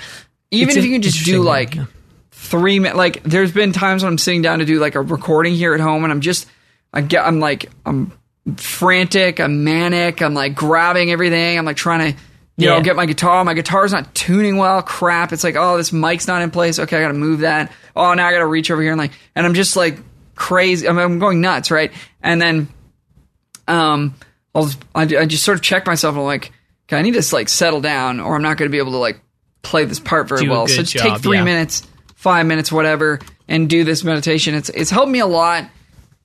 even 0.50 0.68
It's 0.68 0.78
if 0.78 0.84
you 0.86 0.92
can 0.92 1.02
just 1.02 1.24
do 1.26 1.42
like 1.42 1.74
yeah. 1.74 1.84
Three 2.44 2.78
minutes, 2.78 2.96
like 2.96 3.22
there's 3.24 3.52
been 3.52 3.72
times 3.72 4.02
when 4.02 4.12
I'm 4.12 4.18
sitting 4.18 4.42
down 4.42 4.60
to 4.60 4.64
do 4.64 4.78
like 4.78 4.94
a 4.94 5.00
recording 5.00 5.54
here 5.54 5.74
at 5.74 5.80
home, 5.80 6.04
and 6.04 6.12
I'm 6.12 6.20
just 6.20 6.46
I 6.92 7.00
get 7.00 7.26
I'm 7.26 7.40
like 7.40 7.70
I'm 7.84 8.12
frantic, 8.56 9.40
I'm 9.40 9.64
manic, 9.64 10.22
I'm 10.22 10.34
like 10.34 10.54
grabbing 10.54 11.10
everything, 11.10 11.58
I'm 11.58 11.64
like 11.64 11.76
trying 11.76 12.12
to. 12.12 12.20
You 12.56 12.68
know, 12.68 12.80
get 12.82 12.94
my 12.94 13.06
guitar. 13.06 13.44
My 13.44 13.54
guitar's 13.54 13.90
not 13.90 14.14
tuning 14.14 14.58
well. 14.58 14.80
Crap. 14.80 15.32
It's 15.32 15.42
like, 15.42 15.56
oh, 15.56 15.76
this 15.76 15.92
mic's 15.92 16.28
not 16.28 16.40
in 16.40 16.52
place. 16.52 16.78
Okay, 16.78 16.96
I 16.96 17.00
got 17.00 17.08
to 17.08 17.14
move 17.14 17.40
that. 17.40 17.72
Oh, 17.96 18.14
now 18.14 18.28
I 18.28 18.30
got 18.30 18.38
to 18.38 18.46
reach 18.46 18.70
over 18.70 18.80
here 18.80 18.92
and 18.92 18.98
like, 18.98 19.10
and 19.34 19.44
I'm 19.44 19.54
just 19.54 19.74
like 19.74 19.98
crazy. 20.36 20.86
I 20.86 20.92
mean, 20.92 21.00
I'm 21.00 21.18
going 21.18 21.40
nuts, 21.40 21.72
right? 21.72 21.90
And 22.22 22.40
then 22.40 22.68
um, 23.66 24.14
I'll 24.54 24.70
I, 24.94 25.02
I 25.02 25.26
just 25.26 25.42
sort 25.42 25.58
of 25.58 25.62
check 25.62 25.84
myself. 25.84 26.12
And 26.12 26.20
I'm 26.20 26.26
like, 26.26 26.52
okay, 26.86 26.96
I 26.96 27.02
need 27.02 27.20
to 27.20 27.34
like 27.34 27.48
settle 27.48 27.80
down, 27.80 28.20
or 28.20 28.36
I'm 28.36 28.42
not 28.42 28.56
going 28.56 28.68
to 28.68 28.72
be 28.72 28.78
able 28.78 28.92
to 28.92 28.98
like 28.98 29.18
play 29.62 29.84
this 29.84 29.98
part 29.98 30.28
very 30.28 30.48
well. 30.48 30.68
So 30.68 30.76
just 30.76 30.92
job, 30.92 31.02
take 31.02 31.22
three 31.22 31.38
yeah. 31.38 31.44
minutes, 31.44 31.84
five 32.24 32.46
minutes, 32.46 32.72
whatever, 32.72 33.20
and 33.48 33.68
do 33.68 33.84
this 33.84 34.02
meditation. 34.02 34.54
It's 34.54 34.70
it's 34.70 34.90
helped 34.90 35.12
me 35.12 35.18
a 35.18 35.26
lot. 35.26 35.66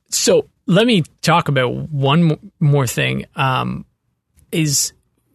So 0.09 0.47
let 0.65 0.87
me 0.87 1.03
talk 1.21 1.49
about 1.49 1.73
one 1.91 2.39
more 2.59 2.87
thing. 2.87 3.25
Um, 3.35 3.85
is 4.51 4.93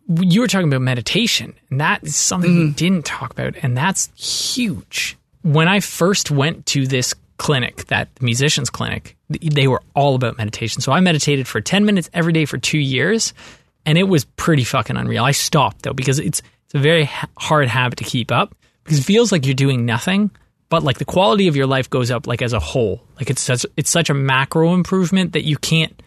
you 0.08 0.40
were 0.40 0.48
talking 0.48 0.68
about 0.68 0.80
meditation, 0.80 1.54
and 1.70 1.80
that 1.80 2.02
is 2.02 2.16
something 2.16 2.58
we 2.58 2.70
didn't 2.70 3.04
talk 3.04 3.30
about, 3.30 3.54
and 3.62 3.76
that's 3.76 4.10
huge. 4.16 5.16
When 5.42 5.68
I 5.68 5.80
first 5.80 6.30
went 6.30 6.64
to 6.66 6.86
this 6.86 7.14
clinic, 7.36 7.84
that 7.86 8.08
musicians 8.22 8.70
clinic, 8.70 9.16
they 9.28 9.68
were 9.68 9.82
all 9.94 10.14
about 10.14 10.38
meditation. 10.38 10.80
So 10.80 10.92
I 10.92 11.00
meditated 11.00 11.46
for 11.46 11.60
ten 11.60 11.84
minutes 11.84 12.08
every 12.14 12.32
day 12.32 12.46
for 12.46 12.56
two 12.56 12.78
years, 12.78 13.34
and 13.84 13.98
it 13.98 14.04
was 14.04 14.24
pretty 14.24 14.64
fucking 14.64 14.96
unreal. 14.96 15.24
I 15.24 15.32
stopped 15.32 15.82
though 15.82 15.92
because 15.92 16.18
it's 16.18 16.40
it's 16.64 16.74
a 16.74 16.78
very 16.78 17.04
ha- 17.04 17.28
hard 17.36 17.68
habit 17.68 17.98
to 17.98 18.04
keep 18.04 18.32
up 18.32 18.54
because 18.82 18.98
it 18.98 19.04
feels 19.04 19.30
like 19.30 19.44
you're 19.44 19.54
doing 19.54 19.84
nothing, 19.84 20.30
but 20.68 20.82
like 20.82 20.98
the 20.98 21.04
quality 21.04 21.48
of 21.48 21.56
your 21.56 21.66
life 21.66 21.90
goes 21.90 22.10
up 22.10 22.26
like 22.26 22.42
as 22.42 22.52
a 22.52 22.60
whole. 22.60 23.02
Like 23.16 23.30
it's 23.30 23.42
such 23.42 23.66
it's 23.76 23.90
such 23.90 24.10
a 24.10 24.14
macro 24.14 24.74
improvement 24.74 25.32
that 25.32 25.44
you 25.44 25.56
can't 25.56 26.02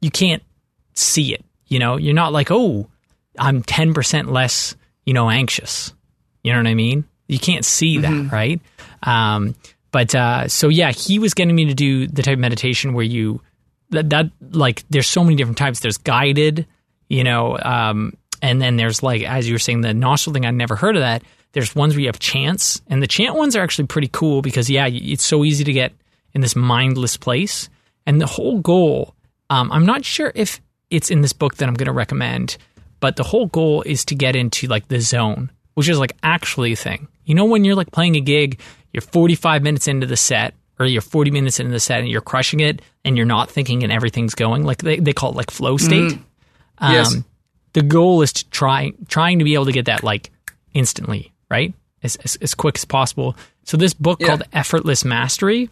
you 0.00 0.10
can't 0.10 0.42
see 0.94 1.34
it. 1.34 1.44
You 1.66 1.78
know, 1.78 1.96
you're 1.96 2.14
not 2.14 2.32
like, 2.32 2.50
oh, 2.50 2.88
I'm 3.38 3.62
ten 3.62 3.94
percent 3.94 4.32
less, 4.32 4.74
you 5.04 5.14
know, 5.14 5.30
anxious. 5.30 5.92
You 6.42 6.52
know 6.52 6.58
what 6.58 6.66
I 6.66 6.74
mean? 6.74 7.04
You 7.28 7.38
can't 7.38 7.64
see 7.64 7.98
that, 7.98 8.32
right? 8.32 8.60
Um, 9.02 9.54
but 9.92 10.14
uh, 10.14 10.48
so 10.48 10.68
yeah, 10.68 10.92
he 10.92 11.18
was 11.18 11.34
getting 11.34 11.54
me 11.54 11.66
to 11.66 11.74
do 11.74 12.06
the 12.06 12.22
type 12.22 12.34
of 12.34 12.38
meditation 12.38 12.94
where 12.94 13.04
you 13.04 13.40
that, 13.90 14.10
that 14.10 14.30
like 14.50 14.84
there's 14.88 15.06
so 15.06 15.22
many 15.22 15.36
different 15.36 15.58
types. 15.58 15.80
There's 15.80 15.98
guided, 15.98 16.66
you 17.08 17.24
know, 17.24 17.58
um, 17.58 18.14
and 18.42 18.60
then 18.60 18.76
there's 18.76 19.02
like 19.02 19.22
as 19.22 19.48
you 19.48 19.54
were 19.54 19.58
saying 19.58 19.80
the 19.82 19.94
nostril 19.94 20.32
thing. 20.32 20.46
I'd 20.46 20.54
never 20.54 20.76
heard 20.76 20.96
of 20.96 21.02
that. 21.02 21.22
There's 21.52 21.74
ones 21.74 21.94
where 21.94 22.00
you 22.00 22.06
have 22.06 22.18
chants, 22.18 22.80
and 22.86 23.02
the 23.02 23.06
chant 23.06 23.34
ones 23.34 23.56
are 23.56 23.62
actually 23.62 23.86
pretty 23.86 24.08
cool 24.12 24.42
because 24.42 24.70
yeah, 24.70 24.86
it's 24.86 25.24
so 25.24 25.44
easy 25.44 25.64
to 25.64 25.72
get 25.72 25.92
in 26.32 26.40
this 26.40 26.54
mindless 26.54 27.16
place. 27.16 27.68
And 28.06 28.20
the 28.20 28.26
whole 28.26 28.60
goal, 28.60 29.14
um, 29.50 29.70
I'm 29.72 29.84
not 29.84 30.04
sure 30.04 30.32
if 30.34 30.60
it's 30.90 31.10
in 31.10 31.22
this 31.22 31.32
book 31.32 31.56
that 31.56 31.68
I'm 31.68 31.74
going 31.74 31.86
to 31.86 31.92
recommend, 31.92 32.56
but 33.00 33.16
the 33.16 33.22
whole 33.22 33.46
goal 33.46 33.82
is 33.82 34.04
to 34.06 34.14
get 34.14 34.36
into 34.36 34.66
like 34.66 34.88
the 34.88 35.00
zone, 35.00 35.50
which 35.74 35.88
is 35.88 35.98
like 35.98 36.16
actually 36.22 36.72
a 36.72 36.76
thing. 36.76 37.08
You 37.24 37.34
know, 37.34 37.44
when 37.44 37.64
you're 37.64 37.74
like 37.74 37.90
playing 37.90 38.16
a 38.16 38.20
gig, 38.20 38.60
you're 38.92 39.00
45 39.02 39.62
minutes 39.62 39.88
into 39.88 40.06
the 40.06 40.16
set 40.16 40.54
or 40.78 40.86
you're 40.86 41.02
40 41.02 41.30
minutes 41.30 41.60
into 41.60 41.72
the 41.72 41.80
set 41.80 42.00
and 42.00 42.08
you're 42.08 42.20
crushing 42.20 42.60
it 42.60 42.82
and 43.04 43.16
you're 43.16 43.26
not 43.26 43.50
thinking 43.50 43.82
and 43.82 43.92
everything's 43.92 44.34
going, 44.34 44.64
like 44.64 44.78
they, 44.78 44.98
they 44.98 45.12
call 45.12 45.30
it 45.30 45.36
like 45.36 45.50
flow 45.50 45.76
state. 45.76 46.18
Yes. 46.80 47.14
Um, 47.14 47.24
the 47.72 47.82
goal 47.82 48.22
is 48.22 48.32
to 48.32 48.48
try 48.50 48.92
trying 49.08 49.38
to 49.38 49.44
be 49.44 49.54
able 49.54 49.66
to 49.66 49.72
get 49.72 49.84
that 49.84 50.02
like 50.02 50.30
instantly, 50.74 51.32
right? 51.50 51.74
As 52.02 52.16
as, 52.16 52.36
as 52.36 52.54
quick 52.54 52.76
as 52.76 52.84
possible. 52.84 53.36
So 53.64 53.76
this 53.76 53.94
book 53.94 54.20
Yeah. 54.20 54.28
called 54.28 54.42
Effortless 54.52 55.04
Mastery, 55.04 55.68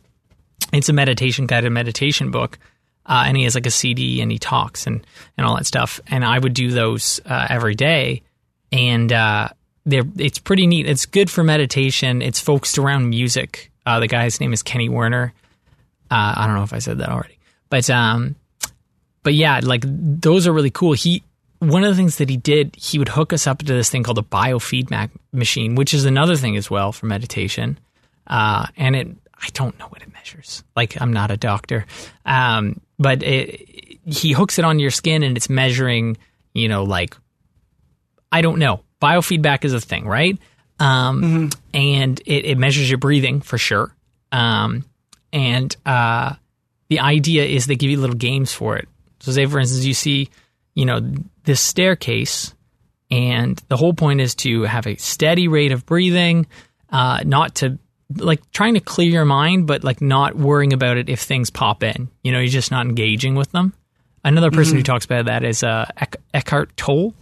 it's 0.73 0.89
a 0.89 0.93
meditation 0.93 1.47
guided 1.47 1.73
meditation 1.73 2.31
book. 2.31 2.59
Uh, 3.07 3.25
and 3.27 3.39
he 3.39 3.45
has 3.45 3.55
like 3.55 3.65
a 3.65 3.71
CD 3.71 4.21
and 4.21 4.31
he 4.31 4.39
talks 4.39 4.87
and, 4.87 5.07
and 5.39 5.47
all 5.47 5.57
that 5.57 5.65
stuff. 5.65 5.99
And 6.09 6.23
I 6.23 6.39
would 6.39 6.53
do 6.53 6.71
those 6.71 7.21
uh, 7.25 7.47
every 7.49 7.75
day. 7.75 8.21
And 8.71 9.11
uh, 9.11 9.49
they're, 9.87 10.05
it's 10.19 10.39
pretty 10.39 10.67
neat. 10.67 10.87
It's 10.87 11.07
good 11.07 11.31
for 11.31 11.43
meditation. 11.43 12.21
It's 12.21 12.39
focused 12.39 12.77
around 12.77 13.09
music. 13.09 13.71
Uh, 13.87 13.99
the 14.01 14.09
guy's 14.09 14.41
name 14.43 14.53
is 14.53 14.63
Kenny 14.63 14.91
Werner. 14.91 15.33
Uh, 16.11 16.35
I 16.37 16.47
don't 16.47 16.57
know 16.57 16.65
if 16.65 16.75
I 16.75 16.81
said 16.81 16.99
that 16.99 17.09
already, 17.09 17.39
but 17.71 17.89
um, 17.89 18.37
but 19.23 19.33
yeah, 19.33 19.61
like 19.63 19.85
those 19.87 20.47
are 20.47 20.53
really 20.53 20.71
cool. 20.71 20.93
He 20.93 21.23
one 21.61 21.85
of 21.85 21.91
the 21.91 21.97
things 21.97 22.17
that 22.17 22.29
he 22.29 22.37
did, 22.37 22.77
he 22.77 22.99
would 22.99 23.09
hook 23.09 23.33
us 23.33 23.47
up 23.47 23.59
to 23.59 23.65
this 23.65 23.91
thing 23.91 24.03
called 24.03 24.19
a 24.19 24.23
biofeedback 24.23 25.11
machine, 25.33 25.75
which 25.75 25.93
is 25.95 26.05
another 26.05 26.37
thing 26.37 26.57
as 26.57 26.71
well 26.71 26.93
for 26.93 27.07
meditation. 27.07 27.79
Uh, 28.27 28.67
and 28.77 28.95
it, 28.95 29.09
I 29.41 29.49
don't 29.55 29.79
know 29.79 29.87
what 29.87 30.03
it 30.03 30.13
measures. 30.13 30.63
Like 30.77 31.01
I'm 31.01 31.13
not 31.13 31.31
a 31.31 31.37
doctor, 31.37 31.87
um, 32.27 32.81
but 32.99 33.23
it, 33.23 33.99
he 34.07 34.33
hooks 34.33 34.59
it 34.59 34.65
on 34.65 34.79
your 34.79 34.91
skin 34.91 35.23
and 35.23 35.37
it's 35.37 35.51
measuring, 35.51 36.17
you 36.55 36.69
know, 36.69 36.85
like 36.85 37.17
I 38.31 38.43
don't 38.43 38.59
know. 38.59 38.81
Biofeedback 39.01 39.65
is 39.65 39.73
a 39.73 39.81
thing, 39.81 40.07
right? 40.07 40.39
Um, 40.81 41.51
And 41.75 42.21
it, 42.27 42.45
it 42.45 42.59
measures 42.59 42.89
your 42.89 42.99
breathing 42.99 43.41
for 43.41 43.59
sure. 43.59 43.95
Um, 44.33 44.85
and 45.33 45.75
uh, 45.87 46.35
the 46.89 47.01
idea 47.01 47.45
is 47.45 47.67
they 47.67 47.77
give 47.77 47.91
you 47.91 47.99
little 47.99 48.17
games 48.17 48.53
for 48.53 48.77
it. 48.77 48.89
So, 49.21 49.33
say 49.33 49.47
for 49.47 49.59
instance, 49.59 49.85
you 49.85 49.95
see, 49.95 50.29
you 50.75 50.85
know, 50.85 51.01
this 51.49 51.61
staircase, 51.61 52.55
and 53.11 53.61
the 53.69 53.77
whole 53.77 53.95
point 53.95 54.21
is 54.21 54.35
to 54.37 54.63
have 54.65 54.87
a 54.87 54.97
steady 54.97 55.49
rate 55.49 55.73
of 55.73 55.87
breathing, 55.87 56.47
uh, 56.91 57.23
not 57.25 57.55
to 57.57 57.79
like 58.17 58.49
trying 58.53 58.75
to 58.75 58.81
clear 58.81 59.09
your 59.11 59.25
mind, 59.25 59.67
but 59.67 59.83
like 59.83 60.01
not 60.03 60.37
worrying 60.37 60.73
about 60.75 60.99
it 60.99 61.09
if 61.09 61.21
things 61.21 61.49
pop 61.51 61.83
in. 61.83 62.09
You 62.23 62.33
know, 62.33 62.39
you're 62.39 62.49
just 62.49 62.71
not 62.71 62.87
engaging 62.87 63.35
with 63.35 63.51
them. 63.53 63.73
Another 64.25 64.51
person 64.51 64.77
who 64.77 64.83
talks 64.83 65.05
about 65.07 65.25
that 65.25 65.43
is 65.43 65.63
uh, 65.63 65.87
Eck- 65.97 66.17
Eckhart 66.35 66.77
Tolle, 66.77 67.15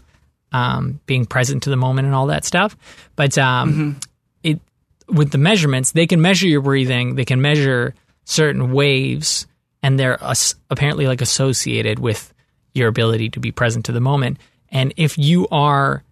um, 0.50 0.98
being 1.06 1.24
present 1.24 1.62
to 1.64 1.70
the 1.70 1.76
moment 1.76 2.06
and 2.06 2.14
all 2.16 2.26
that 2.26 2.44
stuff. 2.44 2.76
But 3.14 3.38
um, 3.38 4.00
it 4.42 4.60
with 5.08 5.30
the 5.30 5.38
measurements, 5.38 5.92
they 5.92 6.06
can 6.08 6.20
measure 6.20 6.48
your 6.48 6.62
breathing, 6.62 7.14
they 7.14 7.24
can 7.24 7.40
measure 7.40 7.94
certain 8.24 8.72
waves, 8.72 9.46
and 9.84 10.00
they're 10.00 10.20
as- 10.22 10.56
apparently 10.68 11.06
like 11.06 11.20
associated 11.20 12.00
with 12.00 12.32
your 12.76 12.88
ability 12.88 13.30
to 13.30 13.40
be 13.40 13.50
present 13.52 13.86
to 13.86 13.92
the 13.92 14.00
moment. 14.00 14.38
And 14.70 14.92
if 14.96 15.16
you 15.18 15.48
are 15.50 16.02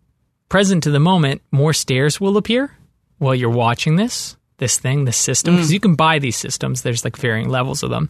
present 0.49 0.85
to 0.85 0.91
the 0.91 1.01
moment, 1.01 1.43
more 1.51 1.73
stairs 1.73 2.21
will 2.21 2.37
appear 2.37 2.71
while 3.19 3.35
you're 3.35 3.51
watching 3.51 3.97
this 3.97 4.37
this 4.59 4.79
thing, 4.79 5.05
this 5.05 5.17
system, 5.17 5.57
because 5.57 5.73
you 5.73 5.81
can 5.81 5.97
buy 5.97 6.21
these 6.21 6.37
systems. 6.37 6.83
There's 6.83 7.05
like 7.05 7.17
varying 7.17 7.49
levels 7.49 7.83
of 7.83 7.91
them. 7.91 8.09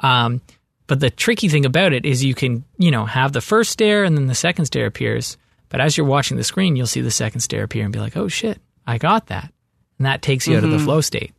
Um, 0.00 0.40
but 0.86 1.00
the 1.00 1.10
tricky 1.10 1.48
thing 1.48 1.66
about 1.66 1.92
it 1.92 2.06
is 2.06 2.24
you 2.24 2.34
can, 2.34 2.64
you 2.78 2.90
know, 2.90 3.04
have 3.04 3.32
the 3.32 3.42
first 3.42 3.70
stair 3.70 4.02
and 4.02 4.16
then 4.16 4.26
the 4.26 4.34
second 4.34 4.64
stair 4.64 4.86
appears. 4.86 5.36
But 5.68 5.80
as 5.82 5.96
you're 5.96 6.06
watching 6.06 6.38
the 6.38 6.44
screen, 6.44 6.76
you'll 6.76 6.86
see 6.86 7.02
the 7.02 7.10
second 7.10 7.40
stair 7.40 7.62
appear 7.62 7.84
and 7.84 7.92
be 7.92 7.98
like, 7.98 8.16
oh 8.16 8.28
shit, 8.28 8.58
I 8.86 8.96
got 8.98 9.26
that. 9.26 9.52
And 9.98 10.06
that 10.06 10.22
takes 10.22 10.46
you 10.48 10.56
out 10.56 10.64
of 10.64 10.70
the 10.70 10.78
flow 10.78 11.02
state. 11.02 11.32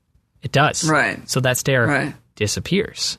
It 0.44 0.52
does. 0.52 0.88
Right. 0.88 1.28
So 1.28 1.40
that 1.42 1.58
stair 1.58 1.88
Right. 1.88 2.16
disappears. 2.36 3.18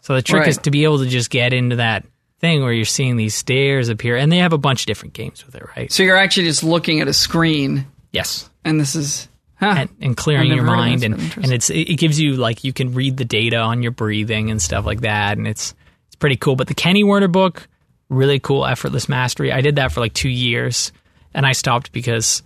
So 0.00 0.14
the 0.14 0.22
trick 0.22 0.48
is 0.48 0.58
to 0.58 0.70
be 0.72 0.82
able 0.84 0.98
to 0.98 1.06
just 1.06 1.30
get 1.30 1.52
into 1.52 1.76
that 1.76 2.04
thing 2.42 2.62
where 2.62 2.72
you're 2.72 2.84
seeing 2.84 3.16
these 3.16 3.34
stairs 3.34 3.88
appear. 3.88 4.16
And 4.16 4.30
they 4.30 4.38
have 4.38 4.52
a 4.52 4.58
bunch 4.58 4.82
of 4.82 4.86
different 4.86 5.14
games 5.14 5.46
with 5.46 5.54
it, 5.54 5.62
right? 5.76 5.90
So 5.90 6.02
you're 6.02 6.16
actually 6.18 6.44
just 6.48 6.62
looking 6.62 7.00
at 7.00 7.08
a 7.08 7.12
screen, 7.14 7.86
Yes. 8.10 8.50
and 8.64 8.78
this 8.78 8.94
is 8.94 9.28
huh. 9.56 9.74
and, 9.78 9.88
and 10.00 10.16
clearing 10.16 10.48
your 10.48 10.56
never 10.56 10.68
heard 10.68 10.72
of 10.74 10.78
mind 10.78 11.04
and, 11.04 11.14
and 11.36 11.52
it's 11.52 11.70
it 11.70 11.88
it 11.88 11.96
gives 11.98 12.20
you 12.20 12.34
like 12.34 12.64
you 12.64 12.72
can 12.74 12.92
read 12.94 13.16
the 13.16 13.24
data 13.24 13.56
on 13.58 13.80
your 13.82 13.92
breathing 13.92 14.50
and 14.50 14.60
stuff 14.60 14.84
like 14.84 15.00
that 15.02 15.38
and 15.38 15.46
it's 15.46 15.72
it's 16.08 16.16
pretty 16.16 16.36
cool 16.36 16.54
but 16.56 16.66
the 16.66 16.74
kenny 16.74 17.04
werner 17.04 17.28
book 17.28 17.66
really 18.10 18.38
cool 18.40 18.66
effortless 18.66 19.08
mastery 19.08 19.50
i 19.52 19.60
did 19.62 19.76
that 19.76 19.90
for 19.92 20.00
like 20.00 20.12
two 20.12 20.28
years 20.28 20.90
and 21.32 21.46
i 21.46 21.52
stopped 21.52 21.90
because 21.92 22.42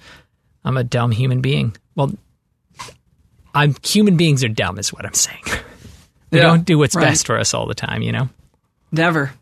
i'm 0.65 0.77
a 0.77 0.85
dumb 0.85 1.11
human 1.11 1.41
being 1.41 1.75
well 1.97 2.13
i'm 3.55 3.75
human 3.83 4.17
beings 4.17 4.45
are 4.45 4.49
dumb 4.49 4.79
is 4.79 4.93
what 4.93 5.05
i'm 5.07 5.15
saying 5.15 5.43
we 6.31 6.39
Yeah, 6.39 6.45
don't 6.45 6.65
do 6.65 6.79
what's 6.79 6.95
right. 6.95 7.05
best 7.07 7.27
for 7.27 7.39
us 7.39 7.55
all 7.55 7.67
the 7.67 7.75
time 7.75 8.03
you 8.03 8.13
know 8.13 8.29
Never. 8.93 9.33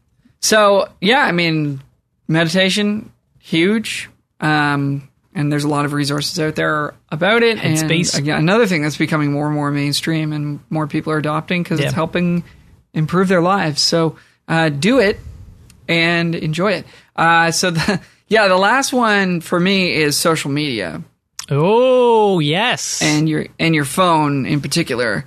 So 0.45 0.91
yeah, 1.01 1.21
I 1.21 1.33
mean, 1.33 1.83
meditation 2.29 3.11
huge, 3.39 4.11
um, 4.41 5.09
and 5.35 5.51
there's 5.51 5.65
a 5.65 5.69
lot 5.69 5.87
of 5.87 5.95
resources 5.95 6.39
out 6.39 6.55
there 6.55 6.95
about 7.11 7.43
it. 7.43 7.65
And 7.65 7.91
again, 7.91 8.39
another 8.41 8.67
thing 8.67 8.83
that's 8.83 8.99
becoming 8.99 9.33
more 9.33 9.47
and 9.47 9.55
more 9.55 9.71
mainstream, 9.71 10.35
and 10.35 10.61
more 10.69 10.87
people 10.87 11.15
are 11.15 11.17
adopting 11.17 11.63
because 11.63 11.81
Yeah. 11.81 11.87
it's 11.87 11.95
helping 11.95 12.45
improve 12.93 13.29
their 13.29 13.41
lives. 13.41 13.81
So 13.81 14.17
uh, 14.47 14.69
do 14.69 14.99
it 15.01 15.19
and 15.89 16.35
enjoy 16.35 16.73
it. 16.73 16.87
Uh, 17.17 17.51
so 17.51 17.71
the, 17.71 18.01
yeah, 18.29 18.47
the 18.49 18.59
last 18.59 18.93
one 18.93 19.41
for 19.41 19.59
me 19.59 19.95
is 19.95 20.15
social 20.15 20.51
media 20.51 21.03
oh 21.51 22.39
yes 22.39 23.03
and 23.03 23.29
your 23.29 23.47
and 23.59 23.75
your 23.75 23.85
phone 23.87 24.45
in 24.45 24.61
particular. 24.61 25.25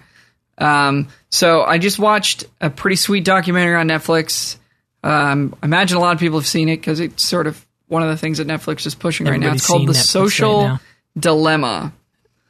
Um, 0.60 1.08
so 1.30 1.64
I 1.64 1.80
just 1.80 1.98
watched 1.98 2.46
a 2.62 2.70
pretty 2.70 2.96
sweet 2.98 3.24
documentary 3.26 3.76
on 3.76 3.88
Netflix. 3.88 4.58
Um, 5.08 5.56
I 5.64 5.66
imagine 5.66 5.98
a 5.98 6.02
lot 6.02 6.14
of 6.14 6.20
people 6.20 6.38
have 6.38 6.48
seen 6.48 6.68
it 6.68 6.78
because 6.78 7.00
it's 7.00 7.24
sort 7.24 7.48
of 7.48 7.66
one 7.88 8.04
of 8.04 8.10
the 8.10 8.18
things 8.18 8.40
that 8.40 8.48
Netflix 8.48 8.86
is 8.86 8.94
pushing 8.94 9.26
right 9.26 9.40
now. 9.40 9.54
It's 9.54 9.66
called 9.66 9.88
The 9.88 9.94
Netflix 9.94 10.04
Social 10.04 10.64
right. 10.64 10.80
Dilemma. 11.18 11.94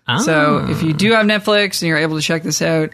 Ah. 0.07 0.17
So 0.17 0.65
if 0.67 0.81
you 0.81 0.93
do 0.93 1.11
have 1.11 1.27
Netflix 1.27 1.83
and 1.83 1.89
you're 1.89 1.99
able 1.99 2.15
to 2.15 2.21
check 2.21 2.41
this 2.41 2.63
out, 2.63 2.89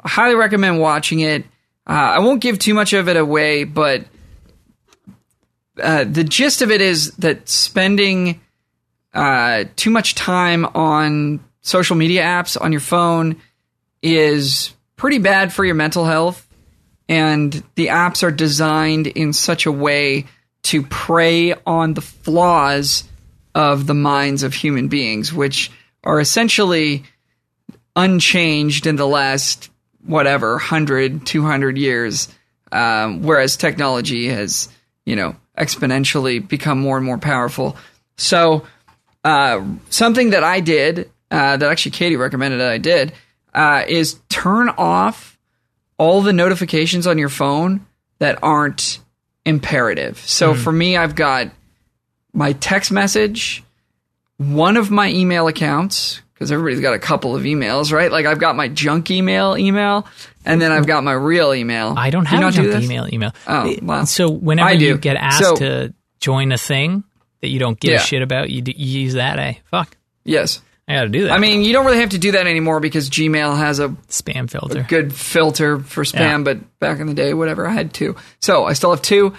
I 0.00 0.08
highly 0.08 0.36
recommend 0.36 0.78
watching 0.78 1.18
it. 1.18 1.44
Uh, 1.88 1.92
I 1.92 2.18
won't 2.20 2.40
give 2.40 2.60
too 2.60 2.72
much 2.72 2.92
of 2.92 3.08
it 3.08 3.16
away, 3.16 3.64
but 3.64 4.04
uh, 5.82 6.04
the 6.04 6.22
gist 6.22 6.62
of 6.62 6.70
it 6.70 6.80
is 6.80 7.10
that 7.16 7.48
spending 7.48 8.40
uh, 9.12 9.64
too 9.74 9.90
much 9.90 10.14
time 10.14 10.66
on 10.66 11.42
social 11.62 11.96
media 11.96 12.22
apps 12.22 12.60
on 12.60 12.70
your 12.70 12.80
phone 12.80 13.40
is 14.02 14.72
pretty 14.94 15.18
bad 15.18 15.52
for 15.52 15.64
your 15.64 15.74
mental 15.74 16.04
health. 16.04 16.46
And 17.10 17.52
the 17.74 17.88
apps 17.88 18.22
are 18.22 18.30
designed 18.30 19.08
in 19.08 19.32
such 19.32 19.66
a 19.66 19.72
way 19.72 20.26
to 20.62 20.82
prey 20.84 21.54
on 21.66 21.94
the 21.94 22.00
flaws 22.00 23.04
of 23.52 23.88
the 23.88 23.94
minds 23.94 24.44
of 24.44 24.54
human 24.54 24.86
beings, 24.86 25.32
which 25.32 25.72
are 26.04 26.20
essentially 26.20 27.02
unchanged 27.96 28.86
in 28.86 28.94
the 28.94 29.06
last 29.06 29.70
whatever 30.06 30.52
100 30.52 31.26
200 31.26 31.76
years 31.76 32.28
um, 32.72 33.22
whereas 33.22 33.56
technology 33.56 34.28
has 34.28 34.68
you 35.04 35.16
know 35.16 35.34
exponentially 35.58 36.46
become 36.46 36.78
more 36.78 36.96
and 36.96 37.04
more 37.04 37.18
powerful. 37.18 37.76
So 38.16 38.64
uh, 39.24 39.62
something 39.90 40.30
that 40.30 40.44
i 40.44 40.60
did 40.60 41.10
uh, 41.30 41.56
that 41.56 41.70
actually 41.70 41.90
katie 41.90 42.16
recommended 42.16 42.58
that 42.58 42.70
i 42.70 42.78
did 42.78 43.12
uh, 43.52 43.82
is 43.86 44.18
turn 44.28 44.68
off 44.70 45.38
all 46.00 46.22
the 46.22 46.32
notifications 46.32 47.06
on 47.06 47.18
your 47.18 47.28
phone 47.28 47.84
that 48.18 48.38
aren't 48.42 48.98
imperative 49.44 50.18
so 50.18 50.54
for 50.54 50.72
me 50.72 50.96
i've 50.96 51.14
got 51.14 51.48
my 52.32 52.52
text 52.54 52.90
message 52.92 53.62
one 54.36 54.76
of 54.76 54.90
my 54.90 55.08
email 55.10 55.48
accounts 55.48 56.22
because 56.32 56.50
everybody's 56.50 56.80
got 56.80 56.94
a 56.94 56.98
couple 56.98 57.36
of 57.36 57.42
emails, 57.42 57.92
right? 57.92 58.10
Like 58.10 58.24
I've 58.24 58.38
got 58.38 58.56
my 58.56 58.68
junk 58.68 59.10
email 59.10 59.58
email, 59.58 60.06
and 60.46 60.58
then 60.58 60.72
I've 60.72 60.86
got 60.86 61.04
my 61.04 61.12
real 61.12 61.52
email. 61.52 61.92
I 61.98 62.08
don't 62.08 62.24
Do 62.24 62.30
have 62.36 62.48
a 62.54 62.56
do 62.56 62.72
junk 62.72 62.84
email 62.84 63.06
email. 63.12 63.32
Oh, 63.46 63.74
wow. 63.82 64.04
So 64.04 64.30
whenever 64.30 64.72
you 64.72 64.96
get 64.96 65.18
asked 65.18 65.40
So- 65.44 65.56
to 65.56 65.94
join 66.18 66.52
a 66.52 66.56
thing 66.56 67.04
that 67.42 67.48
you 67.48 67.58
don't 67.58 67.78
give 67.78 67.90
Yeah. 67.90 67.96
a 67.98 68.00
shit 68.00 68.22
about, 68.22 68.48
you, 68.48 68.62
d- 68.62 68.74
you 68.74 69.00
use 69.00 69.14
that. 69.14 69.38
Eh? 69.38 69.52
Fuck, 69.70 69.94
Yes. 70.24 70.62
I 70.90 70.94
got 70.94 71.02
to 71.04 71.08
do 71.08 71.24
that. 71.24 71.32
I 71.32 71.38
mean, 71.38 71.62
you 71.62 71.72
don't 71.72 71.86
really 71.86 72.00
have 72.00 72.10
to 72.10 72.18
do 72.18 72.32
that 72.32 72.46
anymore 72.46 72.80
because 72.80 73.08
Gmail 73.08 73.56
has 73.56 73.78
a 73.78 73.88
spam 74.08 74.50
filter. 74.50 74.84
good 74.88 75.12
filter 75.14 75.78
for 75.78 76.02
spam, 76.04 76.18
Yeah. 76.20 76.38
but 76.38 76.78
back 76.80 77.00
in 77.00 77.06
the 77.06 77.14
day, 77.14 77.32
whatever, 77.34 77.66
I 77.66 77.72
had 77.72 77.92
two. 77.94 78.16
So 78.40 78.64
I 78.64 78.72
still 78.72 78.90
have 78.90 79.00
two, 79.02 79.34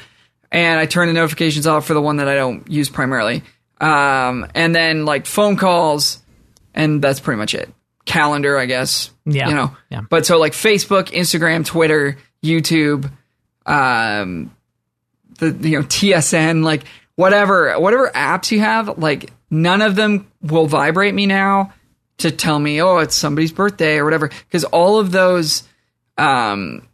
and 0.51 0.79
I 0.79 0.85
turn 0.85 1.07
the 1.07 1.13
notifications 1.13 1.67
off 1.67 1.85
for 1.85 1.93
the 1.93 2.01
one 2.01 2.17
that 2.17 2.27
I 2.27 2.35
don't 2.35 2.69
use 2.69 2.89
primarily. 2.89 3.43
Um, 3.79 4.47
and 4.55 4.73
then 4.75 5.05
like 5.05 5.25
phone 5.25 5.55
calls, 5.57 6.19
and 6.73 7.01
that's 7.01 7.19
pretty 7.19 7.37
much 7.37 7.53
it. 7.53 7.69
Calendar, 8.05 8.57
I 8.57 8.65
guess. 8.65 9.11
Yeah. 9.25 9.49
You 9.49 9.55
know. 9.55 9.75
Yeah. 9.89 10.01
But 10.09 10.25
so 10.25 10.37
like 10.39 10.53
Facebook, 10.53 11.05
Instagram, 11.11 11.65
Twitter, 11.65 12.17
YouTube, 12.43 13.11
um, 13.65 14.55
the 15.39 15.51
you 15.69 15.79
know 15.79 15.85
TSN, 15.85 16.63
like 16.63 16.83
whatever 17.15 17.79
whatever 17.79 18.09
apps 18.09 18.51
you 18.51 18.59
have, 18.59 18.97
like 18.97 19.31
none 19.49 19.81
of 19.81 19.95
them 19.95 20.31
will 20.41 20.65
vibrate 20.65 21.13
me 21.13 21.25
now 21.25 21.73
to 22.19 22.31
tell 22.31 22.59
me, 22.59 22.81
oh, 22.81 22.97
it's 22.97 23.15
somebody's 23.15 23.51
birthday 23.51 23.97
or 23.97 24.05
whatever, 24.05 24.27
because 24.27 24.63
all 24.65 24.99
of 24.99 25.11
those 25.11 25.63
um, 26.17 26.87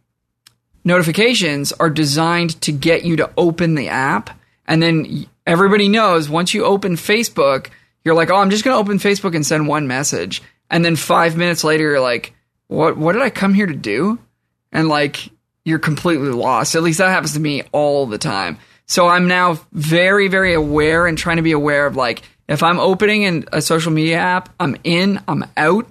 notifications 0.84 1.72
are 1.72 1.90
designed 1.90 2.60
to 2.62 2.72
get 2.72 3.04
you 3.04 3.16
to 3.16 3.30
open 3.36 3.74
the 3.74 3.88
app, 3.88 4.30
and 4.66 4.82
then 4.82 5.26
everybody 5.46 5.88
knows 5.88 6.28
once 6.28 6.54
you 6.54 6.64
open 6.64 6.94
Facebook, 6.94 7.68
you're 8.04 8.14
like, 8.14 8.30
oh, 8.30 8.36
I'm 8.36 8.50
just 8.50 8.64
going 8.64 8.74
to 8.74 8.80
open 8.80 8.98
Facebook 8.98 9.34
and 9.34 9.44
send 9.44 9.66
one 9.66 9.86
message. 9.86 10.42
And 10.70 10.84
then 10.84 10.96
five 10.96 11.36
minutes 11.36 11.64
later, 11.64 11.84
you're 11.84 12.00
like, 12.00 12.34
what, 12.68 12.96
what 12.96 13.12
did 13.12 13.22
I 13.22 13.30
come 13.30 13.54
here 13.54 13.66
to 13.66 13.74
do? 13.74 14.18
And 14.72 14.88
like, 14.88 15.30
you're 15.64 15.78
completely 15.78 16.30
lost. 16.30 16.74
At 16.74 16.82
least 16.82 16.98
that 16.98 17.08
happens 17.08 17.32
to 17.34 17.40
me 17.40 17.62
all 17.72 18.06
the 18.06 18.18
time. 18.18 18.58
So 18.88 19.06
I'm 19.06 19.28
now 19.28 19.60
very, 19.72 20.28
very 20.28 20.54
aware 20.54 21.06
and 21.06 21.16
trying 21.16 21.36
to 21.36 21.42
be 21.42 21.52
aware 21.52 21.86
of 21.86 21.94
like, 21.94 22.22
if 22.48 22.62
I'm 22.62 22.80
opening 22.80 23.24
an, 23.26 23.44
a 23.52 23.60
social 23.60 23.92
media 23.92 24.16
app, 24.18 24.48
I'm 24.58 24.76
in, 24.82 25.20
I'm 25.28 25.44
out, 25.56 25.86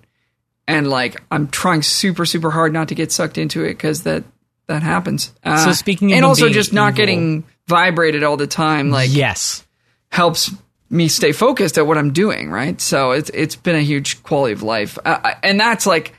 and 0.68 0.90
like 0.90 1.22
I'm 1.32 1.48
trying 1.48 1.84
super, 1.84 2.26
super 2.26 2.50
hard 2.50 2.74
not 2.74 2.88
to 2.90 2.96
get 2.96 3.12
sucked 3.12 3.38
into 3.38 3.64
it 3.64 3.70
because 3.76 4.04
that 4.04 4.24
that 4.66 4.82
happens. 4.84 5.32
Uh, 5.44 5.64
So 5.64 5.72
speaking 5.72 6.12
of 6.12 6.18
and 6.18 6.26
also 6.26 6.50
just 6.50 6.74
not 6.74 6.94
evil- 6.94 6.98
getting 6.98 7.44
vibrated 7.68 8.24
all 8.24 8.36
the 8.36 8.48
time, 8.48 8.90
like 8.90 9.10
yes. 9.14 9.66
helps 10.10 10.52
me 10.90 11.08
stay 11.08 11.32
focused 11.32 11.78
at 11.78 11.86
what 11.86 11.98
I'm 11.98 12.12
doing. 12.12 12.50
Right. 12.50 12.82
So 12.82 13.12
it's 13.12 13.30
it's 13.34 13.56
been 13.56 13.76
a 13.76 13.82
huge 13.82 14.24
quality 14.24 14.54
of 14.54 14.64
life, 14.64 14.98
uh, 15.06 15.34
and 15.44 15.60
that's 15.60 15.86
like 15.86 16.14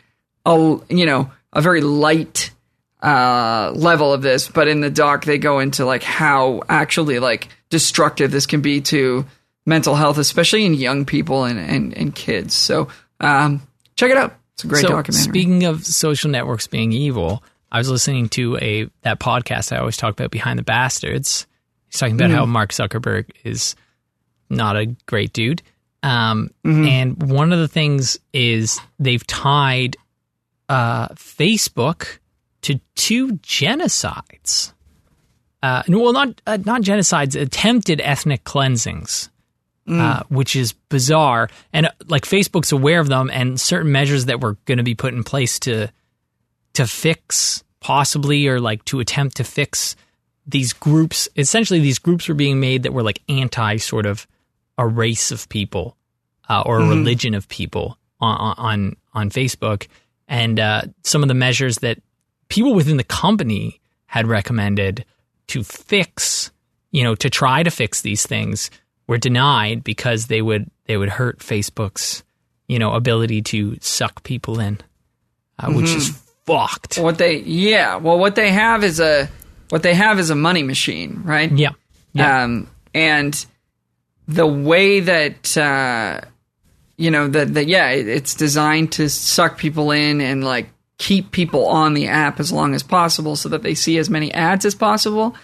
a 0.46 0.78
you 0.88 1.04
know 1.06 1.30
a 1.52 1.60
very 1.60 1.80
light 1.80 2.52
uh 3.02 3.72
level 3.76 4.12
of 4.12 4.22
this 4.22 4.48
but 4.48 4.66
in 4.68 4.80
the 4.80 4.90
doc 4.90 5.24
they 5.24 5.38
go 5.38 5.60
into 5.60 5.84
like 5.84 6.02
how 6.02 6.62
actually 6.68 7.18
like 7.18 7.48
destructive 7.70 8.30
this 8.30 8.46
can 8.46 8.60
be 8.60 8.80
to 8.80 9.24
mental 9.66 9.94
health 9.94 10.18
especially 10.18 10.64
in 10.64 10.74
young 10.74 11.04
people 11.04 11.44
and 11.44 11.58
and, 11.58 11.96
and 11.96 12.14
kids 12.14 12.54
so 12.54 12.88
um 13.20 13.62
check 13.96 14.10
it 14.10 14.16
out 14.16 14.34
it's 14.54 14.64
a 14.64 14.66
great 14.66 14.82
so 14.82 14.88
documentary 14.88 15.22
speaking 15.30 15.64
of 15.64 15.86
social 15.86 16.28
networks 16.30 16.66
being 16.66 16.90
evil, 16.90 17.44
I 17.70 17.78
was 17.78 17.88
listening 17.88 18.28
to 18.30 18.56
a 18.56 18.90
that 19.02 19.20
podcast 19.20 19.70
I 19.70 19.78
always 19.78 19.96
talk 19.96 20.14
about, 20.14 20.32
Behind 20.32 20.58
the 20.58 20.64
Bastards. 20.64 21.46
He's 21.86 22.00
talking 22.00 22.16
about 22.16 22.30
how 22.32 22.42
Mm-hmm. 22.42 22.52
Mark 22.52 22.70
Zuckerberg 22.72 23.26
is 23.44 23.76
not 24.50 24.76
a 24.76 24.86
great 25.06 25.32
dude. 25.32 25.62
Um, 26.02 26.50
Mm-hmm. 26.64 26.84
And 26.86 27.30
one 27.30 27.52
of 27.52 27.60
the 27.60 27.68
things 27.68 28.18
is 28.32 28.80
they've 28.98 29.24
tied 29.28 29.96
uh, 30.68 31.08
Facebook 31.10 32.18
to 32.68 32.78
two 32.96 33.28
genocides. 33.38 34.74
Uh, 35.62 35.82
well, 35.88 36.12
not 36.12 36.40
uh, 36.46 36.58
not 36.64 36.82
genocides, 36.82 37.40
attempted 37.40 38.00
ethnic 38.02 38.44
cleansings, 38.44 39.30
uh, 39.88 40.22
which 40.28 40.54
is 40.54 40.72
bizarre. 40.72 41.48
And 41.72 41.86
uh, 41.86 41.90
like 42.08 42.24
Facebook's 42.24 42.72
aware 42.72 43.00
of 43.00 43.08
them, 43.08 43.30
and 43.32 43.58
certain 43.58 43.90
measures 43.90 44.26
that 44.26 44.40
were 44.40 44.58
going 44.66 44.76
to 44.76 44.84
be 44.84 44.94
put 44.94 45.14
in 45.14 45.24
place 45.24 45.58
to 45.60 45.88
to 46.74 46.86
fix, 46.86 47.64
possibly, 47.80 48.46
or 48.46 48.60
like 48.60 48.84
to 48.84 49.00
attempt 49.00 49.38
to 49.38 49.44
fix 49.44 49.96
these 50.46 50.74
groups. 50.74 51.26
Essentially, 51.36 51.80
these 51.80 51.98
groups 51.98 52.28
were 52.28 52.34
being 52.34 52.60
made 52.60 52.82
that 52.82 52.92
were 52.92 53.02
like 53.02 53.22
anti 53.30 53.78
sort 53.78 54.04
of 54.04 54.26
a 54.76 54.86
race 54.86 55.32
of 55.32 55.48
people 55.48 55.96
uh, 56.50 56.62
or 56.66 56.80
a 56.80 56.86
religion 56.86 57.34
of 57.34 57.48
people 57.48 57.96
on 58.20 58.54
on 58.58 58.96
on 59.14 59.30
Facebook, 59.30 59.88
and 60.28 60.60
uh, 60.60 60.82
some 61.02 61.22
of 61.22 61.28
the 61.28 61.34
measures 61.34 61.78
that 61.78 61.98
people 62.48 62.74
within 62.74 62.96
the 62.96 63.04
company 63.04 63.80
had 64.06 64.26
recommended 64.26 65.04
to 65.48 65.62
fix, 65.62 66.50
you 66.90 67.04
know, 67.04 67.14
to 67.14 67.30
try 67.30 67.62
to 67.62 67.70
fix 67.70 68.02
these 68.02 68.26
things 68.26 68.70
were 69.06 69.18
denied 69.18 69.84
because 69.84 70.26
they 70.26 70.42
would 70.42 70.70
they 70.86 70.96
would 70.96 71.08
hurt 71.08 71.38
Facebook's, 71.38 72.22
you 72.68 72.78
know, 72.78 72.92
ability 72.92 73.42
to 73.42 73.76
suck 73.80 74.22
people 74.22 74.60
in, 74.60 74.78
uh, 75.58 75.70
which 75.72 75.90
is 75.90 76.10
fucked. 76.46 76.96
what 76.98 77.18
they 77.18 77.36
yeah 77.40 77.96
well 77.96 78.18
what 78.18 78.34
they 78.34 78.50
have 78.50 78.82
is 78.82 79.00
a 79.00 79.28
what 79.68 79.82
they 79.82 79.92
have 79.94 80.18
is 80.18 80.30
a 80.30 80.34
money 80.34 80.62
machine 80.62 81.20
right? 81.24 81.52
Yeah, 81.52 81.72
yeah, 82.14 82.44
Um, 82.44 82.68
and 82.94 83.46
the 84.26 84.46
way 84.46 85.00
that 85.00 85.56
uh, 85.56 86.20
you 86.96 87.10
know 87.10 87.28
that 87.28 87.52
that 87.54 87.66
yeah, 87.66 87.90
it, 87.90 88.08
it's 88.08 88.34
designed 88.34 88.92
to 88.92 89.08
suck 89.10 89.58
people 89.58 89.90
in 89.90 90.20
and 90.20 90.42
like 90.42 90.70
keep 90.98 91.30
people 91.30 91.66
on 91.66 91.94
the 91.94 92.08
app 92.08 92.40
as 92.40 92.52
long 92.52 92.74
as 92.74 92.82
possible, 92.82 93.36
so 93.36 93.48
that 93.48 93.62
they 93.62 93.74
see 93.74 93.98
as 93.98 94.10
many 94.10 94.32
ads 94.34 94.64
as 94.64 94.74
possible. 94.74 95.34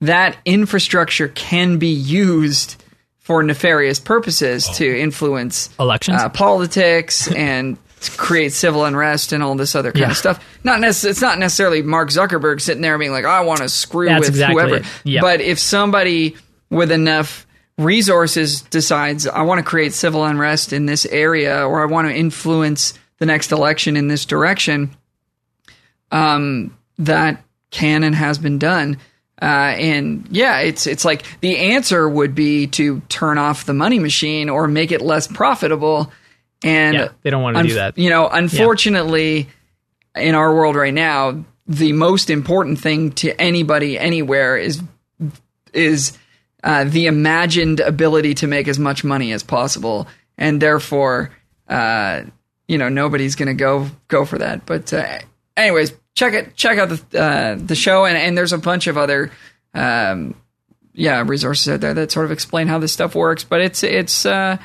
That 0.00 0.36
infrastructure 0.44 1.28
can 1.28 1.78
be 1.78 1.88
used 1.88 2.76
for 3.18 3.42
nefarious 3.42 3.98
purposes 3.98 4.68
to 4.76 4.86
influence 5.00 5.70
elections. 5.80 6.22
uh, 6.22 6.28
politics 6.28 7.30
and 7.36 7.76
create 8.16 8.52
civil 8.52 8.84
unrest 8.84 9.32
and 9.32 9.42
all 9.42 9.54
this 9.56 9.74
other 9.74 9.90
kind 9.92 10.02
Yeah. 10.02 10.10
of 10.12 10.16
stuff. 10.16 10.44
Not 10.62 10.80
necess- 10.80 11.04
It's 11.10 11.20
not 11.20 11.38
necessarily 11.38 11.82
Mark 11.82 12.10
Zuckerberg 12.10 12.60
sitting 12.60 12.80
there 12.80 12.96
being 12.96 13.10
like, 13.12 13.24
"I 13.24 13.40
want 13.40 13.60
to 13.60 13.68
screw 13.68 14.06
That's 14.06 14.20
with 14.20 14.28
exactly 14.30 14.62
whoever." 14.62 14.84
Yep. 15.04 15.22
But 15.22 15.40
if 15.40 15.58
somebody 15.58 16.36
with 16.70 16.92
enough 16.92 17.44
resources 17.76 18.62
decides, 18.62 19.26
"I 19.26 19.42
want 19.42 19.58
to 19.58 19.62
create 19.64 19.92
civil 19.94 20.24
unrest 20.24 20.72
in 20.72 20.86
this 20.86 21.06
area," 21.06 21.66
or 21.66 21.82
"I 21.82 21.86
want 21.86 22.08
to 22.08 22.14
influence 22.14 22.94
the 23.18 23.26
next 23.26 23.50
election 23.52 23.96
in 23.96 24.08
this 24.08 24.24
direction," 24.24 24.90
um, 26.10 26.76
that 26.98 27.42
can 27.70 28.04
and 28.04 28.14
has 28.14 28.38
been 28.38 28.58
done. 28.58 28.98
Uh, 29.40 29.44
and 29.44 30.26
yeah, 30.30 30.58
it's 30.60 30.86
it's 30.86 31.04
like 31.04 31.22
the 31.40 31.56
answer 31.58 32.08
would 32.08 32.34
be 32.34 32.66
to 32.66 33.00
turn 33.08 33.38
off 33.38 33.66
the 33.66 33.74
money 33.74 33.98
machine 34.00 34.48
or 34.48 34.66
make 34.66 34.90
it 34.90 35.00
less 35.00 35.26
profitable. 35.28 36.10
And 36.64 36.94
yeah, 36.94 37.08
they 37.22 37.30
don't 37.30 37.42
want 37.42 37.56
to 37.56 37.62
do 37.62 37.74
that. 37.74 37.96
you 37.98 38.10
know, 38.10 38.28
unfortunately, 38.28 39.48
in 40.16 40.34
our 40.34 40.52
world 40.52 40.74
right 40.74 40.92
now, 40.94 41.44
the 41.68 41.92
most 41.92 42.30
important 42.30 42.80
thing 42.80 43.12
to 43.12 43.40
anybody 43.40 43.96
anywhere 43.96 44.56
is 44.56 44.82
is 45.72 46.18
uh, 46.64 46.82
the 46.84 47.06
imagined 47.06 47.78
ability 47.78 48.34
to 48.34 48.48
make 48.48 48.66
as 48.66 48.78
much 48.80 49.04
money 49.04 49.32
as 49.32 49.44
possible, 49.44 50.08
and 50.36 50.60
therefore, 50.60 51.30
uh, 51.68 52.22
you 52.66 52.78
know, 52.78 52.88
nobody's 52.88 53.36
going 53.36 53.46
to 53.46 53.54
go 53.54 53.88
go 54.08 54.24
for 54.24 54.38
that. 54.38 54.66
But 54.66 54.92
uh, 54.92 55.20
anyways, 55.58 55.92
check 56.14 56.34
it 56.34 56.56
check 56.56 56.78
out 56.78 56.88
the 56.88 57.20
uh, 57.20 57.56
the 57.58 57.74
show, 57.74 58.04
and, 58.04 58.16
and 58.16 58.36
there's 58.36 58.52
a 58.52 58.58
bunch 58.58 58.86
of 58.86 58.96
other. 58.96 59.30
Um, 59.74 60.34
yeah, 60.94 61.22
resources 61.24 61.68
out 61.68 61.80
there 61.80 61.94
that 61.94 62.10
sort 62.10 62.26
of 62.26 62.32
explain 62.32 62.66
how 62.66 62.78
this 62.78 62.92
stuff 62.92 63.14
works, 63.14 63.44
but 63.44 63.60
it's 63.60 63.84
it's 63.84 64.26
uh, 64.26 64.56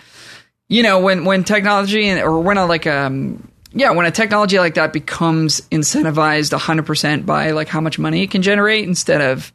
you 0.67 0.81
know 0.81 0.99
when 0.99 1.25
when 1.25 1.43
technology 1.43 2.07
and 2.07 2.19
or 2.21 2.39
when 2.39 2.57
a 2.57 2.65
like 2.65 2.87
um 2.87 3.47
yeah 3.73 3.91
when 3.91 4.05
a 4.05 4.11
technology 4.11 4.57
like 4.57 4.75
that 4.75 4.93
becomes 4.93 5.61
incentivized 5.69 6.57
100% 6.57 7.25
by 7.25 7.51
like 7.51 7.67
how 7.67 7.81
much 7.81 7.99
money 7.99 8.23
it 8.23 8.31
can 8.31 8.41
generate 8.41 8.87
instead 8.87 9.21
of 9.21 9.53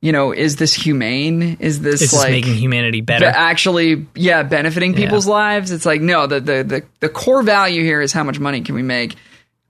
you 0.00 0.12
know 0.12 0.32
is 0.32 0.56
this 0.56 0.72
humane 0.72 1.58
is 1.60 1.80
this 1.80 2.12
like 2.14 2.30
making 2.30 2.54
humanity 2.54 3.00
be- 3.00 3.06
better. 3.06 3.26
actually 3.26 4.06
yeah 4.14 4.42
benefiting 4.42 4.94
people's 4.94 5.26
lives 5.26 5.72
it's 5.72 5.84
like 5.84 6.00
no 6.00 6.26
the, 6.26 6.40
the 6.40 6.62
the 6.62 6.82
the 7.00 7.08
core 7.08 7.42
value 7.42 7.82
here 7.82 8.00
is 8.00 8.12
how 8.12 8.24
much 8.24 8.38
money 8.38 8.62
can 8.62 8.74
we 8.74 8.82
make 8.82 9.16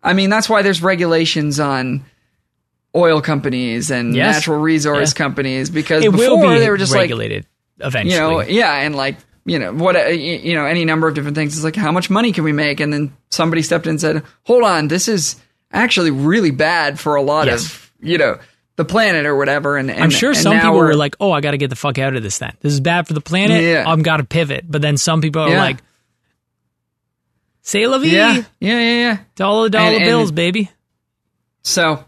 i 0.02 0.12
mean 0.12 0.31
that's 0.31 0.48
why 0.48 0.62
there's 0.62 0.82
regulations 0.82 1.59
on 1.60 2.05
oil 2.97 3.20
companies 3.20 3.90
and 3.90 4.14
Yes. 4.14 4.36
natural 4.36 4.59
resource 4.60 5.12
Yeah. 5.12 5.18
companies 5.24 5.70
because 5.70 6.05
it 6.05 6.10
before 6.10 6.55
be 6.55 6.59
they 6.59 6.70
were 6.70 6.77
just 6.77 6.93
like 6.93 7.02
regulated 7.02 7.47
eventually. 7.78 8.14
you 8.14 8.20
know, 8.20 8.40
yeah, 8.43 8.74
and 8.81 8.94
like 8.97 9.16
you 9.44 9.59
know 9.59 9.72
what 9.72 9.97
uh, 9.97 10.01
you 10.09 10.55
know 10.55 10.66
any 10.66 10.85
number 10.85 11.06
of 11.09 11.14
different 11.14 11.36
things. 11.36 11.55
It's 11.55 11.64
like 11.64 11.77
how 11.77 11.93
much 11.93 12.10
money 12.10 12.32
can 12.32 12.44
we 12.44 12.52
make? 12.52 12.78
And 12.81 12.93
then 12.93 13.16
somebody 13.31 13.62
stepped 13.62 13.86
in 13.86 13.90
and 13.90 14.01
said, 14.01 14.22
"Hold 14.44 14.64
on, 14.64 14.89
this 14.89 15.09
is 15.09 15.36
actually 15.72 16.10
really 16.10 16.51
bad 16.51 16.98
for 17.01 17.14
a 17.14 17.22
lot 17.22 17.47
Yes. 17.47 17.64
of 17.64 17.90
you 18.02 18.18
know 18.18 18.39
the 18.77 18.85
planet 18.85 19.24
or 19.24 19.35
whatever." 19.36 19.77
And, 19.78 19.90
and 19.90 20.02
I'm 20.02 20.10
sure 20.10 20.31
and 20.31 20.39
some 20.39 20.56
now 20.56 20.62
people 20.62 20.77
we're- 20.78 20.89
were 20.89 20.97
like, 20.97 21.16
"Oh, 21.20 21.32
I 21.32 21.40
got 21.40 21.52
to 21.52 21.59
get 21.59 21.70
the 21.70 21.77
fuck 21.77 21.98
out 21.98 22.14
of 22.16 22.22
this. 22.22 22.39
Then 22.39 22.52
this 22.60 22.72
is 22.72 22.81
bad 22.81 23.06
for 23.06 23.14
the 23.14 23.20
planet. 23.22 23.62
Yeah. 23.62 23.85
I've 23.86 24.02
got 24.02 24.16
to 24.18 24.24
pivot." 24.24 24.64
But 24.68 24.82
then 24.82 24.97
some 24.98 25.20
people 25.22 25.43
are 25.43 25.48
Yeah. 25.51 25.62
like, 25.62 25.78
"Say 27.62 27.86
la 27.86 27.98
vie, 27.98 28.06
"Yeah, 28.08 28.34
yeah, 28.60 28.78
yeah, 28.80 28.80
yeah." 28.80 29.18
dollar 29.36 29.68
dollar 29.68 29.86
And- 29.88 29.96
and- 29.96 30.04
bills, 30.04 30.32
baby." 30.32 30.70
So, 31.62 32.04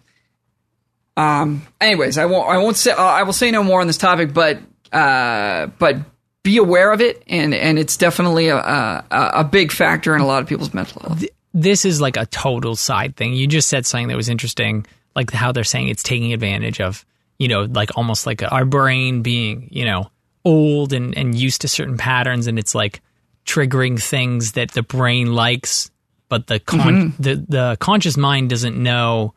um, 1.17 1.63
anyways, 1.81 2.19
I 2.19 2.25
won't. 2.27 2.49
I 2.49 2.59
won't 2.59 2.77
say. 2.77 2.93
Uh, 2.93 3.03
I 3.03 3.23
will 3.25 3.33
say 3.33 3.51
no 3.51 3.63
more 3.63 3.81
on 3.81 3.87
this 3.87 3.99
topic, 3.99 4.33
but 4.33 4.59
uh, 4.93 5.67
but 5.79 5.97
be 6.43 6.57
aware 6.57 6.91
of 6.93 7.01
it, 7.01 7.23
and 7.27 7.55
and 7.55 7.79
it's 7.79 7.97
definitely 7.97 8.49
a 8.49 8.57
a, 8.57 9.05
a 9.11 9.45
big 9.45 9.73
factor 9.73 10.15
in 10.15 10.21
a 10.21 10.27
lot 10.27 10.43
of 10.43 10.49
people's 10.49 10.73
mental 10.73 11.03
health. 11.03 11.25
This 11.55 11.85
is 11.85 12.01
like 12.01 12.17
a 12.17 12.25
total 12.27 12.77
side 12.77 13.15
thing. 13.17 13.35
You 13.35 13.47
just 13.47 13.69
said 13.69 13.85
something 13.85 14.09
that 14.09 14.17
was 14.17 14.31
interesting, 14.31 14.87
like 15.15 15.31
how 15.33 15.53
they're 15.53 15.65
saying 15.65 15.89
it's 15.89 16.03
taking 16.03 16.33
advantage 16.33 16.81
of, 16.81 17.05
you 17.39 17.47
know, 17.49 17.65
like 17.65 17.91
almost 17.95 18.25
like 18.27 18.43
our 18.51 18.65
brain 18.65 19.21
being, 19.21 19.69
you 19.71 19.85
know, 19.85 20.11
old 20.47 20.95
and 20.95 21.17
and 21.17 21.35
used 21.35 21.61
to 21.61 21.69
certain 21.69 21.99
patterns, 21.99 22.47
and 22.47 22.59
it's 22.59 22.75
like 22.75 23.03
triggering 23.45 24.01
things 24.01 24.53
that 24.53 24.71
the 24.73 24.83
brain 24.83 25.33
likes, 25.33 25.91
but 26.29 26.47
the 26.47 26.61
con- 26.61 27.13
mm-hmm. 27.13 27.23
the 27.23 27.35
the 27.49 27.77
conscious 27.81 28.17
mind 28.17 28.51
doesn't 28.51 28.81
know. 28.81 29.35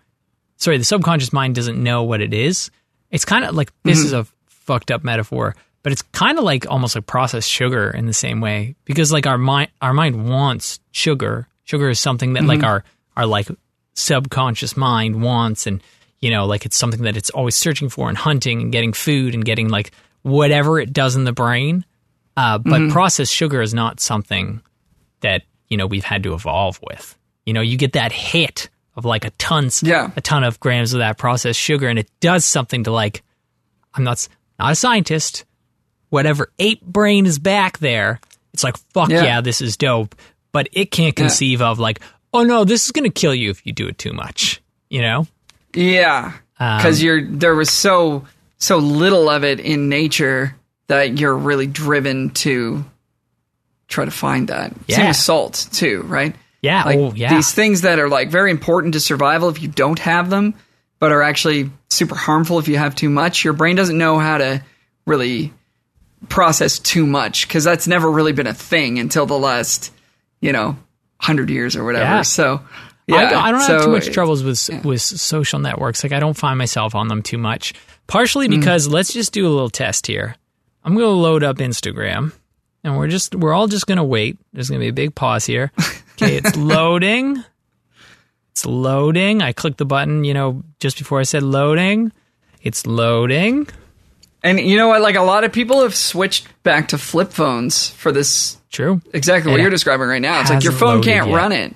Sorry, 0.58 0.78
the 0.78 0.86
subconscious 0.86 1.34
mind 1.34 1.56
doesn't 1.56 1.82
know 1.82 2.04
what 2.04 2.22
it 2.22 2.34
is. 2.34 2.72
It's 3.12 3.26
kind 3.26 3.44
of 3.46 3.56
like 3.56 3.72
this 3.84 3.98
mm-hmm. 4.00 4.06
is 4.06 4.14
a 4.14 4.28
fucked 4.48 4.92
up 4.92 5.04
metaphor, 5.04 5.56
but 5.84 5.92
it's 5.92 6.02
kind 6.02 6.38
of 6.38 6.44
like 6.44 6.70
almost 6.70 6.96
like 6.96 7.06
processed 7.06 7.50
sugar 7.50 7.90
in 7.90 8.06
the 8.06 8.14
same 8.14 8.42
way 8.42 8.76
because 8.86 9.12
like 9.12 9.28
our 9.28 9.38
mind 9.38 9.70
our 9.82 9.94
mind 9.94 10.30
wants 10.30 10.80
sugar. 10.92 11.48
Sugar 11.64 11.90
is 11.90 12.00
something 12.00 12.34
that 12.34 12.44
like 12.44 12.60
mm-hmm. 12.60 12.68
our 12.68 12.84
our 13.18 13.26
like 13.26 13.48
subconscious 13.94 14.76
mind 14.76 15.22
wants 15.22 15.68
and 15.68 15.82
you 16.20 16.30
know 16.30 16.46
like 16.46 16.66
it's 16.66 16.78
something 16.78 17.04
that 17.04 17.18
it's 17.18 17.30
always 17.30 17.56
searching 17.56 17.90
for 17.90 18.10
and 18.10 18.18
hunting 18.18 18.62
and 18.62 18.72
getting 18.72 18.94
food 18.94 19.34
and 19.34 19.46
getting 19.46 19.70
like 19.70 19.92
whatever 20.22 20.80
it 20.80 20.92
does 20.92 21.16
in 21.16 21.24
the 21.24 21.32
brain. 21.32 21.86
Uh, 22.38 22.58
but 22.58 22.90
processed 22.92 23.34
sugar 23.34 23.62
is 23.62 23.74
not 23.74 24.00
something 24.00 24.62
that 25.22 25.44
you 25.70 25.78
know 25.78 25.88
we've 25.88 26.04
had 26.04 26.24
to 26.24 26.34
evolve 26.34 26.80
with. 26.84 27.18
You 27.46 27.54
know, 27.54 27.62
you 27.62 27.78
get 27.78 27.94
that 27.94 28.12
hit 28.12 28.70
of 28.96 29.06
like 29.06 29.24
a 29.26 29.30
tons, 29.32 29.82
Yeah. 29.84 30.10
a 30.16 30.22
ton 30.22 30.44
of 30.44 30.60
grams 30.60 30.94
of 30.94 31.00
that 31.00 31.18
processed 31.18 31.60
sugar, 31.60 31.88
and 31.88 31.98
it 32.00 32.10
does 32.20 32.44
something 32.46 32.84
to 32.86 32.92
like. 32.92 33.24
I'm 33.94 34.04
not 34.04 34.28
not 34.60 34.72
a 34.74 34.76
scientist. 34.76 35.46
Whatever 36.10 36.52
ape 36.60 36.82
brain 36.82 37.26
is 37.26 37.40
back 37.40 37.80
there, 37.80 38.20
it's 38.54 38.64
like 38.64 38.78
fuck 38.94 39.10
Yeah. 39.10 39.24
yeah, 39.24 39.42
this 39.42 39.62
is 39.62 39.78
dope. 39.78 40.16
But 40.52 40.70
it 40.72 40.92
can't 40.92 41.16
conceive 41.16 41.62
of 41.62 41.80
like, 41.80 42.00
oh 42.34 42.44
no, 42.44 42.64
this 42.66 42.86
is 42.86 42.92
gonna 42.92 43.10
kill 43.10 43.34
you 43.36 43.50
if 43.50 43.66
you 43.66 43.72
do 43.74 43.88
it 43.88 43.98
too 43.98 44.14
much. 44.14 44.62
You 44.90 45.02
know? 45.02 45.28
Yeah, 45.74 46.34
Um, 46.60 46.78
because 46.78 47.02
you're 47.04 47.26
there 47.26 47.56
was 47.56 47.70
so 47.70 48.26
so 48.58 48.78
little 48.78 49.30
of 49.30 49.44
it 49.44 49.60
in 49.60 49.90
nature 49.90 50.56
that 50.88 51.18
you're 51.20 51.36
really 51.36 51.68
driven 51.68 52.30
to 52.32 52.84
try 53.88 54.06
to 54.06 54.12
find 54.12 54.48
that. 54.50 54.72
Same 54.74 54.84
Yeah. 54.88 55.08
with 55.10 55.18
salt 55.18 55.68
too, 55.72 56.04
right? 56.08 56.36
Yeah. 56.62 56.84
Like 56.84 56.98
oh 56.98 57.14
yeah. 57.16 57.34
these 57.34 57.52
things 57.54 57.82
that 57.82 58.00
are 58.00 58.10
like 58.10 58.30
very 58.30 58.52
important 58.52 58.94
to 58.96 59.00
survival 59.00 59.50
if 59.50 59.62
you 59.62 59.68
don't 59.68 60.00
have 60.00 60.30
them, 60.30 60.54
but 61.00 61.12
are 61.12 61.22
actually 61.22 61.70
super 61.90 62.16
harmful 62.16 62.58
if 62.60 62.68
you 62.68 62.78
have 62.78 62.96
too 62.96 63.10
much. 63.10 63.44
Your 63.44 63.54
brain 63.54 63.76
doesn't 63.76 63.98
know 63.98 64.18
how 64.20 64.38
to 64.40 64.64
really 65.06 65.54
process 66.30 66.80
too 66.80 67.06
much 67.06 67.48
because 67.48 67.64
that's 67.64 67.88
never 67.88 68.10
really 68.10 68.32
been 68.34 68.48
a 68.48 68.54
thing 68.54 68.98
until 69.00 69.26
the 69.26 69.38
last, 69.38 69.92
you 70.42 70.52
know, 70.52 70.76
hundred 71.20 71.50
years 71.50 71.76
or 71.76 71.84
whatever. 71.84 72.06
Yeah. 72.06 72.22
So. 72.24 72.62
Yeah, 73.08 73.18
I, 73.18 73.30
don't- 73.30 73.44
I 73.44 73.52
don't 73.52 73.62
have 73.62 73.84
too 73.84 73.92
much 73.92 74.08
troubles 74.12 74.44
with 74.44 74.84
with 74.84 75.00
social 75.00 75.60
networks. 75.60 76.04
Like 76.04 76.12
I 76.12 76.20
don't 76.20 76.34
find 76.36 76.58
myself 76.58 76.96
on 76.96 77.08
them 77.08 77.22
too 77.22 77.38
much. 77.38 77.74
Partially 78.08 78.48
Mm. 78.48 78.60
because 78.60 78.88
let's 78.88 79.14
just 79.14 79.32
do 79.32 79.46
a 79.48 79.50
little 79.50 79.70
test 79.70 80.08
here. 80.08 80.36
I'm 80.86 80.94
going 80.94 81.06
to 81.08 81.10
load 81.12 81.44
up 81.44 81.58
Instagram, 81.58 82.32
and 82.84 82.96
we're 82.96 83.08
just 83.08 83.36
we're 83.36 83.54
all 83.54 83.68
just 83.68 83.88
going 83.88 83.98
to 83.98 84.04
wait. 84.04 84.38
There's 84.54 84.70
going 84.70 84.80
to 84.80 84.84
be 84.86 84.90
a 84.90 84.94
big 84.94 85.16
pause 85.16 85.46
here. 85.46 85.72
Okay, 86.14 86.38
it's 86.38 86.56
loading. 86.56 87.44
It's 88.52 88.66
loading. 88.66 89.42
I 89.42 89.52
clicked 89.52 89.80
the 89.80 89.86
button, 89.86 90.24
you 90.24 90.34
know, 90.34 90.64
just 90.80 90.98
before 90.98 91.20
I 91.20 91.24
said 91.24 91.44
loading. 91.44 92.12
It's 92.62 92.86
loading. 92.86 93.68
And 94.44 94.60
you 94.60 94.78
know 94.78 94.88
what? 94.88 95.02
Like 95.02 95.16
a 95.16 95.24
lot 95.24 95.44
of 95.44 95.52
people 95.52 95.82
have 95.82 95.96
switched 95.96 96.48
back 96.64 96.90
to 96.90 96.98
flip 96.98 97.34
phones 97.34 97.90
for 97.90 98.12
this 98.12 98.58
True. 98.72 99.02
exactly 99.14 99.52
what 99.52 99.60
It 99.60 99.64
you're 99.64 99.72
describing 99.72 100.08
right 100.08 100.22
now. 100.22 100.40
It's 100.42 100.50
like 100.52 100.64
your 100.64 100.72
phone 100.74 101.02
can't 101.02 101.28
yet. 101.28 101.36
run 101.36 101.52
it. 101.52 101.76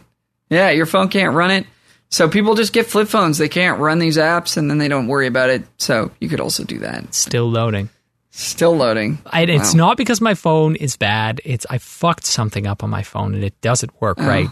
Yeah, 0.49 0.69
your 0.69 0.86
phone 0.86 1.10
can't 1.10 1.36
run 1.36 1.52
it. 1.52 1.65
So 2.10 2.30
people 2.30 2.56
just 2.56 2.72
get 2.73 2.86
flip 2.86 3.07
phones. 3.07 3.38
They 3.40 3.49
can't 3.49 3.80
run 3.80 3.99
these 3.99 4.18
apps 4.18 4.56
and 4.56 4.69
then 4.69 4.77
they 4.77 4.88
don't 4.88 5.07
worry 5.07 5.27
about 5.27 5.49
it. 5.49 5.64
So 5.77 6.11
you 6.19 6.30
could 6.30 6.40
also 6.40 6.64
do 6.64 6.80
that. 6.80 7.14
Still 7.14 7.49
loading. 7.49 7.90
Still 8.31 8.76
loading. 8.77 9.18
I, 9.26 9.41
it's 9.43 9.73
Wow. 9.73 9.88
not 9.88 9.97
because 9.97 10.22
my 10.22 10.34
phone 10.35 10.76
is 10.76 10.95
bad. 10.97 11.41
It's 11.43 11.65
I 11.69 11.77
fucked 11.80 12.26
something 12.26 12.68
up 12.68 12.84
on 12.84 12.89
my 12.89 13.01
phone 13.03 13.34
and 13.35 13.43
it 13.43 13.60
doesn't 13.61 13.91
work 14.01 14.19
right. 14.19 14.47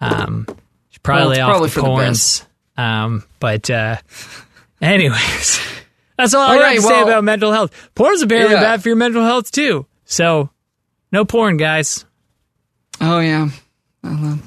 Um, 0.00 0.46
probably 1.02 1.38
Oh. 1.40 1.46
Well, 1.46 1.48
off 1.48 1.50
probably 1.50 1.68
the 1.68 1.72
for 1.72 1.80
porns. 1.82 2.44
Um, 2.76 3.24
but 3.40 3.68
uh, 3.70 3.96
anyways, 4.82 5.60
that's 6.16 6.34
all, 6.34 6.42
I 6.42 6.52
All 6.52 6.54
got 6.58 6.62
right, 6.62 6.76
to 6.76 6.82
say 6.82 7.02
about 7.02 7.24
mental 7.24 7.52
health. 7.52 7.90
Porn's 7.94 8.22
apparently 8.22 8.54
Yeah. 8.54 8.60
bad 8.62 8.82
for 8.82 8.88
your 8.88 8.96
mental 8.96 9.22
health 9.24 9.50
too. 9.50 9.86
So 10.04 10.50
no 11.12 11.24
porn, 11.24 11.56
guys. 11.56 12.04
Oh 13.00 13.18
yeah, 13.18 13.48
Well, 14.02 14.38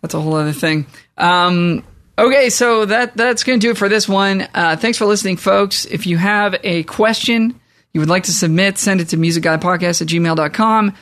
that's 0.00 0.14
a 0.14 0.20
whole 0.20 0.34
other 0.34 0.52
thing. 0.52 0.86
Um, 1.18 1.82
okay, 2.18 2.48
so 2.50 2.84
that 2.86 3.16
that's 3.16 3.44
going 3.44 3.58
to 3.60 3.66
do 3.66 3.70
it 3.72 3.76
for 3.76 3.88
this 3.88 4.08
one. 4.08 4.46
Uh, 4.54 4.76
thanks 4.76 4.98
for 4.98 5.04
listening, 5.06 5.36
folks. 5.36 5.84
If 5.84 6.06
you 6.06 6.16
have 6.16 6.56
a 6.62 6.84
question 6.84 7.58
you 7.96 8.00
would 8.00 8.10
like 8.10 8.24
to 8.24 8.32
submit, 8.32 8.76
send 8.76 9.00
it 9.00 9.08
to 9.08 9.16
musicguypodcast 9.16 10.02
at 10.02 10.08
gmail.com. 10.08 10.94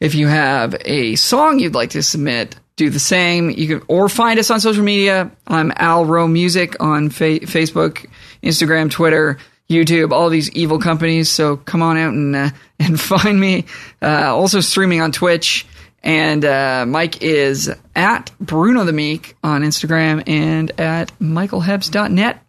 If 0.00 0.16
you 0.16 0.26
have 0.26 0.74
a 0.84 1.14
song 1.14 1.60
you'd 1.60 1.76
like 1.76 1.90
to 1.90 2.02
submit, 2.02 2.56
do 2.74 2.90
the 2.90 2.98
same. 2.98 3.48
You 3.48 3.68
can 3.68 3.86
or 3.86 4.08
find 4.08 4.40
us 4.40 4.50
on 4.50 4.58
social 4.58 4.82
media. 4.82 5.30
I'm 5.46 5.72
Al 5.76 6.04
Rowe 6.04 6.26
Music 6.26 6.82
on 6.82 7.10
fa- 7.10 7.38
Facebook, 7.46 8.10
Instagram, 8.42 8.90
Twitter. 8.90 9.38
YouTube, 9.70 10.10
all 10.10 10.30
these 10.30 10.50
evil 10.50 10.80
companies. 10.80 11.30
So 11.30 11.58
come 11.58 11.80
on 11.80 11.96
out 11.96 12.12
and 12.12 12.34
uh, 12.34 12.50
and 12.80 13.00
find 13.00 13.38
me. 13.38 13.66
Uh, 14.02 14.34
also 14.34 14.58
streaming 14.58 15.00
on 15.00 15.12
Twitch. 15.12 15.64
And 16.02 16.44
uh, 16.44 16.86
Mike 16.88 17.22
is 17.22 17.72
at 17.94 18.32
Bruno 18.40 18.82
the 18.82 18.92
Meek 18.92 19.36
on 19.44 19.62
Instagram 19.62 20.24
and 20.26 20.72
at 20.80 21.16
michaelhebs.net. 21.20 22.44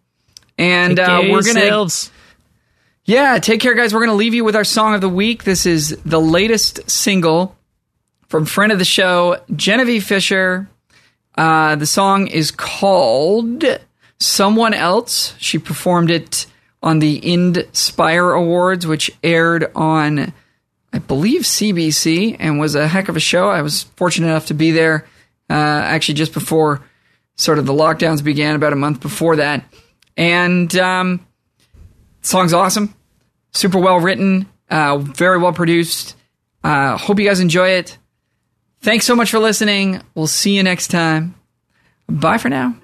And 0.58 0.98
uh, 0.98 1.20
we're 1.22 1.42
going 1.42 1.54
to, 1.54 1.66
selves. 1.68 2.10
Yeah, 3.06 3.38
take 3.38 3.60
care, 3.60 3.74
guys. 3.74 3.92
We're 3.92 4.00
going 4.00 4.08
to 4.10 4.14
leave 4.16 4.32
you 4.32 4.44
with 4.44 4.56
our 4.56 4.64
song 4.64 4.94
of 4.94 5.02
the 5.02 5.10
week. 5.10 5.44
This 5.44 5.66
is 5.66 5.90
the 6.06 6.20
latest 6.20 6.88
single 6.88 7.54
from 8.28 8.46
friend 8.46 8.72
of 8.72 8.78
the 8.78 8.84
show, 8.86 9.42
Genevieve 9.54 10.04
Fisher. 10.04 10.70
Uh, 11.36 11.76
the 11.76 11.84
song 11.84 12.28
is 12.28 12.50
called 12.50 13.62
Someone 14.18 14.72
Else. 14.72 15.34
She 15.38 15.58
performed 15.58 16.10
it 16.10 16.46
on 16.82 17.00
the 17.00 17.20
Indspire 17.20 18.34
Awards, 18.34 18.86
which 18.86 19.10
aired 19.22 19.70
on, 19.74 20.32
I 20.90 20.98
believe, 20.98 21.42
CBC 21.42 22.36
and 22.40 22.58
was 22.58 22.74
a 22.74 22.88
heck 22.88 23.10
of 23.10 23.16
a 23.16 23.20
show. 23.20 23.50
I 23.50 23.60
was 23.60 23.82
fortunate 23.96 24.28
enough 24.28 24.46
to 24.46 24.54
be 24.54 24.70
there 24.70 25.06
uh, 25.50 25.52
actually 25.52 26.14
just 26.14 26.32
before 26.32 26.80
sort 27.36 27.58
of 27.58 27.66
the 27.66 27.74
lockdowns 27.74 28.24
began, 28.24 28.54
about 28.54 28.72
a 28.72 28.76
month 28.76 29.00
before 29.00 29.36
that. 29.36 29.62
And 30.16 30.74
um, 30.78 31.26
song's 32.24 32.52
awesome, 32.52 32.94
super 33.52 33.78
well 33.78 34.00
written, 34.00 34.48
uh, 34.70 34.98
very 34.98 35.38
well 35.38 35.52
produced. 35.52 36.16
Uh, 36.62 36.96
hope 36.96 37.18
you 37.18 37.28
guys 37.28 37.40
enjoy 37.40 37.68
it. 37.68 37.98
Thanks 38.80 39.06
so 39.06 39.14
much 39.14 39.30
for 39.30 39.38
listening. 39.38 40.02
We'll 40.14 40.26
see 40.26 40.56
you 40.56 40.62
next 40.62 40.88
time. 40.88 41.34
Bye 42.08 42.38
for 42.38 42.48
now. 42.48 42.76